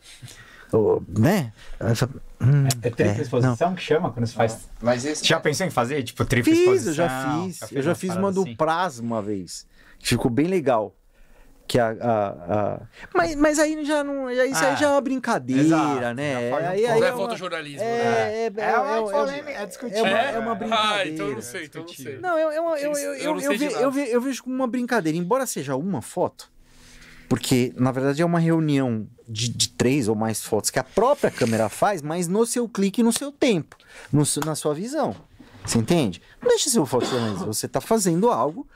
[1.09, 1.53] Né?
[1.95, 4.69] Fala, hum, É tripla é, exposição que chama quando você faz.
[4.83, 6.91] Mas já pensou em fazer, tipo, tripla Fiz, exposição?
[6.91, 7.63] eu já fiz.
[7.63, 8.57] eu fez já fiz uma do assim?
[8.57, 9.67] Praz uma vez.
[10.01, 10.95] Ficou bem legal.
[11.67, 11.89] Que a.
[11.89, 12.81] a- a-
[13.15, 14.33] Mas, mas aí já não.
[14.35, 16.51] já- Isso Ah, aí já é uma brincadeira, exato, né?
[16.51, 17.87] já Aí, aí é é uma- fotojornalismo, né?
[17.87, 20.35] É, é, É uma é, polêmica, é é, é uma, É?
[20.35, 21.09] é uma Ah, brincadeira.
[21.11, 22.19] então eu não sei, então eu não sei.
[22.19, 24.67] Não, eu, eu, eu, eu, Eu eu, eu, ve- eu, ve- eu vejo como uma
[24.67, 26.51] brincadeira, embora seja uma foto,
[27.29, 31.31] porque na verdade é uma reunião de, de três ou mais fotos que a própria
[31.31, 33.77] câmera faz, mas no seu clique e no seu tempo,
[34.13, 35.17] no seu- na sua visão.
[35.65, 36.21] Você entende?
[36.43, 37.47] Não deixa um fotojornalismo.
[37.47, 38.69] Você está fazendo algo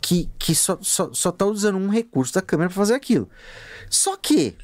[0.00, 3.28] que, que só, só, só tá usando um recurso da câmera para fazer aquilo.
[3.88, 4.56] Só que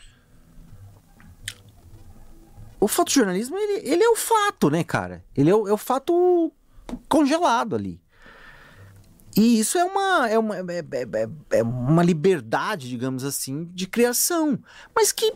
[2.81, 5.25] o fotojornalismo, ele, ele é o fato, né, cara?
[5.35, 6.53] Ele é o, é o fato
[7.09, 8.01] congelado ali.
[9.37, 13.87] E isso é uma, é, uma, é, é- é- é uma liberdade, digamos assim, de
[13.87, 14.59] criação.
[14.95, 15.35] Mas que.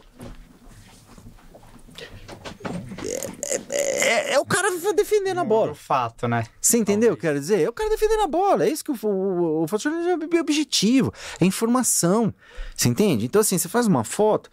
[3.04, 5.68] É, é- é o cara defendendo a bola.
[5.68, 6.44] Do fato, né?
[6.60, 7.62] Você entendeu o que eu quero dizer?
[7.62, 8.64] É o cara defendendo a bola.
[8.64, 9.66] É isso que o, o, o
[10.36, 11.12] é objetivo.
[11.40, 12.32] É informação.
[12.74, 13.24] Você entende?
[13.26, 14.50] Então, assim, você faz uma foto.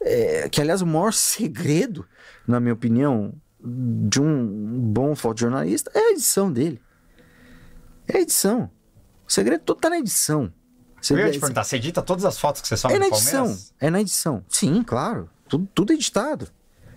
[0.00, 2.06] é, que, aliás, o maior segredo,
[2.46, 6.80] na minha opinião, de um bom fotojornalista é a edição dele.
[8.06, 8.70] É a edição.
[9.26, 10.52] O segredo todo tá na edição.
[11.00, 13.08] Você Eu ia te perguntar, você edita todas as fotos que você sobe é na
[13.08, 13.44] edição.
[13.44, 13.74] Palmeiras?
[13.80, 14.44] É na edição.
[14.48, 15.28] Sim, claro.
[15.48, 16.48] Tudo, tudo editado.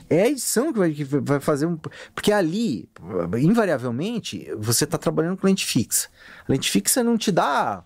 [0.10, 1.78] É a edição que vai, que vai fazer um.
[2.16, 2.90] Porque ali,
[3.38, 6.08] invariavelmente, você está trabalhando com lente fixa.
[6.48, 7.84] A lente fixa não te dá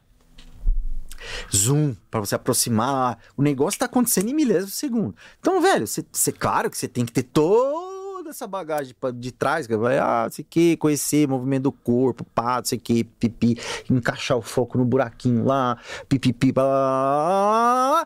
[1.55, 3.17] zoom para você aproximar.
[3.35, 5.15] O negócio está acontecendo em milésimos de segundo.
[5.39, 9.75] Então, velho, você, claro que você tem que ter toda essa bagagem de trás, que
[9.75, 13.57] vai, ah, sei que, conhecer movimento do corpo, pá, sei que, pipi,
[13.89, 15.77] encaixar o foco no buraquinho lá,
[16.07, 18.05] pipipi, para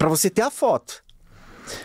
[0.00, 1.03] você ter a foto.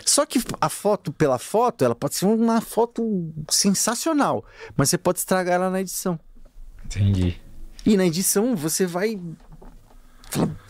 [0.05, 4.43] Só que a foto pela foto, ela pode ser uma foto sensacional,
[4.75, 6.19] mas você pode estragar ela na edição.
[6.85, 7.39] Entendi.
[7.85, 9.19] E na edição você vai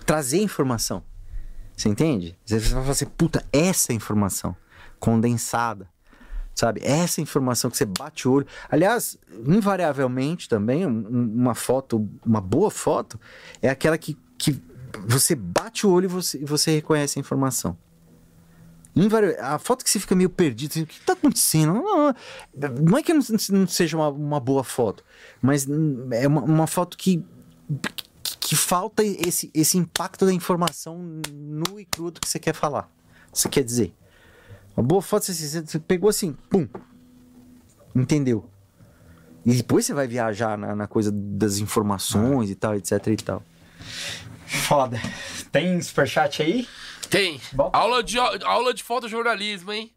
[0.05, 1.03] trazer informação.
[1.75, 2.37] Você entende?
[2.45, 4.55] Você vai falar assim, puta, essa informação
[4.99, 5.87] condensada.
[6.53, 6.81] Sabe?
[6.83, 8.47] Essa informação que você bate o olho.
[8.69, 13.17] Aliás, invariavelmente também, um- um- uma foto, uma boa foto,
[13.61, 14.61] é aquela que, que
[15.07, 17.77] você bate o olho e você, e você reconhece a informação.
[19.41, 21.73] A foto que você fica meio perdido, assim, o que está acontecendo?
[21.73, 22.13] Não,
[22.81, 25.03] não é que não, não seja uma, uma boa foto,
[25.41, 25.67] mas
[26.11, 27.23] é uma, uma foto que,
[28.39, 32.89] que, falta esse, esse impacto da informação nu e crudo que você quer falar.
[33.31, 33.93] Você quer dizer.
[34.75, 36.67] Uma boa foto, você, você- você pegou assim, pum,
[37.95, 38.49] entendeu?
[39.45, 43.43] E depois você vai viajar na, na coisa das informações e tal, etc e tal.
[44.45, 44.99] Foda.
[45.51, 46.67] Tem superchat aí?
[47.09, 47.41] Tem.
[47.73, 49.91] Aula de, aula de fotojornalismo, hein?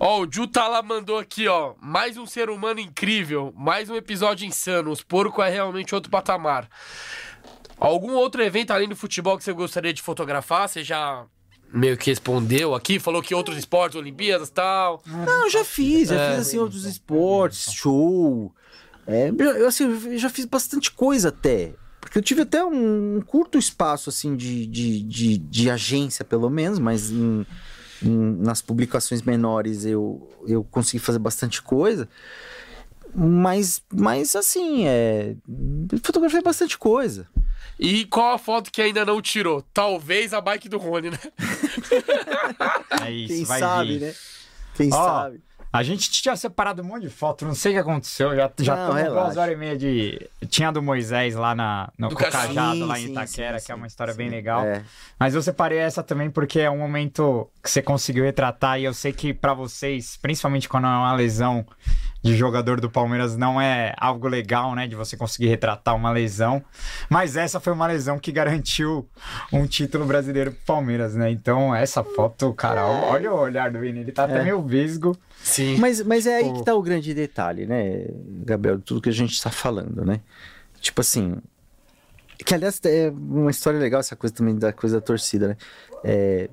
[0.00, 1.74] Ó, o Jutala mandou aqui, ó.
[1.80, 3.52] Mais um ser humano incrível.
[3.56, 4.90] Mais um episódio insano.
[4.90, 6.68] Os porco é realmente outro patamar.
[7.78, 10.68] Algum outro evento além do futebol que você gostaria de fotografar?
[10.68, 11.24] Você já
[11.72, 15.02] meio que respondeu aqui, falou que outros esportes, Olimpíadas e tal.
[15.06, 18.54] Não, eu já fiz, já fiz assim outros esportes, show.
[19.06, 21.74] É, eu, assim, eu já fiz bastante coisa até.
[22.14, 26.78] Porque eu tive até um, curto espaço assim de, de, de, de agência, pelo menos,
[26.78, 27.44] mas em-
[28.00, 32.08] em- nas publicações menores eu, eu consegui fazer bastante coisa.
[33.12, 35.34] Mas, mas assim, é,
[36.04, 37.26] fotografei bastante coisa.
[37.80, 39.60] E qual a foto que ainda não tirou?
[39.74, 41.18] Talvez a bike do Rony, né?
[43.04, 44.00] É isso, Quem vai sabe, vir.
[44.02, 44.14] né?
[44.76, 45.40] Quem Ó, sabe.
[45.74, 48.36] A gente tinha separado um monte de foto, não sei o que aconteceu.
[48.36, 49.24] Já, já Não, relaxa.
[49.24, 50.30] duas horas e meia de.
[50.48, 53.72] Tinha a do Moisés lá na, no Do Cajado, lá em Sim, Itaquera, sim, que
[53.72, 54.34] é uma sim, história bem sim.
[54.36, 54.64] legal.
[54.64, 54.84] É.
[55.18, 58.94] Mas eu separei essa também porque é um momento que você conseguiu retratar e eu
[58.94, 61.66] sei que pra vocês, principalmente quando é uma lesão
[62.24, 66.64] de jogador do Palmeiras, não é algo legal, né, de você conseguir retratar uma lesão.
[67.10, 69.06] Mas essa foi uma lesão que garantiu
[69.52, 71.30] um título brasileiro pro Palmeiras, né?
[71.30, 74.42] Então essa foto, cara, olha o olhar do Vini, ele tá até É.
[74.42, 75.14] meio visgo.
[75.42, 75.76] Sim.
[75.76, 78.06] Mas, mas é aí Tipo- que tá o grande detalhe, né,
[78.42, 78.80] Gabriel?
[78.80, 80.20] Tudo que a gente tá falando, né?
[80.80, 81.36] Tipo assim.
[82.38, 85.56] Que aliás é uma história legal essa coisa também da coisa da torcida, né?
[86.02, 86.48] É,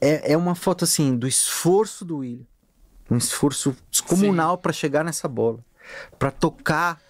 [0.00, 2.44] é, é uma foto assim do esforço do William.
[3.10, 5.58] Um esforço descomunal para chegar nessa bola.
[6.18, 7.00] para tocar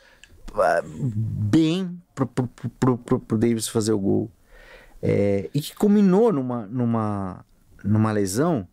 [0.54, 2.46] ah, bem pro, pro,
[2.78, 4.30] pro, pro, pro Davis fazer o gol.
[5.02, 7.44] É, e que culminou numa, numa,
[7.84, 8.66] numa lesão.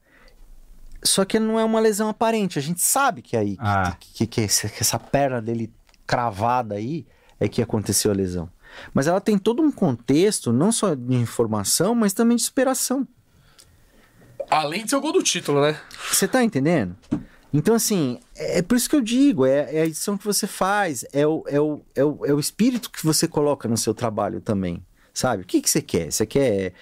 [1.03, 2.57] Só que não é uma lesão aparente.
[2.57, 3.95] A gente sabe que é aí, que- Ah.
[3.99, 5.71] que, que, essa, que essa perna dele
[6.07, 7.05] cravada aí
[7.39, 8.49] é que aconteceu a lesão.
[8.93, 13.07] Mas ela tem todo um contexto, não só de informação, mas também de superação.
[14.49, 15.79] Além de ser o gol do título, né?
[16.11, 16.95] Você tá entendendo?
[17.53, 20.47] Então, assim, é, é por isso que eu digo, é, é a edição que você
[20.47, 23.93] faz, é o, é, o, é, o, é o espírito que você coloca no seu
[23.93, 25.43] trabalho também, sabe?
[25.43, 26.11] O que, que você quer?
[26.11, 26.73] Você quer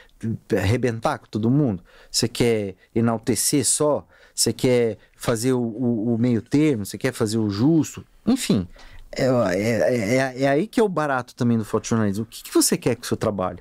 [0.58, 1.84] arrebentar com todo mundo?
[2.10, 4.08] Você quer enaltecer só?
[4.34, 6.86] Você quer fazer o, o, o meio termo?
[6.86, 8.06] Você quer fazer o justo?
[8.26, 8.66] Enfim,
[9.12, 12.24] é, é, é, é aí que é o barato também do fotojornalismo.
[12.24, 13.60] O que, que você quer com o seu trabalho?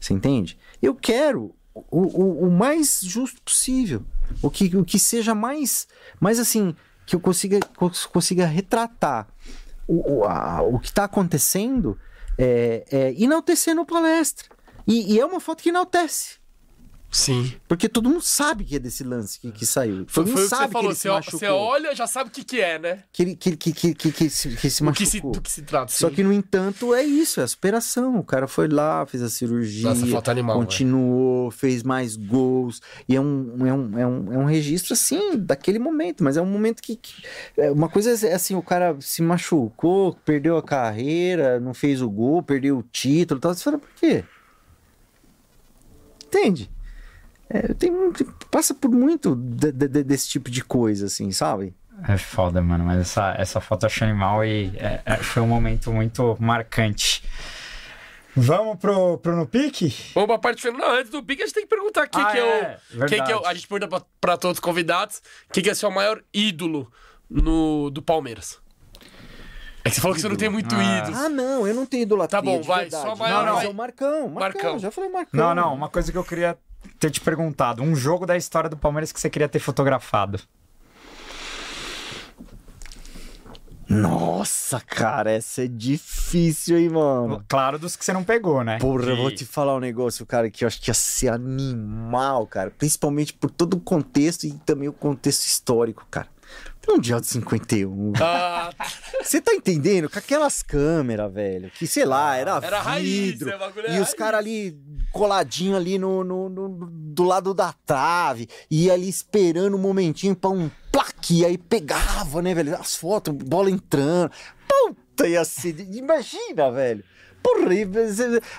[0.00, 0.56] Você entende?
[0.80, 4.04] Eu quero o, o, o mais justo possível.
[4.42, 5.86] O que, o que seja mais,
[6.20, 7.60] mais assim, que eu consiga,
[8.12, 9.28] consiga retratar
[9.86, 11.98] o, o, a, o que está acontecendo
[12.38, 14.48] é, é, enaltecendo a palestra.
[14.86, 16.38] E, e, é uma foto que enaltece.
[17.14, 17.54] Sim.
[17.68, 19.98] Porque todo mundo sabe que é desse lance que, que saiu.
[20.04, 20.92] Todo foi mundo o que você sabe que falou.
[20.94, 21.38] se Você, machucou.
[21.38, 23.04] você olha, já sabe o que, que é, né?
[23.12, 25.30] Que ele, que, que, que, que, que, se, que se que se, machucou.
[25.30, 25.92] do que se trata.
[25.92, 26.14] Só sim.
[26.16, 28.18] que, no entanto, é isso, é a superação.
[28.18, 32.82] O cara foi lá, fez a cirurgia, Nossa, animal, continuou, fez mais gols.
[33.08, 36.24] E é um, é, um, é, um, é um registro, assim, daquele momento.
[36.24, 36.96] Mas é um momento que...
[36.96, 37.22] que-
[37.56, 42.10] é uma coisa é assim, o cara se machucou, perdeu a carreira, não fez o
[42.10, 43.54] gol, perdeu o título e tal.
[43.54, 44.24] Você fala, por quê?
[46.26, 46.68] Entende?
[47.48, 47.92] É, tem,
[48.50, 51.74] passa por muito de- de- de- desse tipo de coisa, assim, sabe?
[52.08, 55.46] É foda, mano, mas essa, essa foto eu achei animal e é, é, foi um
[55.46, 57.22] momento muito marcante.
[58.36, 59.94] Vamos pro, pro No Pique?
[60.12, 60.76] Vamos pra parte final.
[60.80, 63.06] Não, antes do pique, a gente tem que perguntar quem Ah, que é, é, o.
[63.06, 63.46] Quem que é o.
[63.46, 66.90] A gente pergunta pra, pra todos os convidados quem que é seu maior ídolo
[67.30, 68.58] no, do Palmeiras.
[69.84, 70.82] É que você falou que você não tem muito Ah.
[70.98, 71.16] ídolo.
[71.16, 72.40] Ah, não, eu não tenho idolatria.
[72.40, 73.04] Tá bom, vai, verdade.
[73.08, 73.66] só maior, Não, vai.
[73.66, 74.78] é o Marcão, Marcão, Marcão.
[74.80, 75.40] já falei Marcão.
[75.40, 76.58] Não, não, uma coisa que eu queria
[76.98, 77.82] ter te perguntado.
[77.82, 80.40] Um jogo da história do Palmeiras que você queria ter fotografado.
[83.86, 87.44] Nossa, cara, essa é difícil, hein, mano.
[87.46, 88.78] Claro, dos que você não pegou, né?
[88.78, 91.28] Porra, eu Que- vou te falar um negócio, cara, que eu acho que ia ser
[91.28, 92.70] animal, cara.
[92.70, 96.28] Principalmente por todo o contexto e também o contexto histórico, cara.
[96.88, 98.12] Mundial de 51.
[98.20, 98.70] Ah,
[99.22, 100.08] Você tá entendendo?
[100.10, 101.70] Com aquelas câmeras, velho.
[101.70, 103.48] Que, sei lá, era, Era raiz, vidro.
[103.48, 103.56] né?
[103.56, 104.14] O bagulho é e os raiz.
[104.14, 104.78] caras ali
[105.12, 108.48] coladinho ali no, no- no- do lado da trave.
[108.70, 111.44] E ali esperando um momentinho pra um plaque.
[111.44, 112.74] Aí pegava, né, velho?
[112.76, 114.30] As fotos, bola entrando.
[114.68, 115.74] Puta, ia ser...
[115.94, 117.04] Imagina, velho.
[117.44, 117.68] Porra,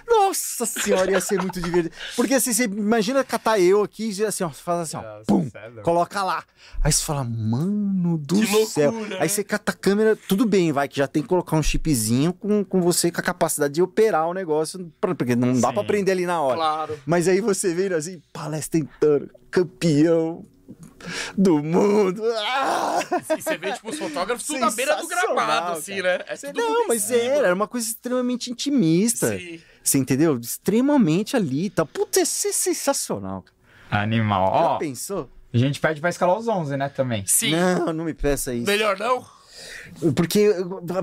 [0.08, 1.94] nossa senhora, ia ser muito divertido.
[2.16, 5.26] Porque assim, você imagina catar eu aqui e assim, ó, você faz assim, ó, Nossa,
[5.28, 6.44] pum, é coloca lá.
[6.84, 8.92] Aí você fala, mano do Que céu.
[8.92, 9.28] loucura, Aí né?
[9.28, 12.64] você cata a câmera, tudo bem, vai, que já tem que colocar um chipzinho com,
[12.64, 15.74] com você com a capacidade de operar o negócio, porque não dá Sim.
[15.74, 16.56] pra aprender ali na hora.
[16.56, 17.00] claro.
[17.08, 20.46] Mas aí você vendo assim, palestra entrando, campeão
[21.38, 22.24] do mundo.
[22.38, 23.00] Ah!
[23.38, 26.20] E você vê, tipo, os fotógrafos tudo na beira do gramado, assim, né?
[26.28, 29.38] É Você- tudo não, mas era, era uma coisa extremamente intimista.
[29.38, 29.62] Sim.
[29.84, 30.38] Você entendeu?
[30.40, 31.86] Extremamente ali, tá?
[31.86, 33.44] Puta, isso é sensacional.
[33.90, 34.04] cara.
[34.04, 34.48] Animal.
[34.48, 35.30] Já Ó, pensou?
[35.54, 37.24] a gente pede pra escalar os 11, né, também.
[37.26, 37.52] Sim.
[37.52, 38.66] Não, não me peça isso.
[38.66, 39.24] Melhor não?
[40.16, 40.50] Porque,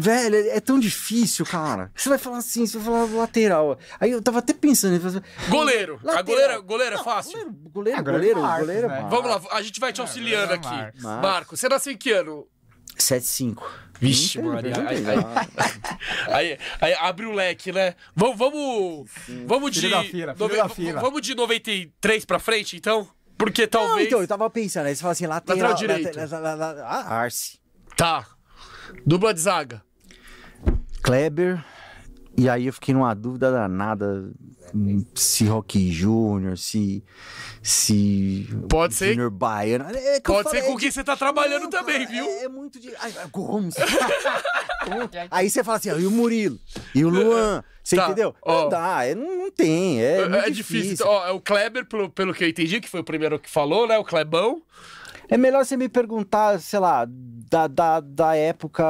[0.00, 1.90] velho, é tão difícil, cara.
[1.94, 3.78] Você vai falar assim, você vai falar lateral.
[4.00, 5.00] Aí eu tava até pensando.
[5.00, 6.00] falei, Goleiro.
[6.02, 6.24] A Lateral.
[6.24, 7.32] goleira, goleira é Não, fácil?
[7.32, 9.10] Goleiro, goleiro, Ah, goleiro, goleiro goleiro, Marcos, né?
[9.10, 10.66] Vamos lá, a gente vai te auxiliando É, aqui.
[10.68, 11.02] Marcos.
[11.02, 12.46] Marco, você nasceu em que ano?
[12.98, 13.62] 7-5.
[14.00, 14.74] Vixe, Não Maria.
[14.88, 16.34] Aí, não tem.
[16.34, 17.94] aí, aí abre o leque, né?
[18.14, 19.10] Vamos, vamos,
[19.46, 19.80] vamos de.
[19.80, 21.00] Filho da fila, filho nove- da fila.
[21.00, 23.08] Vamos de 93 pra frente, então?
[23.38, 24.06] Porque Não, talvez.
[24.08, 26.16] então, eu tava pensando, aí você fala assim, lateral, Lateral direito.
[26.18, 27.58] lateral- la- la- la- ah, Arce.
[27.96, 28.26] Tá.
[29.06, 29.82] Dupla de zaga.
[31.02, 31.64] Kleber.
[32.36, 34.30] E aí eu fiquei numa dúvida danada
[34.74, 37.04] hum, se Rock Júnior, se.
[37.62, 38.48] Se.
[38.68, 39.10] Pode ser.
[39.10, 39.84] Júnior Baiano.
[39.94, 42.24] É eu Pode ser falei, com quem você tá trabalhando Não, também, viu?
[42.24, 42.88] É, é muito de.
[42.96, 43.74] Ai, ai, Gomes.
[45.30, 46.58] Aí você fala assim, ó, e o Murilo?
[46.94, 47.62] E o Luan?
[47.84, 48.34] Você Tá, entendeu?
[48.42, 48.62] ó.
[48.62, 50.00] Não dá, é, não, não tem.
[50.02, 51.04] É, É, é difícil.
[51.06, 53.86] Ó, é o Kleber, pelo, pelo que eu entendi, que foi o primeiro que falou,
[53.86, 53.98] né?
[53.98, 54.62] O Klebão.
[55.32, 57.06] É melhor você me perguntar, sei lá,
[57.50, 58.84] da, da, da época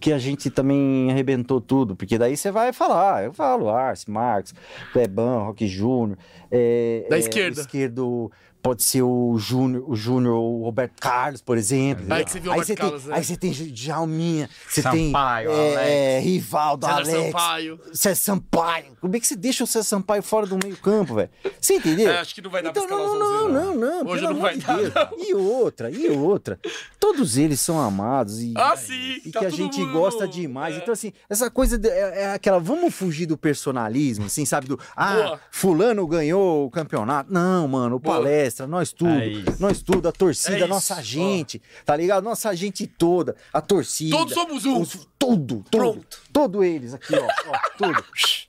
[0.00, 3.24] que a gente também arrebentou tudo, porque daí você vai falar.
[3.24, 4.52] Eu falo, Arce, Marcos,
[4.92, 6.18] Clebão, Rock Júnior.
[6.50, 7.60] é, Da é, esquerda.
[7.60, 8.30] Esquerdo
[8.64, 12.06] pode ser o Júnior, o Júnior, o Roberto Carlos, por exemplo.
[12.08, 13.16] Aí que você viu o aí Roberto você Carlos, tem, né?
[13.18, 15.86] Aí você tem Djalminha, você Sampaio, tem é, Alex.
[15.90, 17.26] é, Rivaldo, César Alex.
[17.26, 17.80] Sampaio.
[17.92, 18.96] César Sampaio.
[19.02, 21.28] Como é que você deixa o César Sampaio fora do meio campo, velho?
[21.60, 22.10] Você entendeu?
[22.10, 24.22] É, acho que não vai dar pra então, escalar não, não, 11, não, não, Hoje
[24.24, 24.78] não vai de dar,
[25.10, 25.18] não.
[25.18, 26.58] E outra, e outra.
[26.98, 30.74] Todos eles são amados e, Ah, sim, e tá que a gente mundo- gosta demais.
[30.74, 30.78] é.
[30.78, 32.58] Então, assim, essa coisa de- é, é aquela.
[32.58, 34.68] Vamos fugir do personalismo, assim, sabe?
[34.68, 34.80] Do.
[34.96, 35.40] Ah, Boa.
[35.50, 37.30] Fulano ganhou o campeonato.
[37.30, 38.16] Não, mano, o Boa.
[38.16, 39.10] palestra, nós tudo.
[39.10, 42.22] É nós tudo, a torcida, É nossa gente, tá ligado?
[42.24, 44.16] Nossa gente toda, a torcida.
[44.16, 44.80] Todos somos um.
[44.80, 45.64] os- tudo, tudo.
[45.70, 46.18] Pronto.
[46.32, 47.26] Todo eles aqui, ó.
[47.26, 48.04] ó tudo.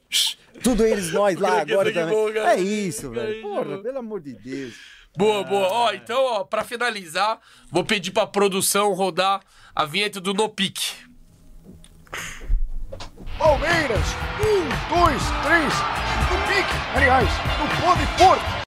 [0.63, 2.15] Tudo eles, nós lá agora também.
[2.15, 3.41] bom, é isso, velho.
[3.41, 4.73] Porra, pelo amor de Deus.
[5.15, 5.67] Boa, boa.
[5.67, 9.41] Ó, então, ó, pra finalizar, vou pedir pra produção rodar
[9.75, 10.93] a vinheta do No Pique.
[13.37, 14.05] Palmeiras,
[14.39, 15.73] um, dois, três,
[16.31, 17.27] no pique, aliás,
[17.59, 18.64] no pó de porco.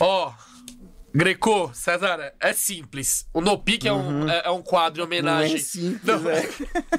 [0.00, 0.32] Ó,
[1.14, 3.26] Greco, César, é simples.
[3.32, 5.52] O No Pique é, um, é, é um quadro em homenagem.
[5.52, 6.48] Não é simples, Não, é.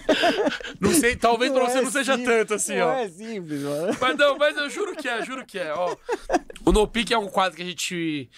[0.82, 2.92] não sei, talvez pra Não você é não seja simples, tanto assim, não ó.
[2.94, 3.98] é simples, mano.
[4.02, 5.72] Mas não, mas eu juro que é, juro que é.
[5.72, 5.96] Ó,
[6.66, 8.30] o No Pique é um quadro que a gente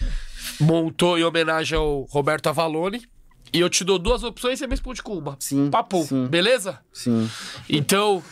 [0.60, 3.08] montou em homenagem ao Roberto Avalone.
[3.52, 5.36] E eu te dou duas opções e você me responde com uma.
[5.40, 6.26] Sim, Papo, sim.
[6.28, 6.78] beleza?
[6.92, 7.28] Sim.
[7.68, 8.22] Então,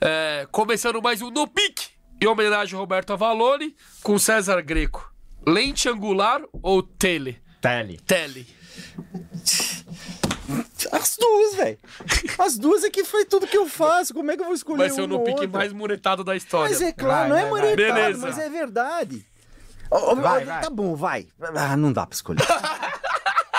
[0.00, 1.88] é, começando mais um No Pique,
[2.20, 5.09] em homenagem ao Roberto Avalone, com César Greco.
[5.46, 7.40] Lente angular ou tele?
[7.60, 7.98] Tele.
[8.06, 8.46] Tele.
[10.92, 11.78] As duas, velho.
[12.38, 14.12] As duas é que foi tudo que eu faço.
[14.14, 16.34] Como é que eu vou escolher Vai ser o uma No Pique mais muretado da
[16.34, 16.70] história.
[16.70, 17.60] Mas é claro, Vai, não é vai, vai.
[17.60, 18.26] maretado, Beleza.
[18.26, 19.26] mas é verdade.
[20.20, 20.44] Vai.
[20.46, 21.26] Tá bom, vai.
[21.54, 22.40] Ah, não dá pra escolher.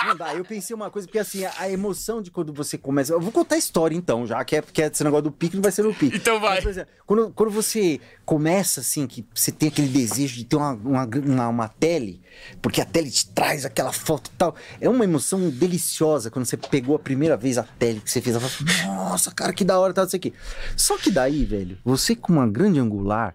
[0.06, 3.12] Não dá, eu pensei uma coisa, porque assim, a, emoção de quando você começa.
[3.12, 5.62] Eu vou contar a história então, já que é porque esse negócio do pique não
[5.62, 6.16] vai ser no pique.
[6.16, 6.56] Então vai.
[6.56, 10.72] Mas, exemplo, quando, quando você começa assim, que você tem aquele desejo de ter uma,
[10.72, 12.20] uma, uma, uma tele,
[12.60, 14.54] porque a tele te traz aquela foto e tal.
[14.80, 18.36] É uma emoção deliciosa quando você pegou a primeira vez a tele que você fez.
[18.36, 20.32] Ela fala, nossa, cara, que da hora, tal, isso aqui.
[20.76, 23.34] Só que daí, velho, você com uma grande angular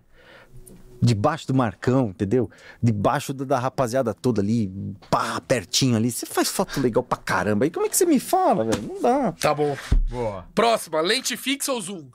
[1.02, 2.50] debaixo do Marcão, entendeu?
[2.82, 4.72] Debaixo da, da rapaziada toda ali,
[5.10, 6.12] pá, pertinho ali.
[6.12, 7.66] Você faz foto legal pra caramba.
[7.66, 8.82] E como é que você me fala, velho?
[8.82, 9.32] Não dá.
[9.34, 9.78] Tá bom.
[10.10, 10.46] Boa.
[10.56, 12.10] Próxima, lente fixa ou zoom?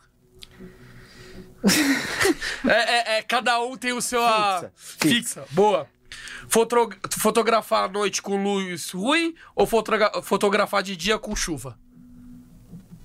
[2.67, 4.23] é, é- é, cada um tem o seu.
[4.23, 5.44] a- Fixa, Fixa.
[5.52, 5.86] Boa.
[6.49, 11.78] Foto- fotografar à noite com luz ruim ou fotogra- fotografar de dia com chuva?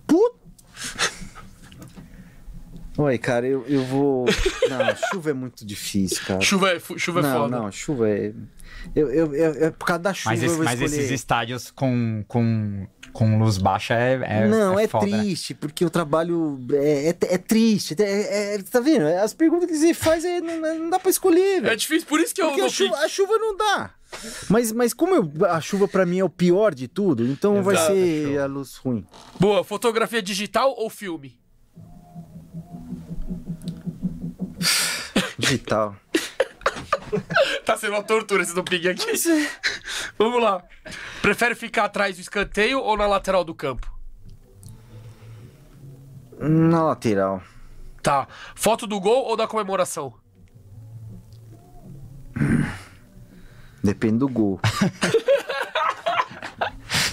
[0.06, 0.38] Puta.
[2.98, 4.26] Oi, cara, eu, eu vou.
[4.70, 6.42] Não, chuva é muito difícil, cara.
[6.42, 7.58] Chuva é, chuva é não, foda.
[7.60, 8.34] não, chuva é.
[8.96, 11.02] Eu, eu, eu, eu- por causa da chuva Mas, eu esse- mas escolher.
[11.04, 15.20] esses estádios com, com, com luz baixa é, é não, é, foda, né?
[15.20, 17.96] triste, porque o trabalho é, é, é triste.
[18.00, 19.06] É, é- tá vendo?
[19.08, 21.78] As perguntas que você faz é, não, não dá pra escolher, É velho.
[21.78, 23.92] difícil, por isso que eu Porque não a chuva, a chuva não dá.
[24.50, 27.76] Mas, mas como eu- a chuva pra mim é o pior de tudo, então vai
[27.76, 29.06] Exato, ser a luz ruim.
[29.40, 31.38] Boa, fotografia digital ou filme?
[35.48, 35.96] Digital.
[37.66, 39.12] Tá sendo uma tortura esse do ping aqui.
[40.18, 40.62] Vamos lá.
[41.22, 43.90] Prefere ficar atrás do escanteio ou na lateral do campo?
[46.40, 47.42] Na lateral.
[48.04, 48.28] Tá.
[48.56, 50.14] Foto do gol ou da comemoração?
[53.84, 54.60] Depende do gol.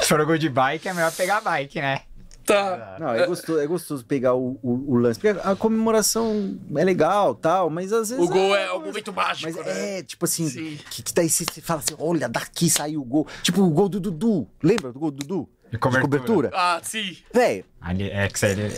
[0.02, 2.02] Se for gol de bike, é melhor pegar bike, né?
[2.44, 2.96] Tá.
[3.00, 5.18] Não, é gostoso, é gostoso pegar o, o, o lance.
[5.18, 8.24] Porque a comemoração é legal tal, mas às vezes.
[8.24, 9.98] O gol é o momento mágico, Mas né?
[9.98, 10.78] é, tipo assim, Sim.
[10.90, 13.26] que, que daí você, você fala assim: olha, daqui saiu o gol.
[13.42, 14.46] Tipo o gol do Dudu.
[14.62, 15.48] Lembra do gol do Dudu?
[15.70, 16.50] De cobertura.
[16.54, 17.16] Ah, sim.
[17.32, 18.70] Véi, é que seria...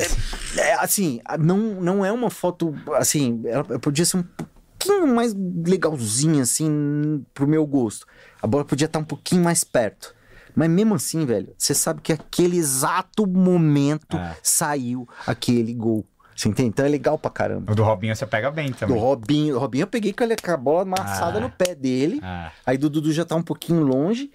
[0.56, 2.74] é, assim, não, não é uma foto.
[2.94, 8.06] Assim, ela podia ser um pouquinho mais legalzinha, assim, pro meu gosto.
[8.40, 10.15] A bola podia estar um pouquinho mais perto.
[10.56, 14.36] Mas mesmo assim, velho, você sabe que aquele exato momento É.
[14.42, 16.04] saiu aquele gol.
[16.34, 16.68] Você entende?
[16.68, 17.72] Então é legal pra caramba.
[17.72, 18.98] O do Robinho você pega bem Do também.
[18.98, 21.40] Robinho, do Robinho eu peguei com a bola amassada Ah.
[21.40, 22.20] no pé dele.
[22.22, 22.52] Ah.
[22.66, 24.30] Aí do Dudu já tá um pouquinho longe.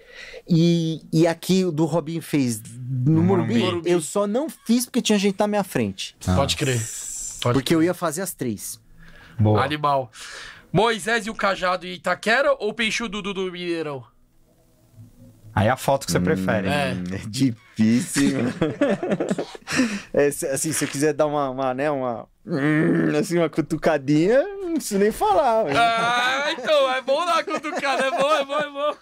[0.48, 3.90] E, e aqui o do Robinho fez no, No Morumbi, Morumbi.
[3.90, 6.16] Eu só não fiz porque tinha gente na minha frente.
[6.34, 6.80] Pode crer.
[7.40, 8.80] Pode Porque eu ia fazer as três.
[9.38, 9.64] Boa.
[9.64, 10.10] Animal.
[10.72, 14.04] Moisés e o Cajado em Itaquera ou Peixudo do do Mineirão?
[15.54, 16.68] Aí é a foto que você prefere.
[16.68, 16.90] É.
[17.12, 18.38] É difícil.
[20.12, 22.28] É, se- assim, se eu quiser dar uma, uma, né, uma.
[22.46, 25.64] hum, Assim, uma cutucadinha, não preciso nem falar.
[25.64, 25.78] velho.
[25.78, 28.96] Ah, então, é bom dar cutucada, é bom, é bom, é bom.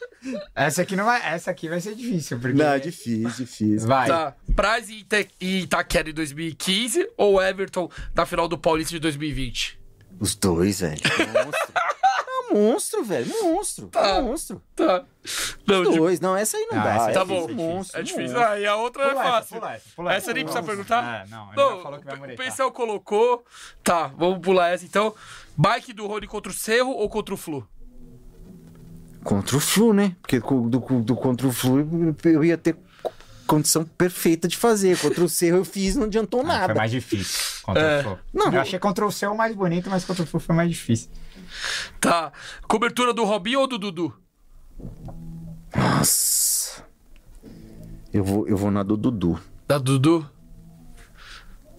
[0.55, 1.21] Essa aqui não vai.
[1.27, 2.57] Essa aqui vai ser difícil, porque.
[2.57, 3.89] Não, é difícil, difícil.
[3.89, 4.07] Vai.
[4.09, 4.35] Tá.
[4.55, 9.81] Praz e Ita- Itaquera em 2015 ou Everton na final do Paulista de 2020?
[10.21, 11.01] Os dois, velho.
[11.45, 11.73] Monstro.
[12.51, 13.33] É um monstro, velho.
[13.43, 13.91] Monstro.
[13.95, 14.63] É um monstro.
[14.75, 15.05] Tá.
[15.67, 16.21] Não, Os de- dois.
[16.21, 16.95] Não, essa aí não Ah, dá.
[16.97, 17.71] essa é tá difícil, bom.
[17.71, 18.01] é monstro.
[18.01, 18.23] É difícil.
[18.35, 18.43] monstro.
[18.45, 19.57] Ah, e a outra Pula é essa, fácil.
[19.61, 21.27] pula essa, pula essa nem precisa perguntar?
[21.27, 22.45] É, não, ele Não, falou que vai o muretar.
[22.47, 23.45] Pensel colocou.
[23.85, 25.15] Tá, vamos pular essa então.
[25.57, 27.67] Bike do Rony contra o Cerro ou contra o Flu?
[29.23, 30.17] Contra o Flu, né?
[30.23, 32.75] Porque co- do, do contra o Flu eu ia ter
[33.47, 34.97] condição perfeita de fazer.
[34.99, 36.67] Contra o Cerro eu fiz, não adiantou Ah, nada.
[36.67, 37.39] Foi mais difícil.
[37.63, 38.01] Contra É.
[38.01, 38.19] o Flu.
[38.33, 38.53] Não.
[38.53, 41.11] Eu achei contra o seu mais bonito, mas contra o Flu foi mais difícil.
[42.01, 42.33] Tá.
[42.69, 44.15] Cobertura do Robinho ou do Dudu?
[45.75, 46.85] Nossa.
[48.13, 49.41] Eu vou, eu vou na do Dudu.
[49.69, 50.29] Da Dudu?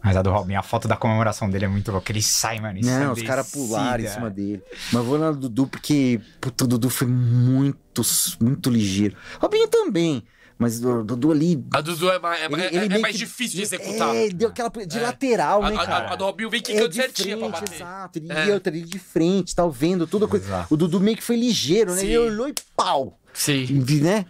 [0.03, 2.11] Mas a do Robinho, a foto da comemoração dele é muito louca.
[2.11, 2.79] Ele sai, mano.
[2.79, 4.63] e Não, os caras pularam em cima dele.
[4.91, 8.01] Mas vou na do Dudu porque puta, o Dudu foi muito,
[8.39, 9.15] muito ligeiro.
[9.39, 10.23] Robinho também.
[10.61, 11.65] Mas o Dudu ali.
[11.73, 14.15] A Dudu é mais, é, Ele, é- ele é mais que- difícil de executar.
[14.15, 15.01] É, deu aquela de É.
[15.01, 16.13] lateral, A, né, a- cara?
[16.13, 17.75] a do Robinho vem é quicando de certinho pra frente, bater.
[17.77, 18.19] exato.
[18.19, 18.45] Ele, É.
[18.47, 20.45] E outra, ele de frente, tal, vendo toda coisa.
[20.45, 20.71] Exato.
[20.71, 22.01] O Dudu meio que foi ligeiro, né?
[22.01, 22.05] Sim.
[22.05, 23.19] Ele olhou e pau.
[23.33, 23.65] Sim.
[24.03, 24.25] Né?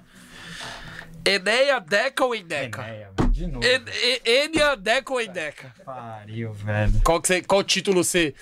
[1.26, 2.34] Eneia, Deca ou?
[2.34, 3.66] Enéia, mano, de novo.
[3.66, 3.84] En-
[4.26, 5.74] En- Enia, Deca ou Endeca?
[5.86, 6.94] Pariu, velho.
[7.04, 8.34] Qual, que você, qual título você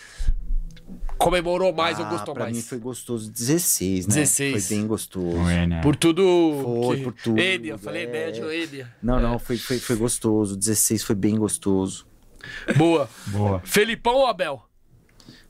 [1.20, 2.56] comemorou mais ou Ah, gostou pra mais?
[2.56, 3.30] mim foi gostoso.
[3.30, 4.16] 16, né?
[4.16, 4.68] 16.
[4.68, 5.38] Foi bem gostoso.
[5.38, 5.82] Foi, né?
[5.82, 6.24] Por tudo.
[6.64, 7.04] Foi, que...
[7.04, 8.08] por tudo, Enia, falei é.
[8.08, 8.92] médio, Enia.
[9.04, 10.56] Não, não, foi, foi, foi gostoso.
[10.56, 12.08] 16 foi bem gostoso.
[12.78, 13.10] Boa.
[13.28, 13.62] Boa.
[13.66, 14.64] Felipão ou Abel?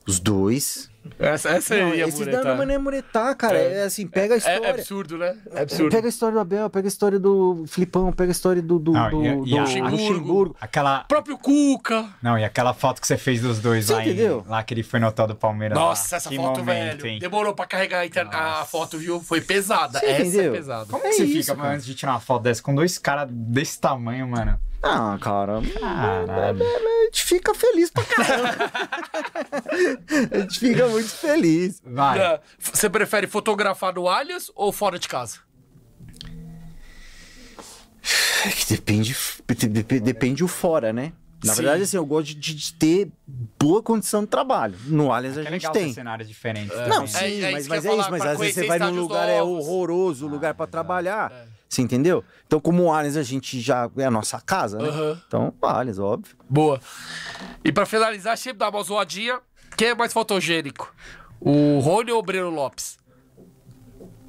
[0.08, 0.89] Os dois.
[1.18, 2.44] Essa, essa Não, ia esse muretar.
[2.44, 3.58] não, mas não é muretar, cara.
[3.58, 3.80] É.
[3.80, 4.66] É, assim, pega a É, história.
[4.68, 5.38] é absurdo, né?
[5.54, 5.92] É absurdo.
[5.92, 8.92] Pega a história do Abel, pega a história do Filipão, pega a história do, do,
[8.92, 10.56] Não, do, e do e a- Luxemburgo.
[10.60, 11.02] Aquela.
[11.02, 12.06] O próprio Cuca.
[12.22, 14.46] Não, e aquela foto que você fez dos dois Você lá, em- entendeu?
[14.48, 15.78] lá que ele foi no hotel do Palmeiras.
[15.78, 16.18] Nossa, lá.
[16.18, 16.66] essa Que foto, momento,
[17.02, 17.08] velho.
[17.08, 17.20] hein?
[17.20, 19.20] Demorou pra carregar a, inter- a foto, viu?
[19.22, 20.00] Foi pesada.
[20.00, 20.54] Você essa entendeu?
[20.54, 20.86] é pesada.
[20.86, 21.76] Como É que você isso, fica, mano, cara.
[21.76, 24.60] antes de tirar uma foto dessa com dois caras desse tamanho, mano?
[24.82, 26.64] Ah, cara, Caralho.
[26.64, 28.72] a gente fica feliz pra caramba.
[30.32, 31.82] a gente fica muito feliz.
[31.86, 32.20] Vai.
[32.20, 35.40] É, Você prefere fotografar no Allianz ou fora de casa?
[38.46, 39.16] É que depende,
[39.70, 41.12] dep- depende o fora, né?
[41.44, 41.62] Na Sim.
[41.62, 43.10] verdade, assim, eu gosto de, de ter
[43.58, 44.76] boa condição de trabalho.
[44.86, 45.88] No Allianz a É gente legal tem.
[45.90, 46.76] ter cenários diferentes.
[46.76, 47.08] Não, também, né?
[47.08, 48.12] sim, É- é mas, mas é isso.
[48.12, 49.66] Mas às vezes você vai num lugar é novos.
[49.68, 51.32] horroroso, o lugar pra trabalhar.
[51.70, 52.24] Você entendeu?
[52.48, 54.90] Então, como o Allianz a gente já é a nossa casa, né?
[54.90, 55.22] Aham.
[55.28, 56.36] Então, o Allianz, óbvio.
[56.50, 56.82] Boa.
[57.64, 59.40] E pra finalizar, sempre dar uma zoadinha.
[59.78, 60.92] Quem é mais fotogênico?
[61.40, 62.98] O Rony ou o Breno Lopes?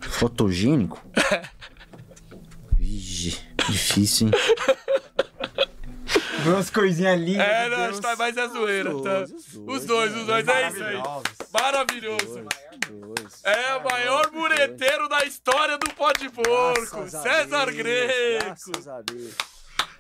[0.01, 1.03] Fotogênico?
[2.79, 4.35] Vixe, difícil, hein?
[6.45, 7.47] Duas coisinhas lindas.
[7.47, 8.01] É, não, Deus.
[8.01, 8.95] tá mais a zoeira.
[8.95, 9.15] Os tá?
[9.19, 11.03] dois, os dois, Os dois, os dois, é isso aí.
[11.53, 12.45] Maravilhosos.
[13.01, 13.37] Maravilhoso.
[13.45, 17.09] É o maior mureteiro da história do pó de porco.
[17.09, 18.45] César Deus, Greco.
[18.45, 19.35] Graças a Deus.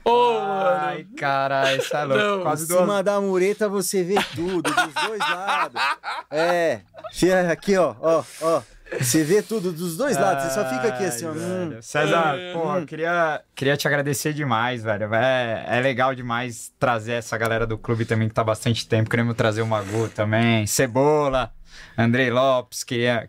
[0.03, 1.17] Ô, Ai, mano.
[1.17, 2.23] caralho, isso é louco.
[2.25, 5.81] Não, Quase Em duas cima da mureta você vê tudo, dos dois lados.
[6.31, 6.81] É.
[7.12, 8.62] Fia- Aqui, ó, ó, ó.
[8.99, 10.45] Você vê tudo dos dois lados.
[10.45, 11.31] Você só fica aqui assim, ó.
[11.31, 11.79] Hum.
[11.83, 15.15] César, É, porra, eu queria, queria te agradecer demais, velho.
[15.15, 19.09] É, é legal demais trazer essa galera do clube também que tá há bastante tempo.
[19.11, 21.53] Queremos trazer o Magu também, Cebola,
[21.97, 22.84] Andrei Lopes.
[22.84, 23.28] Queria.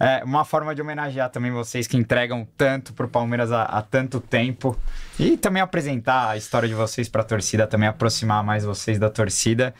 [0.00, 4.20] É uma forma de homenagear também vocês que entregam tanto pro Palmeiras há, há tanto
[4.20, 4.76] tempo.
[5.18, 9.74] E também apresentar a história de vocês pra torcida, também aproximar mais vocês da torcida.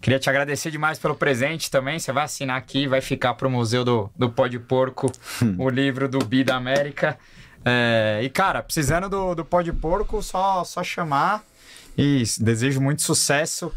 [0.00, 1.98] Queria te agradecer demais pelo presente também.
[1.98, 5.10] Você vai assinar aqui, vai ficar pro Museu do, do Pó de Porco,
[5.58, 7.18] o livro do Bi da América.
[7.64, 11.42] É, e, cara, precisando do, do Pó de Porco, só, só chamar.
[11.96, 13.72] E desejo muito sucesso.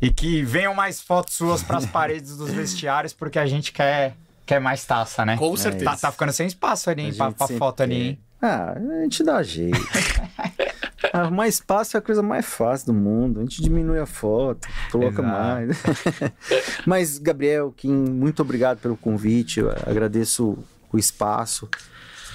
[0.00, 4.14] E que venham mais fotos suas pras paredes dos vestiários, porque a gente quer,
[4.46, 5.36] quer mais taça, né?
[5.36, 5.84] Com certeza.
[5.84, 8.18] Tá, tá ficando sem espaço ali, hein, pra, foto ali, hein?
[8.40, 9.78] Ah, a gente dá jeito.
[11.12, 13.40] Arrumar espaço é a coisa mais fácil do mundo.
[13.40, 15.28] A gente diminui a foto, coloca Exato.
[15.28, 15.82] mais.
[16.86, 19.60] Mas, Gabriel, Kim, muito obrigado pelo convite.
[19.60, 20.58] Eu agradeço
[20.92, 21.68] o espaço.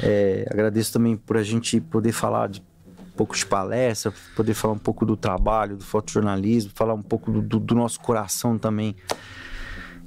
[0.01, 2.63] É, agradeço também por a gente poder falar de
[3.15, 7.41] pouco de palestra, poder falar um pouco do trabalho, do fotojornalismo, falar um pouco do,
[7.41, 8.95] do- do nosso coração também,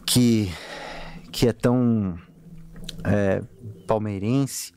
[0.05, 0.51] que,
[1.33, 2.19] que é tão
[3.05, 3.43] é,
[3.87, 4.73] palmeirense.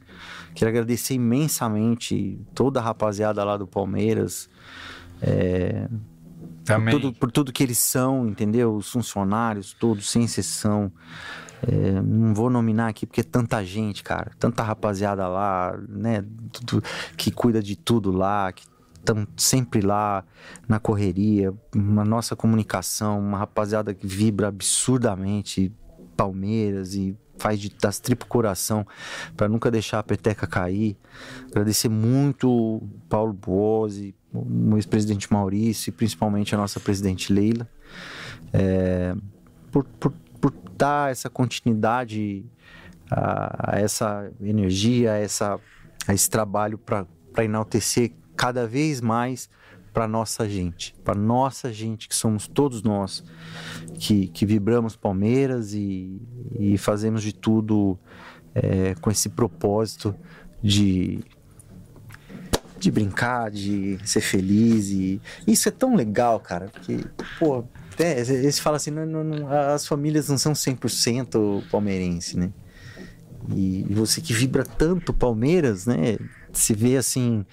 [0.53, 4.49] Quero agradecer imensamente toda a rapaziada lá do Palmeiras.
[5.22, 5.88] é,
[6.66, 6.93] Também.
[6.93, 8.75] tudo- por tudo que eles são, entendeu?
[8.75, 10.91] Os funcionários todos, sem exceção.
[11.67, 14.31] É, não vou nominar aqui porque é tanta gente, cara.
[14.39, 16.23] Tanta rapaziada lá, né?
[16.51, 16.83] Tudo-
[17.17, 18.63] que cuida de tudo lá, que
[18.95, 20.23] estão sempre lá
[20.67, 21.53] na correria.
[21.75, 25.71] Uma nossa comunicação, uma rapaziada que vibra absurdamente
[26.15, 28.85] Palmeiras e faz de, das tripas coração
[29.35, 30.97] para nunca deixar a peteca cair.
[31.49, 37.67] Agradecer muito Paulo Boazzi, o ex-presidente Maurício e principalmente a nossa presidente Leila,
[38.51, 39.15] é,
[39.71, 42.45] por, por, por dar essa continuidade
[43.09, 45.59] a, a essa energia, a, essa,
[46.07, 47.05] a esse trabalho para
[47.39, 49.49] enaltecer cada vez mais
[49.93, 53.23] para nossa gente, para nossa gente que somos todos nós
[53.95, 56.21] que, que vibramos Palmeiras e,
[56.57, 57.97] e fazemos de tudo
[58.53, 60.15] é, com esse propósito
[60.61, 61.19] de
[62.77, 67.03] de brincar, de ser feliz e isso é tão legal, cara, porque
[67.37, 67.65] pô,
[67.99, 72.53] até, eles falam assim, não, não, as famílias não são 100% palmeirense, né?
[73.53, 76.17] E, e você que vibra tanto Palmeiras, né?
[76.53, 77.45] Se vê assim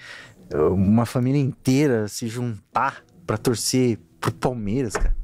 [0.71, 5.15] uma família inteira se juntar para torcer pro Palmeiras, cara.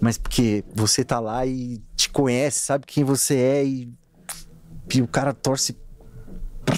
[0.00, 3.92] Mas porque você tá lá e te conhece, sabe quem você é e,
[4.94, 5.76] e o cara torce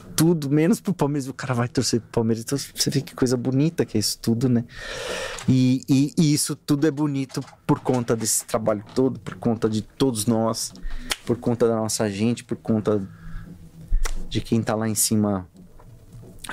[0.01, 1.29] pra tudo, menos pro Palmeiras.
[1.29, 2.45] O cara vai torcer pro Palmeiras.
[2.45, 4.65] Então você vê que coisa bonita que é isso tudo, né?
[5.49, 9.83] E, e- e isso tudo é bonito por conta desse trabalho todo, por conta de
[9.83, 10.73] todos nós,
[11.25, 13.07] por conta da nossa gente, por conta
[14.29, 15.49] de quem tá lá em cima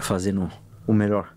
[0.02, 0.50] fazendo
[0.88, 1.34] o melhor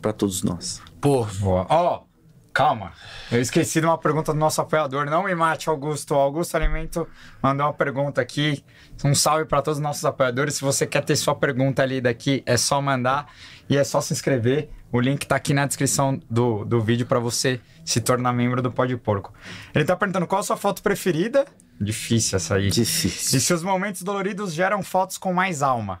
[0.00, 0.80] pra todos nós.
[1.00, 1.26] Pô.
[1.68, 2.04] Ó,
[2.52, 2.92] calma.
[3.30, 5.06] Eu esqueci de uma pergunta do nosso apoiador.
[5.06, 6.14] Não me mate, Augusto.
[6.14, 7.06] Augusto Alimento
[7.42, 8.64] mandou uma pergunta aqui.
[9.04, 10.54] Um salve para todos os nossos apoiadores.
[10.54, 13.32] Se você quer ter sua pergunta ali daqui, é só mandar
[13.68, 14.70] e é só se inscrever.
[14.90, 18.72] O link tá aqui na descrição do, do vídeo para você se tornar membro do
[18.72, 19.32] Pode Porco.
[19.74, 21.46] Ele tá perguntando qual a sua foto preferida.
[21.80, 22.70] Difícil essa aí.
[22.70, 23.38] Difícil.
[23.38, 26.00] E se os momentos doloridos geram fotos com mais alma.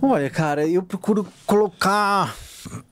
[0.00, 2.34] Olha, cara, eu procuro colocar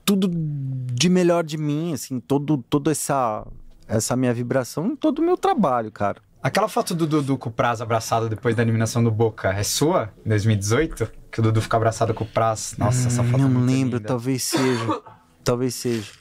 [0.03, 3.45] tudo de melhor de mim, assim, todo, toda essa,
[3.87, 6.21] essa minha vibração em todo o meu trabalho, cara.
[6.45, 10.13] Aquela foto do Dudu com o Praz abraçado depois da eliminação do Boca é sua?
[10.23, 11.11] Em 2018?
[11.31, 12.75] Que o Dudu fica abraçado com o Praz.
[12.77, 14.07] Nossa, essa foto é Não muito lembro, linda.
[14.07, 15.01] talvez seja.
[15.43, 16.11] talvez seja.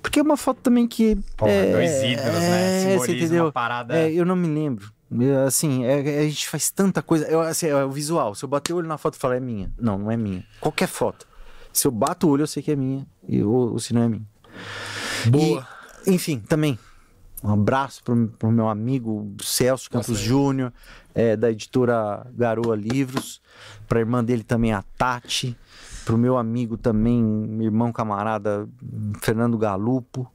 [0.00, 1.16] Porque é uma foto também que.
[1.36, 2.94] Pô, é, dois ídolos, né?
[2.94, 3.46] é, você entendeu?
[3.46, 3.98] uma parada...
[3.98, 4.92] É, eu não me lembro.
[5.20, 7.26] É, Assim, é- é- a gente faz tanta coisa.
[7.26, 8.32] Eu, assim, é o visual.
[8.36, 9.72] Se eu bater o olho na foto e falar é minha.
[9.76, 10.44] Não, não é minha.
[10.60, 11.26] Qualquer foto.
[11.72, 13.04] Se eu bato o olho, eu sei que é minha.
[13.28, 14.22] E, ou, ou se não é minha.
[15.26, 15.66] boa.
[16.06, 16.78] E, enfim, também.
[17.44, 20.72] Um abraço pro, pro meu amigo Celso Campos Júnior,
[21.14, 23.42] é, da editora Garoa Livros.
[23.86, 25.54] Pra irmã dele também, a Tati.
[26.06, 28.66] Pro meu amigo também, meu irmão camarada
[29.20, 30.26] Fernando Galupo.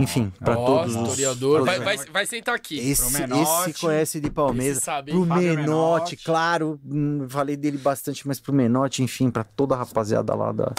[0.00, 1.02] Enfim, pra Ó, todos os.
[1.10, 1.60] historiador.
[1.60, 2.76] todos Vai, os- vai, vai sentar aqui.
[2.78, 3.70] esse, Menotti.
[3.70, 4.78] esse conhece de Palmeiras.
[4.82, 6.16] Sabe, pro Menotti, Menotti.
[6.16, 6.80] claro.
[6.84, 10.72] hum, Falei dele bastante, mas pro Menotti, enfim, pra toda a rapaziada lá da,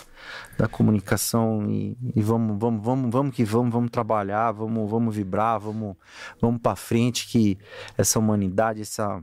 [0.57, 1.65] da comunicação.
[1.69, 5.95] E, e vamos, vamos, vamos, vamos que vamos, vamos trabalhar, vamos, vamos vibrar, vamos,
[6.41, 7.27] vamos pra frente.
[7.27, 7.57] Que
[7.97, 9.21] essa humanidade, essa,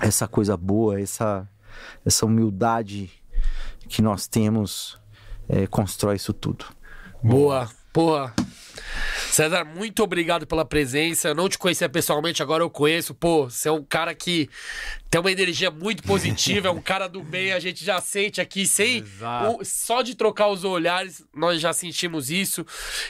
[0.00, 1.48] essa coisa boa, essa,
[2.04, 3.10] essa humildade
[3.88, 4.98] que nós temos,
[5.48, 6.64] é, constrói isso tudo.
[7.22, 8.34] Boa, porra.
[9.30, 11.28] César, muito obrigado pela presença.
[11.28, 13.14] Eu não te conhecia pessoalmente, agora eu conheço.
[13.14, 14.48] Pô, você é um cara que
[15.10, 18.66] tem uma energia muito positiva, é um cara do bem, a gente já sente aqui,
[18.66, 18.98] sem.
[18.98, 19.56] Exato.
[19.60, 22.64] o- só de trocar os olhares, nós já sentimos isso.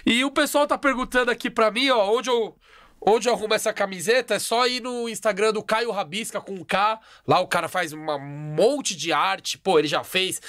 [0.07, 2.57] E o pessoal tá perguntando aqui pra mim, ó, onde eu.
[3.05, 7.01] Onde eu arrumo essa camiseta é só ir no Instagram do Caio Rabisca com K.
[7.27, 7.99] Lá o cara faz um
[8.55, 9.59] monte de arte.
[9.59, 10.41] Pô, ele já fez.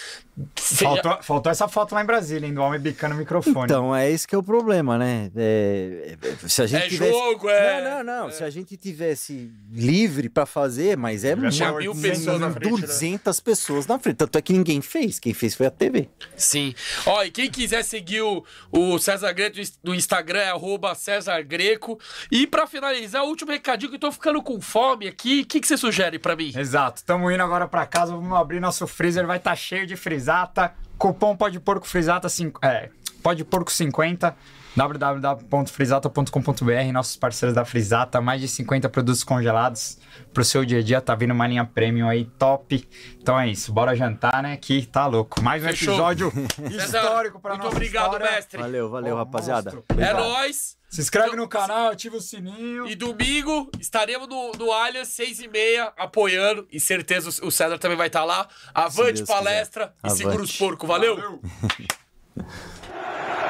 [0.55, 2.53] Faltou, faltou essa foto lá em Brasília, hein?
[2.53, 3.65] Do homem bicando o microfone.
[3.65, 5.29] Então, é esse que é o problema, né?
[5.35, 7.11] É, é, se a gente É tivesse...
[7.11, 7.83] jogo, é.
[7.83, 8.31] Não, não, não.
[8.31, 12.73] Se a gente tivesse livre pra fazer, mas é Tinha uma- mil pessoas na frente,
[12.81, 12.87] né?
[12.87, 14.15] 200 pessoas na frente.
[14.15, 15.19] Tanto é que ninguém fez.
[15.19, 16.09] Quem fez foi a TV.
[16.35, 16.73] Sim.
[17.05, 21.99] Ó, e quem quiser seguir o, o César Greco no Instagram é arroba César Greco.
[22.31, 25.41] E pra finalizar, o último recadinho que eu tô ficando com fome aqui.
[25.41, 26.51] O que, que você sugere pra mim?
[26.55, 26.97] Exato.
[26.97, 30.73] Estamos indo agora pra casa, vamos abrir nosso freezer, vai estar cheio de frisata.
[30.97, 32.89] Cupom pode porco frisata, cinco- é,
[33.21, 34.35] pode porco 50
[34.75, 39.97] www.frisata.com.br, nossos parceiros da Frisata, mais de 50 produtos congelados
[40.33, 42.87] pro seu dia a dia, tá vindo uma linha premium aí top.
[43.21, 44.57] Então é isso, bora jantar, né?
[44.57, 45.41] Que tá louco.
[45.41, 45.93] Mais um Fechou.
[45.93, 46.33] episódio
[46.71, 48.31] histórico pra Muito nossa obrigado, história.
[48.31, 48.61] mestre.
[48.61, 49.71] Valeu, valeu, Ô, rapaziada.
[49.71, 49.85] monstro.
[49.97, 50.77] É nóis.
[50.89, 52.87] Se inscreve no canal, ativa o sininho.
[52.87, 56.67] E domingo estaremos no, no Allianz, seis e meia, apoiando.
[56.71, 58.47] E certeza o César também vai estar lá.
[58.73, 60.17] Avante palestra e quiser.
[60.17, 60.57] segura os Avante.
[60.59, 60.87] porcos.
[60.87, 61.41] Valeu.